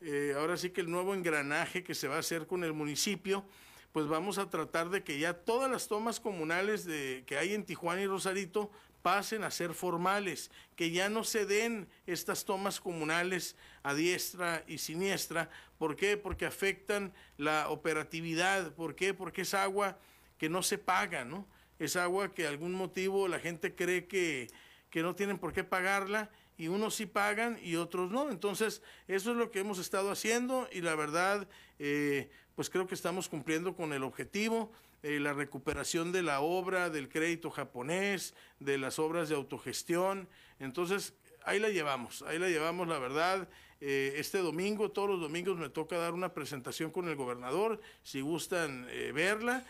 eh, 0.00 0.34
ahora 0.36 0.56
sí 0.56 0.70
que 0.70 0.80
el 0.80 0.90
nuevo 0.90 1.14
engranaje 1.14 1.82
que 1.82 1.94
se 1.94 2.08
va 2.08 2.16
a 2.16 2.20
hacer 2.20 2.46
con 2.46 2.64
el 2.64 2.72
municipio, 2.72 3.44
pues 3.92 4.06
vamos 4.08 4.38
a 4.38 4.50
tratar 4.50 4.90
de 4.90 5.02
que 5.02 5.18
ya 5.18 5.32
todas 5.32 5.70
las 5.70 5.88
tomas 5.88 6.20
comunales 6.20 6.84
de, 6.84 7.24
que 7.26 7.38
hay 7.38 7.54
en 7.54 7.64
Tijuana 7.64 8.02
y 8.02 8.06
Rosarito 8.06 8.70
pasen 9.00 9.44
a 9.44 9.50
ser 9.50 9.72
formales, 9.72 10.50
que 10.74 10.90
ya 10.90 11.08
no 11.08 11.24
se 11.24 11.46
den 11.46 11.88
estas 12.06 12.44
tomas 12.44 12.80
comunales 12.80 13.56
a 13.84 13.94
diestra 13.94 14.64
y 14.66 14.78
siniestra. 14.78 15.48
¿Por 15.78 15.94
qué? 15.94 16.16
Porque 16.16 16.44
afectan 16.44 17.14
la 17.36 17.70
operatividad. 17.70 18.74
¿Por 18.74 18.96
qué? 18.96 19.14
Porque 19.14 19.42
es 19.42 19.54
agua 19.54 19.98
que 20.38 20.48
no 20.48 20.62
se 20.62 20.76
paga, 20.76 21.24
¿no? 21.24 21.46
Es 21.78 21.96
agua 21.96 22.34
que 22.34 22.46
algún 22.46 22.72
motivo 22.72 23.28
la 23.28 23.38
gente 23.38 23.74
cree 23.74 24.08
que, 24.08 24.48
que 24.90 25.02
no 25.02 25.14
tienen 25.14 25.38
por 25.38 25.52
qué 25.52 25.62
pagarla 25.62 26.30
y 26.56 26.68
unos 26.68 26.94
sí 26.94 27.06
pagan 27.06 27.58
y 27.62 27.76
otros 27.76 28.10
no. 28.10 28.30
Entonces, 28.30 28.82
eso 29.08 29.30
es 29.30 29.36
lo 29.36 29.50
que 29.50 29.60
hemos 29.60 29.78
estado 29.78 30.10
haciendo 30.10 30.68
y 30.72 30.80
la 30.80 30.94
verdad, 30.94 31.48
eh, 31.78 32.30
pues 32.54 32.70
creo 32.70 32.86
que 32.86 32.94
estamos 32.94 33.28
cumpliendo 33.28 33.74
con 33.74 33.92
el 33.92 34.02
objetivo. 34.02 34.72
Eh, 35.02 35.20
la 35.20 35.34
recuperación 35.34 36.10
de 36.10 36.22
la 36.22 36.40
obra, 36.40 36.90
del 36.90 37.08
crédito 37.08 37.50
japonés, 37.50 38.34
de 38.58 38.78
las 38.78 38.98
obras 38.98 39.28
de 39.28 39.34
autogestión. 39.34 40.28
Entonces, 40.58 41.14
ahí 41.44 41.60
la 41.60 41.68
llevamos, 41.68 42.22
ahí 42.22 42.38
la 42.38 42.48
llevamos, 42.48 42.88
la 42.88 42.98
verdad. 42.98 43.48
Eh, 43.80 44.14
este 44.16 44.38
domingo, 44.38 44.90
todos 44.90 45.10
los 45.10 45.20
domingos 45.20 45.58
me 45.58 45.68
toca 45.68 45.98
dar 45.98 46.14
una 46.14 46.32
presentación 46.32 46.90
con 46.90 47.08
el 47.08 47.14
gobernador. 47.14 47.80
Si 48.02 48.22
gustan 48.22 48.86
verla, 49.14 49.64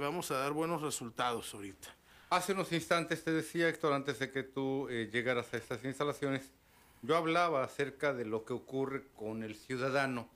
vamos 0.00 0.30
a 0.32 0.38
dar 0.38 0.52
buenos 0.52 0.82
resultados 0.82 1.54
ahorita. 1.54 2.01
Hace 2.32 2.54
unos 2.54 2.72
instantes 2.72 3.22
te 3.24 3.30
decía, 3.30 3.68
Héctor, 3.68 3.92
antes 3.92 4.18
de 4.18 4.30
que 4.30 4.42
tú 4.42 4.88
eh, 4.88 5.10
llegaras 5.12 5.52
a 5.52 5.58
estas 5.58 5.84
instalaciones, 5.84 6.40
yo 7.02 7.14
hablaba 7.14 7.62
acerca 7.62 8.14
de 8.14 8.24
lo 8.24 8.46
que 8.46 8.54
ocurre 8.54 9.02
con 9.14 9.42
el 9.42 9.54
ciudadano, 9.54 10.30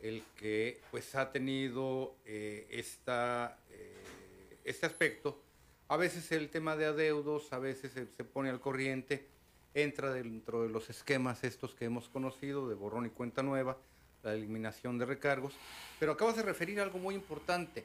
el 0.00 0.22
que 0.38 0.80
pues 0.90 1.14
ha 1.14 1.30
tenido 1.30 2.16
eh, 2.24 2.66
esta, 2.70 3.58
eh, 3.70 4.56
este 4.64 4.86
aspecto. 4.86 5.42
A 5.88 5.98
veces 5.98 6.32
el 6.32 6.48
tema 6.48 6.74
de 6.74 6.86
adeudos, 6.86 7.52
a 7.52 7.58
veces 7.58 7.92
se, 7.92 8.06
se 8.06 8.24
pone 8.24 8.48
al 8.48 8.58
corriente, 8.58 9.28
entra 9.74 10.10
dentro 10.10 10.62
de 10.62 10.70
los 10.70 10.88
esquemas 10.88 11.44
estos 11.44 11.74
que 11.74 11.84
hemos 11.84 12.08
conocido 12.08 12.66
de 12.66 12.76
borrón 12.76 13.04
y 13.04 13.10
cuenta 13.10 13.42
nueva, 13.42 13.76
la 14.22 14.32
eliminación 14.32 14.96
de 14.96 15.04
recargos. 15.04 15.52
Pero 16.00 16.12
acabas 16.12 16.36
de 16.36 16.44
referir 16.44 16.80
algo 16.80 16.98
muy 16.98 17.14
importante, 17.14 17.84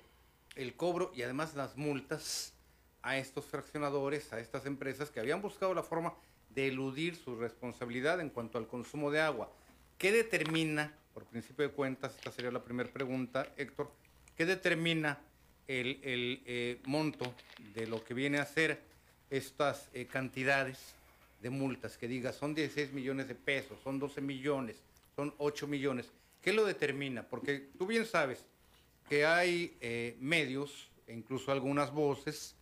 el 0.56 0.74
cobro 0.74 1.12
y 1.14 1.24
además 1.24 1.54
las 1.54 1.76
multas 1.76 2.54
a 3.08 3.18
estos 3.18 3.46
fraccionadores, 3.46 4.34
a 4.34 4.40
estas 4.42 4.66
empresas 4.66 5.10
que 5.10 5.22
habían 5.22 5.42
buscado 5.42 5.74
la 5.74 5.82
forma 5.82 6.14
de 6.50 6.68
eludir 6.68 7.16
su 7.16 7.38
responsabilidad 7.38 8.20
en 8.20 8.30
cuanto 8.30 8.58
al 8.58 8.68
consumo 8.68 9.10
de 9.12 9.22
agua. 9.22 9.50
¿Qué 9.98 10.12
determina, 10.12 10.94
por 11.14 11.24
principio 11.24 11.66
de 11.66 11.74
cuentas, 11.74 12.16
esta 12.18 12.34
sería 12.34 12.52
la 12.52 12.62
primera 12.62 12.92
pregunta, 12.92 13.48
Héctor, 13.56 13.90
qué 14.36 14.46
determina 14.46 15.20
el, 15.70 16.02
eh, 16.04 16.82
monto 16.84 17.34
de 17.74 17.88
lo 17.88 18.04
que 18.04 18.14
viene 18.14 18.40
a 18.40 18.46
ser 18.46 18.82
estas 19.30 19.88
eh, 19.94 20.06
cantidades 20.06 20.94
de 21.42 21.50
multas? 21.50 21.98
Que 21.98 22.10
diga, 22.10 22.34
son 22.34 22.54
16 22.54 22.92
millones 22.92 23.30
de 23.30 23.36
pesos, 23.36 23.80
son 23.86 24.00
12 24.00 24.20
millones, 24.20 24.76
son 25.16 25.34
8 25.38 25.66
millones. 25.66 26.12
¿Qué 26.42 26.52
lo 26.52 26.66
determina? 26.66 27.24
Porque 27.24 27.70
tú 27.78 27.88
bien 27.88 28.06
sabes 28.06 28.44
que 29.08 29.26
hay 29.26 29.78
eh, 29.80 30.18
medios, 30.20 30.90
e 31.08 31.14
incluso 31.14 31.54
algunas 31.54 31.94
voces, 31.94 32.57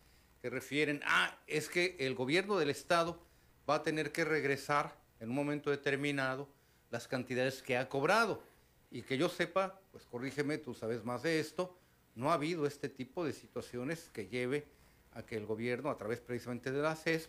que 0.46 0.52
refieren, 0.52 1.02
ah, 1.08 1.36
es 1.48 1.70
que 1.70 1.96
el 1.98 2.14
gobierno 2.14 2.60
del 2.60 2.70
Estado 2.70 3.20
va 3.68 3.78
a 3.78 3.82
tener 3.82 4.12
que 4.12 4.24
regresar 4.24 4.96
en 5.20 5.30
un 5.30 5.36
momento 5.36 5.72
determinado 5.72 6.48
las 6.92 7.08
cantidades 7.08 7.64
que 7.64 7.78
ha 7.78 7.90
cobrado. 7.90 8.44
Y 8.92 9.02
que 9.02 9.18
yo 9.18 9.28
sepa, 9.28 9.82
pues 9.92 10.06
corrígeme, 10.06 10.60
tú 10.60 10.76
sabes 10.76 11.04
más 11.04 11.24
de 11.24 11.40
esto, 11.40 11.76
no 12.14 12.30
ha 12.30 12.36
habido 12.36 12.68
este 12.68 12.90
tipo 12.90 13.26
de 13.26 13.34
situaciones 13.34 14.12
que 14.14 14.28
lleve 14.28 14.68
a 15.14 15.24
que 15.24 15.36
el 15.36 15.48
gobierno, 15.48 15.90
a 15.90 15.98
través 15.98 16.20
precisamente 16.20 16.72
de 16.72 16.80
la 16.80 16.96
CES, 16.96 17.28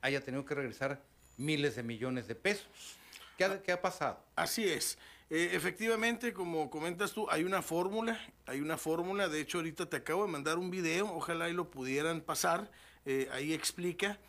haya 0.00 0.22
tenido 0.22 0.46
que 0.46 0.54
regresar 0.54 1.02
miles 1.36 1.76
de 1.76 1.82
millones 1.82 2.26
de 2.26 2.36
pesos. 2.36 2.96
¿Qué 3.36 3.44
ha, 3.44 3.62
qué 3.62 3.72
ha 3.72 3.82
pasado? 3.82 4.18
Así 4.34 4.66
es. 4.66 4.96
Eh, 5.28 5.50
efectivamente, 5.54 6.32
como 6.32 6.70
comentas 6.70 7.12
tú, 7.12 7.28
hay 7.28 7.42
una 7.42 7.60
fórmula, 7.60 8.20
hay 8.46 8.60
una 8.60 8.76
fórmula, 8.76 9.28
de 9.28 9.40
hecho 9.40 9.58
ahorita 9.58 9.90
te 9.90 9.96
acabo 9.96 10.24
de 10.24 10.30
mandar 10.30 10.56
un 10.56 10.70
video, 10.70 11.12
ojalá 11.12 11.48
y 11.48 11.52
lo 11.52 11.68
pudieran 11.68 12.20
pasar, 12.20 12.70
eh, 13.04 13.28
ahí 13.32 13.52
explica, 13.52 14.20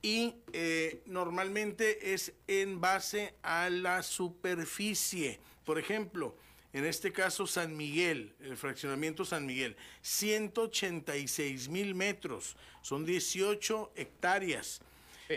y 0.00 0.36
eh, 0.54 1.02
normalmente 1.04 2.14
es 2.14 2.32
en 2.46 2.80
base 2.80 3.34
a 3.42 3.68
la 3.68 4.02
superficie. 4.02 5.38
Por 5.66 5.78
ejemplo, 5.78 6.34
en 6.72 6.86
este 6.86 7.12
caso 7.12 7.46
San 7.46 7.76
Miguel, 7.76 8.34
el 8.40 8.56
fraccionamiento 8.56 9.26
San 9.26 9.44
Miguel, 9.44 9.76
186 10.00 11.68
mil 11.68 11.94
metros, 11.94 12.56
son 12.80 13.04
18 13.04 13.92
hectáreas. 13.96 14.80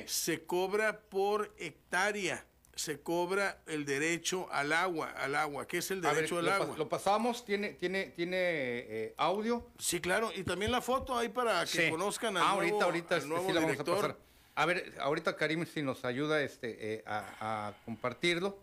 Se 0.05 0.43
cobra 0.45 1.01
por 1.01 1.53
hectárea, 1.57 2.45
se 2.75 3.01
cobra 3.01 3.61
el 3.67 3.85
derecho 3.85 4.47
al 4.51 4.71
agua, 4.73 5.11
al 5.11 5.35
agua. 5.35 5.67
¿Qué 5.67 5.79
es 5.79 5.91
el 5.91 6.01
ver, 6.01 6.15
derecho 6.15 6.39
al 6.39 6.45
lo, 6.45 6.51
agua? 6.53 6.75
lo 6.77 6.89
pasamos, 6.89 7.43
tiene, 7.45 7.73
tiene, 7.73 8.05
tiene 8.07 8.37
eh, 8.37 9.13
audio. 9.17 9.67
Sí, 9.77 9.99
claro, 9.99 10.31
y 10.35 10.43
también 10.43 10.71
la 10.71 10.81
foto 10.81 11.17
ahí 11.17 11.29
para 11.29 11.61
que 11.61 11.67
Sí. 11.85 11.89
conozcan 11.89 12.37
al 12.37 12.43
Ah, 12.43 12.55
nuevo, 12.55 12.61
ahorita, 12.81 12.85
ahorita 12.85 13.15
al 13.15 13.21
este, 13.21 13.29
nuevo 13.29 13.47
sí 13.47 13.53
la 13.53 13.59
vamos 13.61 13.71
director. 13.73 13.97
a 13.97 14.01
pasar. 14.01 14.17
A 14.55 14.65
ver, 14.65 14.93
ahorita 14.99 15.35
Karim 15.35 15.65
si 15.65 15.81
nos 15.81 16.03
ayuda 16.05 16.41
este, 16.41 16.95
eh, 16.95 17.03
a, 17.05 17.67
a 17.69 17.73
compartirlo. 17.85 18.57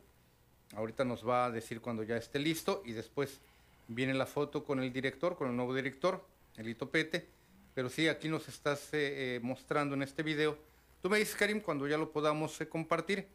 Ahorita 0.74 1.04
nos 1.04 1.26
va 1.26 1.46
a 1.46 1.50
decir 1.50 1.80
cuando 1.80 2.02
ya 2.02 2.16
esté 2.16 2.38
listo 2.38 2.82
y 2.84 2.92
después 2.92 3.40
viene 3.88 4.12
la 4.14 4.26
foto 4.26 4.64
con 4.64 4.82
el 4.82 4.92
director, 4.92 5.36
con 5.36 5.48
el 5.48 5.56
nuevo 5.56 5.74
director, 5.74 6.22
Elito 6.56 6.90
Pete. 6.90 7.26
Pero 7.74 7.88
sí, 7.88 8.08
aquí 8.08 8.28
nos 8.28 8.48
estás 8.48 8.88
eh, 8.92 9.38
mostrando 9.42 9.94
en 9.94 10.02
este 10.02 10.22
video. 10.22 10.58
Tú 11.00 11.08
me 11.08 11.18
dices, 11.18 11.36
Karim, 11.36 11.60
cuando 11.60 11.86
ya 11.86 11.96
lo 11.96 12.10
podamos 12.10 12.58
compartir. 12.68 13.26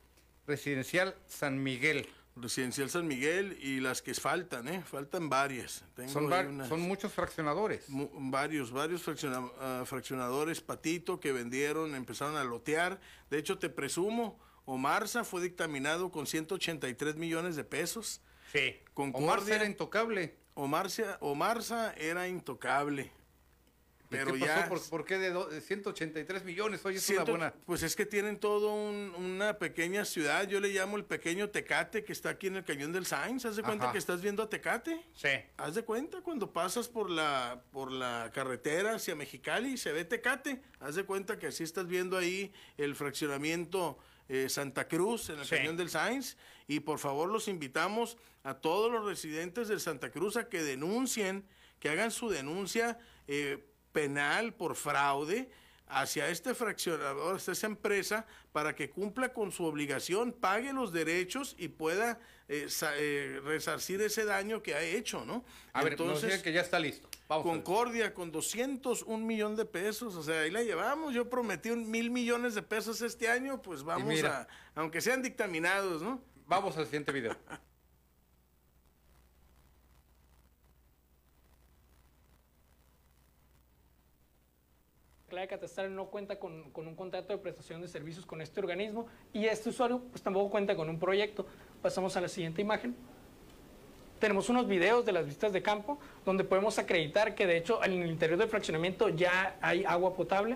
Residencial 0.47 1.15
San 1.27 1.61
Miguel. 1.61 2.07
Residencial 2.35 2.89
San 2.89 3.07
Miguel 3.07 3.57
y 3.61 3.79
las 3.79 4.01
que 4.01 4.13
faltan, 4.15 4.67
¿eh? 4.67 4.81
Faltan 4.83 5.29
varias. 5.29 5.85
Tengo 5.95 6.09
Son, 6.11 6.29
var- 6.29 6.47
unas- 6.47 6.67
son 6.67 6.81
muchos 6.81 7.13
fraccionadores. 7.13 7.87
mu- 7.89 8.09
varios, 8.31 8.71
varios 8.71 9.03
fracciona- 9.03 9.51
ah, 9.59 9.83
fraccionadores 9.85 10.59
patito 10.61 11.19
que 11.19 11.31
vendieron, 11.31 11.93
empezaron 11.93 12.35
a 12.35 12.43
lotear. 12.43 12.99
De 13.29 13.37
hecho, 13.37 13.59
te 13.59 13.69
presumo, 13.69 14.39
Omarza 14.65 15.23
fue 15.23 15.41
dictaminado 15.43 16.09
con 16.11 16.25
183 16.25 17.17
millones 17.17 17.55
de 17.55 17.63
pesos. 17.65 18.21
Sí. 18.51 18.77
Omarza 18.95 19.55
era 19.55 19.65
intocable. 19.65 20.35
Omarza, 20.55 21.17
Omarza 21.19 21.93
era 21.97 22.27
intocable. 22.27 23.11
Pero 24.18 24.34
¿Qué 24.34 24.40
pasó? 24.40 24.45
ya... 24.61 24.69
¿Por, 24.69 24.90
por 24.90 25.06
qué 25.06 25.18
de, 25.18 25.30
do- 25.31 25.45
de 25.48 25.60
183 25.61 26.44
millones? 26.44 26.85
Oye, 26.85 26.98
es 26.98 27.10
una 27.10 27.23
buena... 27.23 27.53
Pues 27.65 27.84
es 27.84 27.95
que 27.95 28.06
tienen 28.06 28.40
todo 28.40 28.73
un- 28.73 29.14
una 29.18 29.57
pequeña 29.57 30.06
ciudad, 30.06 30.48
yo 30.48 30.60
le 30.60 30.69
llamo 30.69 30.98
el 30.98 31.06
pequeño 31.06 31.49
Tecate, 31.49 32.03
que 32.03 32.11
está 32.14 32.30
aquí 32.30 32.48
en 32.48 32.56
el 32.57 32.64
cañón 32.64 32.91
del 32.91 33.06
Sainz. 33.06 33.45
¿Haz 33.45 33.56
de 33.56 33.64
cuenta 33.64 33.85
Ajá. 33.85 33.91
que 33.94 33.99
estás 33.99 34.22
viendo 34.22 34.44
a 34.44 34.49
Tecate? 34.49 35.03
Sí. 35.15 35.30
Haz 35.57 35.76
de 35.76 35.84
cuenta 35.84 36.22
cuando 36.22 36.52
pasas 36.53 36.88
por 36.88 37.10
la, 37.10 37.64
por 37.72 37.91
la 37.91 38.31
carretera 38.34 38.95
hacia 38.95 39.15
Mexicali 39.15 39.73
y 39.73 39.77
se 39.77 39.91
ve 39.91 40.06
Tecate. 40.06 40.61
Haz 40.80 40.95
de 40.95 41.03
cuenta 41.03 41.38
que 41.40 41.48
así 41.48 41.64
estás 41.64 41.88
viendo 41.88 42.18
ahí 42.18 42.53
el 42.77 42.95
fraccionamiento 42.95 43.98
eh, 44.30 44.48
Santa 44.49 44.88
Cruz 44.88 45.30
en 45.30 45.40
el 45.40 45.45
Sí. 45.45 45.56
cañón 45.56 45.77
del 45.77 45.90
Sainz. 45.90 46.38
Y 46.68 46.80
por 46.80 46.99
favor 46.99 47.30
los 47.30 47.48
invitamos 47.48 48.18
a 48.44 48.56
todos 48.56 48.91
los 48.91 49.06
residentes 49.06 49.68
del 49.68 49.80
Santa 49.80 50.11
Cruz 50.11 50.38
a 50.38 50.48
que 50.49 50.61
denuncien, 50.64 51.45
que 51.80 51.90
hagan 51.90 52.11
su 52.11 52.30
denuncia 52.30 52.98
eh, 53.27 53.65
penal 53.93 54.53
por 54.53 54.75
fraude 54.75 55.49
hacia 55.87 56.27
este 56.29 56.55
fraccionador, 56.55 57.35
hacia 57.35 57.51
esa 57.53 57.67
empresa, 57.67 58.25
para 58.51 58.73
que 58.75 58.89
cumpla 58.89 59.31
con 59.31 59.51
su 59.51 59.63
obligación, 59.63 60.31
pague 60.33 60.73
los 60.73 60.91
derechos 60.91 61.55
y 61.59 61.67
pueda 61.67 62.19
eh, 62.47 62.65
sa- 62.67 62.93
eh, 62.97 63.39
resarcir 63.43 64.01
ese 64.01 64.25
daño 64.25 64.61
que 64.63 64.73
ha 64.73 64.81
hecho, 64.81 65.23
¿no? 65.25 65.45
A 65.71 65.83
ver, 65.83 65.97
nos 65.99 66.21
que 66.21 66.51
ya 66.51 66.61
está 66.61 66.79
listo. 66.79 67.07
Vamos. 67.27 67.45
Concordia 67.45 68.13
con 68.13 68.31
201 68.31 69.25
millón 69.25 69.55
de 69.55 69.65
pesos, 69.65 70.15
o 70.15 70.23
sea, 70.23 70.41
ahí 70.41 70.51
la 70.51 70.61
llevamos. 70.63 71.13
Yo 71.13 71.29
prometí 71.29 71.69
un 71.69 71.89
mil 71.89 72.09
millones 72.09 72.53
de 72.55 72.61
pesos 72.63 73.01
este 73.01 73.29
año, 73.29 73.61
pues 73.61 73.83
vamos 73.83 74.07
mira. 74.07 74.47
a, 74.75 74.79
aunque 74.81 74.99
sean 74.99 75.21
dictaminados, 75.21 76.01
¿no? 76.01 76.21
Vamos 76.47 76.75
al 76.77 76.85
siguiente 76.85 77.11
video. 77.11 77.35
clave 85.34 85.47
catastral 85.47 85.95
no 85.95 86.05
cuenta 86.05 86.38
con, 86.38 86.69
con 86.69 86.88
un 86.88 86.95
contrato 86.95 87.34
de 87.34 87.39
prestación 87.39 87.81
de 87.81 87.88
servicios 87.88 88.23
con 88.23 88.39
este 88.39 88.60
organismo 88.60 89.07
y 89.34 89.45
este 89.45 89.69
usuario 89.69 89.99
pues 90.11 90.22
tampoco 90.22 90.51
cuenta 90.51 90.76
con 90.76 90.88
un 90.89 90.99
proyecto. 90.99 91.47
Pasamos 91.81 92.15
a 92.15 92.22
la 92.22 92.27
siguiente 92.27 92.61
imagen. 92.61 92.95
Tenemos 94.19 94.49
unos 94.49 94.68
videos 94.68 95.03
de 95.05 95.11
las 95.11 95.26
vistas 95.26 95.51
de 95.51 95.64
campo 95.64 95.97
donde 96.23 96.43
podemos 96.43 96.77
acreditar 96.77 97.34
que 97.34 97.47
de 97.47 97.57
hecho 97.57 97.84
en 97.84 97.93
el 97.93 98.11
interior 98.11 98.38
del 98.38 98.47
fraccionamiento 98.47 99.10
ya 99.10 99.57
hay 99.60 99.84
agua 99.85 100.14
potable. 100.14 100.55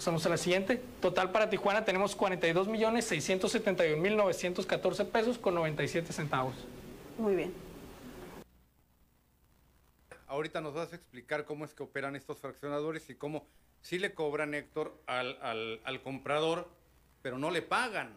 Pasamos 0.00 0.24
a 0.24 0.30
la 0.30 0.38
siguiente. 0.38 0.80
Total 1.02 1.30
para 1.30 1.50
Tijuana 1.50 1.84
tenemos 1.84 2.16
42.671.914 2.16 5.10
pesos 5.10 5.36
con 5.36 5.54
97 5.54 6.10
centavos. 6.14 6.54
Muy 7.18 7.34
bien. 7.34 7.52
Ahorita 10.26 10.62
nos 10.62 10.72
vas 10.72 10.94
a 10.94 10.96
explicar 10.96 11.44
cómo 11.44 11.66
es 11.66 11.74
que 11.74 11.82
operan 11.82 12.16
estos 12.16 12.38
fraccionadores 12.38 13.10
y 13.10 13.14
cómo 13.14 13.46
sí 13.82 13.98
le 13.98 14.14
cobran, 14.14 14.54
Héctor, 14.54 14.98
al, 15.06 15.38
al, 15.42 15.82
al 15.84 16.00
comprador, 16.00 16.70
pero 17.20 17.36
no 17.36 17.50
le 17.50 17.60
pagan. 17.60 18.16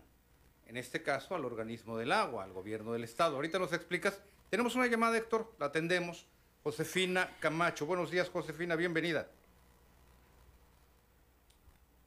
En 0.67 0.77
este 0.77 1.03
caso, 1.03 1.35
al 1.35 1.43
organismo 1.43 1.97
del 1.97 2.13
agua, 2.13 2.45
al 2.45 2.53
gobierno 2.53 2.93
del 2.93 3.03
Estado. 3.03 3.35
Ahorita 3.35 3.59
nos 3.59 3.73
explicas. 3.73 4.21
Tenemos 4.49 4.75
una 4.75 4.87
llamada, 4.87 5.17
Héctor, 5.17 5.51
la 5.59 5.65
atendemos. 5.65 6.27
Josefina 6.63 7.29
Camacho. 7.41 7.85
Buenos 7.85 8.09
días, 8.09 8.29
Josefina, 8.29 8.77
bienvenida. 8.77 9.27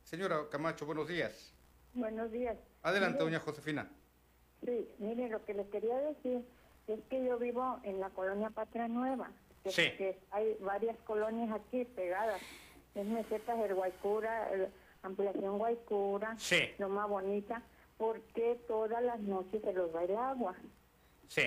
Señora 0.06 0.48
Camacho, 0.50 0.86
buenos 0.86 1.08
días. 1.08 1.52
Buenos 1.94 2.30
días. 2.30 2.56
Adelante, 2.84 3.18
Mire, 3.18 3.24
doña 3.24 3.40
Josefina. 3.40 3.90
Sí, 4.64 4.88
mire, 4.98 5.28
lo 5.28 5.44
que 5.44 5.52
les 5.54 5.66
quería 5.68 5.96
decir 5.98 6.44
es 6.86 7.00
que 7.10 7.24
yo 7.24 7.38
vivo 7.38 7.80
en 7.82 7.98
la 7.98 8.10
colonia 8.10 8.50
Patria 8.50 8.86
Nueva. 8.86 9.30
Que, 9.64 9.70
Sí. 9.72 9.82
que 9.98 10.16
hay 10.30 10.56
varias 10.60 10.96
colonias 10.98 11.50
aquí 11.50 11.84
pegadas. 11.84 12.40
Es 12.94 13.04
Mesetas 13.04 13.58
del 13.58 13.74
Guaycura, 13.74 14.48
el- 14.52 14.68
Ampliación 15.02 15.58
Guaycura, 15.58 16.36
Sí. 16.38 16.70
Loma 16.78 17.06
Bonita. 17.06 17.62
¿Por 17.98 18.20
qué 18.34 18.60
todas 18.68 19.02
las 19.02 19.18
noches 19.20 19.60
se 19.62 19.72
los 19.72 19.92
va 19.94 20.04
el 20.04 20.16
agua? 20.16 20.54
Sí. 21.26 21.42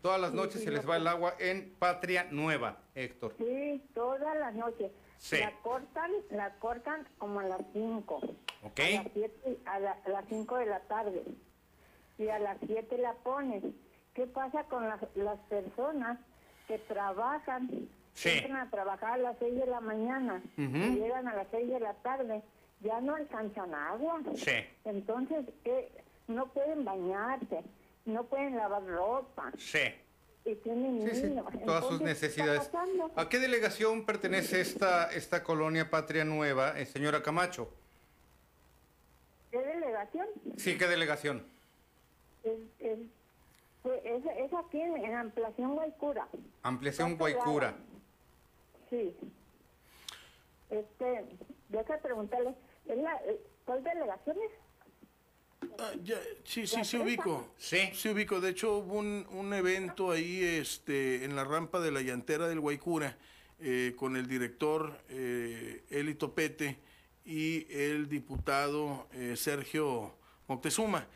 Todas 0.00 0.18
las 0.18 0.32
noches 0.32 0.54
sí, 0.60 0.64
se 0.64 0.70
lo 0.70 0.76
les 0.78 0.88
va 0.88 0.96
el 0.96 1.06
agua 1.06 1.34
en 1.38 1.74
Patria 1.78 2.26
Nueva, 2.30 2.78
Héctor. 2.94 3.34
Sí, 3.36 3.82
todas 3.92 4.34
las 4.38 4.54
noches. 4.54 4.90
Sí. 5.20 5.36
La 5.38 5.52
cortan, 5.62 6.10
la 6.30 6.50
cortan 6.54 7.06
como 7.18 7.40
a 7.40 7.44
las 7.44 7.60
5. 7.74 8.16
¿Ok? 8.64 8.80
A 8.80 9.02
las, 9.18 9.66
a, 9.66 9.78
la- 9.78 9.98
a 10.04 10.08
las 10.08 10.24
5 10.28 10.56
de 10.56 10.66
la 10.66 10.80
tarde. 10.80 11.22
Y 12.18 12.28
a 12.28 12.38
las 12.38 12.56
7 12.66 12.96
la 12.98 13.12
ponen. 13.12 13.76
¿Qué 14.14 14.26
pasa 14.26 14.64
con 14.64 14.88
las, 14.88 15.00
las 15.14 15.38
personas 15.40 16.18
que 16.66 16.78
trabajan? 16.78 17.68
Sí. 18.14 18.30
Entran 18.30 18.56
a 18.66 18.70
trabajar 18.70 19.12
a 19.12 19.18
las 19.18 19.36
6 19.38 19.54
de 19.56 19.66
la 19.66 19.80
mañana 19.80 20.42
y 20.56 20.66
llegan 20.66 21.28
a 21.28 21.36
las 21.36 21.48
6 21.50 21.68
de 21.68 21.80
la 21.80 21.92
tarde. 21.94 22.42
Ya 22.80 23.00
no 23.02 23.14
alcanzan 23.14 23.74
agua. 23.74 24.20
Sí. 24.34 24.52
Entonces, 24.86 25.44
¿qué? 25.62 25.92
no 26.28 26.46
pueden 26.46 26.84
bañarse, 26.84 27.62
no 28.06 28.24
pueden 28.24 28.56
lavar 28.56 28.84
ropa. 28.86 29.52
Sí. 29.58 29.80
Y 30.44 30.54
tienen 30.56 31.02
Sí, 31.14 31.34
todas 31.64 31.84
sus 31.84 32.00
Entonces, 32.00 32.34
¿qué 32.34 32.40
está 32.40 32.46
necesidades. 32.46 32.70
¿A 33.14 33.28
qué 33.28 33.38
delegación 33.38 34.06
pertenece 34.06 34.60
esta, 34.60 35.12
esta 35.12 35.42
colonia 35.42 35.90
Patria 35.90 36.24
Nueva, 36.24 36.78
eh, 36.78 36.86
señora 36.86 37.22
Camacho? 37.22 37.70
¿Qué 39.50 39.58
delegación? 39.58 40.26
Sí, 40.56 40.78
¿qué 40.78 40.86
delegación? 40.86 41.44
Es, 42.42 42.58
es, 42.78 42.98
es, 44.04 44.24
es 44.38 44.54
aquí 44.54 44.80
en, 44.80 44.96
en 44.96 45.14
Ampliación 45.14 45.74
Guaycura. 45.74 46.26
Ampliación. 46.62 47.16
Guaycura. 47.18 47.74
Sí. 48.88 49.14
Este, 50.70 51.24
deja 51.68 51.98
preguntarle, 51.98 52.54
¿es 52.86 52.98
la, 52.98 53.16
eh, 53.26 53.40
¿cuál 53.66 53.82
delegación 53.84 54.36
es? 54.38 54.52
Ah, 55.82 55.92
ya, 56.04 56.20
sí, 56.44 56.66
sí, 56.66 56.76
¿La 56.76 56.84
sí 56.84 56.98
ubico. 56.98 57.54
Sí. 57.56 57.90
Sí 57.94 58.10
ubico. 58.10 58.38
De 58.38 58.50
hecho, 58.50 58.76
hubo 58.76 58.98
un, 58.98 59.26
un 59.30 59.54
evento 59.54 60.10
ahí 60.10 60.42
este, 60.42 61.24
en 61.24 61.34
la 61.34 61.44
rampa 61.44 61.80
de 61.80 61.90
la 61.90 62.02
llantera 62.02 62.48
del 62.48 62.60
Guaycura 62.60 63.16
eh, 63.60 63.94
con 63.96 64.14
el 64.16 64.26
director 64.26 65.02
eh, 65.08 65.82
Eli 65.88 66.14
Topete 66.16 66.76
y 67.24 67.66
el 67.72 68.10
diputado 68.10 69.08
eh, 69.12 69.36
Sergio 69.36 70.14
Moctezuma. 70.48 71.06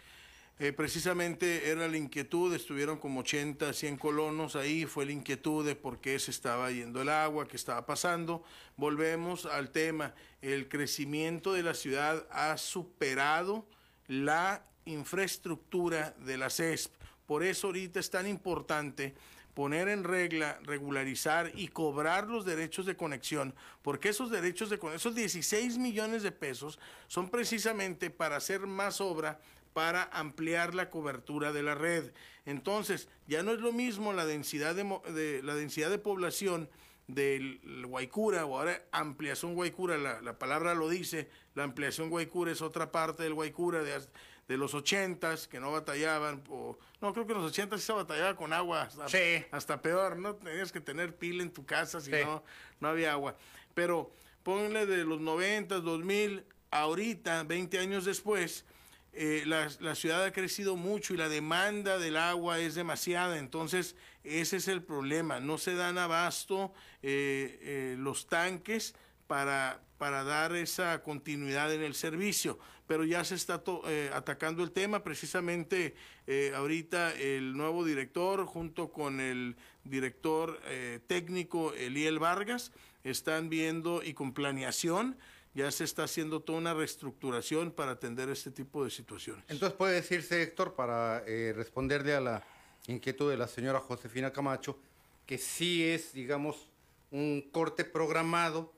Eh, 0.60 0.72
precisamente 0.72 1.68
era 1.68 1.88
la 1.88 1.96
inquietud, 1.96 2.54
estuvieron 2.54 2.98
como 2.98 3.20
80, 3.20 3.72
100 3.72 3.96
colonos 3.98 4.54
ahí, 4.54 4.86
fue 4.86 5.04
la 5.04 5.12
inquietud 5.12 5.66
de 5.66 5.74
por 5.74 6.00
qué 6.00 6.16
se 6.20 6.30
estaba 6.30 6.70
yendo 6.70 7.02
el 7.02 7.08
agua, 7.10 7.48
qué 7.48 7.56
estaba 7.56 7.84
pasando. 7.84 8.44
Volvemos 8.76 9.46
al 9.46 9.70
tema, 9.72 10.14
el 10.40 10.68
crecimiento 10.68 11.52
de 11.52 11.64
la 11.64 11.74
ciudad 11.74 12.26
ha 12.30 12.56
superado 12.56 13.66
la 14.08 14.64
infraestructura 14.84 16.14
de 16.20 16.36
la 16.36 16.50
CESP. 16.50 16.92
Por 17.26 17.42
eso 17.42 17.68
ahorita 17.68 18.00
es 18.00 18.10
tan 18.10 18.26
importante 18.26 19.14
poner 19.54 19.88
en 19.88 20.02
regla, 20.04 20.58
regularizar 20.64 21.52
y 21.54 21.68
cobrar 21.68 22.26
los 22.26 22.44
derechos 22.44 22.86
de 22.86 22.96
conexión, 22.96 23.54
porque 23.82 24.08
esos 24.08 24.30
derechos 24.30 24.68
de 24.68 24.78
conexión, 24.78 25.12
esos 25.12 25.14
16 25.14 25.78
millones 25.78 26.22
de 26.24 26.32
pesos, 26.32 26.78
son 27.06 27.30
precisamente 27.30 28.10
para 28.10 28.36
hacer 28.36 28.66
más 28.66 29.00
obra 29.00 29.40
para 29.72 30.04
ampliar 30.12 30.74
la 30.74 30.90
cobertura 30.90 31.52
de 31.52 31.62
la 31.62 31.74
red. 31.74 32.12
Entonces, 32.46 33.08
ya 33.26 33.42
no 33.42 33.52
es 33.52 33.60
lo 33.60 33.72
mismo 33.72 34.12
la 34.12 34.26
densidad 34.26 34.74
de, 34.74 34.84
de- 35.12 35.42
la 35.42 35.54
densidad 35.54 35.90
de 35.90 35.98
población 35.98 36.68
del 37.06 37.60
Guaycura 37.86 38.46
o 38.46 38.56
ahora 38.58 38.82
ampliación 38.92 39.54
Guaycura, 39.54 39.98
la, 39.98 40.20
la 40.20 40.38
palabra 40.38 40.74
lo 40.74 40.88
dice, 40.88 41.28
la 41.54 41.64
ampliación 41.64 42.10
Guaycura 42.10 42.52
es 42.52 42.62
otra 42.62 42.90
parte 42.90 43.22
del 43.22 43.34
Guaycura 43.34 43.82
de, 43.82 44.00
de 44.48 44.56
los 44.56 44.74
ochentas 44.74 45.46
que 45.48 45.60
no 45.60 45.72
batallaban, 45.72 46.42
o, 46.48 46.78
no 47.00 47.12
creo 47.12 47.26
que 47.26 47.32
en 47.32 47.38
los 47.40 47.50
ochentas 47.50 47.80
sí 47.80 47.86
se 47.86 47.92
batallaba 47.92 48.36
con 48.36 48.52
agua, 48.52 48.82
hasta, 48.82 49.06
hasta 49.52 49.80
peor, 49.82 50.16
no 50.16 50.34
tenías 50.34 50.72
que 50.72 50.80
tener 50.80 51.16
pila 51.16 51.42
en 51.42 51.52
tu 51.52 51.64
casa 51.64 52.00
si 52.00 52.10
Sí. 52.10 52.16
no, 52.24 52.42
no 52.80 52.88
había 52.88 53.12
agua. 53.12 53.36
Pero 53.74 54.12
ponle 54.42 54.86
de 54.86 55.04
los 55.04 55.20
noventas, 55.20 55.82
2000, 55.82 56.44
ahorita, 56.70 57.44
20 57.44 57.78
años 57.78 58.04
después, 58.04 58.64
eh, 59.12 59.44
la, 59.46 59.68
la 59.78 59.94
ciudad 59.94 60.24
ha 60.24 60.32
crecido 60.32 60.74
mucho 60.74 61.14
y 61.14 61.16
la 61.16 61.28
demanda 61.28 61.98
del 61.98 62.16
agua 62.16 62.58
es 62.58 62.74
demasiada, 62.74 63.38
entonces 63.38 63.94
ese 64.24 64.56
es 64.56 64.66
el 64.66 64.82
problema, 64.82 65.38
no 65.38 65.56
se 65.56 65.76
dan 65.76 65.98
abasto 65.98 66.72
eh, 67.00 67.58
eh, 67.62 67.96
los 67.96 68.26
tanques 68.26 68.96
para, 69.28 69.80
para 70.04 70.22
dar 70.22 70.54
esa 70.54 71.02
continuidad 71.02 71.72
en 71.72 71.82
el 71.82 71.94
servicio, 71.94 72.58
pero 72.86 73.06
ya 73.06 73.24
se 73.24 73.36
está 73.36 73.62
eh, 73.88 74.10
atacando 74.12 74.62
el 74.62 74.70
tema, 74.70 75.02
precisamente 75.02 75.94
eh, 76.26 76.52
ahorita 76.54 77.14
el 77.14 77.56
nuevo 77.56 77.86
director 77.86 78.44
junto 78.44 78.92
con 78.92 79.18
el 79.18 79.56
director 79.82 80.60
eh, 80.66 81.00
técnico 81.06 81.72
Eliel 81.72 82.18
Vargas 82.18 82.70
están 83.02 83.48
viendo 83.48 84.02
y 84.02 84.12
con 84.12 84.34
planeación 84.34 85.16
ya 85.54 85.70
se 85.70 85.84
está 85.84 86.04
haciendo 86.04 86.40
toda 86.40 86.58
una 86.58 86.74
reestructuración 86.74 87.70
para 87.70 87.92
atender 87.92 88.28
este 88.28 88.50
tipo 88.50 88.84
de 88.84 88.90
situaciones. 88.90 89.42
Entonces 89.48 89.74
puede 89.74 89.94
decirse, 89.94 90.42
Héctor, 90.42 90.74
para 90.74 91.20
responderle 91.20 92.14
a 92.14 92.20
la 92.20 92.46
inquietud 92.88 93.30
de 93.30 93.38
la 93.38 93.48
señora 93.48 93.80
Josefina 93.80 94.30
Camacho, 94.34 94.78
que 95.24 95.38
sí 95.38 95.82
es, 95.82 96.12
digamos, 96.12 96.68
un 97.10 97.40
corte 97.50 97.86
programado 97.86 98.70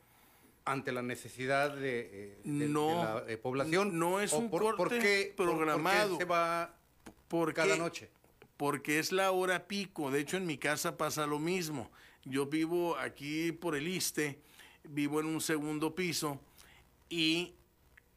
ante 0.66 0.92
la 0.92 1.00
necesidad 1.00 1.74
de, 1.74 2.00
eh, 2.12 2.38
de 2.44 2.68
No, 2.68 3.02
la 3.02 3.24
eh, 3.32 3.36
población. 3.38 3.98
no 3.98 4.20
es 4.20 4.32
¿O 4.32 4.38
un 4.38 4.50
por, 4.50 4.62
corte 4.62 4.76
por 4.76 4.88
qué- 4.90 5.32
por- 5.36 5.46
por 5.46 5.54
qué 5.54 5.64
programado. 5.64 6.18
se 6.18 6.24
va 6.24 6.74
¿Por 7.28 7.54
cada 7.54 7.76
noche? 7.76 8.10
Porque 8.56 8.98
es 8.98 9.10
la 9.12 9.30
hora 9.32 9.66
pico. 9.66 10.10
De 10.10 10.20
hecho, 10.20 10.36
en 10.36 10.46
mi 10.46 10.58
casa 10.58 10.96
pasa 10.96 11.26
lo 11.26 11.38
mismo. 11.38 11.90
Yo 12.24 12.46
vivo 12.46 12.96
aquí 12.96 13.52
por 13.52 13.74
el 13.76 13.86
Iste, 13.88 14.40
vivo 14.84 15.20
en 15.20 15.26
un 15.26 15.40
segundo 15.40 15.94
piso 15.94 16.40
y 17.08 17.54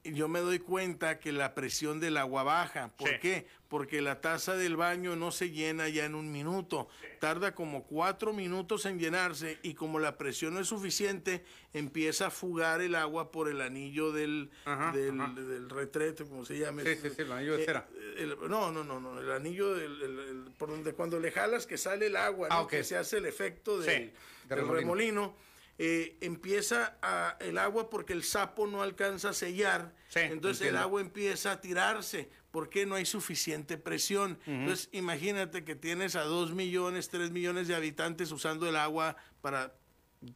yo 0.04 0.28
me 0.28 0.40
doy 0.40 0.60
cuenta 0.60 1.20
que 1.20 1.32
la 1.32 1.54
presión 1.54 2.00
del 2.00 2.18
agua 2.18 2.44
baja. 2.44 2.90
¿Por 2.98 3.10
Sí. 3.10 3.16
qué? 3.22 3.48
Porque 3.68 4.02
la 4.02 4.22
taza 4.22 4.56
del 4.56 4.76
baño 4.78 5.16
no 5.16 5.32
se 5.32 5.52
llena 5.52 5.90
ya 5.90 6.06
en 6.06 6.16
un 6.16 6.32
minuto. 6.32 6.88
Tarda 7.20 7.54
como 7.54 7.84
cuatro 7.86 8.34
minutos 8.34 8.86
en 8.86 8.98
llenarse 8.98 9.60
y 9.62 9.74
como 9.74 10.00
la 10.00 10.18
presión 10.18 10.54
no 10.54 10.60
es 10.62 10.68
suficiente, 10.68 11.44
empieza 11.74 12.28
a 12.28 12.32
fugar 12.32 12.82
el 12.82 12.96
agua 12.96 13.32
por 13.32 13.50
el 13.50 13.62
anillo 13.62 14.12
del, 14.12 14.50
Ajá, 14.66 14.92
del, 14.92 15.20
ajá. 15.20 15.34
del 15.34 15.70
retrete, 15.70 16.24
como 16.26 16.46
se 16.46 16.58
llama. 16.58 16.82
Sí, 16.84 16.96
sí, 16.96 17.10
sí, 17.10 17.22
el 17.22 17.32
anillo 17.32 17.58
de 17.58 17.64
Eh, 17.64 17.66
cera. 17.66 17.88
el- 18.18 18.38
no, 18.50 18.72
no, 18.72 18.84
no, 18.84 19.00
no, 19.00 19.20
el 19.20 19.32
anillo 19.32 19.74
del, 19.76 20.02
el- 20.02 20.20
el- 20.20 20.52
por 20.58 20.70
donde 20.70 20.94
cuando 20.94 21.20
le 21.20 21.32
jalas 21.32 21.68
que 21.68 21.78
sale 21.78 22.08
el 22.08 22.16
agua, 22.16 22.48
Ah, 22.50 22.62
¿no? 22.62 22.68
que 22.68 22.84
se 22.84 22.96
hace 22.98 23.18
el 23.18 23.26
efecto 23.26 23.78
del 23.80 24.14
remolino. 24.48 24.74
remolino. 24.74 25.49
Eh, 25.82 26.18
empieza 26.22 26.98
a- 27.02 27.38
el 27.40 27.58
agua 27.58 27.90
porque 27.90 28.12
el 28.14 28.24
sapo 28.24 28.68
no 28.68 28.82
alcanza 28.84 29.30
a 29.30 29.34
sellar, 29.34 29.96
entonces 30.14 30.58
entiendo. 30.62 30.66
el 30.68 30.78
agua 30.78 31.02
empieza 31.02 31.54
a 31.54 31.62
tirarse 31.62 32.30
porque 32.52 32.86
no 32.86 32.96
hay 32.96 33.06
suficiente 33.06 33.78
presión. 33.78 34.38
Entonces 34.46 34.90
imagínate 34.92 35.64
que 35.64 35.76
tienes 35.76 36.16
a 36.18 36.24
dos 36.24 36.52
millones, 36.54 37.08
tres 37.10 37.32
millones 37.32 37.68
de 37.70 37.76
habitantes 37.76 38.32
usando 38.32 38.68
el 38.68 38.76
agua 38.76 39.16
para 39.42 39.74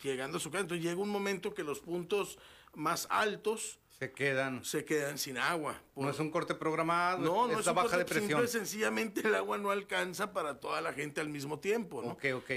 llegando 0.01 0.37
a 0.37 0.39
su 0.39 0.49
casa. 0.49 0.61
Entonces 0.61 0.83
llega 0.85 1.01
un 1.01 1.09
momento 1.09 1.53
que 1.53 1.63
los 1.63 1.79
puntos 1.81 2.39
más 2.73 3.05
altos 3.09 3.79
se 3.99 4.11
quedan, 4.11 4.63
se 4.63 4.85
quedan 4.85 5.17
sin 5.17 5.37
agua. 5.37 5.81
No 5.95 6.09
es 6.09 6.19
un 6.19 6.31
corte 6.31 6.55
programado, 6.55 7.19
No, 7.19 7.47
no 7.47 7.53
es 7.53 7.59
es 7.59 7.65
la 7.65 7.71
un 7.73 7.75
baja 7.75 7.97
de 7.97 8.05
presión. 8.05 8.29
simple 8.29 8.47
sencillamente 8.47 9.27
el 9.27 9.35
agua 9.35 9.57
no 9.57 9.71
alcanza 9.71 10.31
para 10.33 10.59
toda 10.59 10.79
la 10.81 10.93
gente 10.93 11.19
al 11.21 11.29
mismo 11.29 11.59
tiempo, 11.59 12.01
¿no? 12.01 12.11
Ok, 12.11 12.25
ok. 12.35 12.51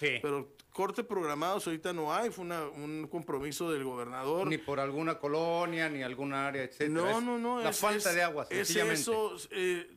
Pero 0.00 0.52
corte 0.72 1.04
programados 1.04 1.66
ahorita 1.66 1.92
no 1.92 2.12
hay, 2.12 2.30
fue 2.30 2.44
una- 2.44 2.66
un 2.66 3.06
compromiso 3.08 3.70
del 3.70 3.84
gobernador. 3.84 4.46
Ni 4.48 4.58
por 4.58 4.80
alguna 4.80 5.18
colonia, 5.18 5.88
ni 5.88 6.02
alguna 6.02 6.46
área, 6.48 6.62
etcétera. 6.64 6.90
No, 6.90 7.18
Es 7.18 7.22
no, 7.24 7.38
no. 7.38 7.60
La 7.60 7.70
es- 7.70 7.78
falta 7.78 8.08
es- 8.10 8.14
de 8.16 8.22
agua, 8.22 8.46
Es 8.50 8.70
eso. 8.76 9.36
eh, 9.50 9.88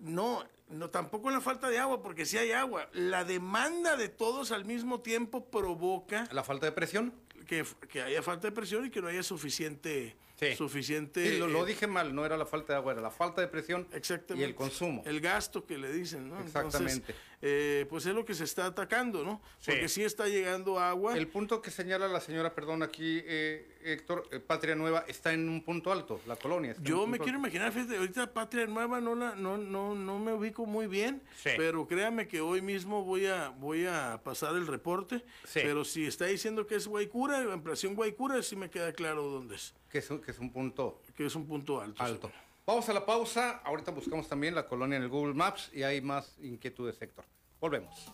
no, 0.00 0.44
no, 0.68 0.90
tampoco 0.90 1.30
la 1.30 1.40
falta 1.40 1.68
de 1.68 1.78
agua, 1.78 2.02
porque 2.02 2.24
sí 2.26 2.38
hay 2.38 2.52
agua. 2.52 2.88
La 2.92 3.24
demanda 3.24 3.96
de 3.96 4.08
todos 4.08 4.52
al 4.52 4.64
mismo 4.64 5.00
tiempo 5.00 5.44
provoca. 5.50 6.28
¿La 6.32 6.44
falta 6.44 6.66
de 6.66 6.72
presión? 6.72 7.12
Que, 7.46 7.64
que 7.88 8.00
haya 8.02 8.22
falta 8.22 8.48
de 8.48 8.52
presión 8.52 8.86
y 8.86 8.90
que 8.90 9.02
no 9.02 9.08
haya 9.08 9.22
suficiente. 9.22 10.16
Sí. 10.40 10.56
suficiente 10.56 11.30
Sí, 11.34 11.38
lo, 11.38 11.46
lo 11.46 11.62
eh, 11.64 11.68
dije 11.68 11.86
mal, 11.86 12.12
no 12.12 12.26
era 12.26 12.36
la 12.36 12.46
falta 12.46 12.72
de 12.72 12.78
agua, 12.78 12.92
era 12.94 13.00
la 13.00 13.12
falta 13.12 13.40
de 13.40 13.46
presión 13.46 13.86
y 13.92 13.96
Exactamente. 13.96 14.44
el 14.48 14.56
consumo. 14.56 15.00
El 15.06 15.20
gasto 15.20 15.64
que 15.64 15.78
le 15.78 15.92
dicen, 15.92 16.28
¿no? 16.30 16.40
Exactamente. 16.40 16.94
Entonces, 16.94 17.14
eh, 17.44 17.86
pues 17.90 18.06
es 18.06 18.14
lo 18.14 18.24
que 18.24 18.34
se 18.34 18.44
está 18.44 18.66
atacando, 18.66 19.24
¿no? 19.24 19.42
Sí. 19.58 19.72
Porque 19.72 19.88
sí 19.88 20.04
está 20.04 20.28
llegando 20.28 20.78
agua. 20.78 21.16
El 21.18 21.26
punto 21.28 21.60
que 21.60 21.70
señala 21.72 22.06
la 22.08 22.20
señora, 22.20 22.54
perdón, 22.54 22.82
aquí, 22.84 23.20
eh, 23.24 23.78
Héctor, 23.84 24.28
eh, 24.30 24.38
Patria 24.38 24.76
Nueva, 24.76 25.04
está 25.08 25.32
en 25.32 25.48
un 25.48 25.62
punto 25.64 25.90
alto, 25.90 26.20
la 26.26 26.36
colonia. 26.36 26.70
está 26.70 26.82
en 26.82 26.88
Yo 26.88 27.02
un 27.04 27.10
me 27.10 27.18
quiero 27.18 27.38
alto. 27.38 27.48
imaginar, 27.48 27.72
fíjate, 27.72 27.96
ahorita 27.96 28.32
Patria 28.32 28.66
Nueva 28.66 29.00
no 29.00 29.14
la, 29.16 29.34
no, 29.34 29.58
no, 29.58 29.94
no 29.94 30.18
me 30.20 30.32
ubico 30.32 30.66
muy 30.66 30.86
bien, 30.86 31.20
Sí. 31.36 31.50
pero 31.56 31.86
créame 31.88 32.28
que 32.28 32.40
hoy 32.40 32.62
mismo 32.62 33.04
voy 33.04 33.26
a, 33.26 33.48
voy 33.50 33.86
a 33.86 34.20
pasar 34.22 34.54
el 34.54 34.66
reporte. 34.68 35.24
Sí. 35.44 35.60
Pero 35.64 35.84
si 35.84 36.06
está 36.06 36.26
diciendo 36.26 36.66
que 36.66 36.76
es 36.76 36.86
Guaycura, 36.86 37.38
ampliación 37.52 37.94
Guaycura, 37.96 38.40
sí 38.42 38.54
me 38.54 38.70
queda 38.70 38.92
claro 38.92 39.24
dónde 39.24 39.56
es. 39.56 39.74
Que 39.90 39.98
es 39.98 40.08
un, 40.10 40.20
que 40.22 40.30
es 40.30 40.38
un 40.38 40.50
punto 40.52 41.02
Que 41.16 41.26
es 41.26 41.34
un 41.34 41.46
punto 41.46 41.80
alto. 41.80 42.02
alto. 42.02 42.32
Vamos 42.64 42.88
a 42.88 42.92
la 42.92 43.04
pausa, 43.04 43.60
ahorita 43.64 43.90
buscamos 43.90 44.28
también 44.28 44.54
la 44.54 44.68
colonia 44.68 44.96
en 44.96 45.02
el 45.02 45.08
Google 45.08 45.34
Maps 45.34 45.68
y 45.72 45.82
hay 45.82 46.00
más 46.00 46.38
inquietudes, 46.38 47.00
Héctor. 47.02 47.24
Volvemos. 47.60 48.12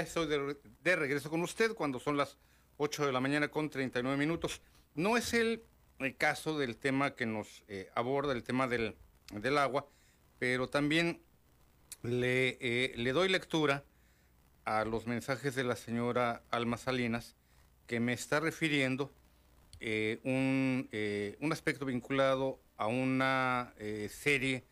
Estoy 0.00 0.26
de, 0.26 0.96
regreso 0.96 1.30
con 1.30 1.42
usted 1.42 1.72
cuando 1.74 2.00
son 2.00 2.16
las 2.16 2.36
8 2.78 3.06
de 3.06 3.12
la 3.12 3.20
mañana 3.20 3.48
con 3.48 3.70
39 3.70 4.16
minutos. 4.16 4.60
No 4.94 5.16
es 5.16 5.34
el, 5.34 5.62
caso 6.18 6.58
del 6.58 6.76
tema 6.76 7.14
que 7.14 7.26
nos 7.26 7.62
eh, 7.68 7.88
aborda, 7.94 8.32
el 8.32 8.42
tema 8.42 8.66
del, 8.66 8.96
del 9.32 9.56
agua, 9.56 9.86
pero 10.38 10.68
también 10.68 11.20
le, 12.02 12.58
eh, 12.60 12.92
le 12.96 13.12
doy 13.12 13.28
lectura 13.28 13.84
a 14.64 14.84
los 14.84 15.06
mensajes 15.06 15.54
de 15.54 15.64
la 15.64 15.76
señora 15.76 16.42
Alma 16.50 16.76
Salinas, 16.76 17.36
que 17.86 18.00
me 18.00 18.12
está 18.12 18.40
refiriendo 18.40 19.12
eh, 19.80 20.20
un, 20.24 20.88
un 21.40 21.52
aspecto 21.52 21.86
vinculado 21.86 22.58
a 22.76 22.88
una 22.88 23.72
serie 24.08 24.64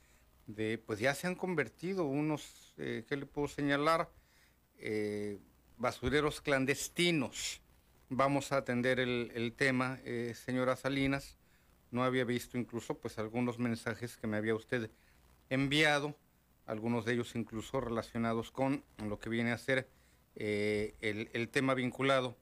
de, 0.46 0.78
pues 0.78 0.98
ya 0.98 1.14
se 1.14 1.28
han 1.28 1.36
convertido 1.36 2.04
unos, 2.04 2.74
¿qué 2.76 3.16
le 3.16 3.26
puedo 3.26 3.46
señalar? 3.46 4.10
Eh, 4.84 5.38
basureros 5.78 6.40
clandestinos. 6.40 7.60
Vamos 8.08 8.50
a 8.50 8.56
atender 8.56 8.98
el, 8.98 9.54
tema, 9.56 10.00
eh, 10.04 10.34
señora 10.34 10.74
Salinas. 10.74 11.38
No 11.92 12.02
había 12.02 12.24
visto 12.24 12.58
incluso 12.58 12.98
pues 12.98 13.16
algunos 13.18 13.60
mensajes 13.60 14.16
que 14.16 14.26
me 14.26 14.36
había 14.36 14.56
usted 14.56 14.90
enviado, 15.50 16.16
algunos 16.66 17.04
de 17.04 17.12
ellos 17.12 17.36
incluso 17.36 17.80
relacionados 17.80 18.50
con 18.50 18.82
lo 19.06 19.20
que 19.20 19.30
viene 19.30 19.52
a 19.52 19.58
ser 19.58 19.88
eh, 20.34 20.96
el, 21.00 21.30
el 21.32 21.48
tema 21.48 21.74
vinculado 21.74 22.36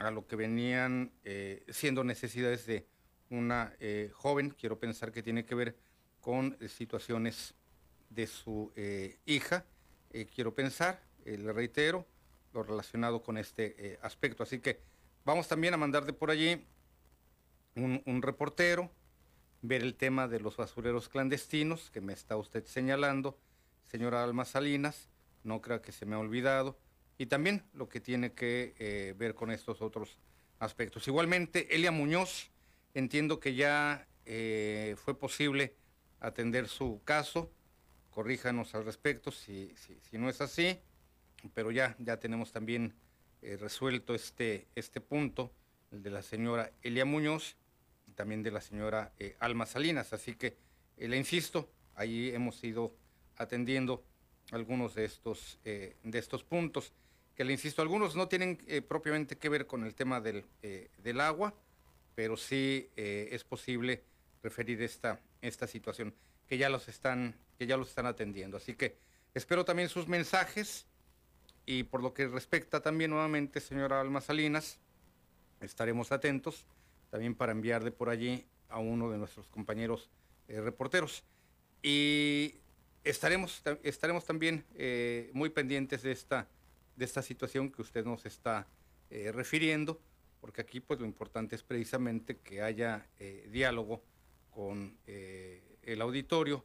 a 0.00 0.10
lo 0.10 0.26
que 0.26 0.34
venían 0.34 1.12
siendo 1.68 2.04
necesidades 2.04 2.66
de 2.66 2.86
una 3.30 3.74
joven, 4.12 4.50
quiero 4.50 4.78
pensar 4.78 5.10
que 5.10 5.22
tiene 5.22 5.46
que 5.46 5.54
ver 5.54 5.76
con 6.20 6.58
situaciones 6.68 7.54
de 8.10 8.26
su 8.26 8.72
hija, 9.24 9.64
quiero 10.34 10.54
pensar, 10.54 11.00
eh, 11.26 11.36
le 11.38 11.52
reitero, 11.52 12.06
lo 12.54 12.62
relacionado 12.62 13.20
con 13.22 13.36
este 13.36 13.74
eh, 13.78 13.98
aspecto. 14.00 14.44
Así 14.44 14.60
que 14.60 14.80
vamos 15.24 15.48
también 15.48 15.74
a 15.74 15.76
mandar 15.76 16.06
de 16.06 16.12
por 16.12 16.30
allí 16.30 16.64
un, 17.74 18.22
reportero, 18.22 18.90
ver 19.60 19.82
el 19.82 19.96
tema 19.96 20.28
de 20.28 20.40
los 20.40 20.56
basureros 20.56 21.08
clandestinos 21.08 21.90
que 21.90 22.00
me 22.00 22.12
está 22.12 22.36
usted 22.36 22.64
señalando, 22.64 23.36
señora 23.86 24.22
Alma 24.22 24.44
Salinas, 24.44 25.10
no 25.42 25.60
creo 25.60 25.82
que 25.82 25.92
se 25.92 26.06
me 26.06 26.14
ha 26.14 26.18
olvidado, 26.18 26.78
y 27.18 27.26
también 27.26 27.64
lo 27.74 27.88
que 27.88 28.00
tiene 28.00 28.32
que 28.32 28.74
eh, 28.78 29.14
ver 29.18 29.34
con 29.34 29.50
estos 29.50 29.82
otros 29.82 30.18
aspectos. 30.60 31.06
Igualmente, 31.08 31.74
Elia 31.74 31.90
Muñoz, 31.90 32.50
entiendo 32.94 33.40
que 33.40 33.54
ya 33.54 34.06
fue 34.96 35.16
posible 35.16 35.76
atender 36.18 36.66
su 36.66 37.00
caso, 37.04 37.52
corríjanos 38.10 38.74
al 38.74 38.84
respecto 38.84 39.30
si, 39.30 39.72
si 39.76 40.18
no 40.18 40.28
es 40.28 40.40
así, 40.40 40.80
pero 41.54 41.70
ya, 41.70 41.96
ya 41.98 42.18
tenemos 42.18 42.52
también 42.52 42.94
eh, 43.42 43.56
resuelto 43.56 44.14
este, 44.14 44.66
este 44.74 45.00
punto, 45.00 45.52
el 45.92 46.02
de 46.02 46.10
la 46.10 46.22
señora 46.22 46.72
Elia 46.82 47.04
Muñoz, 47.04 47.56
y 48.06 48.12
también 48.12 48.42
de 48.42 48.50
la 48.50 48.60
señora 48.60 49.12
eh, 49.18 49.36
Alma 49.38 49.66
Salinas, 49.66 50.12
así 50.12 50.34
que 50.34 50.56
eh, 50.96 51.08
le 51.08 51.16
insisto, 51.16 51.70
ahí 51.94 52.30
hemos 52.30 52.62
ido 52.64 52.94
atendiendo 53.36 54.04
algunos 54.52 54.94
de 54.94 55.04
estos, 55.04 55.58
de 55.64 55.96
estos 56.04 56.44
puntos, 56.44 56.92
que 57.34 57.44
le 57.44 57.52
insisto, 57.52 57.82
algunos 57.82 58.14
no 58.14 58.28
tienen 58.28 58.56
propiamente 58.88 59.36
que 59.36 59.48
ver 59.48 59.66
con 59.66 59.84
el 59.84 59.94
tema 59.94 60.20
del, 60.20 60.46
del 60.62 61.20
agua, 61.20 61.52
pero 62.14 62.36
sí 62.36 62.88
es 62.94 63.42
posible 63.42 64.04
referir 64.42 64.80
esta, 64.82 65.20
esta 65.42 65.66
situación, 65.66 66.14
que 66.46 66.58
ya 66.58 66.68
los 66.68 66.88
están, 66.88 67.34
que 67.58 67.66
ya 67.66 67.76
los 67.76 67.88
están 67.88 68.06
atendiendo. 68.06 68.56
Así 68.56 68.74
que 68.74 68.96
espero 69.34 69.64
también 69.64 69.88
sus 69.88 70.06
mensajes 70.06 70.86
y 71.66 71.82
por 71.82 72.02
lo 72.02 72.14
que 72.14 72.28
respecta 72.28 72.80
también 72.80 73.10
nuevamente, 73.10 73.60
señora 73.60 74.00
Alma 74.00 74.20
Salinas, 74.20 74.78
estaremos 75.60 76.12
atentos 76.12 76.64
también 77.10 77.34
para 77.34 77.52
enviar 77.52 77.82
de 77.82 77.90
por 77.90 78.08
allí 78.08 78.46
a 78.68 78.78
uno 78.78 79.10
de 79.10 79.18
nuestros 79.18 79.48
compañeros 79.48 80.08
eh, 80.48 80.60
reporteros. 80.60 81.24
Y 81.82 82.54
estaremos, 83.04 83.62
ta- 83.62 83.78
estaremos 83.82 84.24
también 84.24 84.64
eh, 84.74 85.30
muy 85.34 85.50
pendientes 85.50 86.02
de 86.02 86.12
esta, 86.12 86.48
de 86.94 87.04
esta 87.04 87.22
situación 87.22 87.70
que 87.70 87.82
usted 87.82 88.04
nos 88.04 88.26
está 88.26 88.66
eh, 89.10 89.32
refiriendo, 89.32 90.00
porque 90.40 90.60
aquí 90.60 90.78
pues 90.80 91.00
lo 91.00 91.06
importante 91.06 91.56
es 91.56 91.62
precisamente 91.64 92.36
que 92.38 92.62
haya 92.62 93.06
diálogo 93.50 94.02
con 94.50 94.96
el 95.06 96.00
auditorio 96.00 96.64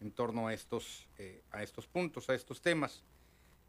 en 0.00 0.10
torno 0.12 0.48
a 0.48 0.54
estos, 0.54 1.08
a 1.50 1.62
estos 1.62 1.86
puntos, 1.86 2.28
a 2.28 2.34
estos 2.34 2.60
temas. 2.60 3.02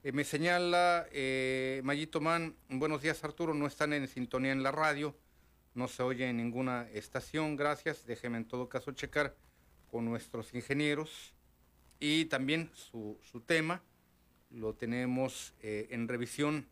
Eh, 0.05 0.11
me 0.11 0.25
señala 0.25 1.07
eh, 1.13 1.79
Mayito 1.85 2.19
Man, 2.19 2.57
buenos 2.67 3.01
días 3.01 3.23
Arturo, 3.23 3.53
no 3.53 3.67
están 3.67 3.93
en 3.93 4.09
sintonía 4.09 4.51
en 4.51 4.61
la 4.61 4.73
radio, 4.73 5.15
no 5.75 5.87
se 5.87 6.03
oye 6.03 6.27
en 6.27 6.35
ninguna 6.35 6.89
estación, 6.91 7.55
gracias, 7.55 8.05
déjeme 8.05 8.35
en 8.35 8.43
todo 8.43 8.67
caso 8.67 8.91
checar 8.91 9.33
con 9.89 10.03
nuestros 10.03 10.53
ingenieros 10.53 11.33
y 12.01 12.25
también 12.25 12.69
su, 12.73 13.17
tema 13.45 13.81
lo 14.51 14.73
tenemos 14.73 15.53
eh, 15.61 15.87
en 15.91 16.09
revisión 16.09 16.67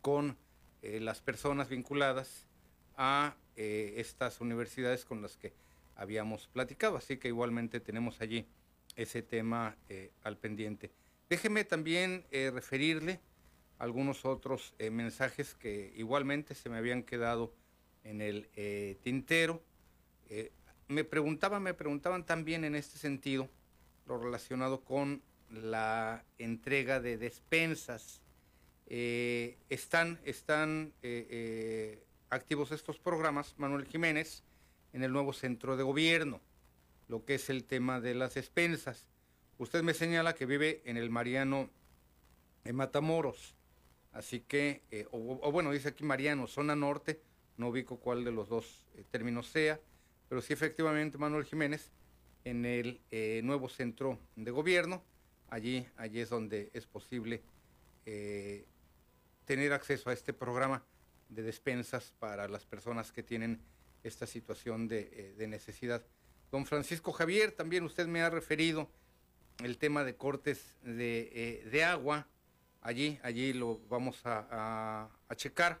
con 0.00 0.36
eh, 0.82 1.00
las 1.00 1.20
personas 1.20 1.68
vinculadas 1.68 2.46
a 2.96 3.34
estas 3.56 4.40
universidades 4.40 5.04
con 5.04 5.20
las 5.20 5.36
que 5.36 5.52
habíamos 5.96 6.46
platicado, 6.46 6.96
así 6.96 7.16
que 7.16 7.26
igualmente 7.26 7.80
tenemos 7.80 8.20
allí 8.20 8.46
ese 8.94 9.22
tema 9.22 9.76
al 10.22 10.36
pendiente. 10.36 10.92
Déjeme 11.28 11.64
también 11.64 12.24
eh, 12.30 12.50
referirle 12.52 13.20
algunos 13.78 14.24
otros 14.24 14.74
eh, 14.78 14.90
mensajes 14.90 15.54
que 15.54 15.92
igualmente 15.96 16.54
se 16.54 16.68
me 16.68 16.78
habían 16.78 17.02
quedado 17.02 17.52
en 18.04 18.20
el 18.20 18.48
eh, 18.54 18.96
tintero. 19.02 19.62
Eh, 20.28 20.52
me 20.88 21.04
preguntaban, 21.04 21.62
me 21.62 21.74
preguntaban 21.74 22.24
también 22.24 22.64
en 22.64 22.74
este 22.74 22.98
sentido 22.98 23.48
lo 24.06 24.18
relacionado 24.18 24.80
con 24.82 25.22
la 25.50 26.24
entrega 26.38 27.00
de 27.00 27.18
despensas. 27.18 28.20
Están 28.88 30.20
están 30.24 30.92
activos 32.30 32.70
estos 32.70 33.00
programas, 33.00 33.54
Manuel 33.58 33.84
Jiménez, 33.84 34.44
en 34.92 35.02
el 35.02 35.12
nuevo 35.12 35.32
centro 35.32 35.76
de 35.76 35.82
gobierno, 35.82 36.40
lo 37.08 37.24
que 37.24 37.34
es 37.34 37.50
el 37.50 37.64
tema 37.64 38.00
de 38.00 38.14
las 38.14 38.34
despensas. 38.34 39.08
Usted 39.58 39.82
me 39.82 39.94
señala 39.94 40.34
que 40.34 40.44
vive 40.44 40.82
en 40.84 40.98
el 40.98 41.08
Mariano 41.08 41.70
en 42.64 42.76
Matamoros, 42.76 43.54
así 44.12 44.40
que, 44.40 44.82
eh, 44.90 45.06
o, 45.12 45.50
bueno, 45.50 45.72
dice 45.72 45.88
aquí 45.88 46.04
Mariano, 46.04 46.46
zona 46.46 46.76
norte, 46.76 47.22
no 47.56 47.68
ubico 47.68 47.98
cuál 47.98 48.22
de 48.22 48.32
los 48.32 48.50
dos 48.50 48.86
eh, 48.96 49.04
términos 49.10 49.48
sea, 49.48 49.80
pero 50.28 50.42
sí 50.42 50.52
efectivamente 50.52 51.16
Manuel 51.16 51.46
Jiménez 51.46 51.90
en 52.44 52.66
el 52.66 53.00
eh, 53.10 53.40
nuevo 53.44 53.70
centro 53.70 54.18
de 54.34 54.50
gobierno, 54.50 55.02
allí, 55.48 55.86
allí 55.96 56.20
es 56.20 56.28
donde 56.28 56.70
es 56.74 56.86
posible 56.86 57.42
tener 59.46 59.72
acceso 59.72 60.10
a 60.10 60.12
este 60.12 60.32
programa 60.32 60.84
de 61.28 61.42
despensas 61.42 62.14
para 62.20 62.46
las 62.46 62.64
personas 62.64 63.10
que 63.10 63.24
tienen 63.24 63.60
esta 64.04 64.28
situación 64.28 64.86
de, 64.86 65.34
de 65.36 65.46
necesidad. 65.48 66.04
Don 66.52 66.66
Francisco 66.66 67.10
Javier, 67.10 67.50
también 67.50 67.82
usted 67.82 68.06
me 68.06 68.22
ha 68.22 68.30
referido 68.30 68.88
el 69.62 69.78
tema 69.78 70.04
de 70.04 70.14
cortes 70.16 70.76
de, 70.82 71.30
eh, 71.32 71.68
de 71.70 71.84
agua. 71.84 72.26
Allí, 72.82 73.18
allí 73.22 73.52
lo 73.52 73.80
vamos 73.88 74.24
a, 74.24 74.46
a- 74.50 75.08
a 75.28 75.34
checar. 75.34 75.80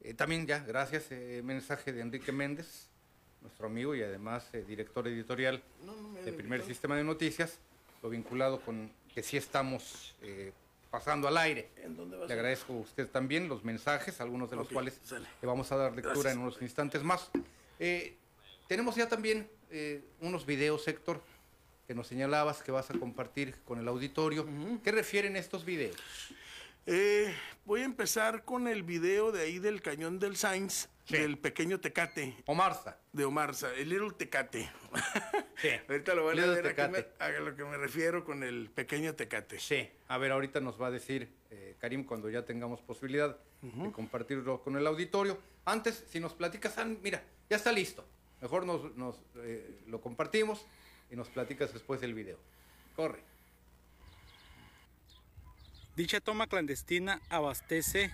Eh, 0.00 0.14
también 0.14 0.46
ya, 0.46 0.58
gracias, 0.60 1.06
eh, 1.10 1.42
mensaje 1.44 1.92
de 1.92 2.00
Enrique 2.00 2.32
Méndez, 2.32 2.88
nuestro 3.40 3.66
amigo 3.66 3.94
y 3.94 4.02
además 4.02 4.48
director 4.66 5.06
editorial 5.08 5.62
de 6.24 6.32
Primer 6.32 6.62
Sistema 6.62 6.96
de 6.96 7.04
Noticias, 7.04 7.58
lo 8.02 8.08
vinculado 8.08 8.60
con 8.60 8.90
que 9.14 9.22
sí 9.22 9.36
estamos 9.36 10.14
pasando 10.90 11.26
al 11.28 11.36
aire. 11.38 11.68
Le 12.26 12.32
agradezco 12.32 12.72
a 12.72 12.76
usted 12.76 13.08
también 13.08 13.48
los 13.48 13.64
mensajes, 13.64 14.20
algunos 14.20 14.48
de 14.50 14.56
los 14.56 14.68
cuales 14.68 15.00
sale. 15.04 15.26
le 15.40 15.46
vamos 15.48 15.70
a 15.72 15.76
dar 15.76 15.90
lectura 15.92 16.14
Gracias. 16.14 16.34
en 16.34 16.40
unos 16.40 16.62
instantes 16.62 17.02
más. 17.02 17.30
Eh, 17.78 18.16
tenemos 18.68 18.94
ya 18.96 19.08
también 19.08 19.48
eh, 19.70 20.04
unos 20.20 20.46
videos, 20.46 20.86
Héctor, 20.86 21.20
que 21.92 21.96
nos 21.96 22.06
señalabas 22.06 22.62
que 22.62 22.72
vas 22.72 22.88
a 22.90 22.98
compartir 22.98 23.54
con 23.66 23.78
el 23.78 23.86
auditorio. 23.86 24.48
¿Qué 24.82 24.90
refieren 24.92 25.36
estos 25.36 25.66
videos? 25.66 25.94
Eh, 26.86 27.30
voy 27.66 27.82
a 27.82 27.84
empezar 27.84 28.46
con 28.46 28.66
el 28.66 28.82
video 28.82 29.30
de 29.30 29.42
ahí 29.42 29.58
del 29.58 29.82
cañón 29.82 30.18
del 30.18 30.36
Sainz, 30.38 30.88
del 31.10 31.36
pequeño 31.36 31.80
Tecate. 31.80 32.34
Omarza. 32.46 32.96
De 33.12 33.26
Omarza, 33.26 33.74
el 33.74 33.90
Little 33.90 34.12
Tecate. 34.16 34.70
Sí. 35.56 35.68
Ahorita 35.88 36.14
lo 36.14 36.24
van 36.24 36.40
a 36.40 36.46
ver 36.46 36.80
a, 36.80 36.88
me- 36.88 37.40
lo 37.40 37.54
que 37.54 37.62
me 37.64 37.76
refiero 37.76 38.24
con 38.24 38.42
el 38.42 38.68
pequeño 38.70 39.14
Tecate. 39.14 39.60
Sí, 39.60 39.88
a 40.08 40.16
ver, 40.18 40.32
ahorita 40.32 40.58
nos 40.60 40.80
va 40.80 40.86
a 40.88 40.90
decir 40.90 41.28
eh, 41.50 41.76
Karim 41.78 42.02
cuando 42.04 42.28
ya 42.30 42.44
tengamos 42.44 42.80
posibilidad 42.80 43.36
de 43.60 43.92
compartirlo 43.92 44.60
con 44.62 44.76
el 44.78 44.84
auditorio. 44.86 45.38
Antes, 45.66 46.04
si 46.08 46.18
nos 46.18 46.32
platicas, 46.34 46.74
mira, 47.02 47.22
ya 47.50 47.56
está 47.58 47.70
listo. 47.70 48.04
Mejor 48.40 48.64
nos, 48.66 48.96
nos, 48.96 49.20
eh, 49.36 49.82
lo 49.86 50.00
compartimos 50.00 50.66
y 51.12 51.16
nos 51.16 51.28
platicas 51.28 51.72
después 51.72 52.00
del 52.00 52.14
video. 52.14 52.38
Corre. 52.96 53.22
Dicha 55.94 56.20
toma 56.20 56.46
clandestina 56.46 57.20
abastece 57.28 58.10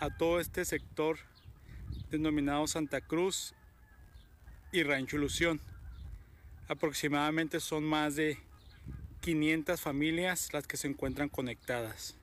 a 0.00 0.16
todo 0.16 0.38
este 0.38 0.64
sector 0.64 1.18
denominado 2.10 2.66
Santa 2.68 3.00
Cruz 3.00 3.52
y 4.70 4.84
Rancho 4.84 5.16
Ilusión. 5.16 5.60
Aproximadamente 6.68 7.58
son 7.58 7.82
más 7.82 8.14
de 8.14 8.38
500 9.22 9.80
familias 9.80 10.52
las 10.52 10.68
que 10.68 10.76
se 10.76 10.86
encuentran 10.86 11.28
conectadas. 11.28 12.19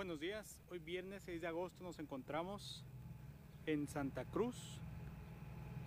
Buenos 0.00 0.18
días, 0.18 0.58
hoy 0.70 0.78
viernes 0.78 1.24
6 1.26 1.42
de 1.42 1.46
agosto 1.46 1.84
nos 1.84 1.98
encontramos 1.98 2.82
en 3.66 3.86
Santa 3.86 4.24
Cruz, 4.24 4.56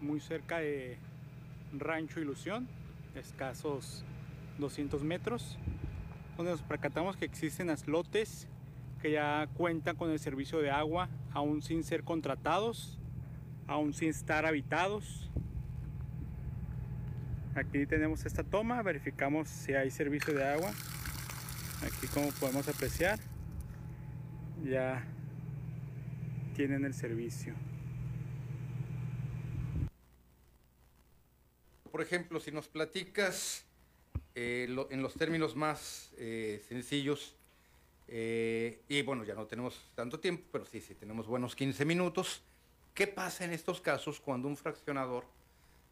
muy 0.01 0.19
cerca 0.19 0.59
de 0.59 0.99
Rancho 1.75 2.19
Ilusión, 2.19 2.67
escasos 3.15 4.05
200 4.59 5.01
metros, 5.01 5.57
donde 6.37 6.51
nos 6.51 6.61
percatamos 6.61 7.17
que 7.17 7.25
existen 7.25 7.71
aslotes 7.71 8.47
que 9.01 9.13
ya 9.13 9.49
cuentan 9.55 9.95
con 9.95 10.11
el 10.11 10.19
servicio 10.19 10.59
de 10.59 10.69
agua, 10.69 11.09
aún 11.31 11.63
sin 11.63 11.83
ser 11.83 12.03
contratados, 12.03 12.99
aún 13.65 13.95
sin 13.95 14.09
estar 14.09 14.45
habitados. 14.45 15.31
Aquí 17.55 17.87
tenemos 17.87 18.27
esta 18.27 18.43
toma, 18.43 18.79
verificamos 18.83 19.49
si 19.49 19.73
hay 19.73 19.89
servicio 19.89 20.35
de 20.35 20.43
agua. 20.43 20.71
Aquí 21.81 22.05
como 22.13 22.29
podemos 22.33 22.67
apreciar, 22.67 23.17
ya 24.63 25.03
tienen 26.55 26.85
el 26.85 26.93
servicio. 26.93 27.53
Por 31.91 32.01
ejemplo, 32.01 32.39
si 32.39 32.51
nos 32.51 32.67
platicas 32.67 33.65
eh, 34.35 34.65
lo- 34.69 34.89
en 34.91 35.03
los 35.03 35.13
términos 35.13 35.55
más 35.55 36.11
eh, 36.17 36.63
sencillos, 36.67 37.35
eh, 38.07 38.81
y 38.89 39.01
bueno, 39.03 39.23
ya 39.23 39.35
no 39.35 39.45
tenemos 39.45 39.79
tanto 39.95 40.19
tiempo, 40.19 40.43
pero 40.51 40.65
sí, 40.65 40.81
sí, 40.81 40.95
tenemos 40.95 41.27
buenos 41.27 41.55
15 41.55 41.85
minutos. 41.85 42.41
¿Qué 42.95 43.07
pasa 43.07 43.45
en 43.45 43.53
estos 43.53 43.79
casos 43.81 44.19
cuando 44.19 44.47
un 44.47 44.57
fraccionador 44.57 45.25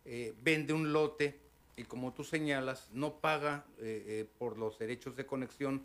eh, 0.05 0.33
vende 0.43 0.73
un 0.73 0.91
lote 0.91 1.37
y 1.77 1.83
como 1.83 2.13
tú 2.13 2.23
señalas, 2.23 2.89
no 2.93 3.15
paga 3.19 3.65
eh, 3.79 4.25
por 4.39 4.57
los 4.57 4.77
derechos 4.79 5.15
de 5.15 5.25
conexión 5.25 5.83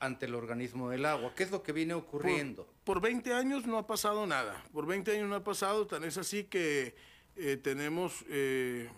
ante 0.00 0.26
el 0.26 0.34
organismo 0.34 0.90
del 0.90 1.04
agua? 1.06 1.32
¿Qué 1.34 1.42
es 1.42 1.50
lo 1.50 1.62
que 1.62 1.72
viene 1.72 1.94
ocurriendo? 1.94 2.68
Por 2.84 3.00
20 3.00 3.32
años 3.32 3.66
no 3.66 3.78
ha 3.78 3.86
pasado 3.86 4.26
nada. 4.26 4.64
Por 4.72 4.86
20 4.86 5.12
años 5.12 5.28
no 5.28 5.34
ha 5.36 5.44
pasado, 5.44 5.86
tan 5.86 6.04
es 6.04 6.18
así 6.18 6.44
que 6.44 6.94
eh, 7.36 7.56
tenemos 7.56 8.24
eh, 8.28 8.88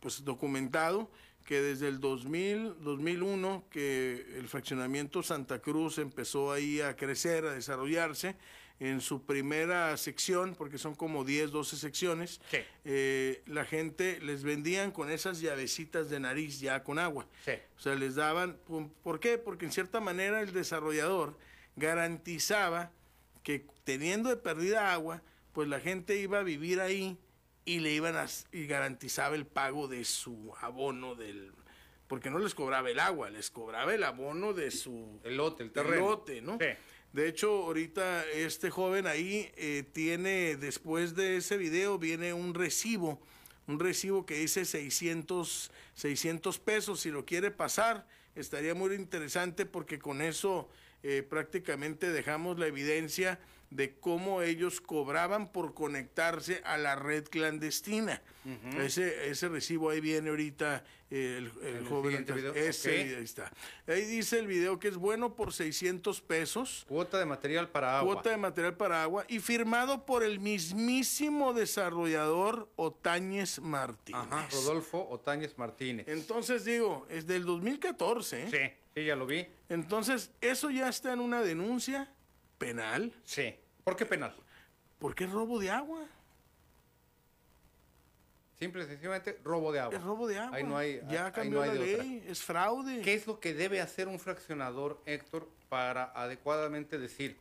pues 0.00 0.24
documentado 0.24 1.10
que 1.44 1.60
desde 1.60 1.88
el 1.88 2.00
2000, 2.00 2.76
2001, 2.80 3.64
que 3.70 4.26
el 4.36 4.48
fraccionamiento 4.48 5.22
Santa 5.22 5.60
Cruz 5.60 5.98
empezó 5.98 6.52
ahí 6.52 6.80
a 6.80 6.96
crecer, 6.96 7.44
a 7.44 7.52
desarrollarse, 7.52 8.36
en 8.80 9.00
su 9.00 9.24
primera 9.24 9.96
sección, 9.96 10.54
porque 10.56 10.78
son 10.78 10.94
como 10.94 11.24
10, 11.24 11.52
12 11.52 11.76
secciones, 11.76 12.40
eh, 12.84 13.42
la 13.46 13.64
gente 13.64 14.18
les 14.20 14.42
vendían 14.42 14.90
con 14.90 15.10
esas 15.10 15.40
llavecitas 15.40 16.10
de 16.10 16.18
nariz 16.20 16.58
ya 16.60 16.82
con 16.82 16.98
agua. 16.98 17.26
O 17.76 17.80
sea, 17.80 17.94
les 17.94 18.16
daban, 18.16 18.58
¿por- 18.66 18.88
¿por 19.02 19.20
qué? 19.20 19.38
Porque 19.38 19.64
en 19.66 19.72
cierta 19.72 20.00
manera 20.00 20.40
el 20.40 20.52
desarrollador 20.52 21.38
garantizaba 21.76 22.90
que 23.42 23.66
teniendo 23.84 24.28
de 24.30 24.36
perdida 24.36 24.92
agua, 24.92 25.22
pues 25.52 25.68
la 25.68 25.78
gente 25.80 26.16
iba 26.18 26.38
a 26.40 26.42
vivir 26.42 26.80
ahí 26.80 27.16
y 27.64 27.78
le 27.80 27.92
iban 27.92 28.16
a, 28.16 28.26
y 28.52 28.66
garantizaba 28.66 29.34
el 29.36 29.46
pago 29.46 29.86
de 29.86 30.04
su 30.04 30.52
abono 30.60 31.14
del 31.14 31.52
porque 32.06 32.28
no 32.30 32.38
les 32.38 32.54
cobraba 32.54 32.90
el 32.90 33.00
agua, 33.00 33.30
les 33.30 33.50
cobraba 33.50 33.94
el 33.94 34.02
abono 34.04 34.52
de 34.52 34.70
su 34.70 35.20
el 35.24 35.36
lote, 35.38 35.62
el 35.62 35.72
terreno, 35.72 36.18
terreno. 36.18 36.52
¿no? 36.52 36.58
De 37.14 37.28
hecho, 37.28 37.48
ahorita 37.48 38.26
este 38.26 38.70
joven 38.70 39.06
ahí 39.06 39.48
eh, 39.54 39.84
tiene, 39.92 40.56
después 40.56 41.14
de 41.14 41.36
ese 41.36 41.56
video, 41.56 41.96
viene 41.96 42.32
un 42.32 42.54
recibo, 42.54 43.20
un 43.68 43.78
recibo 43.78 44.26
que 44.26 44.34
dice 44.34 44.64
600, 44.64 45.70
600 45.94 46.58
pesos. 46.58 46.98
Si 46.98 47.12
lo 47.12 47.24
quiere 47.24 47.52
pasar, 47.52 48.04
estaría 48.34 48.74
muy 48.74 48.92
interesante 48.96 49.64
porque 49.64 50.00
con 50.00 50.22
eso 50.22 50.68
eh, 51.04 51.22
prácticamente 51.22 52.10
dejamos 52.10 52.58
la 52.58 52.66
evidencia 52.66 53.38
de 53.74 53.98
cómo 53.98 54.40
ellos 54.40 54.80
cobraban 54.80 55.50
por 55.50 55.74
conectarse 55.74 56.62
a 56.64 56.78
la 56.78 56.94
red 56.94 57.24
clandestina. 57.24 58.22
Ese, 58.78 59.30
ese 59.30 59.48
recibo 59.48 59.90
ahí 59.90 60.00
viene 60.00 60.28
ahorita 60.30 60.84
eh, 61.10 61.36
el, 61.38 61.46
el 61.62 61.68
En 61.68 61.76
el 61.78 61.86
joven. 61.86 62.24
video, 62.24 62.54
Ese 62.54 63.16
ahí 63.16 63.24
está. 63.24 63.50
Ahí 63.88 64.04
dice 64.04 64.38
el 64.38 64.46
video 64.46 64.78
que 64.78 64.88
es 64.88 64.96
bueno 64.96 65.34
por 65.34 65.52
600 65.52 66.20
pesos. 66.20 66.84
Cuota 66.86 67.18
de 67.18 67.24
material 67.26 67.68
para 67.70 67.98
agua. 67.98 68.14
Cuota 68.14 68.30
de 68.30 68.36
material 68.36 68.76
para 68.76 69.02
agua 69.02 69.24
y 69.28 69.40
firmado 69.40 70.06
por 70.06 70.22
el 70.22 70.38
mismísimo 70.38 71.52
desarrollador 71.52 72.70
Otañez 72.76 73.58
Martínez. 73.60 74.22
Ajá, 74.22 74.46
Rodolfo 74.52 75.08
Otañez 75.08 75.58
Martínez. 75.58 76.06
Entonces 76.06 76.64
digo, 76.64 77.06
es 77.10 77.26
del 77.26 77.44
2014. 77.44 78.42
¿eh? 78.44 78.48
Sí, 78.50 78.76
sí, 79.00 79.04
ya 79.06 79.16
lo 79.16 79.26
vi. 79.26 79.46
Entonces, 79.68 80.30
eso 80.40 80.70
ya 80.70 80.88
está 80.88 81.12
en 81.12 81.18
una 81.20 81.42
denuncia 81.42 82.12
penal. 82.58 83.12
Sí. 83.24 83.54
¿Por 83.84 83.96
qué 83.96 84.06
penal? 84.06 84.34
Porque 84.98 85.24
es 85.24 85.30
robo 85.30 85.58
de 85.58 85.70
agua. 85.70 86.00
Simple 88.58 88.84
y 88.84 88.86
sencillamente 88.86 89.38
robo 89.44 89.72
de 89.72 89.80
agua. 89.80 89.98
Es 89.98 90.02
robo 90.02 90.26
de 90.26 90.38
agua. 90.38 90.56
Ahí 90.56 90.64
no 90.64 90.76
hay, 90.76 91.00
ya 91.10 91.26
ahí 91.26 91.32
cambió 91.32 91.58
no 91.58 91.62
hay 91.62 91.68
la 91.78 91.84
de 91.84 91.94
otra. 91.94 92.04
ley, 92.04 92.24
es 92.26 92.42
fraude. 92.42 93.02
¿Qué 93.02 93.14
es 93.14 93.26
lo 93.26 93.38
que 93.40 93.52
debe 93.52 93.80
hacer 93.80 94.08
un 94.08 94.18
fraccionador, 94.18 95.00
Héctor, 95.04 95.48
para 95.68 96.04
adecuadamente 96.14 96.98
decir, 96.98 97.36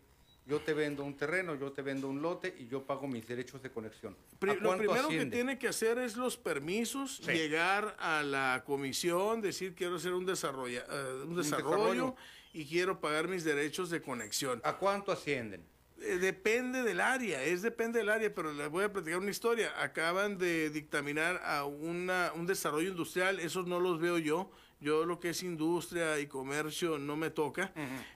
yo 0.45 0.59
te 0.59 0.73
vendo 0.73 1.05
un 1.05 1.15
terreno, 1.15 1.55
yo 1.55 1.71
te 1.71 1.81
vendo 1.81 2.09
un 2.09 2.21
lote 2.21 2.53
y 2.59 2.67
yo 2.67 2.81
pago 2.83 3.07
mis 3.07 3.25
derechos 3.25 3.61
de 3.61 3.69
conexión? 3.69 4.17
Pri- 4.39 4.51
¿A 4.51 4.55
lo 4.55 4.75
primero 4.77 5.07
que 5.07 5.25
tiene 5.27 5.57
que 5.57 5.69
hacer 5.69 5.99
es 5.99 6.17
los 6.17 6.35
permisos, 6.35 7.17
Sí. 7.23 7.31
llegar 7.31 7.95
a 7.99 8.21
la 8.23 8.63
comisión, 8.65 9.39
decir 9.39 9.75
quiero 9.75 9.95
hacer 9.97 10.11
un, 10.13 10.23
eh, 10.23 10.25
un 10.25 10.25
desarrollo, 10.25 11.27
desarrollo. 11.37 12.15
y 12.53 12.65
quiero 12.65 12.99
pagar 12.99 13.27
mis 13.29 13.43
derechos 13.45 13.91
de 13.91 14.01
conexión. 14.01 14.59
¿A 14.65 14.73
cuánto 14.77 15.11
ascienden? 15.13 15.63
Eh, 16.01 16.17
depende 16.17 16.83
del 16.83 16.99
área, 16.99 17.43
es 17.43 17.61
depende 17.61 17.99
del 17.99 18.09
área, 18.09 18.33
pero 18.33 18.53
les 18.53 18.69
voy 18.69 18.83
a 18.83 18.91
platicar 18.91 19.19
una 19.19 19.31
historia. 19.31 19.71
Acaban 19.81 20.37
de 20.37 20.69
dictaminar 20.69 21.41
a 21.43 21.65
una, 21.65 22.31
un 22.33 22.45
desarrollo 22.45 22.89
industrial, 22.89 23.39
esos 23.39 23.67
no 23.67 23.79
los 23.79 23.99
veo 23.99 24.17
yo. 24.17 24.51
Yo 24.79 25.05
lo 25.05 25.19
que 25.19 25.29
es 25.29 25.43
industria 25.43 26.19
y 26.19 26.27
comercio 26.27 26.97
no 26.99 27.15
me 27.15 27.29
toca, 27.29 27.71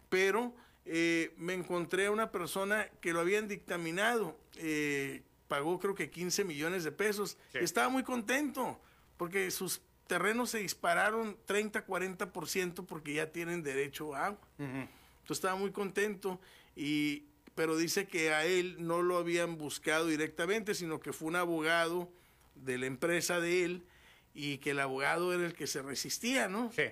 pero 0.10 0.54
eh, 0.86 1.34
me 1.38 1.54
encontré 1.54 2.08
a 2.08 2.12
una 2.12 2.30
persona 2.30 2.90
que 3.00 3.14
lo 3.14 3.22
habían 3.22 3.48
dictaminado, 3.48 4.38
eh, 4.58 5.22
pagó 5.48 5.80
creo 5.80 5.96
que 5.96 6.10
15 6.10 6.44
millones 6.44 6.84
de 6.84 6.92
pesos, 6.92 7.38
estaba 7.54 7.88
muy 7.88 8.04
contento 8.04 8.82
porque 9.16 9.50
sus 9.52 9.82
terrenos 10.08 10.50
se 10.50 10.60
dispararon 10.60 11.38
30, 11.46 11.86
40% 11.86 12.86
porque 12.86 13.14
ya 13.14 13.32
tienen 13.32 13.64
derecho 13.64 14.14
a 14.14 14.28
agua. 14.28 14.48
Entonces 14.58 14.90
estaba 15.30 15.56
muy 15.56 15.72
contento 15.72 16.40
y 16.76 17.27
pero 17.58 17.76
dice 17.76 18.08
que 18.08 18.32
a 18.34 18.46
él 18.46 18.76
no 18.80 19.02
lo 19.02 19.18
habían 19.18 19.58
buscado 19.58 20.06
directamente, 20.06 20.76
sino 20.76 21.00
que 21.00 21.12
fue 21.12 21.28
un 21.30 21.36
abogado 21.36 22.10
de 22.54 22.78
la 22.78 22.86
empresa 22.86 23.40
de 23.40 23.66
él 23.66 23.84
y 24.36 24.60
que 24.60 24.72
el 24.72 24.80
abogado 24.80 25.34
era 25.34 25.44
el 25.44 25.54
que 25.56 25.66
se 25.66 25.82
resistía, 25.82 26.48
¿no? 26.48 26.72
Sí. 26.72 26.84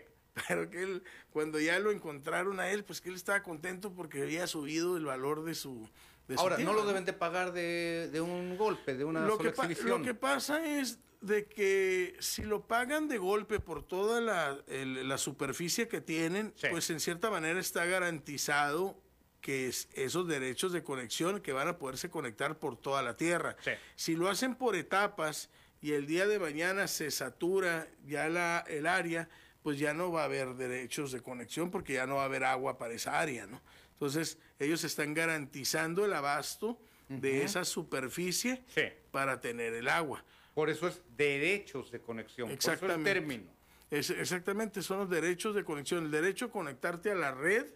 Pero 0.47 0.69
que 0.71 0.81
él, 0.81 1.03
cuando 1.29 1.59
ya 1.59 1.77
lo 1.79 1.91
encontraron 1.91 2.59
a 2.59 2.69
él, 2.71 2.83
pues 2.83 2.99
que 2.99 3.09
él 3.09 3.15
estaba 3.15 3.43
contento 3.43 3.93
porque 3.93 4.23
había 4.23 4.47
subido 4.47 4.97
el 4.97 5.05
valor 5.05 5.45
de 5.45 5.53
su... 5.53 5.87
de 6.27 6.33
su 6.35 6.41
Ahora, 6.41 6.55
no 6.57 6.63
tierra, 6.63 6.73
lo 6.73 6.85
deben 6.87 7.05
de 7.05 7.13
pagar 7.13 7.53
de, 7.53 8.09
de 8.11 8.19
un 8.21 8.57
golpe, 8.57 8.95
de 8.95 9.05
una 9.05 9.21
lo 9.21 9.37
sola 9.37 9.43
que, 9.53 9.61
exhibición. 9.61 9.87
lo 9.87 10.01
que 10.05 10.13
pasa 10.15 10.65
es 10.79 10.97
de 11.21 11.45
que 11.45 12.15
si 12.19 12.41
lo 12.43 12.67
pagan 12.67 13.07
de 13.07 13.17
golpe 13.19 13.59
por 13.59 13.83
toda 13.83 14.19
la, 14.19 14.59
el- 14.67 15.07
la 15.07 15.17
superficie 15.19 15.87
que 15.87 16.01
tienen, 16.01 16.53
pues 16.71 16.89
en 16.89 16.99
cierta 16.99 17.29
manera 17.29 17.59
está 17.59 17.85
garantizado 17.85 18.99
que 19.45 19.67
es- 19.67 19.87
esos 19.93 20.27
derechos 20.27 20.71
de 20.73 20.81
conexión 20.83 21.39
que 21.39 21.53
van 21.53 21.67
a 21.67 21.77
poderse 21.77 22.09
conectar 22.09 22.57
por 22.57 22.75
toda 22.81 23.03
la 23.03 23.15
tierra. 23.15 23.55
Si 23.95 24.15
lo 24.15 24.27
hacen 24.27 24.55
por 24.55 24.75
etapas 24.75 25.51
y 25.83 25.91
el 25.91 26.07
día 26.07 26.25
de 26.25 26.39
mañana 26.39 26.87
se 26.87 27.11
satura 27.11 27.87
ya 28.07 28.27
la, 28.27 28.65
el 28.67 28.87
área, 28.87 29.29
pues 29.61 29.77
ya 29.77 29.93
no 29.93 30.11
va 30.11 30.23
a 30.23 30.25
haber 30.25 30.55
derechos 30.55 31.11
de 31.11 31.21
conexión 31.21 31.69
porque 31.69 31.93
ya 31.93 32.07
no 32.07 32.15
va 32.15 32.23
a 32.23 32.25
haber 32.25 32.43
agua 32.43 32.79
para 32.79 32.95
esa 32.95 33.19
área, 33.19 33.45
¿no? 33.45 33.61
Entonces, 33.91 34.39
ellos 34.57 34.83
están 34.83 35.13
garantizando 35.13 36.05
el 36.05 36.13
abasto 36.13 36.81
de 37.07 37.43
esa 37.43 37.65
superficie 37.65 38.63
para 39.11 39.39
tener 39.41 39.75
el 39.75 39.89
agua. 39.89 40.25
Por 40.55 40.71
eso 40.71 40.87
es 40.87 41.03
derechos 41.15 41.91
de 41.91 41.99
conexión. 42.01 42.47
por 42.47 42.57
eso 42.57 42.67
el 42.71 42.73
Exactamente. 42.73 43.13
término. 43.13 43.51
Es- 43.91 44.09
exactamente, 44.09 44.81
son 44.81 44.97
los 45.01 45.09
derechos 45.11 45.53
de 45.53 45.63
conexión. 45.63 46.05
El 46.05 46.09
derecho 46.11 46.45
a 46.45 46.49
conectarte 46.51 47.11
a 47.11 47.15
la 47.15 47.31
red 47.31 47.67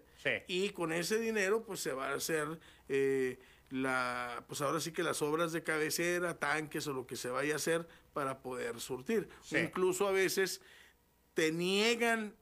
Y 0.48 0.70
con 0.70 0.92
ese 0.92 1.20
dinero, 1.20 1.64
pues 1.64 1.80
se 1.80 1.94
va 1.94 2.10
a 2.10 2.16
hacer 2.16 2.60
eh, 2.88 3.40
la, 3.70 4.44
pues 4.48 4.62
ahora 4.62 4.80
sí 4.80 4.92
que 4.92 5.04
las 5.04 5.22
obras 5.22 5.52
de 5.52 5.64
cabecera, 5.64 6.38
tanques 6.38 6.88
o 6.88 6.94
lo 6.94 7.08
que 7.08 7.16
se 7.16 7.30
vaya 7.30 7.54
a 7.54 7.58
hacer 7.58 7.88
para 8.14 8.40
poder 8.40 8.80
surtir. 8.80 9.30
Incluso 9.52 10.08
a 10.08 10.12
veces 10.12 10.62
te 11.34 11.52
niegan, 11.52 12.36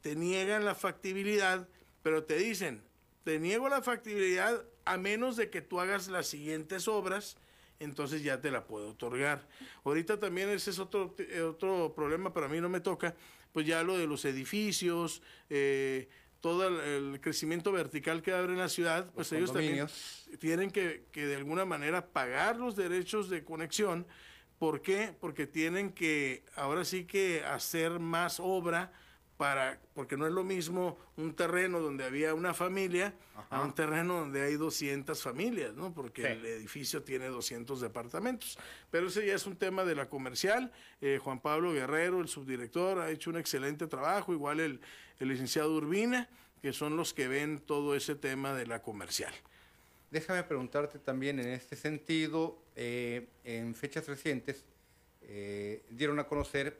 te 0.00 0.16
niegan 0.16 0.64
la 0.64 0.74
factibilidad, 0.74 1.68
pero 2.02 2.24
te 2.24 2.36
dicen, 2.36 2.82
te 3.22 3.38
niego 3.38 3.68
la 3.68 3.82
factibilidad 3.82 4.64
a 4.84 4.98
menos 4.98 5.36
de 5.36 5.50
que 5.50 5.62
tú 5.62 5.80
hagas 5.80 6.08
las 6.08 6.26
siguientes 6.26 6.88
obras, 6.88 7.36
entonces 7.80 8.22
ya 8.22 8.40
te 8.40 8.50
la 8.50 8.66
puedo 8.66 8.90
otorgar. 8.90 9.46
Ahorita 9.84 10.18
también 10.18 10.48
ese 10.50 10.70
es 10.70 10.78
otro, 10.78 11.14
eh, 11.18 11.42
otro 11.42 11.92
problema, 11.94 12.32
para 12.32 12.48
mí 12.48 12.60
no 12.60 12.68
me 12.68 12.80
toca, 12.80 13.14
pues 13.52 13.66
ya 13.66 13.82
lo 13.82 13.96
de 13.96 14.06
los 14.06 14.24
edificios, 14.24 15.22
eh, 15.48 16.08
todo 16.44 16.68
el, 16.68 17.22
crecimiento 17.22 17.72
vertical 17.72 18.20
que 18.20 18.30
abre 18.30 18.52
en 18.52 18.58
la 18.58 18.68
ciudad, 18.68 19.10
pues 19.14 19.32
ellos 19.32 19.50
también 19.50 19.86
tienen 20.38 20.70
que, 20.70 21.06
que 21.10 21.24
de 21.24 21.36
alguna 21.36 21.64
manera 21.64 22.08
pagar 22.08 22.58
los 22.58 22.76
derechos 22.76 23.30
de 23.30 23.44
conexión. 23.44 24.06
¿Por 24.58 24.82
qué? 24.82 25.14
Porque 25.18 25.46
tienen 25.46 25.92
que 25.92 26.44
ahora 26.54 26.84
sí 26.84 27.06
que 27.06 27.42
hacer 27.46 27.98
más 27.98 28.40
obra 28.40 28.92
para, 29.38 29.80
porque 29.94 30.18
no 30.18 30.26
es 30.26 30.34
lo 30.34 30.44
mismo 30.44 30.98
un 31.16 31.34
terreno 31.34 31.80
donde 31.80 32.04
había 32.04 32.34
una 32.34 32.52
familia 32.52 33.14
a 33.48 33.62
un 33.62 33.74
terreno 33.74 34.18
donde 34.18 34.42
hay 34.42 34.56
200 34.56 35.22
familias, 35.22 35.72
¿no? 35.72 35.94
Porque 35.94 36.30
el 36.30 36.44
edificio 36.44 37.02
tiene 37.02 37.28
200 37.28 37.80
departamentos. 37.80 38.58
Pero 38.90 39.06
ese 39.06 39.26
ya 39.26 39.34
es 39.34 39.46
un 39.46 39.56
tema 39.56 39.84
de 39.84 39.94
la 39.94 40.10
comercial. 40.10 40.70
Eh, 41.00 41.18
Juan 41.22 41.40
Pablo 41.40 41.72
Guerrero, 41.72 42.20
el 42.20 42.28
subdirector, 42.28 42.98
ha 42.98 43.10
hecho 43.10 43.30
un 43.30 43.38
excelente 43.38 43.86
trabajo, 43.86 44.34
igual 44.34 44.60
el, 44.60 44.80
el 45.20 45.28
licenciado 45.28 45.74
Urbina, 45.74 46.28
que 46.62 46.72
son 46.72 46.96
los 46.96 47.12
que 47.12 47.28
ven 47.28 47.60
todo 47.60 47.94
ese 47.94 48.14
tema 48.14 48.54
de 48.54 48.66
la 48.66 48.82
comercial. 48.82 49.32
Déjame 50.10 50.44
preguntarte 50.44 50.98
también 50.98 51.40
en 51.40 51.48
este 51.48 51.76
sentido, 51.76 52.58
eh, 52.76 53.26
en 53.44 53.74
fechas 53.74 54.06
recientes 54.06 54.64
eh, 55.22 55.82
dieron 55.90 56.18
a 56.20 56.28
conocer 56.28 56.78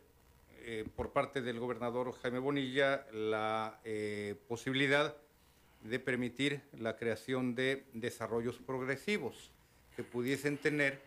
eh, 0.60 0.86
por 0.94 1.12
parte 1.12 1.42
del 1.42 1.58
gobernador 1.58 2.12
Jaime 2.22 2.38
Bonilla 2.38 3.06
la 3.12 3.80
posibilidad 4.48 5.16
de 5.82 5.98
permitir 5.98 6.62
la 6.78 6.96
creación 6.96 7.54
de 7.54 7.84
desarrollos 7.92 8.56
progresivos 8.58 9.50
que 9.96 10.02
pudiesen 10.02 10.56
tener 10.56 11.00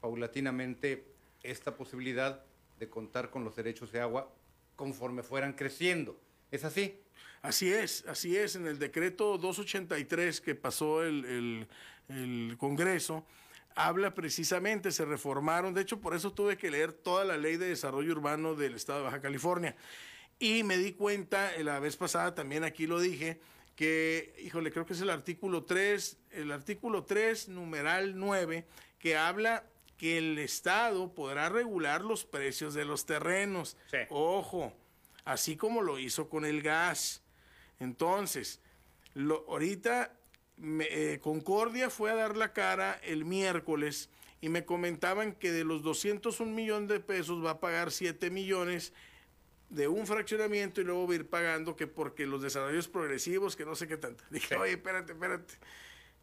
paulatinamente 0.00 1.04
esta 1.42 1.76
posibilidad 1.76 2.42
de 2.78 2.88
contar 2.88 3.30
con 3.30 3.44
los 3.44 3.54
derechos 3.56 3.92
de 3.92 4.00
agua 4.00 4.30
conforme 4.76 5.22
fueran 5.22 5.52
creciendo. 5.52 6.16
¿Es 6.54 6.62
así? 6.62 7.00
Así 7.42 7.72
es, 7.72 8.04
así 8.06 8.36
es. 8.36 8.54
En 8.54 8.68
el 8.68 8.78
decreto 8.78 9.38
283 9.38 10.40
que 10.40 10.54
pasó 10.54 11.02
el, 11.02 11.66
el 12.08 12.56
Congreso, 12.58 13.26
habla 13.74 14.14
precisamente, 14.14 14.92
se 14.92 15.04
reformaron, 15.04 15.74
de 15.74 15.80
hecho 15.80 16.00
por 16.00 16.14
eso 16.14 16.32
tuve 16.32 16.56
que 16.56 16.70
leer 16.70 16.92
toda 16.92 17.24
la 17.24 17.36
ley 17.36 17.56
de 17.56 17.70
desarrollo 17.70 18.12
urbano 18.12 18.54
del 18.54 18.76
estado 18.76 19.00
de 19.00 19.04
Baja 19.06 19.20
California. 19.20 19.74
Y 20.38 20.62
me 20.62 20.78
di 20.78 20.92
cuenta, 20.92 21.52
eh, 21.56 21.64
la 21.64 21.80
vez 21.80 21.96
pasada 21.96 22.36
también 22.36 22.62
aquí 22.62 22.86
lo 22.86 23.00
dije, 23.00 23.40
que, 23.74 24.32
híjole, 24.40 24.70
creo 24.70 24.86
que 24.86 24.92
es 24.92 25.00
el 25.00 25.10
artículo 25.10 25.64
3, 25.64 26.18
el 26.30 26.52
artículo 26.52 27.02
3, 27.02 27.48
numeral 27.48 28.16
9, 28.16 28.64
que 29.00 29.16
habla 29.16 29.64
que 29.96 30.18
el 30.18 30.38
Estado 30.38 31.12
podrá 31.14 31.48
regular 31.48 32.02
los 32.02 32.24
precios 32.24 32.74
de 32.74 32.84
los 32.84 33.06
terrenos. 33.06 33.76
Ojo, 34.08 34.72
así 35.24 35.56
como 35.56 35.82
lo 35.82 35.98
hizo 35.98 36.28
con 36.28 36.44
el 36.44 36.62
gas. 36.62 37.22
Entonces, 37.80 38.60
lo, 39.14 39.44
ahorita 39.48 40.16
eh, 40.62 41.18
Concordia 41.22 41.90
fue 41.90 42.10
a 42.10 42.14
dar 42.14 42.36
la 42.36 42.52
cara 42.52 43.00
el 43.02 43.24
miércoles 43.24 44.10
y 44.40 44.48
me 44.48 44.64
comentaban 44.64 45.32
que 45.32 45.52
de 45.52 45.64
los 45.64 45.82
201 45.82 46.52
millones 46.52 46.88
de 46.88 47.00
pesos 47.00 47.44
va 47.44 47.52
a 47.52 47.60
pagar 47.60 47.90
7 47.90 48.30
millones 48.30 48.92
de 49.70 49.88
un 49.88 50.06
fraccionamiento 50.06 50.80
y 50.80 50.84
luego 50.84 51.06
va 51.06 51.14
a 51.14 51.16
ir 51.16 51.28
pagando 51.28 51.74
que 51.76 51.86
porque 51.86 52.26
los 52.26 52.42
desarrollos 52.42 52.88
progresivos, 52.88 53.56
que 53.56 53.64
no 53.64 53.74
sé 53.74 53.88
qué 53.88 53.96
tanto. 53.96 54.22
Dije, 54.30 54.56
oye, 54.56 54.72
espérate, 54.72 55.12
espérate. 55.12 55.54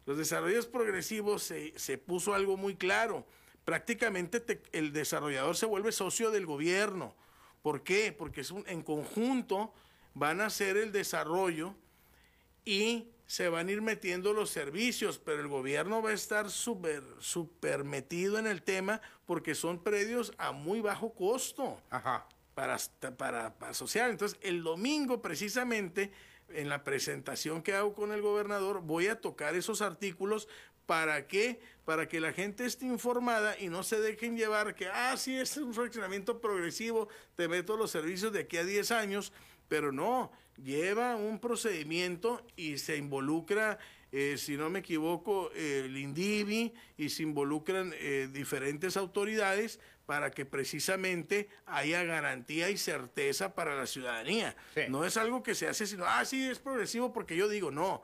Los 0.06 0.18
desarrollos 0.18 0.66
progresivos 0.66 1.42
se, 1.42 1.78
se 1.78 1.98
puso 1.98 2.34
algo 2.34 2.56
muy 2.56 2.76
claro. 2.76 3.26
Prácticamente 3.64 4.60
el 4.72 4.92
desarrollador 4.92 5.56
se 5.56 5.66
vuelve 5.66 5.92
socio 5.92 6.30
del 6.30 6.46
gobierno. 6.46 7.14
¿Por 7.62 7.82
qué? 7.82 8.12
Porque 8.12 8.42
es 8.42 8.50
un, 8.50 8.64
en 8.66 8.82
conjunto 8.82 9.72
van 10.14 10.40
a 10.40 10.46
hacer 10.46 10.76
el 10.76 10.92
desarrollo 10.92 11.74
y 12.64 13.08
se 13.26 13.48
van 13.48 13.68
a 13.68 13.72
ir 13.72 13.80
metiendo 13.80 14.32
los 14.32 14.50
servicios, 14.50 15.18
pero 15.18 15.40
el 15.40 15.48
gobierno 15.48 16.02
va 16.02 16.10
a 16.10 16.14
estar 16.14 16.50
súper 16.50 17.02
super 17.18 17.82
metido 17.84 18.38
en 18.38 18.46
el 18.46 18.62
tema 18.62 19.00
porque 19.24 19.54
son 19.54 19.82
predios 19.82 20.32
a 20.36 20.52
muy 20.52 20.80
bajo 20.80 21.14
costo 21.14 21.80
Para, 22.54 22.76
para, 23.16 23.54
para 23.54 23.72
social. 23.72 24.10
Entonces, 24.10 24.38
el 24.42 24.62
domingo 24.62 25.22
precisamente, 25.22 26.12
en 26.50 26.68
la 26.68 26.84
presentación 26.84 27.62
que 27.62 27.72
hago 27.72 27.94
con 27.94 28.12
el 28.12 28.20
gobernador, 28.20 28.82
voy 28.82 29.06
a 29.06 29.18
tocar 29.22 29.54
esos 29.54 29.80
artículos 29.80 30.48
¿Para 30.86 31.26
qué? 31.26 31.60
Para 31.84 32.08
que 32.08 32.20
la 32.20 32.32
gente 32.32 32.64
esté 32.64 32.86
informada 32.86 33.58
y 33.58 33.68
no 33.68 33.82
se 33.82 34.00
dejen 34.00 34.36
llevar 34.36 34.74
que, 34.74 34.86
ah, 34.86 35.16
sí, 35.16 35.36
es 35.36 35.56
un 35.56 35.74
fraccionamiento 35.74 36.40
progresivo, 36.40 37.08
te 37.34 37.48
meto 37.48 37.76
los 37.76 37.90
servicios 37.90 38.32
de 38.32 38.40
aquí 38.40 38.56
a 38.56 38.64
10 38.64 38.90
años, 38.92 39.32
pero 39.68 39.90
no, 39.90 40.30
lleva 40.62 41.16
un 41.16 41.40
procedimiento 41.40 42.46
y 42.56 42.78
se 42.78 42.96
involucra, 42.96 43.78
eh, 44.12 44.36
si 44.38 44.56
no 44.56 44.70
me 44.70 44.80
equivoco, 44.80 45.50
el 45.52 45.96
INDIVI 45.96 46.72
y 46.98 47.08
se 47.08 47.22
involucran 47.22 47.92
eh, 47.96 48.28
diferentes 48.30 48.96
autoridades 48.96 49.80
para 50.06 50.30
que 50.30 50.44
precisamente 50.44 51.48
haya 51.66 52.02
garantía 52.04 52.70
y 52.70 52.76
certeza 52.76 53.54
para 53.54 53.76
la 53.76 53.86
ciudadanía. 53.86 54.56
No 54.88 55.04
es 55.04 55.16
algo 55.16 55.42
que 55.42 55.54
se 55.54 55.68
hace 55.68 55.86
sino, 55.86 56.04
ah, 56.06 56.24
sí, 56.24 56.48
es 56.48 56.58
progresivo 56.58 57.12
porque 57.12 57.36
yo 57.36 57.48
digo, 57.48 57.70
no. 57.70 58.02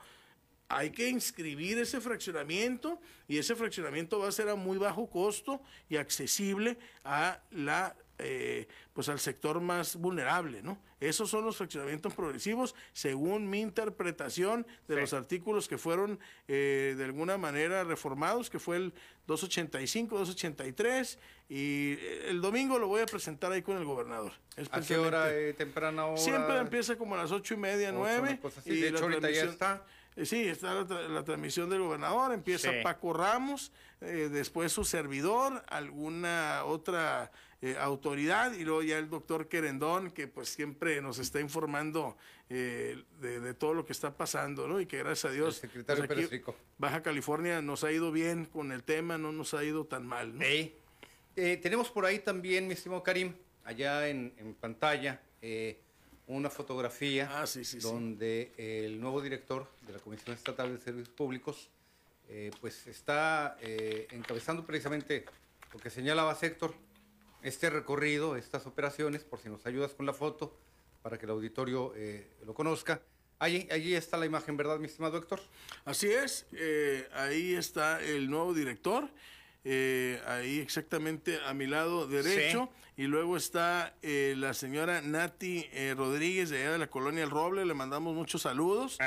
Hay 0.69 0.91
que 0.91 1.09
inscribir 1.09 1.79
ese 1.79 2.01
fraccionamiento 2.01 3.01
y 3.27 3.39
ese 3.39 3.57
fraccionamiento 3.57 4.19
va 4.19 4.29
a 4.29 4.33
ser 4.33 4.49
a 4.49 4.55
muy 4.55 4.77
bajo 4.79 5.09
costo 5.09 5.63
y 5.89 5.97
accesible 5.97 6.79
a 7.05 7.41
la 7.51 7.97
eh, 8.21 8.67
pues 8.93 9.09
al 9.09 9.21
sector 9.21 9.61
más 9.61 9.95
vulnerable, 9.95 10.61
¿no? 10.61 10.77
Esos 10.99 11.31
son 11.31 11.45
los 11.45 11.57
fraccionamientos 11.57 12.15
progresivos, 12.15 12.75
según 12.93 13.49
mi 13.49 13.61
interpretación 13.61 14.67
de 14.89 14.97
los 14.97 15.13
artículos 15.13 15.69
que 15.69 15.79
fueron 15.79 16.19
eh, 16.49 16.97
de 16.99 17.05
alguna 17.05 17.39
manera 17.39 17.85
reformados, 17.85 18.51
que 18.51 18.59
fue 18.59 18.77
el 18.77 18.93
285, 19.29 20.19
283, 20.19 21.19
y 21.49 21.93
eh, 21.93 22.31
el 22.31 22.41
domingo 22.41 22.81
lo 22.81 22.89
voy 22.89 23.03
a 23.03 23.07
presentar 23.07 23.53
ahí 23.53 23.63
con 23.63 23.77
el 23.77 23.85
gobernador. 23.85 24.33
¿A 24.73 24.81
qué 24.81 24.97
hora, 24.97 25.31
temprana 25.57 26.07
hora? 26.07 26.17
Siempre 26.17 26.59
empieza 26.59 26.99
como 26.99 27.15
a 27.15 27.19
las 27.19 27.31
ocho 27.31 27.55
y 27.55 27.59
media, 27.59 27.93
nueve. 27.93 28.41
y 28.65 28.81
de 28.81 28.89
hecho, 28.89 29.05
ahorita 29.05 29.31
ya 29.31 29.45
está. 29.45 29.87
Sí, 30.25 30.49
está 30.49 30.75
la, 30.75 31.25
transmisión 31.25 31.71
del 31.71 31.81
gobernador, 31.81 32.33
empieza 32.33 32.71
Paco 32.83 33.13
Ramos, 33.13 33.73
después 34.01 34.73
su 34.73 34.85
servidor, 34.85 35.65
alguna 35.69 36.65
otra 36.65 37.31
eh, 37.61 37.75
autoridad 37.77 38.53
y 38.53 38.65
luego 38.65 38.85
ya 38.85 38.99
el 38.99 39.11
doctor 39.11 39.49
Querendón, 39.49 40.13
que 40.13 40.29
pues 40.29 40.49
siempre 40.49 41.03
nos 41.03 41.19
está 41.19 41.41
informando 41.41 42.17
eh, 42.49 43.03
de, 43.21 43.53
todo 43.53 43.75
lo 43.75 43.85
que 43.85 43.93
está 43.93 44.17
pasando, 44.17 44.69
¿no? 44.69 44.81
Y 44.81 44.87
que 44.87 44.99
gracias 44.99 45.33
a 45.33 45.35
Dios, 45.35 45.57
secretario 45.57 46.07
pues, 46.07 46.31
Baja 46.79 47.03
California 47.03 47.61
nos 47.61 47.83
ha 47.83 47.91
ido 47.91 48.13
bien 48.13 48.45
con 48.45 48.71
el 48.71 48.85
tema, 48.85 49.19
no 49.19 49.33
nos 49.33 49.55
ha 49.55 49.65
ido 49.65 49.85
tan 49.87 50.07
mal, 50.07 50.39
¿no? 50.39 50.45
Eh, 50.45 51.57
tenemos 51.61 51.91
por 51.91 52.07
ahí 52.07 52.21
también, 52.21 52.69
mi 52.69 52.75
estimado 52.75 53.03
Karim, 53.03 53.35
allá 53.65 54.09
en, 54.09 54.57
pantalla, 54.61 55.21
una 56.29 56.51
fotografía 56.51 57.29
ah, 57.33 57.45
donde 57.83 58.53
el 58.57 59.01
nuevo 59.01 59.21
director 59.21 59.69
de 59.87 59.95
la 59.95 59.99
Comisión 59.99 60.35
Estatal 60.35 60.73
de 60.73 60.83
Servicios 60.83 61.09
Públicos 61.11 61.69
pues 62.61 62.87
está 62.87 63.57
encabezando 63.63 64.67
precisamente 64.67 65.25
lo 65.73 65.79
que 65.79 65.91
señalaba 65.91 66.35
Sector, 66.35 66.75
este 67.43 67.71
recorrido, 67.71 68.37
estas 68.37 68.67
operaciones, 68.67 69.25
por 69.25 69.39
si 69.39 69.49
nos 69.49 69.65
ayudas 69.67 69.93
con 69.93 70.07
la 70.07 70.13
foto, 70.13 70.57
para 71.03 71.19
que 71.19 71.27
el 71.27 71.31
auditorio 71.31 71.93
eh, 71.97 72.27
lo 72.45 72.55
conozca. 72.55 73.01
Allí, 73.39 73.69
allí 73.71 73.95
está 73.95 74.17
la 74.17 74.27
imagen, 74.27 74.57
¿verdad, 74.57 74.79
mi 74.79 74.87
estimado 74.87 75.17
Héctor? 75.17 75.41
Así 75.85 76.09
es, 76.11 76.47
eh, 76.53 77.09
ahí 77.13 77.55
está 77.55 78.03
el 78.03 78.29
nuevo 78.29 78.53
director. 78.53 79.09
Eh, 79.71 80.23
ahí 80.27 80.61
exactamente 80.61 81.39
a 81.47 81.53
mi 81.53 81.67
lado 81.67 82.07
derecho. 82.07 82.71
Y 82.97 83.07
luego 83.07 83.37
está 83.37 83.95
eh, 84.03 84.35
la 84.37 84.55
señora 84.55 85.03
Nati 85.03 85.67
eh, 85.73 85.95
Rodríguez 85.97 86.51
de 86.51 86.63
allá 86.63 86.73
de 86.73 86.79
la 86.79 86.89
colonia 86.89 87.23
El 87.23 87.31
Roble, 87.31 87.65
le 87.65 87.75
mandamos 87.75 88.13
muchos 88.13 88.43
saludos. 88.43 88.99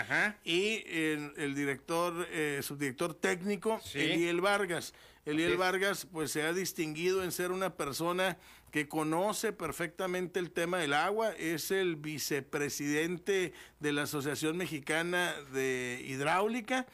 Y 0.46 0.84
el, 0.88 1.34
el 1.36 1.56
director, 1.56 2.26
eh, 2.32 2.60
subdirector 2.62 3.16
técnico, 3.16 3.82
Eliel 3.94 4.40
Vargas. 4.40 4.94
Eliel. 5.26 5.58
Vargas 5.58 6.08
pues 6.10 6.32
se 6.32 6.44
ha 6.44 6.54
distinguido 6.54 7.24
en 7.24 7.32
ser 7.32 7.52
una 7.52 7.76
persona 7.76 8.38
que 8.72 8.88
conoce 8.88 9.52
perfectamente 9.52 10.40
el 10.40 10.52
tema 10.52 10.78
del 10.78 10.94
agua, 10.94 11.34
es 11.34 11.72
el 11.72 11.98
vicepresidente 11.98 13.52
de 13.80 13.92
la 13.92 14.04
Asociación 14.04 14.56
Mexicana 14.56 15.36
de 15.52 16.02
Hidráulica 16.08 16.88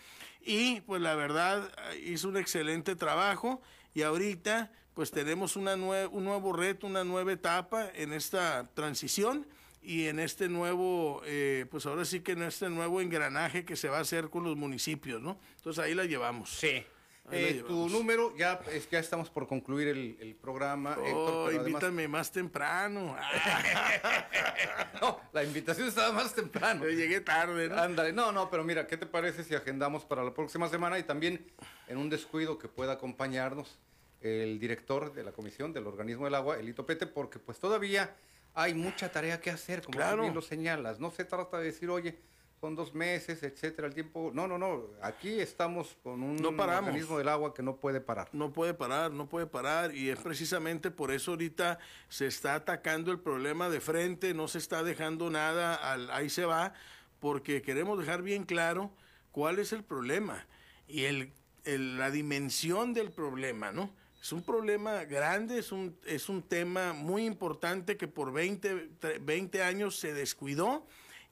y 0.48 0.82
pues 0.82 1.02
la 1.02 1.14
verdad 1.16 1.70
hizo 2.04 2.30
un 2.30 2.38
excelente 2.38 2.96
trabajo 2.96 3.62
y 3.94 4.02
ahorita 4.04 4.72
pues 4.94 5.12
tenemos 5.12 5.56
una 5.56 5.76
nue- 5.76 6.10
un 6.12 6.24
nuevo 6.24 6.54
reto, 6.54 6.88
una 6.88 7.04
nueva 7.04 7.32
etapa 7.34 7.88
en 7.94 8.14
esta 8.14 8.68
transición 8.74 9.46
y 9.84 10.08
en 10.08 10.20
este 10.20 10.50
nuevo, 10.50 11.22
eh, 11.26 11.66
pues 11.70 11.86
ahora 11.86 12.04
sí 12.06 12.22
que 12.22 12.32
en 12.32 12.42
este 12.44 12.70
nuevo 12.70 13.00
engranaje 13.02 13.64
que 13.66 13.76
se 13.76 13.90
va 13.90 13.98
a 14.00 14.02
hacer 14.02 14.30
con 14.30 14.44
los 14.44 14.56
municipios, 14.58 15.22
¿no? 15.22 15.40
Entonces 15.58 15.84
ahí 15.84 15.94
la 15.94 16.06
llevamos. 16.06 16.50
Sí. 16.50 16.84
Eh, 17.30 17.64
tu 17.68 17.90
número, 17.90 18.34
ya, 18.38 18.62
es, 18.72 18.90
ya 18.90 19.00
estamos 19.00 19.30
por 19.30 19.48
concluir 19.48 19.90
el, 19.90 20.18
el 20.22 20.34
programa. 20.36 20.92
Héctor, 20.94 21.14
Oh, 21.14 21.46
además- 21.48 21.68
invítame 21.68 22.08
más 22.08 22.32
temprano. 22.32 23.18
no, 25.02 25.20
la 25.34 25.44
invitación 25.44 25.88
estaba 25.88 26.12
más 26.14 26.34
temprano. 26.34 26.86
llegué 26.86 27.20
tarde, 27.22 27.68
¿no? 27.70 27.78
Ándale, 27.78 28.14
no, 28.14 28.32
no, 28.32 28.50
pero 28.50 28.64
mira, 28.64 28.88
¿qué 28.88 28.98
te 28.98 29.06
parece 29.06 29.44
si 29.44 29.56
agendamos 29.56 30.06
para 30.06 30.24
la 30.24 30.34
próxima 30.34 30.70
semana 30.70 30.98
y 31.00 31.04
también 31.04 31.46
en 31.88 31.98
un 31.98 32.10
descuido 32.10 32.58
que 32.58 32.68
pueda 32.68 32.94
acompañarnos 32.94 33.78
el 34.22 34.60
director 34.60 35.14
de 35.14 35.24
la 35.24 35.32
comisión 35.32 35.74
del 35.74 35.86
organismo 35.86 36.26
del 36.26 36.36
agua, 36.36 36.58
Elito 36.58 36.86
Pete, 36.86 37.08
porque 37.08 37.40
pues 37.40 37.60
todavía 37.60 38.16
hay 38.54 38.74
mucha 38.74 39.12
tarea 39.12 39.40
que 39.40 39.52
hacer, 39.52 39.82
como 39.84 39.98
Claro. 39.98 40.24
bien 40.24 40.34
lo 40.34 40.42
señalas. 40.42 41.00
No 41.00 41.12
se 41.12 41.26
trata 41.26 41.60
de 41.60 41.66
decir, 41.66 41.90
oye, 41.90 42.18
son 42.60 42.76
dos 42.76 42.94
meses, 42.96 43.44
etcétera, 43.44 43.88
el 43.88 43.94
tiempo. 43.94 44.32
No, 44.34 44.48
no, 44.48 44.58
no. 44.58 44.84
Aquí 45.02 45.40
estamos 45.40 45.96
con 46.04 46.24
un 46.24 46.38
No 46.38 46.50
organismo 46.50 47.18
del 47.20 47.30
agua 47.30 47.54
que 47.54 47.62
no 47.62 47.76
puede 47.78 48.02
parar. 48.02 48.30
No 48.34 48.52
puede 48.52 48.74
parar, 48.74 49.12
no 49.12 49.30
puede 49.30 49.46
parar 49.46 49.94
y 49.94 50.10
es 50.10 50.20
precisamente 50.20 50.90
por 50.90 51.12
eso 51.12 51.32
ahorita 51.32 51.78
se 52.10 52.26
está 52.26 52.56
atacando 52.56 53.12
el 53.12 53.20
problema 53.20 53.70
de 53.70 53.80
frente, 53.80 54.34
no 54.34 54.48
se 54.48 54.58
está 54.58 54.84
dejando 54.84 55.30
nada 55.30 55.76
al 55.76 56.10
ahí 56.10 56.30
se 56.30 56.46
va, 56.46 56.74
porque 57.20 57.62
queremos 57.62 58.00
dejar 58.00 58.24
bien 58.24 58.44
claro 58.44 58.92
cuál 59.32 59.60
es 59.60 59.72
el 59.72 59.84
problema 59.84 60.48
y 60.88 61.04
el, 61.04 61.34
el- 61.64 62.00
la 62.00 62.10
dimensión 62.10 62.94
del 62.94 63.12
problema, 63.12 63.72
¿no? 63.72 63.94
Es 64.20 64.32
un 64.32 64.42
problema 64.42 65.04
grande, 65.06 65.60
es 65.60 65.72
un, 65.72 65.96
es 66.06 66.28
un 66.28 66.42
tema 66.42 66.92
muy 66.94 67.24
importante 67.26 67.98
que 67.98 68.08
por 68.08 68.34
20, 68.34 68.90
tre- 69.00 69.20
20 69.24 69.62
años 69.62 69.98
se 70.00 70.12
descuidó 70.14 70.86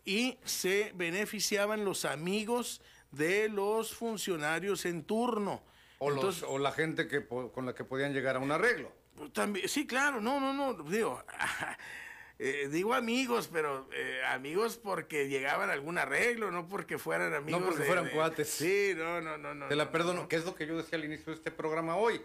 y 0.06 0.38
se 0.45 0.91
beneficiaban 0.95 1.84
los 1.84 2.06
amigos 2.06 2.82
de 3.11 3.49
los 3.49 3.94
funcionarios 3.95 4.86
en 4.86 5.03
turno. 5.03 5.64
O, 5.99 6.10
los- 6.11 6.44
o 6.44 6.57
la 6.60 6.72
gente 6.72 7.07
que, 7.07 7.26
con 7.27 7.65
la 7.65 7.73
que 7.73 7.84
podían 7.84 8.14
llegar 8.14 8.36
a 8.36 8.40
un 8.40 8.52
arreglo. 8.52 8.91
también, 9.34 9.68
sí, 9.68 9.88
claro, 9.88 10.22
no, 10.22 10.40
no, 10.40 10.53
no, 10.53 10.84
digo, 10.84 11.23
eh, 12.40 12.68
digo 12.69 12.94
amigos, 12.94 13.49
pero 13.52 13.88
eh, 13.94 14.22
amigos 14.27 14.77
porque 14.77 15.30
llegaban 15.30 15.69
a 15.69 15.73
algún 15.73 15.98
arreglo, 15.98 16.52
no 16.52 16.68
porque 16.68 16.98
fueran 16.98 17.34
amigos. 17.34 17.64
porque 17.64 17.80
de- 17.80 17.86
fueran 17.86 18.06
de- 18.06 18.11
cuates. 18.11 18.49
Sí, 18.49 18.91
no, 18.95 19.22
no, 19.22 19.38
no, 19.38 19.56
no. 19.56 19.68
Te 19.69 19.76
la 19.76 19.86
no, 19.86 19.91
perdono, 19.91 20.22
no. 20.23 20.27
que 20.27 20.36
es 20.36 20.45
lo 20.45 20.53
que 20.53 20.68
yo 20.68 20.76
decía 20.77 20.98
al 20.98 21.06
inicio 21.06 21.27
de 21.27 21.34
este 21.38 21.52
programa 21.52 21.95
hoy. 21.95 22.22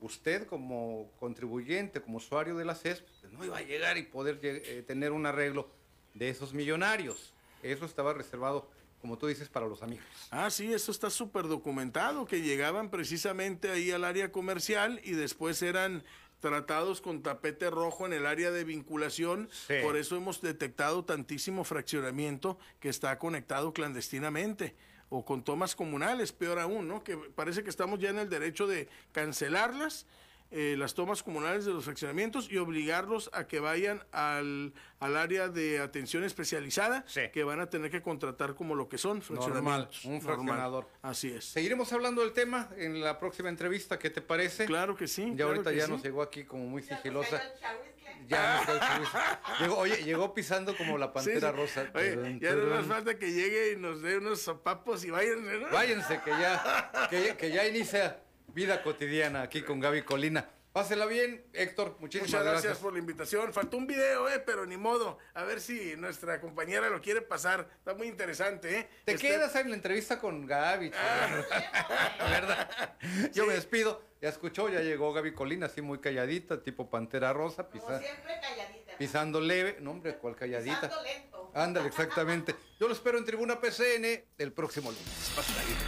Usted 0.00 0.46
como 0.46 1.10
contribuyente, 1.18 2.02
como 2.02 2.18
usuario 2.18 2.56
de 2.56 2.64
la 2.66 2.74
CES, 2.74 3.00
pues, 3.02 3.32
no 3.32 3.42
iba 3.44 3.56
a 3.58 3.62
llegar 3.62 3.96
y 3.96 4.02
poder 4.02 4.38
eh, 4.42 4.82
tener 4.86 5.12
un 5.12 5.24
arreglo 5.24 5.70
de 6.14 6.30
esos 6.30 6.54
millonarios. 6.54 7.32
Eso 7.62 7.84
estaba 7.84 8.14
reservado, 8.14 8.68
como 9.00 9.18
tú 9.18 9.26
dices, 9.26 9.48
para 9.48 9.66
los 9.66 9.82
amigos. 9.82 10.04
Ah, 10.30 10.50
sí, 10.50 10.72
eso 10.72 10.90
está 10.90 11.10
súper 11.10 11.48
documentado, 11.48 12.26
que 12.26 12.40
llegaban 12.40 12.90
precisamente 12.90 13.70
ahí 13.70 13.90
al 13.90 14.04
área 14.04 14.32
comercial 14.32 15.00
y 15.04 15.12
después 15.12 15.60
eran 15.62 16.02
tratados 16.40 17.00
con 17.00 17.22
tapete 17.22 17.70
rojo 17.70 18.04
en 18.06 18.12
el 18.12 18.26
área 18.26 18.50
de 18.50 18.64
vinculación. 18.64 19.48
Sí. 19.66 19.74
Por 19.82 19.96
eso 19.96 20.16
hemos 20.16 20.42
detectado 20.42 21.04
tantísimo 21.04 21.64
fraccionamiento 21.64 22.58
que 22.80 22.90
está 22.90 23.18
conectado 23.18 23.72
clandestinamente 23.72 24.74
o 25.08 25.24
con 25.24 25.42
tomas 25.42 25.74
comunales, 25.74 26.32
peor 26.32 26.58
aún, 26.58 26.88
¿no? 26.88 27.02
Que 27.02 27.16
parece 27.16 27.62
que 27.62 27.70
estamos 27.70 27.98
ya 27.98 28.10
en 28.10 28.18
el 28.18 28.28
derecho 28.28 28.66
de 28.66 28.88
cancelarlas, 29.12 30.06
eh, 30.56 30.76
las 30.78 30.94
tomas 30.94 31.24
comunales 31.24 31.64
de 31.64 31.72
los 31.72 31.84
fraccionamientos 31.84 32.48
y 32.48 32.58
obligarlos 32.58 33.28
a 33.32 33.48
que 33.48 33.58
vayan 33.58 34.04
al, 34.12 34.72
al 35.00 35.16
área 35.16 35.48
de 35.48 35.80
atención 35.80 36.22
especializada, 36.22 37.04
que 37.32 37.42
van 37.42 37.58
a 37.58 37.68
tener 37.68 37.90
que 37.90 38.02
contratar 38.02 38.54
como 38.54 38.76
lo 38.76 38.88
que 38.88 38.96
son 38.96 39.20
Normal, 39.30 39.88
un 40.04 40.12
Normal. 40.12 40.22
fraccionador. 40.22 40.88
Así 41.02 41.30
es. 41.32 41.44
Seguiremos 41.46 41.92
hablando 41.92 42.20
del 42.22 42.32
tema 42.32 42.70
en 42.76 43.00
la 43.00 43.18
próxima 43.18 43.48
entrevista, 43.48 43.98
¿qué 43.98 44.10
te 44.10 44.22
parece? 44.22 44.66
Claro 44.66 44.94
que 44.96 45.08
sí. 45.08 45.30
Ya 45.30 45.34
claro 45.38 45.50
ahorita 45.50 45.72
ya 45.72 45.86
sí. 45.86 45.90
nos 45.90 46.02
llegó 46.04 46.22
aquí 46.22 46.44
como 46.44 46.66
muy 46.66 46.82
sigilosa. 46.82 47.42
Ya 48.26 48.56
nos 48.56 48.66
cayó 48.66 48.74
el 48.74 48.80
chahuizcle. 48.80 49.20
llegó, 49.60 49.76
oye, 49.76 49.96
llegó 50.04 50.32
pisando 50.34 50.76
como 50.76 50.96
la 50.96 51.12
pantera 51.12 51.50
Sí, 51.50 51.56
rosa. 51.56 51.90
Oye, 51.94 52.12
Turun, 52.14 52.40
ya 52.40 52.54
no 52.54 52.64
nos 52.66 52.86
falta 52.86 53.18
que 53.18 53.32
llegue 53.32 53.72
y 53.72 53.76
nos 53.76 54.00
dé 54.02 54.16
unos 54.18 54.40
sopapos 54.40 55.04
y 55.04 55.10
váyanse, 55.10 55.58
¿no? 55.58 55.68
Váyanse, 55.70 56.20
que 56.24 56.30
ya, 56.30 57.08
que, 57.10 57.36
que 57.36 57.50
ya 57.50 57.66
inicia 57.66 58.22
vida 58.54 58.82
cotidiana 58.82 59.42
aquí 59.42 59.62
con 59.62 59.80
Gaby 59.80 60.02
Colina. 60.02 60.48
Pásela 60.72 61.06
bien, 61.06 61.46
Héctor. 61.52 61.96
Muchísimas 62.00 62.30
Muchas 62.30 62.42
gracias, 62.42 62.62
gracias. 62.64 62.82
por 62.82 62.92
la 62.94 62.98
invitación. 62.98 63.52
Faltó 63.52 63.76
un 63.76 63.86
video, 63.86 64.28
eh, 64.28 64.40
pero 64.40 64.66
ni 64.66 64.76
modo. 64.76 65.18
A 65.34 65.44
ver 65.44 65.60
si 65.60 65.94
nuestra 65.96 66.40
compañera 66.40 66.88
lo 66.90 67.00
quiere 67.00 67.20
pasar. 67.20 67.68
Está 67.78 67.94
muy 67.94 68.08
interesante, 68.08 68.78
¿eh? 68.80 68.88
Te 69.04 69.12
Este- 69.14 69.28
quedas 69.28 69.54
en 69.54 69.68
la 69.70 69.76
entrevista 69.76 70.18
con 70.18 70.46
Gaby. 70.46 70.90
chingada. 70.90 71.46
¿Verdad? 72.28 72.96
Yo 73.32 73.46
me 73.46 73.54
despido. 73.54 74.02
Ya 74.20 74.30
escuchó, 74.30 74.68
ya 74.68 74.80
llegó 74.80 75.12
Gaby 75.12 75.32
Colina, 75.34 75.66
así 75.66 75.80
muy 75.80 75.98
calladita, 76.00 76.60
tipo 76.62 76.90
pantera 76.90 77.32
rosa, 77.32 77.68
pisa- 77.70 78.00
Siempre 78.00 78.40
calladita. 78.40 78.96
pisando 78.98 79.40
leve. 79.40 79.76
No, 79.80 79.92
hombre, 79.92 80.16
¿cuál 80.16 80.34
calladita? 80.34 80.80
Pisando 80.80 81.02
lento. 81.04 81.52
Ándale, 81.54 81.86
exactamente. 81.86 82.52
Yo 82.80 82.88
lo 82.88 82.94
espero 82.94 83.18
en 83.18 83.24
Tribuna 83.24 83.60
PCN 83.60 84.24
el 84.38 84.52
próximo 84.52 84.90
lunes. 84.90 85.32
Pásala 85.36 85.62
bien. 85.66 85.78